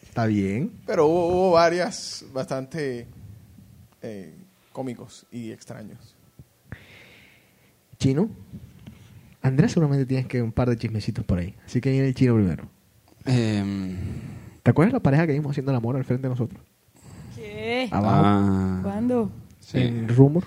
Está 0.01 0.25
bien. 0.25 0.71
Pero 0.85 1.07
hubo, 1.07 1.27
hubo 1.27 1.51
varias 1.51 2.25
bastante 2.33 3.07
eh, 4.01 4.35
cómicos 4.71 5.25
y 5.31 5.51
extraños. 5.51 6.15
Chino. 7.99 8.29
Andrea 9.41 9.69
seguramente 9.69 10.05
tienes 10.05 10.27
que 10.27 10.41
un 10.41 10.51
par 10.51 10.69
de 10.69 10.77
chismecitos 10.77 11.23
por 11.25 11.39
ahí. 11.39 11.55
Así 11.65 11.81
que 11.81 11.91
viene 11.91 12.07
el 12.07 12.15
chino 12.15 12.35
primero. 12.35 12.69
Em, 13.25 13.95
¿Te 14.67 14.71
acuerdas 14.71 14.91
la 14.91 14.99
pareja 14.99 15.25
que 15.25 15.31
vimos 15.31 15.51
haciendo 15.51 15.71
el 15.71 15.77
amor 15.77 15.95
al 15.95 16.03
frente 16.03 16.23
de 16.23 16.29
nosotros? 16.29 16.61
¿Qué? 17.37 17.87
Abajo. 17.89 18.21
ah, 18.25 18.79
¿Cuándo? 18.83 19.31
sí. 19.61 19.77
En 19.79 20.09
Rumor. 20.09 20.43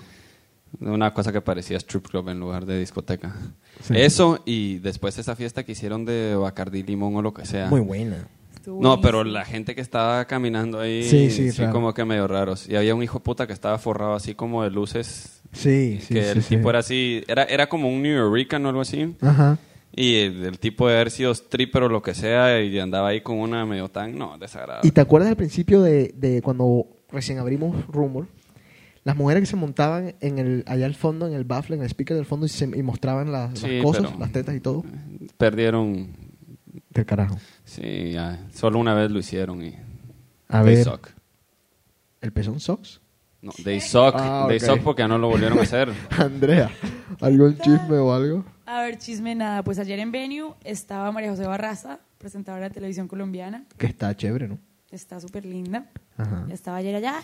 Una 0.79 1.11
cosa 1.11 1.31
que 1.31 1.41
parecía 1.41 1.77
strip 1.77 2.07
club 2.07 2.29
en 2.29 2.39
lugar 2.39 2.67
de 2.67 2.77
discoteca. 2.77 3.33
Sí. 3.81 3.95
Eso 3.97 4.43
y 4.45 4.77
después 4.77 5.17
esa 5.17 5.35
fiesta 5.35 5.63
que 5.63 5.71
hicieron 5.71 6.05
de 6.05 6.35
Bacardi 6.35 6.83
Limón 6.83 7.15
o 7.15 7.23
lo 7.23 7.33
que 7.33 7.47
sea. 7.47 7.67
Muy 7.67 7.79
buena. 7.81 8.27
No, 8.67 9.01
pero 9.01 9.23
la 9.23 9.43
gente 9.43 9.73
que 9.73 9.81
estaba 9.81 10.25
caminando 10.25 10.79
ahí, 10.79 11.03
Sí, 11.03 11.31
sí, 11.31 11.49
raro. 11.49 11.73
como 11.73 11.95
que 11.95 12.05
medio 12.05 12.27
raros. 12.27 12.69
Y 12.69 12.75
había 12.75 12.93
un 12.93 13.01
hijo 13.01 13.21
puta 13.21 13.47
que 13.47 13.53
estaba 13.53 13.79
forrado 13.79 14.13
así 14.13 14.35
como 14.35 14.61
de 14.61 14.69
luces. 14.69 15.41
Sí, 15.51 15.97
sí, 15.99 16.13
que 16.13 16.21
sí, 16.25 16.29
el 16.29 16.43
sí. 16.43 16.55
tipo 16.57 16.69
era 16.69 16.77
así, 16.77 17.23
era, 17.27 17.43
era 17.45 17.67
como 17.67 17.89
un 17.89 18.03
New 18.03 18.15
Yorker 18.15 18.61
o 18.63 18.69
algo 18.69 18.81
así. 18.81 19.15
Ajá. 19.19 19.57
Y 19.93 20.15
el, 20.17 20.45
el 20.45 20.59
tipo 20.59 20.87
de 20.87 20.95
haber 20.95 21.11
sido 21.11 21.31
stripper 21.33 21.83
o 21.83 21.89
lo 21.89 22.01
que 22.01 22.13
sea 22.13 22.61
y 22.61 22.79
andaba 22.79 23.09
ahí 23.09 23.21
con 23.21 23.37
una 23.37 23.65
medio 23.65 23.89
tan, 23.89 24.17
no, 24.17 24.37
desagradable. 24.37 24.87
¿Y 24.87 24.91
te 24.91 25.01
acuerdas 25.01 25.29
al 25.29 25.35
principio 25.35 25.81
de, 25.81 26.13
de 26.15 26.41
cuando 26.41 26.85
recién 27.11 27.39
abrimos 27.39 27.85
Rumor? 27.87 28.27
Las 29.03 29.15
mujeres 29.17 29.41
que 29.41 29.47
se 29.47 29.55
montaban 29.55 30.13
en 30.21 30.37
el, 30.39 30.63
allá 30.67 30.85
al 30.85 30.93
fondo, 30.95 31.27
en 31.27 31.33
el 31.33 31.43
baffle, 31.43 31.75
en 31.75 31.81
el 31.81 31.87
speaker 31.89 32.15
del 32.15 32.25
fondo 32.25 32.45
y, 32.45 32.49
se- 32.49 32.65
y 32.77 32.83
mostraban 32.83 33.31
las, 33.31 33.59
cosas, 33.81 34.17
las 34.19 34.31
tetas 34.31 34.55
y 34.55 34.59
todo. 34.59 34.85
Perdieron, 35.37 36.07
Del 36.91 37.05
carajo. 37.05 37.35
sí, 37.65 38.11
ya, 38.11 38.47
solo 38.53 38.77
una 38.79 38.93
vez 38.93 39.09
lo 39.11 39.19
hicieron 39.19 39.63
y... 39.65 39.75
A 40.49 40.63
they 40.63 40.75
ver. 40.75 40.83
suck. 40.83 41.07
¿El 42.21 42.31
pezón 42.31 42.59
socks? 42.59 43.01
No, 43.41 43.51
they 43.63 43.81
suck. 43.81 44.13
Ah, 44.15 44.45
They 44.47 44.57
ok. 44.57 44.63
suck 44.63 44.79
porque 44.83 45.01
ya 45.01 45.07
no 45.07 45.17
lo 45.17 45.29
volvieron 45.29 45.57
a 45.57 45.63
hacer. 45.63 45.89
Andrea, 46.11 46.69
¿algún 47.21 47.57
chisme 47.57 47.97
o 47.97 48.13
algo? 48.13 48.45
A 48.71 48.81
ver, 48.83 48.97
chisme 48.97 49.35
nada. 49.35 49.63
Pues 49.63 49.79
ayer 49.79 49.99
en 49.99 50.11
Venue 50.11 50.53
estaba 50.63 51.11
María 51.11 51.29
José 51.31 51.45
Barraza, 51.45 51.99
presentadora 52.17 52.69
de 52.69 52.73
televisión 52.73 53.07
colombiana. 53.07 53.65
Que 53.77 53.87
está 53.87 54.15
chévere, 54.15 54.47
¿no? 54.47 54.59
Está 54.91 55.19
súper 55.19 55.45
linda. 55.45 55.85
Ajá. 56.17 56.45
Estaba 56.49 56.77
ayer 56.77 56.95
allá. 56.95 57.15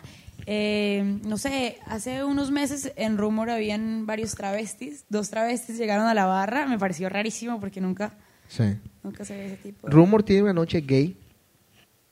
Eh, 0.45 1.19
no 1.25 1.37
sé, 1.37 1.77
hace 1.85 2.23
unos 2.23 2.51
meses 2.51 2.91
en 2.95 3.17
Rumor 3.17 3.49
habían 3.49 4.05
varios 4.05 4.35
travestis. 4.35 5.05
Dos 5.09 5.29
travestis 5.29 5.77
llegaron 5.77 6.07
a 6.07 6.13
la 6.13 6.25
barra. 6.25 6.65
Me 6.65 6.77
pareció 6.79 7.07
rarísimo 7.09 7.59
porque 7.59 7.79
nunca, 7.81 8.13
Sí. 8.49 8.63
nunca 9.03 9.23
se 9.25 9.35
ve 9.37 9.45
ese 9.47 9.57
tipo. 9.57 9.87
de- 9.87 9.93
Rumor 9.93 10.23
tiene 10.23 10.43
una 10.43 10.53
noche 10.53 10.81
gay. 10.81 11.15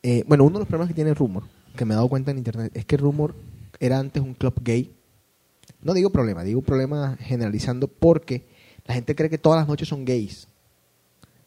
Eh, 0.03 0.23
bueno, 0.27 0.43
uno 0.43 0.53
de 0.55 0.59
los 0.59 0.67
problemas 0.67 0.89
que 0.89 0.93
tiene 0.95 1.13
Rumor, 1.13 1.43
que 1.75 1.83
me 1.85 1.93
he 1.93 1.95
dado 1.95 2.07
cuenta 2.09 2.31
en 2.31 2.37
internet, 2.37 2.71
es 2.73 2.85
que 2.85 2.95
Rumor 2.97 3.35
era 3.79 3.99
antes 3.99 4.21
un 4.21 4.33
club 4.33 4.53
gay. 4.61 4.93
No 5.81 5.93
digo 5.93 6.09
problema, 6.09 6.43
digo 6.43 6.61
problema 6.61 7.17
generalizando 7.19 7.87
porque 7.87 8.45
la 8.85 8.93
gente 8.93 9.15
cree 9.15 9.29
que 9.29 9.37
todas 9.37 9.59
las 9.59 9.67
noches 9.67 9.87
son 9.87 10.05
gays. 10.05 10.47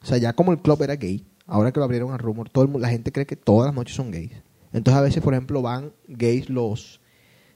O 0.02 0.06
sea, 0.06 0.18
ya 0.18 0.32
como 0.32 0.52
el 0.52 0.58
club 0.58 0.82
era 0.82 0.96
gay, 0.96 1.24
ahora 1.46 1.72
que 1.72 1.80
lo 1.80 1.84
abrieron 1.84 2.12
a 2.12 2.18
Rumor, 2.18 2.48
todo 2.50 2.64
el 2.64 2.70
mu- 2.70 2.78
la 2.78 2.88
gente 2.88 3.10
cree 3.12 3.26
que 3.26 3.36
todas 3.36 3.66
las 3.66 3.74
noches 3.74 3.94
son 3.96 4.10
gays. 4.10 4.32
Entonces 4.72 4.98
a 4.98 5.02
veces, 5.02 5.22
por 5.22 5.34
ejemplo, 5.34 5.62
van 5.62 5.92
gays 6.06 6.50
los, 6.50 7.00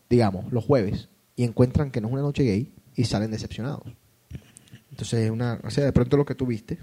digamos, 0.09 0.51
los 0.53 0.65
jueves 0.65 1.09
y 1.37 1.45
encuentran 1.45 1.91
que 1.91 2.01
no 2.01 2.09
es 2.09 2.13
una 2.15 2.23
noche 2.23 2.43
gay 2.45 2.73
y 2.97 3.05
salen 3.05 3.31
decepcionados. 3.31 3.83
Entonces, 4.91 5.21
es 5.21 5.31
una, 5.31 5.59
o 5.65 5.71
sea, 5.71 5.85
de 5.85 5.93
pronto 5.93 6.17
lo 6.17 6.25
que 6.27 6.35
tú 6.35 6.47
viste. 6.47 6.79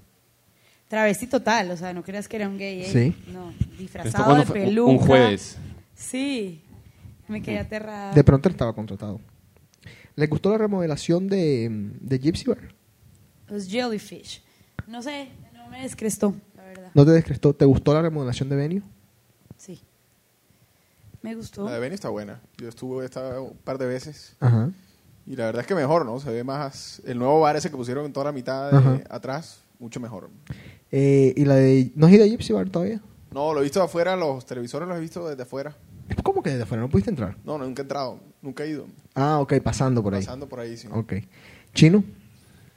Travesti 0.88 1.28
total, 1.28 1.70
o 1.72 1.78
sea, 1.78 1.94
no 1.94 2.02
creas 2.04 2.28
que 2.28 2.38
era 2.38 2.50
un 2.50 2.58
gay. 2.58 2.82
¿eh? 2.82 2.90
Sí. 2.92 3.16
No, 3.32 3.52
¿Esto 3.52 3.66
disfrazado 3.78 4.36
de 4.36 4.46
peluca. 4.46 4.92
Un 4.92 4.98
jueves. 4.98 5.58
Sí. 5.94 6.62
Me 7.28 7.42
quedé 7.44 7.60
aterrada. 7.60 8.14
De 8.14 8.24
pronto 8.24 8.50
él 8.50 8.54
estaba 8.56 8.74
contratado. 8.74 9.20
¿Les 10.16 10.28
gustó 10.28 10.50
la 10.50 10.58
remodelación 10.58 11.28
de, 11.28 11.68
de 12.02 12.18
Gypsy 12.18 12.46
Bar? 12.50 12.74
Los 13.50 13.68
jellyfish. 13.68 14.44
No 14.88 15.02
sé, 15.02 15.30
no 15.54 15.68
me 15.70 15.82
descrestó, 15.82 16.34
la 16.56 16.64
verdad. 16.64 16.92
¿No 16.94 17.06
te 17.06 17.12
descrestó? 17.12 17.54
¿Te 17.54 17.66
gustó 17.66 17.94
la 17.94 18.02
remodelación 18.02 18.50
de 18.50 18.56
Venue? 18.56 18.82
Sí. 19.58 19.82
Me 21.22 21.36
gustó. 21.36 21.66
La 21.66 21.74
de 21.74 21.80
Benny 21.80 21.96
está 21.96 22.10
buena. 22.10 22.40
Yo 22.58 22.70
estuve 22.70 23.06
esta 23.06 23.42
un 23.42 23.58
par 23.58 23.78
de 23.78 23.86
veces. 23.86 24.36
Ajá. 24.40 24.72
Y 25.26 25.36
la 25.36 25.46
verdad 25.46 25.62
es 25.62 25.68
que 25.68 25.76
mejor, 25.76 26.06
¿no? 26.06 26.20
Se 26.20 26.32
ve 26.32 26.44
más... 26.44 27.02
El 27.06 27.20
nuevo 27.20 27.40
bar 27.42 27.56
ese 27.56 27.70
que 27.70 27.78
pusieron 27.78 28.06
en 28.06 28.14
toda 28.14 28.26
la 28.26 28.32
mitad 28.32 28.72
de 28.72 29.04
atrás, 29.10 29.60
mucho 29.78 30.00
mejor. 30.00 30.30
Eh, 30.92 31.34
¿Y 31.36 31.46
la 31.46 31.56
de... 31.56 31.92
¿No 31.96 32.08
has 32.08 32.14
ido 32.14 32.24
a 32.24 32.28
Gypsy 32.28 32.54
Bar 32.54 32.70
todavía? 32.70 33.00
No, 33.32 33.54
lo 33.54 33.60
he 33.60 33.64
visto 33.64 33.80
de 33.80 33.86
afuera, 33.86 34.16
los 34.16 34.46
televisores 34.46 34.88
los 34.88 34.98
he 34.98 35.02
visto 35.02 35.28
desde 35.28 35.44
afuera. 35.44 35.76
¿Cómo 36.24 36.42
que 36.42 36.50
desde 36.50 36.64
afuera? 36.64 36.82
¿No 36.82 36.90
pudiste 36.90 37.12
entrar? 37.12 37.38
No, 37.44 37.60
nunca 37.60 37.82
he 37.82 37.84
entrado, 37.84 38.20
nunca 38.42 38.64
he 38.64 38.70
ido. 38.70 38.88
Ah, 39.14 39.40
ok, 39.40 39.54
pasando 39.62 40.02
por 40.02 40.16
ahí. 40.16 40.22
Pasando 40.22 40.50
por 40.50 40.62
ahí, 40.62 40.76
sí. 40.76 40.88
Ok. 40.92 41.14
Chino, 41.76 42.04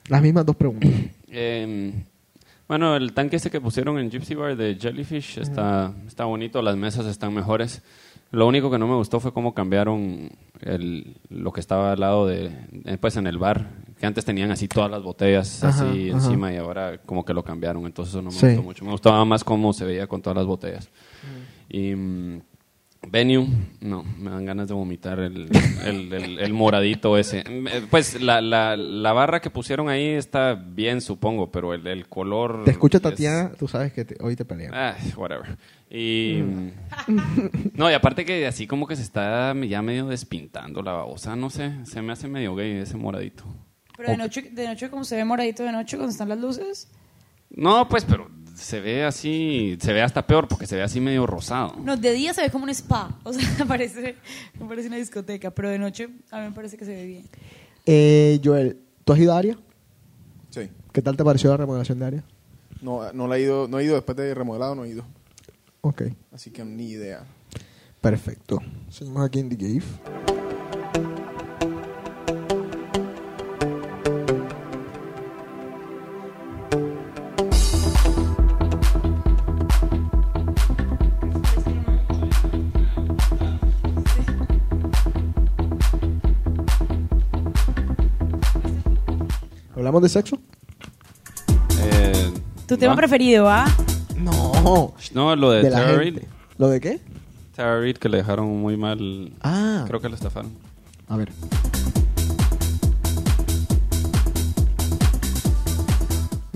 las 0.08 0.22
mismas 0.22 0.44
dos 0.46 0.56
preguntas. 0.56 0.90
Eh, 1.28 1.92
bueno, 2.68 2.96
el 2.96 3.12
tanque 3.12 3.36
este 3.36 3.50
que 3.50 3.60
pusieron 3.60 3.98
en 3.98 4.10
Gypsy 4.10 4.34
Bar 4.34 4.56
de 4.56 4.76
Jellyfish 4.80 5.38
está, 5.38 5.92
está 6.06 6.24
bonito, 6.24 6.60
las 6.62 6.76
mesas 6.76 7.06
están 7.06 7.32
mejores. 7.34 7.82
Lo 8.30 8.46
único 8.46 8.70
que 8.70 8.78
no 8.78 8.86
me 8.86 8.94
gustó 8.94 9.20
fue 9.20 9.32
cómo 9.34 9.52
cambiaron 9.52 10.30
el, 10.62 11.16
lo 11.28 11.52
que 11.52 11.60
estaba 11.60 11.92
al 11.92 12.00
lado 12.00 12.26
de, 12.26 12.50
eh, 12.86 12.96
pues 12.98 13.16
en 13.18 13.26
el 13.26 13.36
bar, 13.36 13.68
que 14.00 14.06
antes 14.06 14.24
tenían 14.24 14.50
así 14.50 14.68
todas 14.68 14.90
las 14.90 15.02
botellas 15.02 15.62
Ajá, 15.62 15.88
así 15.90 16.08
ajá. 16.08 16.16
encima 16.18 16.50
y 16.50 16.56
ahora 16.56 16.96
como 17.04 17.26
que 17.26 17.34
lo 17.34 17.44
cambiaron, 17.44 17.84
entonces 17.84 18.14
eso 18.14 18.22
no 18.22 18.30
me 18.30 18.36
Sí. 18.36 18.46
gustó 18.46 18.62
mucho. 18.62 18.84
Me 18.86 18.90
gustaba 18.92 19.22
más 19.26 19.44
cómo 19.44 19.74
se 19.74 19.84
veía 19.84 20.06
con 20.06 20.22
todas 20.22 20.36
las 20.38 20.46
botellas. 20.46 20.88
Y 21.68 21.94
mm, 21.94 22.40
Venue, 23.10 23.46
no, 23.80 24.04
me 24.18 24.30
dan 24.30 24.44
ganas 24.46 24.68
de 24.68 24.74
vomitar 24.74 25.18
el, 25.18 25.48
el, 25.84 26.12
el- 26.12 26.38
el 26.38 26.52
moradito 26.52 27.18
ese. 27.18 27.42
Pues 27.90 28.22
la, 28.22 28.40
la, 28.40 28.76
la 28.76 29.12
barra 29.12 29.40
que 29.40 29.50
pusieron 29.50 29.88
ahí 29.88 30.06
está 30.06 30.54
bien, 30.54 31.00
supongo, 31.00 31.50
pero 31.50 31.74
el, 31.74 31.86
el 31.86 32.08
color... 32.08 32.64
Te 32.64 32.70
escucha 32.70 32.98
es- 32.98 33.02
Tatiana, 33.02 33.52
tú 33.58 33.66
sabes 33.68 33.92
que 33.92 34.04
te- 34.04 34.16
hoy 34.22 34.36
te 34.36 34.44
pelean. 34.44 34.72
Ah, 34.72 34.96
whatever. 35.16 35.58
Y... 35.90 36.42
No, 37.74 37.90
y 37.90 37.94
aparte 37.94 38.24
que 38.24 38.46
así 38.46 38.66
como 38.66 38.86
que 38.86 38.96
se 38.96 39.02
está 39.02 39.52
ya 39.62 39.82
medio 39.82 40.06
despintando 40.06 40.80
la 40.82 40.92
babosa, 40.92 41.34
no 41.36 41.50
sé, 41.50 41.84
se 41.84 42.00
me 42.02 42.12
hace 42.12 42.28
medio 42.28 42.54
gay 42.54 42.70
ese 42.78 42.96
moradito. 42.96 43.44
Pero 43.96 44.10
de 44.10 44.16
noche, 44.16 44.42
de 44.52 44.66
noche, 44.68 44.88
como 44.88 45.04
se 45.04 45.16
ve 45.16 45.24
moradito 45.24 45.64
de 45.64 45.72
noche 45.72 45.96
cuando 45.96 46.12
están 46.12 46.28
las 46.30 46.38
luces. 46.38 46.88
No, 47.50 47.86
pues, 47.88 48.04
pero 48.06 48.30
se 48.54 48.80
ve 48.80 49.04
así, 49.04 49.76
se 49.80 49.92
ve 49.92 50.02
hasta 50.02 50.26
peor 50.26 50.48
porque 50.48 50.66
se 50.66 50.76
ve 50.76 50.82
así 50.82 51.00
medio 51.00 51.26
rosado. 51.26 51.74
No, 51.82 51.96
de 51.96 52.12
día 52.12 52.32
se 52.34 52.42
ve 52.42 52.50
como 52.50 52.64
un 52.64 52.70
spa. 52.70 53.18
O 53.24 53.32
sea, 53.32 53.64
parece, 53.66 54.16
me 54.58 54.66
parece 54.66 54.88
una 54.88 54.96
discoteca. 54.96 55.50
Pero 55.50 55.70
de 55.70 55.78
noche 55.78 56.08
a 56.30 56.40
mí 56.40 56.44
me 56.48 56.52
parece 56.52 56.76
que 56.76 56.84
se 56.84 56.94
ve 56.94 57.06
bien. 57.06 57.24
Eh, 57.86 58.40
Joel, 58.44 58.78
¿tú 59.04 59.12
has 59.12 59.18
ido 59.18 59.32
a 59.34 59.38
Aria? 59.38 59.58
Sí. 60.50 60.68
¿Qué 60.92 61.02
tal 61.02 61.16
te 61.16 61.24
pareció 61.24 61.50
la 61.50 61.56
remodelación 61.56 61.98
de 61.98 62.04
Aria? 62.06 62.24
No, 62.80 63.12
no, 63.12 63.26
la 63.28 63.36
he 63.38 63.42
ido, 63.42 63.68
no 63.68 63.78
he 63.78 63.84
ido 63.84 63.94
después 63.94 64.16
de 64.16 64.34
remodelado, 64.34 64.74
no 64.74 64.84
he 64.84 64.88
ido. 64.90 65.04
Ok, 65.80 66.02
Así 66.32 66.50
que 66.50 66.64
ni 66.64 66.90
idea. 66.90 67.24
perfecto. 68.00 68.60
Seguimos 68.88 69.24
aquí 69.26 69.40
en 69.40 69.48
The 69.48 69.56
Cave. 69.56 70.31
¿Hablamos 89.92 90.10
de 90.10 90.20
sexo? 90.20 90.38
Eh, 91.78 92.32
¿Tu 92.66 92.78
tema 92.78 92.94
¿va? 92.94 92.96
preferido, 92.96 93.46
ah? 93.46 93.66
No. 94.16 94.94
No, 95.12 95.36
lo 95.36 95.50
de, 95.50 95.64
De 95.64 95.68
la 95.68 95.80
Tara. 95.80 95.96
Reid. 95.98 96.20
¿Lo 96.56 96.68
de 96.68 96.80
qué? 96.80 96.98
Tara 97.54 97.78
Reid 97.78 97.98
que 97.98 98.08
le 98.08 98.16
dejaron 98.16 98.48
muy 98.58 98.78
mal. 98.78 99.34
Ah. 99.42 99.84
Creo 99.86 100.00
que 100.00 100.08
lo 100.08 100.14
estafaron. 100.14 100.50
A 101.08 101.18
ver. 101.18 101.30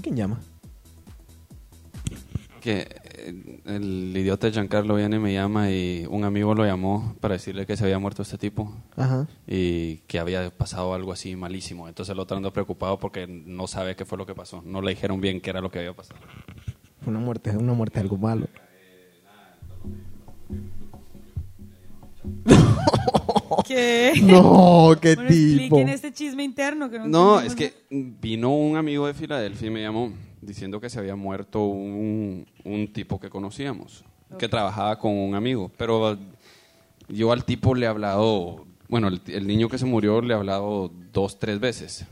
¿Quién 0.01 0.17
llama? 0.17 0.41
Que 2.63 2.89
el 3.66 4.12
idiota 4.16 4.47
de 4.47 4.53
Giancarlo 4.53 4.94
viene 4.94 5.16
y 5.16 5.19
me 5.19 5.32
llama 5.32 5.70
y 5.70 6.07
un 6.09 6.24
amigo 6.24 6.55
lo 6.55 6.65
llamó 6.65 7.15
para 7.20 7.35
decirle 7.35 7.66
que 7.66 7.77
se 7.77 7.85
había 7.85 7.98
muerto 7.98 8.23
este 8.23 8.39
tipo 8.39 8.74
Ajá. 8.97 9.27
y 9.47 9.97
que 10.07 10.19
había 10.19 10.51
pasado 10.51 10.94
algo 10.94 11.12
así 11.12 11.36
malísimo. 11.36 11.89
Entonces 11.89 12.12
el 12.12 12.19
otro 12.20 12.36
anda 12.36 12.53
preocupado 12.53 12.98
porque 12.98 13.27
no 13.27 13.66
sabe 13.66 13.97
qué 13.97 14.05
fue 14.05 14.16
lo 14.19 14.27
que 14.27 14.35
pasó. 14.35 14.62
No 14.65 14.81
le 14.82 14.90
dijeron 14.90 15.20
bien 15.20 15.40
qué 15.40 15.51
era 15.51 15.61
lo 15.61 15.70
que 15.70 15.78
había 15.81 15.93
pasado. 15.94 16.20
Fue 17.03 17.11
una 17.11 17.20
muerte, 17.20 17.51
una 17.57 17.73
muerte 17.73 18.01
algo 18.01 18.16
malo. 18.16 18.47
¿Qué? 23.66 24.12
No, 24.23 24.94
qué 25.01 25.15
Bueno, 25.15 25.28
tipo. 25.28 25.55
expliquen 25.55 25.89
este 25.89 26.12
chisme 26.12 26.44
interno. 26.44 26.89
Que 26.90 26.98
no, 27.01 27.40
es 27.40 27.55
que 27.55 27.73
vino 27.90 28.51
un 28.55 28.77
amigo 28.77 29.07
de 29.07 29.15
Filadelfia 29.15 29.66
y 29.69 29.70
me 29.70 29.82
llamó 29.82 30.12
diciendo 30.47 30.81
que 30.81 30.89
se 30.89 30.98
había 30.98 31.16
muerto 31.16 31.64
un, 31.64 32.47
un 32.64 32.93
tipo 32.93 33.20
que 33.20 33.28
conocíamos, 33.28 34.05
que 34.39 34.48
trabajaba 34.48 34.98
con 34.98 35.12
un 35.12 35.35
amigo. 35.35 35.70
Pero 35.77 36.16
yo 37.09 37.32
al 37.32 37.44
tipo 37.44 37.74
le 37.74 37.86
he 37.86 37.89
hablado, 37.89 38.66
bueno, 38.89 39.09
el, 39.09 39.20
el 39.27 39.47
niño 39.47 39.68
que 39.68 39.78
se 39.78 39.85
murió 39.85 40.20
le 40.20 40.35
he 40.35 40.36
hablado 40.36 40.90
dos, 41.12 41.39
tres 41.39 41.60
veces. 41.60 42.06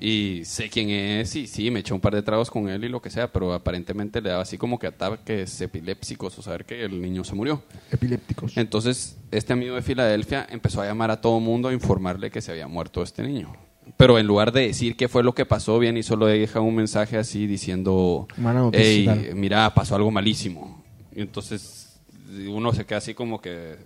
Y 0.00 0.46
sé 0.46 0.70
quién 0.70 0.88
es 0.88 1.36
y 1.36 1.46
sí, 1.46 1.70
me 1.70 1.80
eché 1.80 1.92
un 1.92 2.00
par 2.00 2.14
de 2.14 2.22
tragos 2.22 2.50
con 2.50 2.70
él 2.70 2.84
y 2.84 2.88
lo 2.88 3.02
que 3.02 3.10
sea, 3.10 3.30
pero 3.30 3.52
aparentemente 3.52 4.22
le 4.22 4.30
daba 4.30 4.42
así 4.42 4.56
como 4.56 4.78
que 4.78 4.86
ataques 4.86 5.60
epilépticos 5.60 6.38
o 6.38 6.42
saber 6.42 6.64
que 6.64 6.82
el 6.84 7.02
niño 7.02 7.22
se 7.22 7.34
murió. 7.34 7.62
Epilépticos. 7.92 8.56
Entonces, 8.56 9.18
este 9.30 9.52
amigo 9.52 9.74
de 9.74 9.82
Filadelfia 9.82 10.46
empezó 10.48 10.80
a 10.80 10.86
llamar 10.86 11.10
a 11.10 11.20
todo 11.20 11.38
mundo 11.38 11.68
a 11.68 11.74
informarle 11.74 12.30
que 12.30 12.40
se 12.40 12.50
había 12.50 12.66
muerto 12.66 13.02
este 13.02 13.22
niño. 13.22 13.52
Pero 13.96 14.18
en 14.18 14.26
lugar 14.26 14.52
de 14.52 14.68
decir 14.68 14.96
qué 14.96 15.08
fue 15.08 15.22
lo 15.22 15.34
que 15.34 15.46
pasó, 15.46 15.78
bien 15.78 15.96
y 15.96 16.02
solo 16.02 16.26
deja 16.26 16.60
un 16.60 16.74
mensaje 16.74 17.16
así 17.16 17.46
diciendo, 17.46 18.28
Mala 18.36 18.60
noticia, 18.60 18.86
hey, 18.86 19.26
tal". 19.28 19.34
mira, 19.36 19.72
pasó 19.74 19.94
algo 19.96 20.10
malísimo. 20.10 20.82
Y 21.14 21.20
entonces 21.20 21.80
uno 22.48 22.72
se 22.72 22.84
queda 22.86 22.98
así 22.98 23.14
como 23.14 23.40
que 23.40 23.76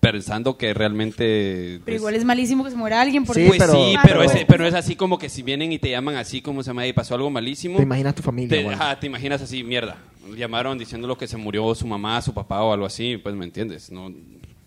pensando 0.00 0.56
que 0.56 0.74
realmente... 0.74 1.80
Pero 1.84 1.96
igual 1.96 2.14
es 2.14 2.24
malísimo 2.24 2.64
que 2.64 2.70
se 2.70 2.76
muera 2.76 3.00
alguien. 3.00 3.24
Porque 3.24 3.46
pues 3.46 3.62
sí, 3.62 3.94
pero, 4.02 4.22
es, 4.22 4.44
pero 4.46 4.66
es 4.66 4.74
así 4.74 4.96
como 4.96 5.18
que 5.18 5.28
si 5.28 5.42
vienen 5.42 5.72
y 5.72 5.78
te 5.78 5.90
llaman 5.90 6.16
así 6.16 6.40
como 6.40 6.62
se 6.62 6.70
llama 6.70 6.86
y 6.86 6.92
pasó 6.92 7.14
algo 7.14 7.30
malísimo. 7.30 7.76
Te 7.76 7.82
imaginas 7.82 8.14
tu 8.14 8.22
familia. 8.22 8.56
Te, 8.56 8.64
bueno. 8.64 8.80
ajá, 8.80 8.98
te 9.00 9.06
imaginas 9.06 9.42
así, 9.42 9.64
mierda. 9.64 9.96
Llamaron 10.36 10.78
diciendo 10.78 11.06
lo 11.06 11.18
que 11.18 11.26
se 11.26 11.36
murió 11.36 11.74
su 11.74 11.86
mamá, 11.86 12.20
su 12.22 12.32
papá 12.32 12.62
o 12.62 12.72
algo 12.72 12.86
así, 12.86 13.16
pues 13.18 13.34
me 13.34 13.44
entiendes. 13.44 13.90
No, 13.90 14.12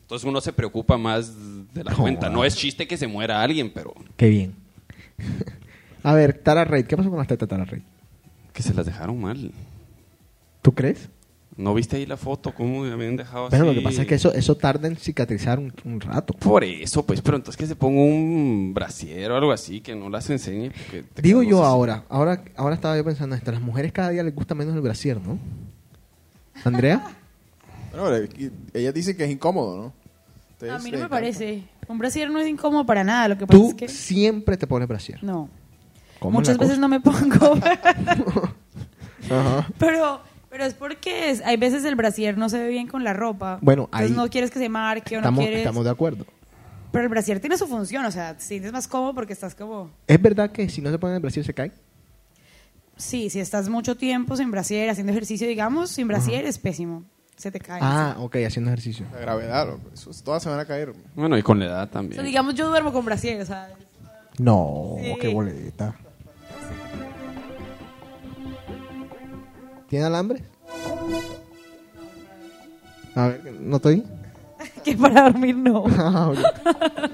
entonces 0.08 0.26
uno 0.26 0.40
se 0.40 0.54
preocupa 0.54 0.98
más 0.98 1.34
de 1.74 1.84
la 1.84 1.94
cuenta. 1.94 2.30
No 2.30 2.46
es 2.46 2.56
chiste 2.56 2.88
que 2.88 2.96
se 2.96 3.08
muera 3.08 3.42
alguien, 3.42 3.70
pero 3.74 3.94
Qué 4.16 4.30
bien. 4.30 4.56
A 6.02 6.14
ver, 6.14 6.34
Tara 6.34 6.64
Reid. 6.64 6.86
¿Qué 6.86 6.96
pasó 6.96 7.10
con 7.10 7.20
las 7.20 7.28
tetas 7.28 7.50
de 7.50 7.56
Tara 7.56 7.66
Reid? 7.66 7.82
que 8.54 8.64
se 8.64 8.74
las 8.74 8.86
dejaron 8.86 9.20
mal. 9.20 9.52
¿Tú 10.62 10.74
crees? 10.74 11.10
¿No 11.58 11.74
viste 11.74 11.98
ahí 11.98 12.06
la 12.06 12.16
foto? 12.16 12.56
¿Cómo 12.56 12.84
me 12.84 12.92
habían 12.92 13.18
dejado 13.18 13.50
Pero 13.50 13.66
así? 13.66 13.74
lo 13.74 13.78
que 13.80 13.84
pasa 13.84 14.02
es 14.04 14.08
que 14.08 14.16
eso, 14.16 14.34
eso 14.34 14.56
tarda 14.56 14.88
en 14.88 14.96
cicatrizar 14.96 15.60
un, 15.60 15.74
un 15.84 16.00
rato. 16.00 16.34
Por 16.36 16.64
eso, 16.64 17.06
pues, 17.06 17.22
pero 17.22 17.36
entonces 17.36 17.58
que 17.58 17.68
se 17.68 17.76
ponga 17.76 18.00
un 18.02 18.74
brasier 18.74 19.30
o 19.32 19.36
algo 19.36 19.52
así, 19.52 19.82
que 19.82 19.94
no 19.94 20.10
las 20.10 20.30
enseñe. 20.30 20.72
Digo 21.22 21.44
yo 21.44 21.58
así. 21.64 21.68
ahora, 21.70 22.06
ahora, 22.10 22.44
ahora 22.56 22.76
estaba 22.76 22.96
yo 22.96 23.04
pensando 23.04 23.36
esto, 23.36 23.50
a 23.50 23.54
las 23.54 23.62
mujeres 23.62 23.92
cada 23.92 24.10
día 24.10 24.24
les 24.24 24.34
gusta 24.34 24.56
menos 24.56 24.74
el 24.74 24.82
brasier, 24.82 25.20
¿no? 25.20 25.38
Andrea, 26.64 27.17
Bueno, 27.92 28.16
eh, 28.16 28.52
ella 28.74 28.92
dice 28.92 29.16
que 29.16 29.24
es 29.26 29.32
incómodo, 29.32 29.78
¿no? 29.78 29.94
A 30.74 30.78
mí 30.80 30.86
no 30.86 30.98
me 30.98 30.98
encanta. 30.98 31.10
parece. 31.10 31.64
Un 31.88 31.98
brasier 32.00 32.30
no 32.32 32.40
es 32.40 32.48
incómodo 32.48 32.86
para 32.86 33.04
nada. 33.04 33.28
Lo 33.30 33.38
que 33.38 33.46
pasa 33.48 33.60
tú 33.60 33.70
es 33.70 33.76
que. 33.76 33.88
siempre 33.88 34.58
te 34.58 34.66
pones 34.68 34.88
brasier. 34.88 35.24
No. 35.24 35.50
¿Cómo 36.20 36.40
Muchas 36.40 36.58
veces 36.58 36.78
cosa? 36.78 36.82
no 36.82 36.88
me 36.90 37.00
pongo. 37.00 37.56
Ajá. 39.30 39.68
pero, 39.78 40.22
pero 40.50 40.66
es 40.66 40.74
porque 40.74 41.30
es- 41.30 41.42
hay 41.46 41.58
veces 41.58 41.84
el 41.86 41.96
brasier 41.96 42.38
no 42.38 42.50
se 42.50 42.60
ve 42.60 42.70
bien 42.70 42.88
con 42.88 43.04
la 43.04 43.14
ropa. 43.14 43.60
Bueno, 43.62 43.84
Entonces 43.86 44.12
ahí 44.12 44.16
no 44.18 44.28
quieres 44.30 44.52
que 44.52 44.60
se 44.60 44.70
marque 44.70 45.16
o 45.16 45.20
no 45.20 45.24
Estamos, 45.26 45.40
quieres. 45.42 45.60
estamos 45.60 45.86
de 45.86 45.92
acuerdo. 45.92 46.26
Pero 46.92 47.04
el 47.04 47.10
brasier 47.10 47.40
tiene 47.40 47.58
su 47.58 47.68
función. 47.68 48.06
O 48.06 48.12
sea, 48.12 48.36
te 48.36 48.44
sientes 48.44 48.72
más 48.72 48.88
cómodo 48.88 49.14
porque 49.14 49.34
estás 49.34 49.54
como. 49.54 49.92
¿Es 50.08 50.22
verdad 50.22 50.52
que 50.52 50.68
si 50.70 50.82
no 50.82 50.90
se 50.90 50.98
ponen 50.98 51.18
el 51.18 51.22
brasier 51.22 51.46
se 51.46 51.54
cae? 51.54 51.72
Sí, 52.96 53.30
si 53.30 53.40
estás 53.40 53.70
mucho 53.70 53.96
tiempo 53.96 54.36
sin 54.36 54.50
brasier, 54.50 54.90
haciendo 54.90 55.12
ejercicio, 55.12 55.48
digamos, 55.48 55.92
sin 55.92 56.08
brasier 56.08 56.46
es 56.46 56.58
pésimo. 56.58 57.04
Se 57.38 57.52
te 57.52 57.60
cae. 57.60 57.80
Ah, 57.82 58.16
ok, 58.20 58.36
haciendo 58.48 58.72
ejercicio. 58.72 59.06
La 59.14 59.20
gravedad, 59.20 59.68
loco, 59.68 59.90
eso, 59.94 60.10
todas 60.24 60.42
se 60.44 60.50
van 60.50 60.60
a 60.60 60.66
caer. 60.66 60.94
Bueno, 61.16 61.38
y 61.38 61.44
con 61.44 61.60
la 61.60 61.66
edad 61.68 61.84
O 61.84 61.88
también. 61.88 62.16
sea, 62.16 62.24
digamos, 62.24 62.56
yo 62.56 62.68
duermo 62.68 62.92
con 62.92 63.06
brasier, 63.06 63.40
o 63.42 63.46
sea, 63.46 63.70
No, 64.40 64.96
Sí. 65.02 65.16
qué 65.22 65.34
boleta. 65.34 65.96
¿Tiene 69.90 70.06
alambre? 70.06 70.44
A 73.16 73.28
ver, 73.30 73.54
¿no 73.62 73.78
estoy? 73.78 74.04
que 74.84 74.96
para 74.98 75.24
dormir 75.30 75.56
no. 75.56 75.84
Ah, 75.98 76.30
ok. 76.30 76.38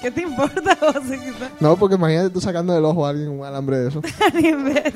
¿Qué 0.00 0.10
te 0.10 0.22
importa, 0.22 0.76
José? 0.76 1.18
que 1.18 1.28
está- 1.30 1.50
No, 1.60 1.76
porque 1.76 1.96
imagínate 1.96 2.30
tú 2.30 2.40
sacando 2.40 2.72
del 2.74 2.84
ojo 2.84 3.06
a 3.06 3.10
alguien 3.10 3.28
un 3.28 3.44
alambre 3.44 3.78
de 3.78 3.88
eso. 3.88 4.00
Ni 4.34 4.48
en 4.48 4.64
vez. 4.64 4.94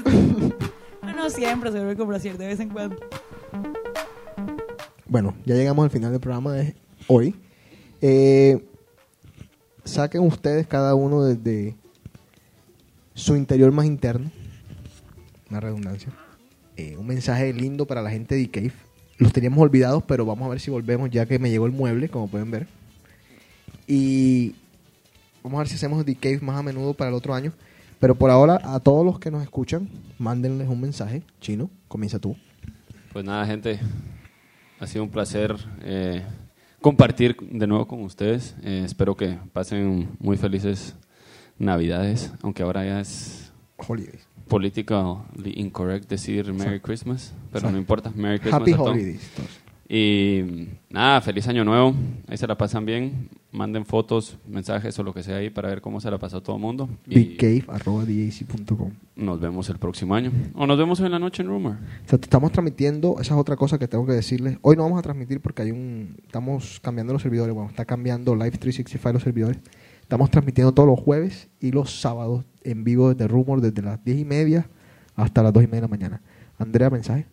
No, 1.02 1.12
no, 1.14 1.30
siempre 1.30 1.70
se 1.72 1.78
duerme 1.78 1.96
con 1.96 2.06
brasier, 2.08 2.36
de 2.38 2.46
vez 2.46 2.60
en 2.60 2.68
cuando. 2.68 2.96
Bueno, 5.10 5.34
ya 5.44 5.56
llegamos 5.56 5.82
al 5.82 5.90
final 5.90 6.12
del 6.12 6.20
programa 6.20 6.52
de 6.52 6.76
hoy. 7.08 7.34
Eh, 8.00 8.64
saquen 9.84 10.20
ustedes 10.20 10.68
cada 10.68 10.94
uno 10.94 11.24
desde 11.24 11.74
su 13.14 13.34
interior 13.34 13.72
más 13.72 13.86
interno, 13.86 14.30
una 15.50 15.58
redundancia, 15.58 16.12
eh, 16.76 16.96
un 16.96 17.08
mensaje 17.08 17.52
lindo 17.52 17.86
para 17.86 18.02
la 18.02 18.10
gente 18.10 18.36
de 18.36 18.48
Cave. 18.48 18.72
Los 19.18 19.32
teníamos 19.32 19.58
olvidados, 19.58 20.04
pero 20.04 20.24
vamos 20.24 20.46
a 20.46 20.50
ver 20.50 20.60
si 20.60 20.70
volvemos 20.70 21.10
ya 21.10 21.26
que 21.26 21.40
me 21.40 21.50
llegó 21.50 21.66
el 21.66 21.72
mueble, 21.72 22.08
como 22.08 22.28
pueden 22.28 22.52
ver. 22.52 22.68
Y 23.88 24.54
vamos 25.42 25.58
a 25.58 25.62
ver 25.62 25.68
si 25.68 25.74
hacemos 25.74 26.04
The 26.04 26.14
Cave 26.14 26.38
más 26.40 26.56
a 26.56 26.62
menudo 26.62 26.94
para 26.94 27.08
el 27.08 27.16
otro 27.16 27.34
año. 27.34 27.52
Pero 27.98 28.14
por 28.14 28.30
ahora, 28.30 28.60
a 28.62 28.78
todos 28.78 29.04
los 29.04 29.18
que 29.18 29.32
nos 29.32 29.42
escuchan, 29.42 29.88
mándenles 30.20 30.68
un 30.68 30.80
mensaje. 30.80 31.24
Chino, 31.40 31.68
comienza 31.88 32.20
tú. 32.20 32.36
Pues 33.12 33.24
nada, 33.24 33.44
gente. 33.44 33.80
Ha 34.81 34.86
sido 34.86 35.05
un 35.05 35.11
placer 35.11 35.55
eh, 35.82 36.23
compartir 36.81 37.36
de 37.39 37.66
nuevo 37.66 37.86
con 37.86 38.02
ustedes. 38.02 38.57
Eh, 38.62 38.82
espero 38.85 39.15
que 39.15 39.39
pasen 39.52 40.09
muy 40.19 40.39
felices 40.39 40.97
Navidades, 41.59 42.32
aunque 42.40 42.62
ahora 42.62 42.85
ya 42.86 43.01
es 43.01 43.52
Holidays. 43.77 44.27
politically 44.48 45.52
incorrect 45.57 46.09
decir 46.09 46.51
Merry 46.55 46.81
Christmas, 46.81 47.35
pero 47.52 47.70
no 47.70 47.77
importa. 47.77 48.11
Merry 48.16 48.39
Christmas. 48.39 48.62
Happy 48.62 48.73
a 48.73 48.77
todos. 48.77 48.90
Holidays. 48.93 49.31
Y 49.92 50.68
nada, 50.88 51.20
feliz 51.20 51.48
año 51.48 51.64
nuevo. 51.64 51.92
Ahí 52.28 52.36
se 52.36 52.46
la 52.46 52.56
pasan 52.56 52.86
bien. 52.86 53.28
Manden 53.50 53.84
fotos, 53.84 54.38
mensajes 54.46 54.96
o 55.00 55.02
lo 55.02 55.12
que 55.12 55.24
sea 55.24 55.38
ahí 55.38 55.50
para 55.50 55.68
ver 55.68 55.80
cómo 55.80 56.00
se 56.00 56.08
la 56.08 56.16
pasó 56.16 56.40
todo 56.40 56.54
el 56.54 56.62
mundo. 56.62 56.88
Bigcave.com. 57.06 58.92
nos 59.16 59.40
vemos 59.40 59.68
el 59.68 59.78
próximo 59.78 60.14
año. 60.14 60.30
O 60.54 60.64
nos 60.68 60.78
vemos 60.78 61.00
en 61.00 61.10
la 61.10 61.18
noche 61.18 61.42
en 61.42 61.48
Rumor. 61.48 61.72
O 61.72 62.08
sea, 62.08 62.20
te 62.20 62.26
estamos 62.26 62.52
transmitiendo, 62.52 63.16
esa 63.20 63.34
es 63.34 63.40
otra 63.40 63.56
cosa 63.56 63.80
que 63.80 63.88
tengo 63.88 64.06
que 64.06 64.12
decirles. 64.12 64.58
Hoy 64.62 64.76
no 64.76 64.84
vamos 64.84 65.00
a 65.00 65.02
transmitir 65.02 65.40
porque 65.40 65.62
hay 65.62 65.72
un, 65.72 66.14
estamos 66.22 66.78
cambiando 66.78 67.12
los 67.12 67.22
servidores, 67.22 67.52
bueno, 67.52 67.68
está 67.68 67.84
cambiando 67.84 68.36
Live 68.36 68.58
365 68.58 69.12
los 69.12 69.24
servidores. 69.24 69.58
Estamos 70.02 70.30
transmitiendo 70.30 70.72
todos 70.72 70.88
los 70.88 71.00
jueves 71.00 71.48
y 71.58 71.72
los 71.72 72.00
sábados 72.00 72.44
en 72.62 72.84
vivo 72.84 73.12
desde 73.12 73.26
Rumor 73.26 73.60
desde 73.60 73.82
las 73.82 74.04
10 74.04 74.18
y 74.20 74.24
media 74.24 74.68
hasta 75.16 75.42
las 75.42 75.52
2 75.52 75.64
y 75.64 75.66
media 75.66 75.80
de 75.80 75.82
la 75.82 75.88
mañana. 75.88 76.22
Andrea, 76.58 76.90
mensaje. 76.90 77.26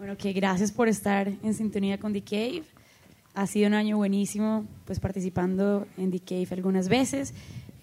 Bueno, 0.00 0.16
que 0.16 0.32
gracias 0.32 0.72
por 0.72 0.88
estar 0.88 1.28
en 1.28 1.52
sintonía 1.52 1.98
con 1.98 2.14
The 2.14 2.22
Cave. 2.22 2.62
Ha 3.34 3.46
sido 3.46 3.68
un 3.68 3.74
año 3.74 3.98
buenísimo, 3.98 4.64
pues 4.86 4.98
participando 4.98 5.86
en 5.98 6.10
The 6.10 6.20
Cave 6.20 6.48
algunas 6.52 6.88
veces. 6.88 7.34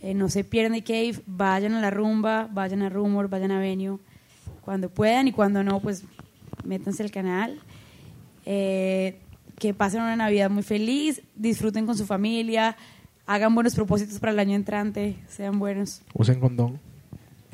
Eh, 0.02 0.16
no 0.16 0.28
se 0.28 0.44
pierdan 0.44 0.74
The 0.74 0.84
Cave, 0.84 1.22
vayan 1.28 1.76
a 1.76 1.80
la 1.80 1.92
rumba, 1.92 2.50
vayan 2.52 2.82
a 2.82 2.90
Rumor, 2.90 3.30
vayan 3.30 3.52
a 3.52 3.60
Venue, 3.60 4.00
cuando 4.62 4.90
puedan 4.90 5.28
y 5.28 5.32
cuando 5.32 5.64
no, 5.64 5.80
pues 5.80 6.06
métanse 6.66 7.04
al 7.04 7.12
canal. 7.12 7.60
Eh, 8.48 9.20
que 9.60 9.76
pasen 9.76 10.02
una 10.02 10.16
Navidad 10.16 10.50
muy 10.50 10.64
feliz, 10.64 11.22
disfruten 11.36 11.86
con 11.86 11.96
su 11.96 12.08
familia, 12.08 12.78
hagan 13.28 13.54
buenos 13.54 13.76
propósitos 13.76 14.18
para 14.18 14.32
el 14.32 14.40
año 14.40 14.56
entrante, 14.56 15.18
sean 15.28 15.60
buenos. 15.60 16.02
Usen 16.16 16.40
condón. 16.40 16.80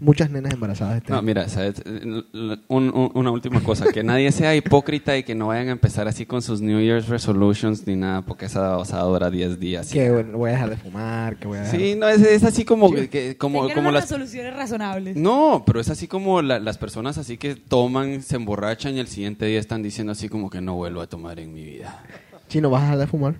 Muchas 0.03 0.29
nenas 0.29 0.51
embarazadas 0.53 0.97
este 0.97 1.11
No, 1.11 1.19
año. 1.19 1.25
mira, 1.25 1.47
¿sabes? 1.47 1.81
Un- 1.85 2.25
un- 2.67 3.11
una 3.13 3.31
última 3.31 3.61
cosa, 3.63 3.85
que 3.93 4.03
nadie 4.03 4.31
sea 4.33 4.53
hipócrita 4.53 5.17
y 5.17 5.23
que 5.23 5.33
no 5.33 5.47
vayan 5.47 5.69
a 5.69 5.71
empezar 5.71 6.09
así 6.09 6.25
con 6.25 6.41
sus 6.41 6.59
New 6.59 6.81
Year's 6.81 7.07
resolutions 7.07 7.87
ni 7.87 7.95
nada, 7.95 8.21
porque 8.21 8.45
esa 8.47 8.77
osada 8.77 9.03
dura 9.03 9.29
10 9.29 9.59
días. 9.59 9.89
Que 9.91 10.11
bueno, 10.11 10.37
voy 10.37 10.49
a 10.49 10.53
dejar 10.53 10.69
de 10.71 10.75
fumar, 10.77 11.37
que 11.37 11.47
voy 11.47 11.57
a 11.59 11.61
dejar... 11.61 11.79
Sí, 11.79 11.95
no, 11.95 12.09
es, 12.09 12.21
es 12.21 12.43
así 12.43 12.65
como, 12.65 12.91
que, 12.91 13.37
como, 13.37 13.69
como 13.73 13.91
las... 13.91 14.03
resoluciones 14.09 14.53
razonables. 14.55 15.15
No, 15.15 15.63
pero 15.65 15.79
es 15.79 15.89
así 15.89 16.07
como 16.07 16.41
la- 16.41 16.59
las 16.59 16.77
personas 16.77 17.17
así 17.17 17.37
que 17.37 17.55
toman, 17.55 18.21
se 18.21 18.35
emborrachan 18.35 18.95
y 18.95 18.99
el 18.99 19.07
siguiente 19.07 19.45
día 19.45 19.59
están 19.61 19.81
diciendo 19.83 20.11
así 20.11 20.27
como 20.27 20.49
que 20.49 20.59
no 20.59 20.75
vuelvo 20.75 20.99
a 20.99 21.07
tomar 21.07 21.39
en 21.39 21.53
mi 21.53 21.63
vida. 21.63 22.03
Chino, 22.49 22.69
¿vas 22.69 22.81
a 22.81 22.85
dejar 22.85 22.97
de 22.99 23.07
fumar? 23.07 23.35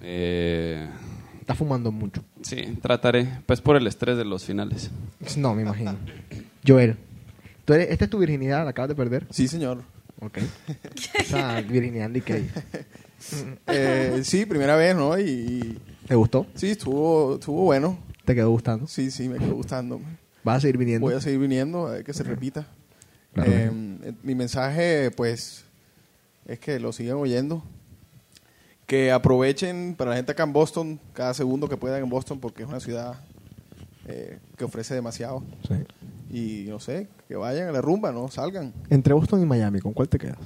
Eh, 0.00 0.86
Estás 1.44 1.58
fumando 1.58 1.92
mucho. 1.92 2.24
sí, 2.40 2.78
trataré, 2.80 3.28
pues 3.44 3.60
por 3.60 3.76
el 3.76 3.86
estrés 3.86 4.16
de 4.16 4.24
los 4.24 4.44
finales. 4.46 4.90
No, 5.36 5.54
me 5.54 5.60
imagino. 5.60 5.94
Joel, 6.66 6.96
¿tú 7.66 7.74
eres, 7.74 7.90
¿esta 7.90 8.06
es 8.06 8.10
tu 8.10 8.18
virginidad? 8.18 8.64
¿La 8.64 8.70
acabas 8.70 8.88
de 8.88 8.94
perder? 8.94 9.26
Sí, 9.30 9.46
señor. 9.46 9.82
Ok. 10.20 10.38
Esa 11.18 11.60
virginidad 11.60 12.08
de 12.10 12.18
Ikei. 12.18 12.48
Eh, 13.66 14.20
sí, 14.24 14.44
primera 14.44 14.76
vez, 14.76 14.94
¿no? 14.94 15.18
Y, 15.18 15.22
y- 15.22 15.78
¿Te 16.06 16.14
gustó? 16.14 16.46
sí, 16.54 16.68
estuvo, 16.70 17.34
estuvo 17.34 17.62
bueno. 17.64 17.98
¿Te 18.26 18.34
quedó 18.34 18.50
gustando? 18.50 18.86
Sí, 18.86 19.10
sí, 19.10 19.28
me 19.30 19.38
quedó 19.38 19.54
gustando. 19.54 19.98
¿Vas 20.42 20.58
a 20.58 20.60
seguir 20.60 20.76
viniendo? 20.76 21.06
Voy 21.06 21.14
a 21.14 21.20
seguir 21.22 21.38
viniendo, 21.40 21.86
a 21.86 21.92
ver 21.92 22.04
que 22.04 22.12
se 22.12 22.22
repita. 22.22 22.66
Claro. 23.32 23.50
Eh, 23.50 24.12
mi 24.22 24.34
mensaje, 24.34 25.10
pues, 25.10 25.64
es 26.46 26.58
que 26.58 26.78
lo 26.80 26.92
sigan 26.92 27.16
oyendo. 27.16 27.62
Que 28.86 29.10
aprovechen 29.12 29.94
para 29.96 30.10
la 30.10 30.16
gente 30.16 30.32
acá 30.32 30.42
en 30.42 30.52
Boston, 30.52 31.00
cada 31.14 31.32
segundo 31.34 31.68
que 31.68 31.76
puedan 31.76 32.02
en 32.02 32.08
Boston, 32.10 32.38
porque 32.38 32.62
es 32.64 32.68
una 32.68 32.80
ciudad 32.80 33.14
eh, 34.06 34.38
que 34.58 34.64
ofrece 34.64 34.94
demasiado. 34.94 35.42
Sí. 35.66 35.74
Y 36.30 36.68
no 36.68 36.80
sé, 36.80 37.08
que 37.28 37.36
vayan 37.36 37.68
a 37.68 37.72
la 37.72 37.80
rumba, 37.80 38.12
¿no? 38.12 38.28
Salgan. 38.28 38.72
Entre 38.90 39.14
Boston 39.14 39.40
y 39.42 39.46
Miami, 39.46 39.80
¿con 39.80 39.92
cuál 39.94 40.08
te 40.08 40.18
quedas? 40.18 40.38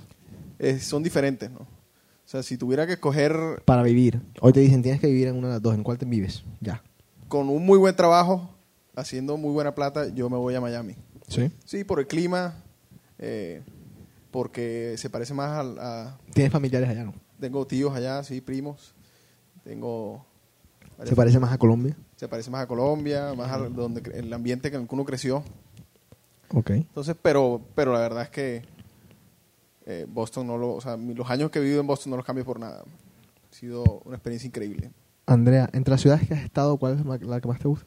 Eh, 0.59 0.79
son 0.79 1.03
diferentes, 1.03 1.51
¿no? 1.51 1.61
O 1.61 2.31
sea, 2.31 2.43
si 2.43 2.59
tuviera 2.59 2.87
que 2.87 2.93
escoger 2.93 3.35
Para 3.65 3.83
vivir. 3.83 4.21
Hoy 4.41 4.53
te 4.53 4.61
dicen, 4.61 4.83
tienes 4.83 5.01
que 5.01 5.07
vivir 5.07 5.29
en 5.29 5.37
una 5.37 5.49
de 5.49 5.53
las 5.55 5.63
dos. 5.63 5.75
¿En 5.75 5.83
cuál 5.83 5.99
te 5.99 6.05
vives? 6.07 6.45
Ya. 6.61 6.83
con 7.27 7.49
un 7.49 7.65
muy 7.67 7.79
buen 7.79 7.95
trabajo, 7.97 8.55
haciendo 8.95 9.37
muy 9.37 9.51
buena 9.53 9.75
plata, 9.75 10.09
yo 10.15 10.31
me 10.31 10.37
voy 10.37 10.55
a 10.55 10.61
Miami. 10.61 10.95
¿Sí? 11.27 11.51
Sí, 11.65 11.85
por 11.85 12.01
el 12.01 12.07
clima, 12.07 12.55
eh, 13.19 13.63
porque 14.31 14.95
se 14.97 15.11
parece 15.11 15.35
más 15.35 15.59
al- 15.59 15.79
a, 15.79 16.19
¿Tienes 16.33 16.53
familiares 16.53 16.89
allá, 16.89 17.05
no? 17.05 17.15
Tengo 17.41 17.67
tíos 17.67 17.95
allá, 17.95 18.23
sí, 18.23 18.41
primos. 18.41 18.95
Tengo... 19.65 20.25
¿Se 21.05 21.15
parece 21.15 21.39
más 21.39 21.53
a 21.53 21.59
Colombia? 21.59 21.97
Se 22.17 22.27
parece 22.27 22.51
más 22.51 22.63
a 22.63 22.67
Colombia, 22.67 23.33
más 23.35 23.53
a 23.53 23.59
donde 23.59 24.03
el 24.19 24.33
ambiente 24.33 24.69
en 24.69 24.75
el 24.75 24.89
que 24.89 24.95
uno 24.95 25.05
creció. 25.05 25.45
Ok. 26.53 26.71
Entonces, 26.71 27.17
pero, 27.21 27.61
pero 27.75 27.93
la 27.93 28.01
verdad 28.01 28.23
es 28.25 28.31
que 28.31 28.63
eh, 29.87 30.07
Boston 30.09 30.47
no 30.47 30.59
lo, 30.59 30.75
o 30.75 30.81
sea, 30.81 30.97
los 30.97 31.31
años 31.31 31.51
que 31.51 31.61
he 31.61 31.63
vivido 31.63 31.81
en 31.81 31.87
Boston 31.87 32.11
no 32.11 32.17
los 32.17 32.27
cambio 32.27 32.45
por 32.45 32.59
nada. 32.59 32.83
Ha 32.83 33.55
sido 33.55 34.03
una 34.05 34.17
experiencia 34.17 34.49
increíble. 34.49 34.91
Andrea, 35.27 35.69
entre 35.73 35.93
las 35.93 36.01
ciudades 36.01 36.27
que 36.27 36.35
has 36.35 36.43
estado, 36.43 36.77
¿cuál 36.79 36.99
es 36.99 37.23
la 37.25 37.41
que 37.41 37.49
más 37.49 37.61
te 37.61 37.69
gusta? 37.69 37.87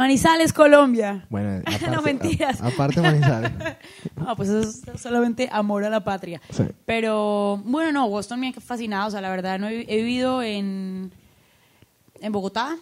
Manizales, 0.00 0.52
Colombia. 0.52 1.26
Bueno, 1.30 1.60
aparte, 1.66 1.90
no 1.90 2.02
mentiras. 2.02 2.60
a- 2.60 2.68
aparte 2.68 3.00
Manizales. 3.00 3.52
No, 4.16 4.36
pues 4.36 4.48
eso 4.48 4.60
es 4.94 5.00
solamente 5.00 5.48
amor 5.52 5.84
a 5.84 5.90
la 5.90 6.02
patria. 6.04 6.40
Sí. 6.50 6.64
Pero 6.86 7.60
bueno, 7.64 7.90
no, 7.92 8.08
Boston 8.08 8.40
me 8.40 8.48
ha 8.48 8.52
fascinado. 8.60 9.08
O 9.08 9.10
sea, 9.10 9.20
la 9.20 9.30
verdad, 9.30 9.58
no 9.58 9.68
he, 9.68 9.80
he 9.88 9.96
vivido 9.96 10.42
en, 10.42 11.10
en 12.20 12.32
Bogotá, 12.32 12.76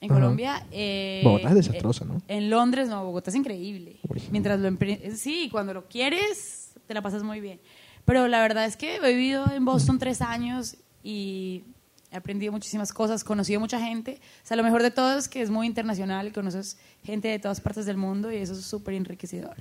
en 0.00 0.10
Ajá. 0.10 0.20
Colombia. 0.20 0.66
eh, 0.70 1.20
Bogotá 1.24 1.48
es 1.50 1.54
desastrosa, 1.54 2.04
¿no? 2.04 2.20
En 2.28 2.50
Londres, 2.50 2.88
no, 2.88 3.04
Bogotá 3.04 3.30
es 3.30 3.36
increíble. 3.36 3.96
Uy. 4.08 4.22
Mientras 4.30 4.60
lo 4.60 4.68
empre- 4.68 5.12
sí, 5.14 5.48
cuando 5.50 5.72
lo 5.74 5.86
quieres, 5.88 6.72
te 6.86 6.94
la 6.94 7.00
pasas 7.02 7.22
muy 7.22 7.40
bien. 7.40 7.60
Pero 8.04 8.28
la 8.28 8.40
verdad 8.42 8.64
es 8.66 8.76
que 8.76 8.96
he 8.96 9.00
vivido 9.14 9.44
en 9.50 9.64
Boston 9.64 9.98
tres 9.98 10.20
años 10.22 10.76
y 11.02 11.64
he 12.12 12.16
aprendido 12.16 12.52
muchísimas 12.52 12.92
cosas, 12.92 13.24
conocido 13.24 13.58
mucha 13.60 13.80
gente. 13.80 14.18
O 14.44 14.46
sea, 14.46 14.56
lo 14.56 14.62
mejor 14.62 14.82
de 14.82 14.90
todo 14.90 15.18
es 15.18 15.28
que 15.28 15.40
es 15.42 15.50
muy 15.50 15.66
internacional 15.66 16.28
y 16.28 16.30
conoces 16.30 16.76
gente 17.04 17.28
de 17.28 17.38
todas 17.38 17.60
partes 17.60 17.86
del 17.86 17.96
mundo 17.96 18.30
y 18.30 18.36
eso 18.36 18.52
es 18.52 18.60
súper 18.60 18.94
enriquecedor. 18.94 19.56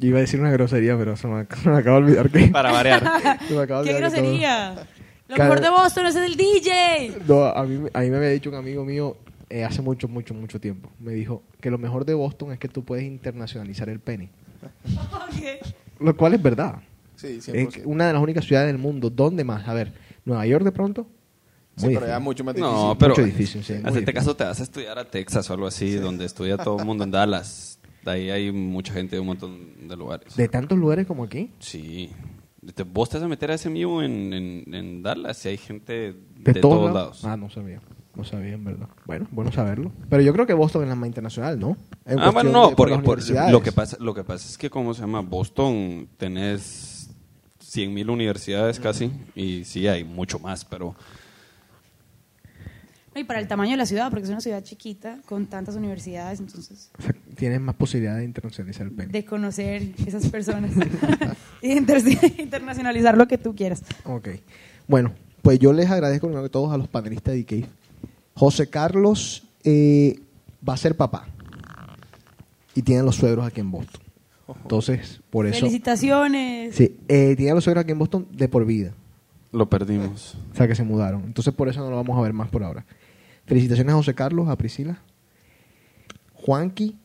Yo 0.00 0.08
iba 0.08 0.18
a 0.18 0.20
decir 0.22 0.40
una 0.40 0.50
grosería, 0.50 0.96
pero 0.96 1.16
se 1.16 1.26
me, 1.28 1.46
se 1.62 1.68
me 1.68 1.76
acaba 1.76 1.98
de 1.98 2.04
olvidar 2.04 2.30
que... 2.30 2.48
Para 2.48 2.72
variar. 2.72 3.02
Se 3.48 3.54
me 3.54 3.62
acaba 3.62 3.82
de 3.82 3.88
¡Qué 3.88 3.94
todo- 3.98 4.00
grosería! 4.10 4.86
Lo 5.28 5.36
Cada- 5.36 5.48
mejor 5.48 5.64
de 5.64 5.70
Boston 5.70 6.06
es 6.06 6.16
el 6.16 6.36
DJ. 6.36 7.16
No, 7.26 7.44
a 7.44 7.64
mí, 7.64 7.88
a 7.94 8.00
mí 8.00 8.10
me 8.10 8.16
había 8.16 8.28
dicho 8.28 8.50
un 8.50 8.56
amigo 8.56 8.84
mío 8.84 9.16
eh, 9.48 9.64
hace 9.64 9.80
mucho, 9.80 10.06
mucho, 10.08 10.34
mucho 10.34 10.60
tiempo. 10.60 10.90
Me 11.00 11.12
dijo 11.12 11.42
que 11.60 11.70
lo 11.70 11.78
mejor 11.78 12.04
de 12.04 12.12
Boston 12.12 12.52
es 12.52 12.58
que 12.58 12.68
tú 12.68 12.84
puedes 12.84 13.04
internacionalizar 13.04 13.88
el 13.88 14.00
pene. 14.00 14.28
Lo 16.00 16.16
cual 16.16 16.34
es 16.34 16.42
verdad. 16.42 16.76
Sí, 17.16 17.38
Es 17.38 17.48
100%. 17.48 17.82
una 17.84 18.08
de 18.08 18.12
las 18.12 18.22
únicas 18.22 18.44
ciudades 18.44 18.68
del 18.68 18.78
mundo. 18.78 19.08
¿Dónde 19.10 19.44
más? 19.44 19.66
A 19.68 19.74
ver, 19.74 19.92
Nueva 20.24 20.46
York 20.46 20.64
de 20.64 20.72
pronto. 20.72 21.06
Sí, 21.76 21.86
Muy 21.86 21.94
pero 21.94 22.06
ya 22.06 22.12
difícil. 22.18 22.24
mucho 22.24 22.44
más 22.44 22.54
No, 22.56 22.68
difícil. 22.70 22.96
pero 22.98 23.10
Mucho 23.10 23.24
difícil, 23.24 23.64
sí, 23.64 23.72
muy 23.72 23.80
hacerte 23.80 23.98
difícil. 24.00 24.14
caso 24.14 24.36
te 24.36 24.44
vas 24.44 24.60
a 24.60 24.62
estudiar 24.62 24.98
a 24.98 25.10
Texas 25.10 25.48
o 25.48 25.54
algo 25.54 25.66
así, 25.66 25.94
donde 25.94 26.24
estudia 26.26 26.58
todo 26.58 26.78
el 26.78 26.84
mundo 26.84 27.04
en 27.04 27.10
Dallas. 27.10 27.78
De 28.04 28.10
ahí 28.10 28.30
hay 28.30 28.52
mucha 28.52 28.92
gente 28.92 29.16
de 29.16 29.20
un 29.20 29.28
montón 29.28 29.88
de 29.88 29.96
lugares. 29.96 30.36
De 30.36 30.48
tantos 30.48 30.76
lugares 30.78 31.06
como 31.06 31.24
aquí. 31.24 31.50
Sí. 31.60 32.10
Vos 32.92 33.08
te 33.08 33.16
vas 33.16 33.24
a 33.24 33.28
meter 33.28 33.50
a 33.50 33.54
ese 33.54 33.70
mío 33.70 34.02
en, 34.02 34.32
en, 34.32 34.74
en 34.74 35.02
Dallas 35.02 35.44
y 35.46 35.48
hay 35.48 35.56
gente 35.56 35.92
De, 36.36 36.52
de, 36.52 36.60
todos, 36.60 36.76
todos 36.78 36.94
lados. 36.94 37.22
lados. 37.22 37.24
Ah, 37.24 37.36
no 37.36 37.48
sabía. 37.50 37.80
No 38.14 38.24
sabía, 38.24 38.52
en 38.52 38.64
verdad. 38.64 38.88
Bueno, 39.06 39.26
bueno 39.30 39.50
saberlo. 39.52 39.90
Pero 40.10 40.22
yo 40.22 40.32
creo 40.34 40.46
que 40.46 40.52
Boston 40.52 40.82
es 40.82 40.88
la 40.90 40.94
más 40.94 41.06
internacional, 41.06 41.58
¿no? 41.58 41.78
En 42.04 42.18
ah, 42.20 42.30
bueno, 42.30 42.50
no, 42.52 42.68
de- 42.70 42.76
porque 42.76 42.92
las 42.94 43.02
por- 43.02 43.14
universidades. 43.18 43.50
lo, 43.52 43.62
que 43.62 43.72
pasa, 43.72 43.96
lo 44.00 44.12
que 44.12 44.22
pasa 44.22 44.46
es 44.48 44.58
que, 44.58 44.68
¿cómo 44.68 44.92
se 44.92 45.00
llama? 45.00 45.20
Boston 45.22 46.08
tenés 46.18 46.91
100.000 47.72 48.10
universidades 48.10 48.78
casi 48.80 49.10
y 49.34 49.64
sí 49.64 49.86
hay 49.88 50.04
mucho 50.04 50.38
más, 50.38 50.64
pero 50.64 50.94
Y 53.14 53.24
para 53.24 53.40
el 53.40 53.48
tamaño 53.48 53.72
de 53.72 53.76
la 53.78 53.86
ciudad, 53.86 54.10
porque 54.10 54.24
es 54.24 54.30
una 54.30 54.40
ciudad 54.40 54.62
chiquita 54.62 55.18
con 55.26 55.46
tantas 55.46 55.76
universidades, 55.76 56.40
entonces 56.40 56.90
O 56.98 57.02
sea, 57.02 57.14
tienes 57.36 57.60
más 57.60 57.74
posibilidad 57.74 58.16
de 58.16 58.24
internacionalizar 58.24 58.86
el 58.86 58.92
pene. 58.92 59.12
de 59.12 59.24
conocer 59.24 59.82
esas 60.06 60.28
personas 60.28 60.70
y 61.62 61.72
inter- 61.72 62.02
internacionalizar 62.38 63.16
lo 63.16 63.26
que 63.28 63.38
tú 63.38 63.54
quieras. 63.54 63.82
Ok. 64.04 64.28
Bueno, 64.88 65.12
pues 65.42 65.58
yo 65.58 65.72
les 65.72 65.90
agradezco 65.90 66.26
primero 66.26 66.42
que 66.44 66.50
todos 66.50 66.72
a 66.72 66.76
los 66.76 66.88
panelistas 66.88 67.34
de 67.34 67.42
DK. 67.42 67.66
José 68.34 68.68
Carlos 68.68 69.44
eh, 69.64 70.18
va 70.68 70.74
a 70.74 70.76
ser 70.76 70.96
papá. 70.96 71.26
Y 72.74 72.82
tiene 72.82 73.02
los 73.02 73.16
suegros 73.16 73.46
aquí 73.46 73.60
en 73.60 73.70
Boston. 73.70 74.01
Entonces, 74.62 75.20
por 75.30 75.46
eso... 75.46 75.60
Felicitaciones. 75.60 76.74
Sí, 76.74 76.96
eh, 77.08 77.34
tiene 77.36 77.54
los 77.54 77.64
suegros 77.64 77.82
aquí 77.82 77.92
en 77.92 77.98
Boston 77.98 78.26
de 78.32 78.48
por 78.48 78.64
vida. 78.66 78.92
lo 79.52 79.68
perdimos. 79.68 80.36
O 80.52 80.56
sea, 80.56 80.66
que 80.66 80.74
se 80.74 80.82
mudaron. 80.84 81.24
Entonces, 81.24 81.52
por 81.54 81.68
eso 81.68 81.80
no 81.80 81.90
lo 81.90 81.96
vamos 81.96 82.18
a 82.18 82.22
ver 82.22 82.32
más 82.32 82.48
por 82.48 82.62
ahora. 82.64 82.84
Felicitaciones 83.46 83.92
a 83.92 83.96
José 83.96 84.14
Carlos, 84.14 84.48
a 84.48 84.56
Priscila. 84.56 84.98
Juanqui, 86.34 86.96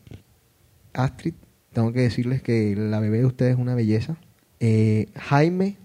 Astrid, 0.93 1.33
tengo 1.73 1.91
que 1.93 2.01
decirles 2.01 2.41
que 2.41 2.75
la 2.75 2.99
bebé 2.99 3.19
de 3.19 3.25
ustedes 3.25 3.53
es 3.53 3.59
una 3.59 3.75
belleza. 3.75 4.17
Eh, 4.59 5.09
Jaime, 5.15 5.77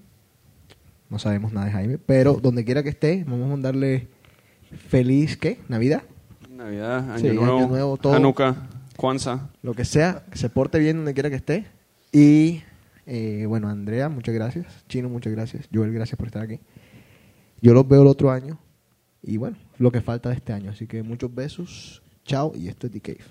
no 1.10 1.18
sabemos 1.18 1.52
nada 1.52 1.66
de 1.66 1.72
Jaime, 1.72 1.98
pero 1.98 2.34
donde 2.34 2.64
quiera 2.64 2.82
que 2.82 2.88
esté, 2.88 3.24
vamos 3.26 3.46
a 3.46 3.50
mandarle 3.50 4.08
feliz, 4.88 5.36
¿qué? 5.36 5.58
¿Navidad? 5.68 6.02
Navidad, 6.50 7.10
Año 7.10 7.18
Sí, 7.18 7.28
Año 7.28 7.40
Nuevo, 7.42 7.66
Nuevo, 7.68 7.96
todo. 7.98 8.14
Hanukkah, 8.14 8.56
Kwanzaa. 8.96 9.50
Lo 9.62 9.74
que 9.74 9.84
sea, 9.84 10.24
que 10.30 10.38
se 10.38 10.48
porte 10.48 10.78
bien 10.78 10.96
donde 10.98 11.14
quiera 11.14 11.30
que 11.30 11.36
esté. 11.36 11.66
Y 12.12 12.62
eh, 13.06 13.46
bueno, 13.48 13.68
Andrea, 13.68 14.08
muchas 14.08 14.34
gracias. 14.34 14.84
Chino, 14.88 15.08
muchas 15.08 15.32
gracias. 15.32 15.68
Joel, 15.72 15.92
gracias 15.92 16.16
por 16.16 16.26
estar 16.26 16.42
aquí. 16.42 16.60
Yo 17.60 17.72
los 17.74 17.86
veo 17.86 18.02
el 18.02 18.08
otro 18.08 18.30
año. 18.30 18.58
Y 19.22 19.36
bueno, 19.36 19.56
lo 19.78 19.92
que 19.92 20.00
falta 20.00 20.28
de 20.28 20.36
este 20.36 20.52
año. 20.52 20.70
Así 20.70 20.86
que 20.86 21.02
muchos 21.02 21.34
besos. 21.34 22.02
Chao. 22.24 22.52
Y 22.54 22.68
esto 22.68 22.86
es 22.86 22.92
The 22.92 23.00
Cave. 23.00 23.24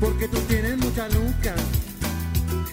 Porque 0.00 0.26
tú 0.28 0.38
tienes 0.48 0.76
mucha 0.78 1.08
nuca. 1.08 1.54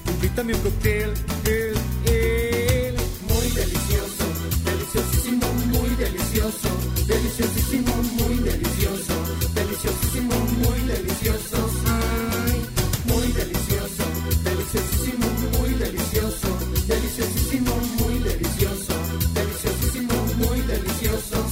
Invítame 0.08 0.54
un 0.54 0.62
cóctel, 0.62 1.14
el, 1.46 1.76
el, 2.12 2.96
muy 3.30 3.48
delicioso, 3.56 4.26
deliciosísimo, 4.66 5.48
muy 5.68 5.90
delicioso, 5.96 6.70
deliciosísimo, 7.08 7.94
muy 8.20 8.36
delicioso, 8.40 9.14
deliciosísimo, 9.54 10.36
muy 10.64 10.80
delicioso. 10.88 11.70
Ay, 11.86 12.66
muy 13.06 13.28
delicioso, 13.32 14.04
deliciosísimo, 14.44 15.26
muy 15.60 15.70
delicioso, 15.76 16.48
deliciosísimo, 16.88 17.76
muy 18.00 18.20
delicioso, 18.20 18.94
deliciosísimo, 19.34 20.14
muy 20.38 20.62
delicioso. 20.62 21.46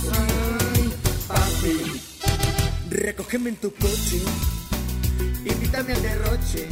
Ay, 0.73 0.93
papi, 1.27 2.01
recógeme 2.89 3.49
en 3.51 3.55
tu 3.55 3.71
coche, 3.71 4.21
invítame 5.67 5.93
al 5.93 6.01
derroche, 6.01 6.67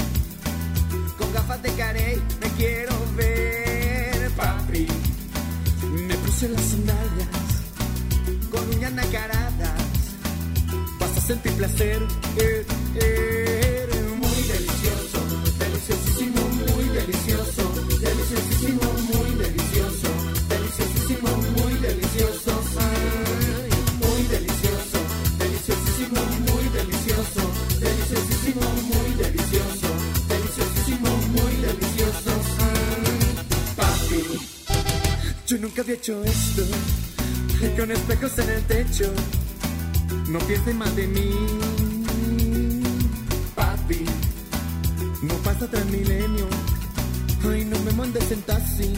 con 1.17 1.33
gafas 1.33 1.61
de 1.61 1.71
carey 1.73 2.21
me 2.39 2.47
quiero 2.51 2.93
ver, 3.17 4.31
papi. 4.31 4.87
Me 6.07 6.15
puse 6.15 6.47
las 6.49 6.61
sandalias, 6.61 7.29
con 8.49 8.69
uñas 8.75 8.93
nacaradas, 8.93 9.81
vas 10.99 11.17
a 11.17 11.21
sentir 11.21 11.51
placer. 11.53 12.01
Eh, 12.37 12.65
eh, 12.95 13.87
muy 14.17 14.41
delicioso, 14.53 15.19
deliciosísimo, 15.59 16.41
muy 16.73 16.85
delicioso, 16.85 17.63
deliciosísimo, 17.99 18.94
nunca 35.75 35.81
había 35.81 35.95
hecho 35.95 36.23
esto, 36.23 36.61
con 37.75 37.91
espejos 37.91 38.39
en 38.39 38.49
el 38.49 38.63
techo, 38.63 39.11
no 40.29 40.39
piensen 40.39 40.77
mal 40.77 40.95
de 40.95 41.05
mí 41.05 41.31
papi. 43.55 44.05
No 45.21 45.33
pasa 45.43 45.67
transmilenio, 45.69 46.47
ay 47.51 47.65
no 47.65 47.77
me 47.79 47.91
mandes 47.91 48.31
en 48.31 48.41
taxi. 48.43 48.93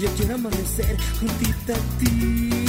Yo 0.00 0.08
quiero 0.16 0.34
amanecer 0.34 0.96
juntita 1.20 1.74
a 1.74 1.98
ti. 2.00 2.61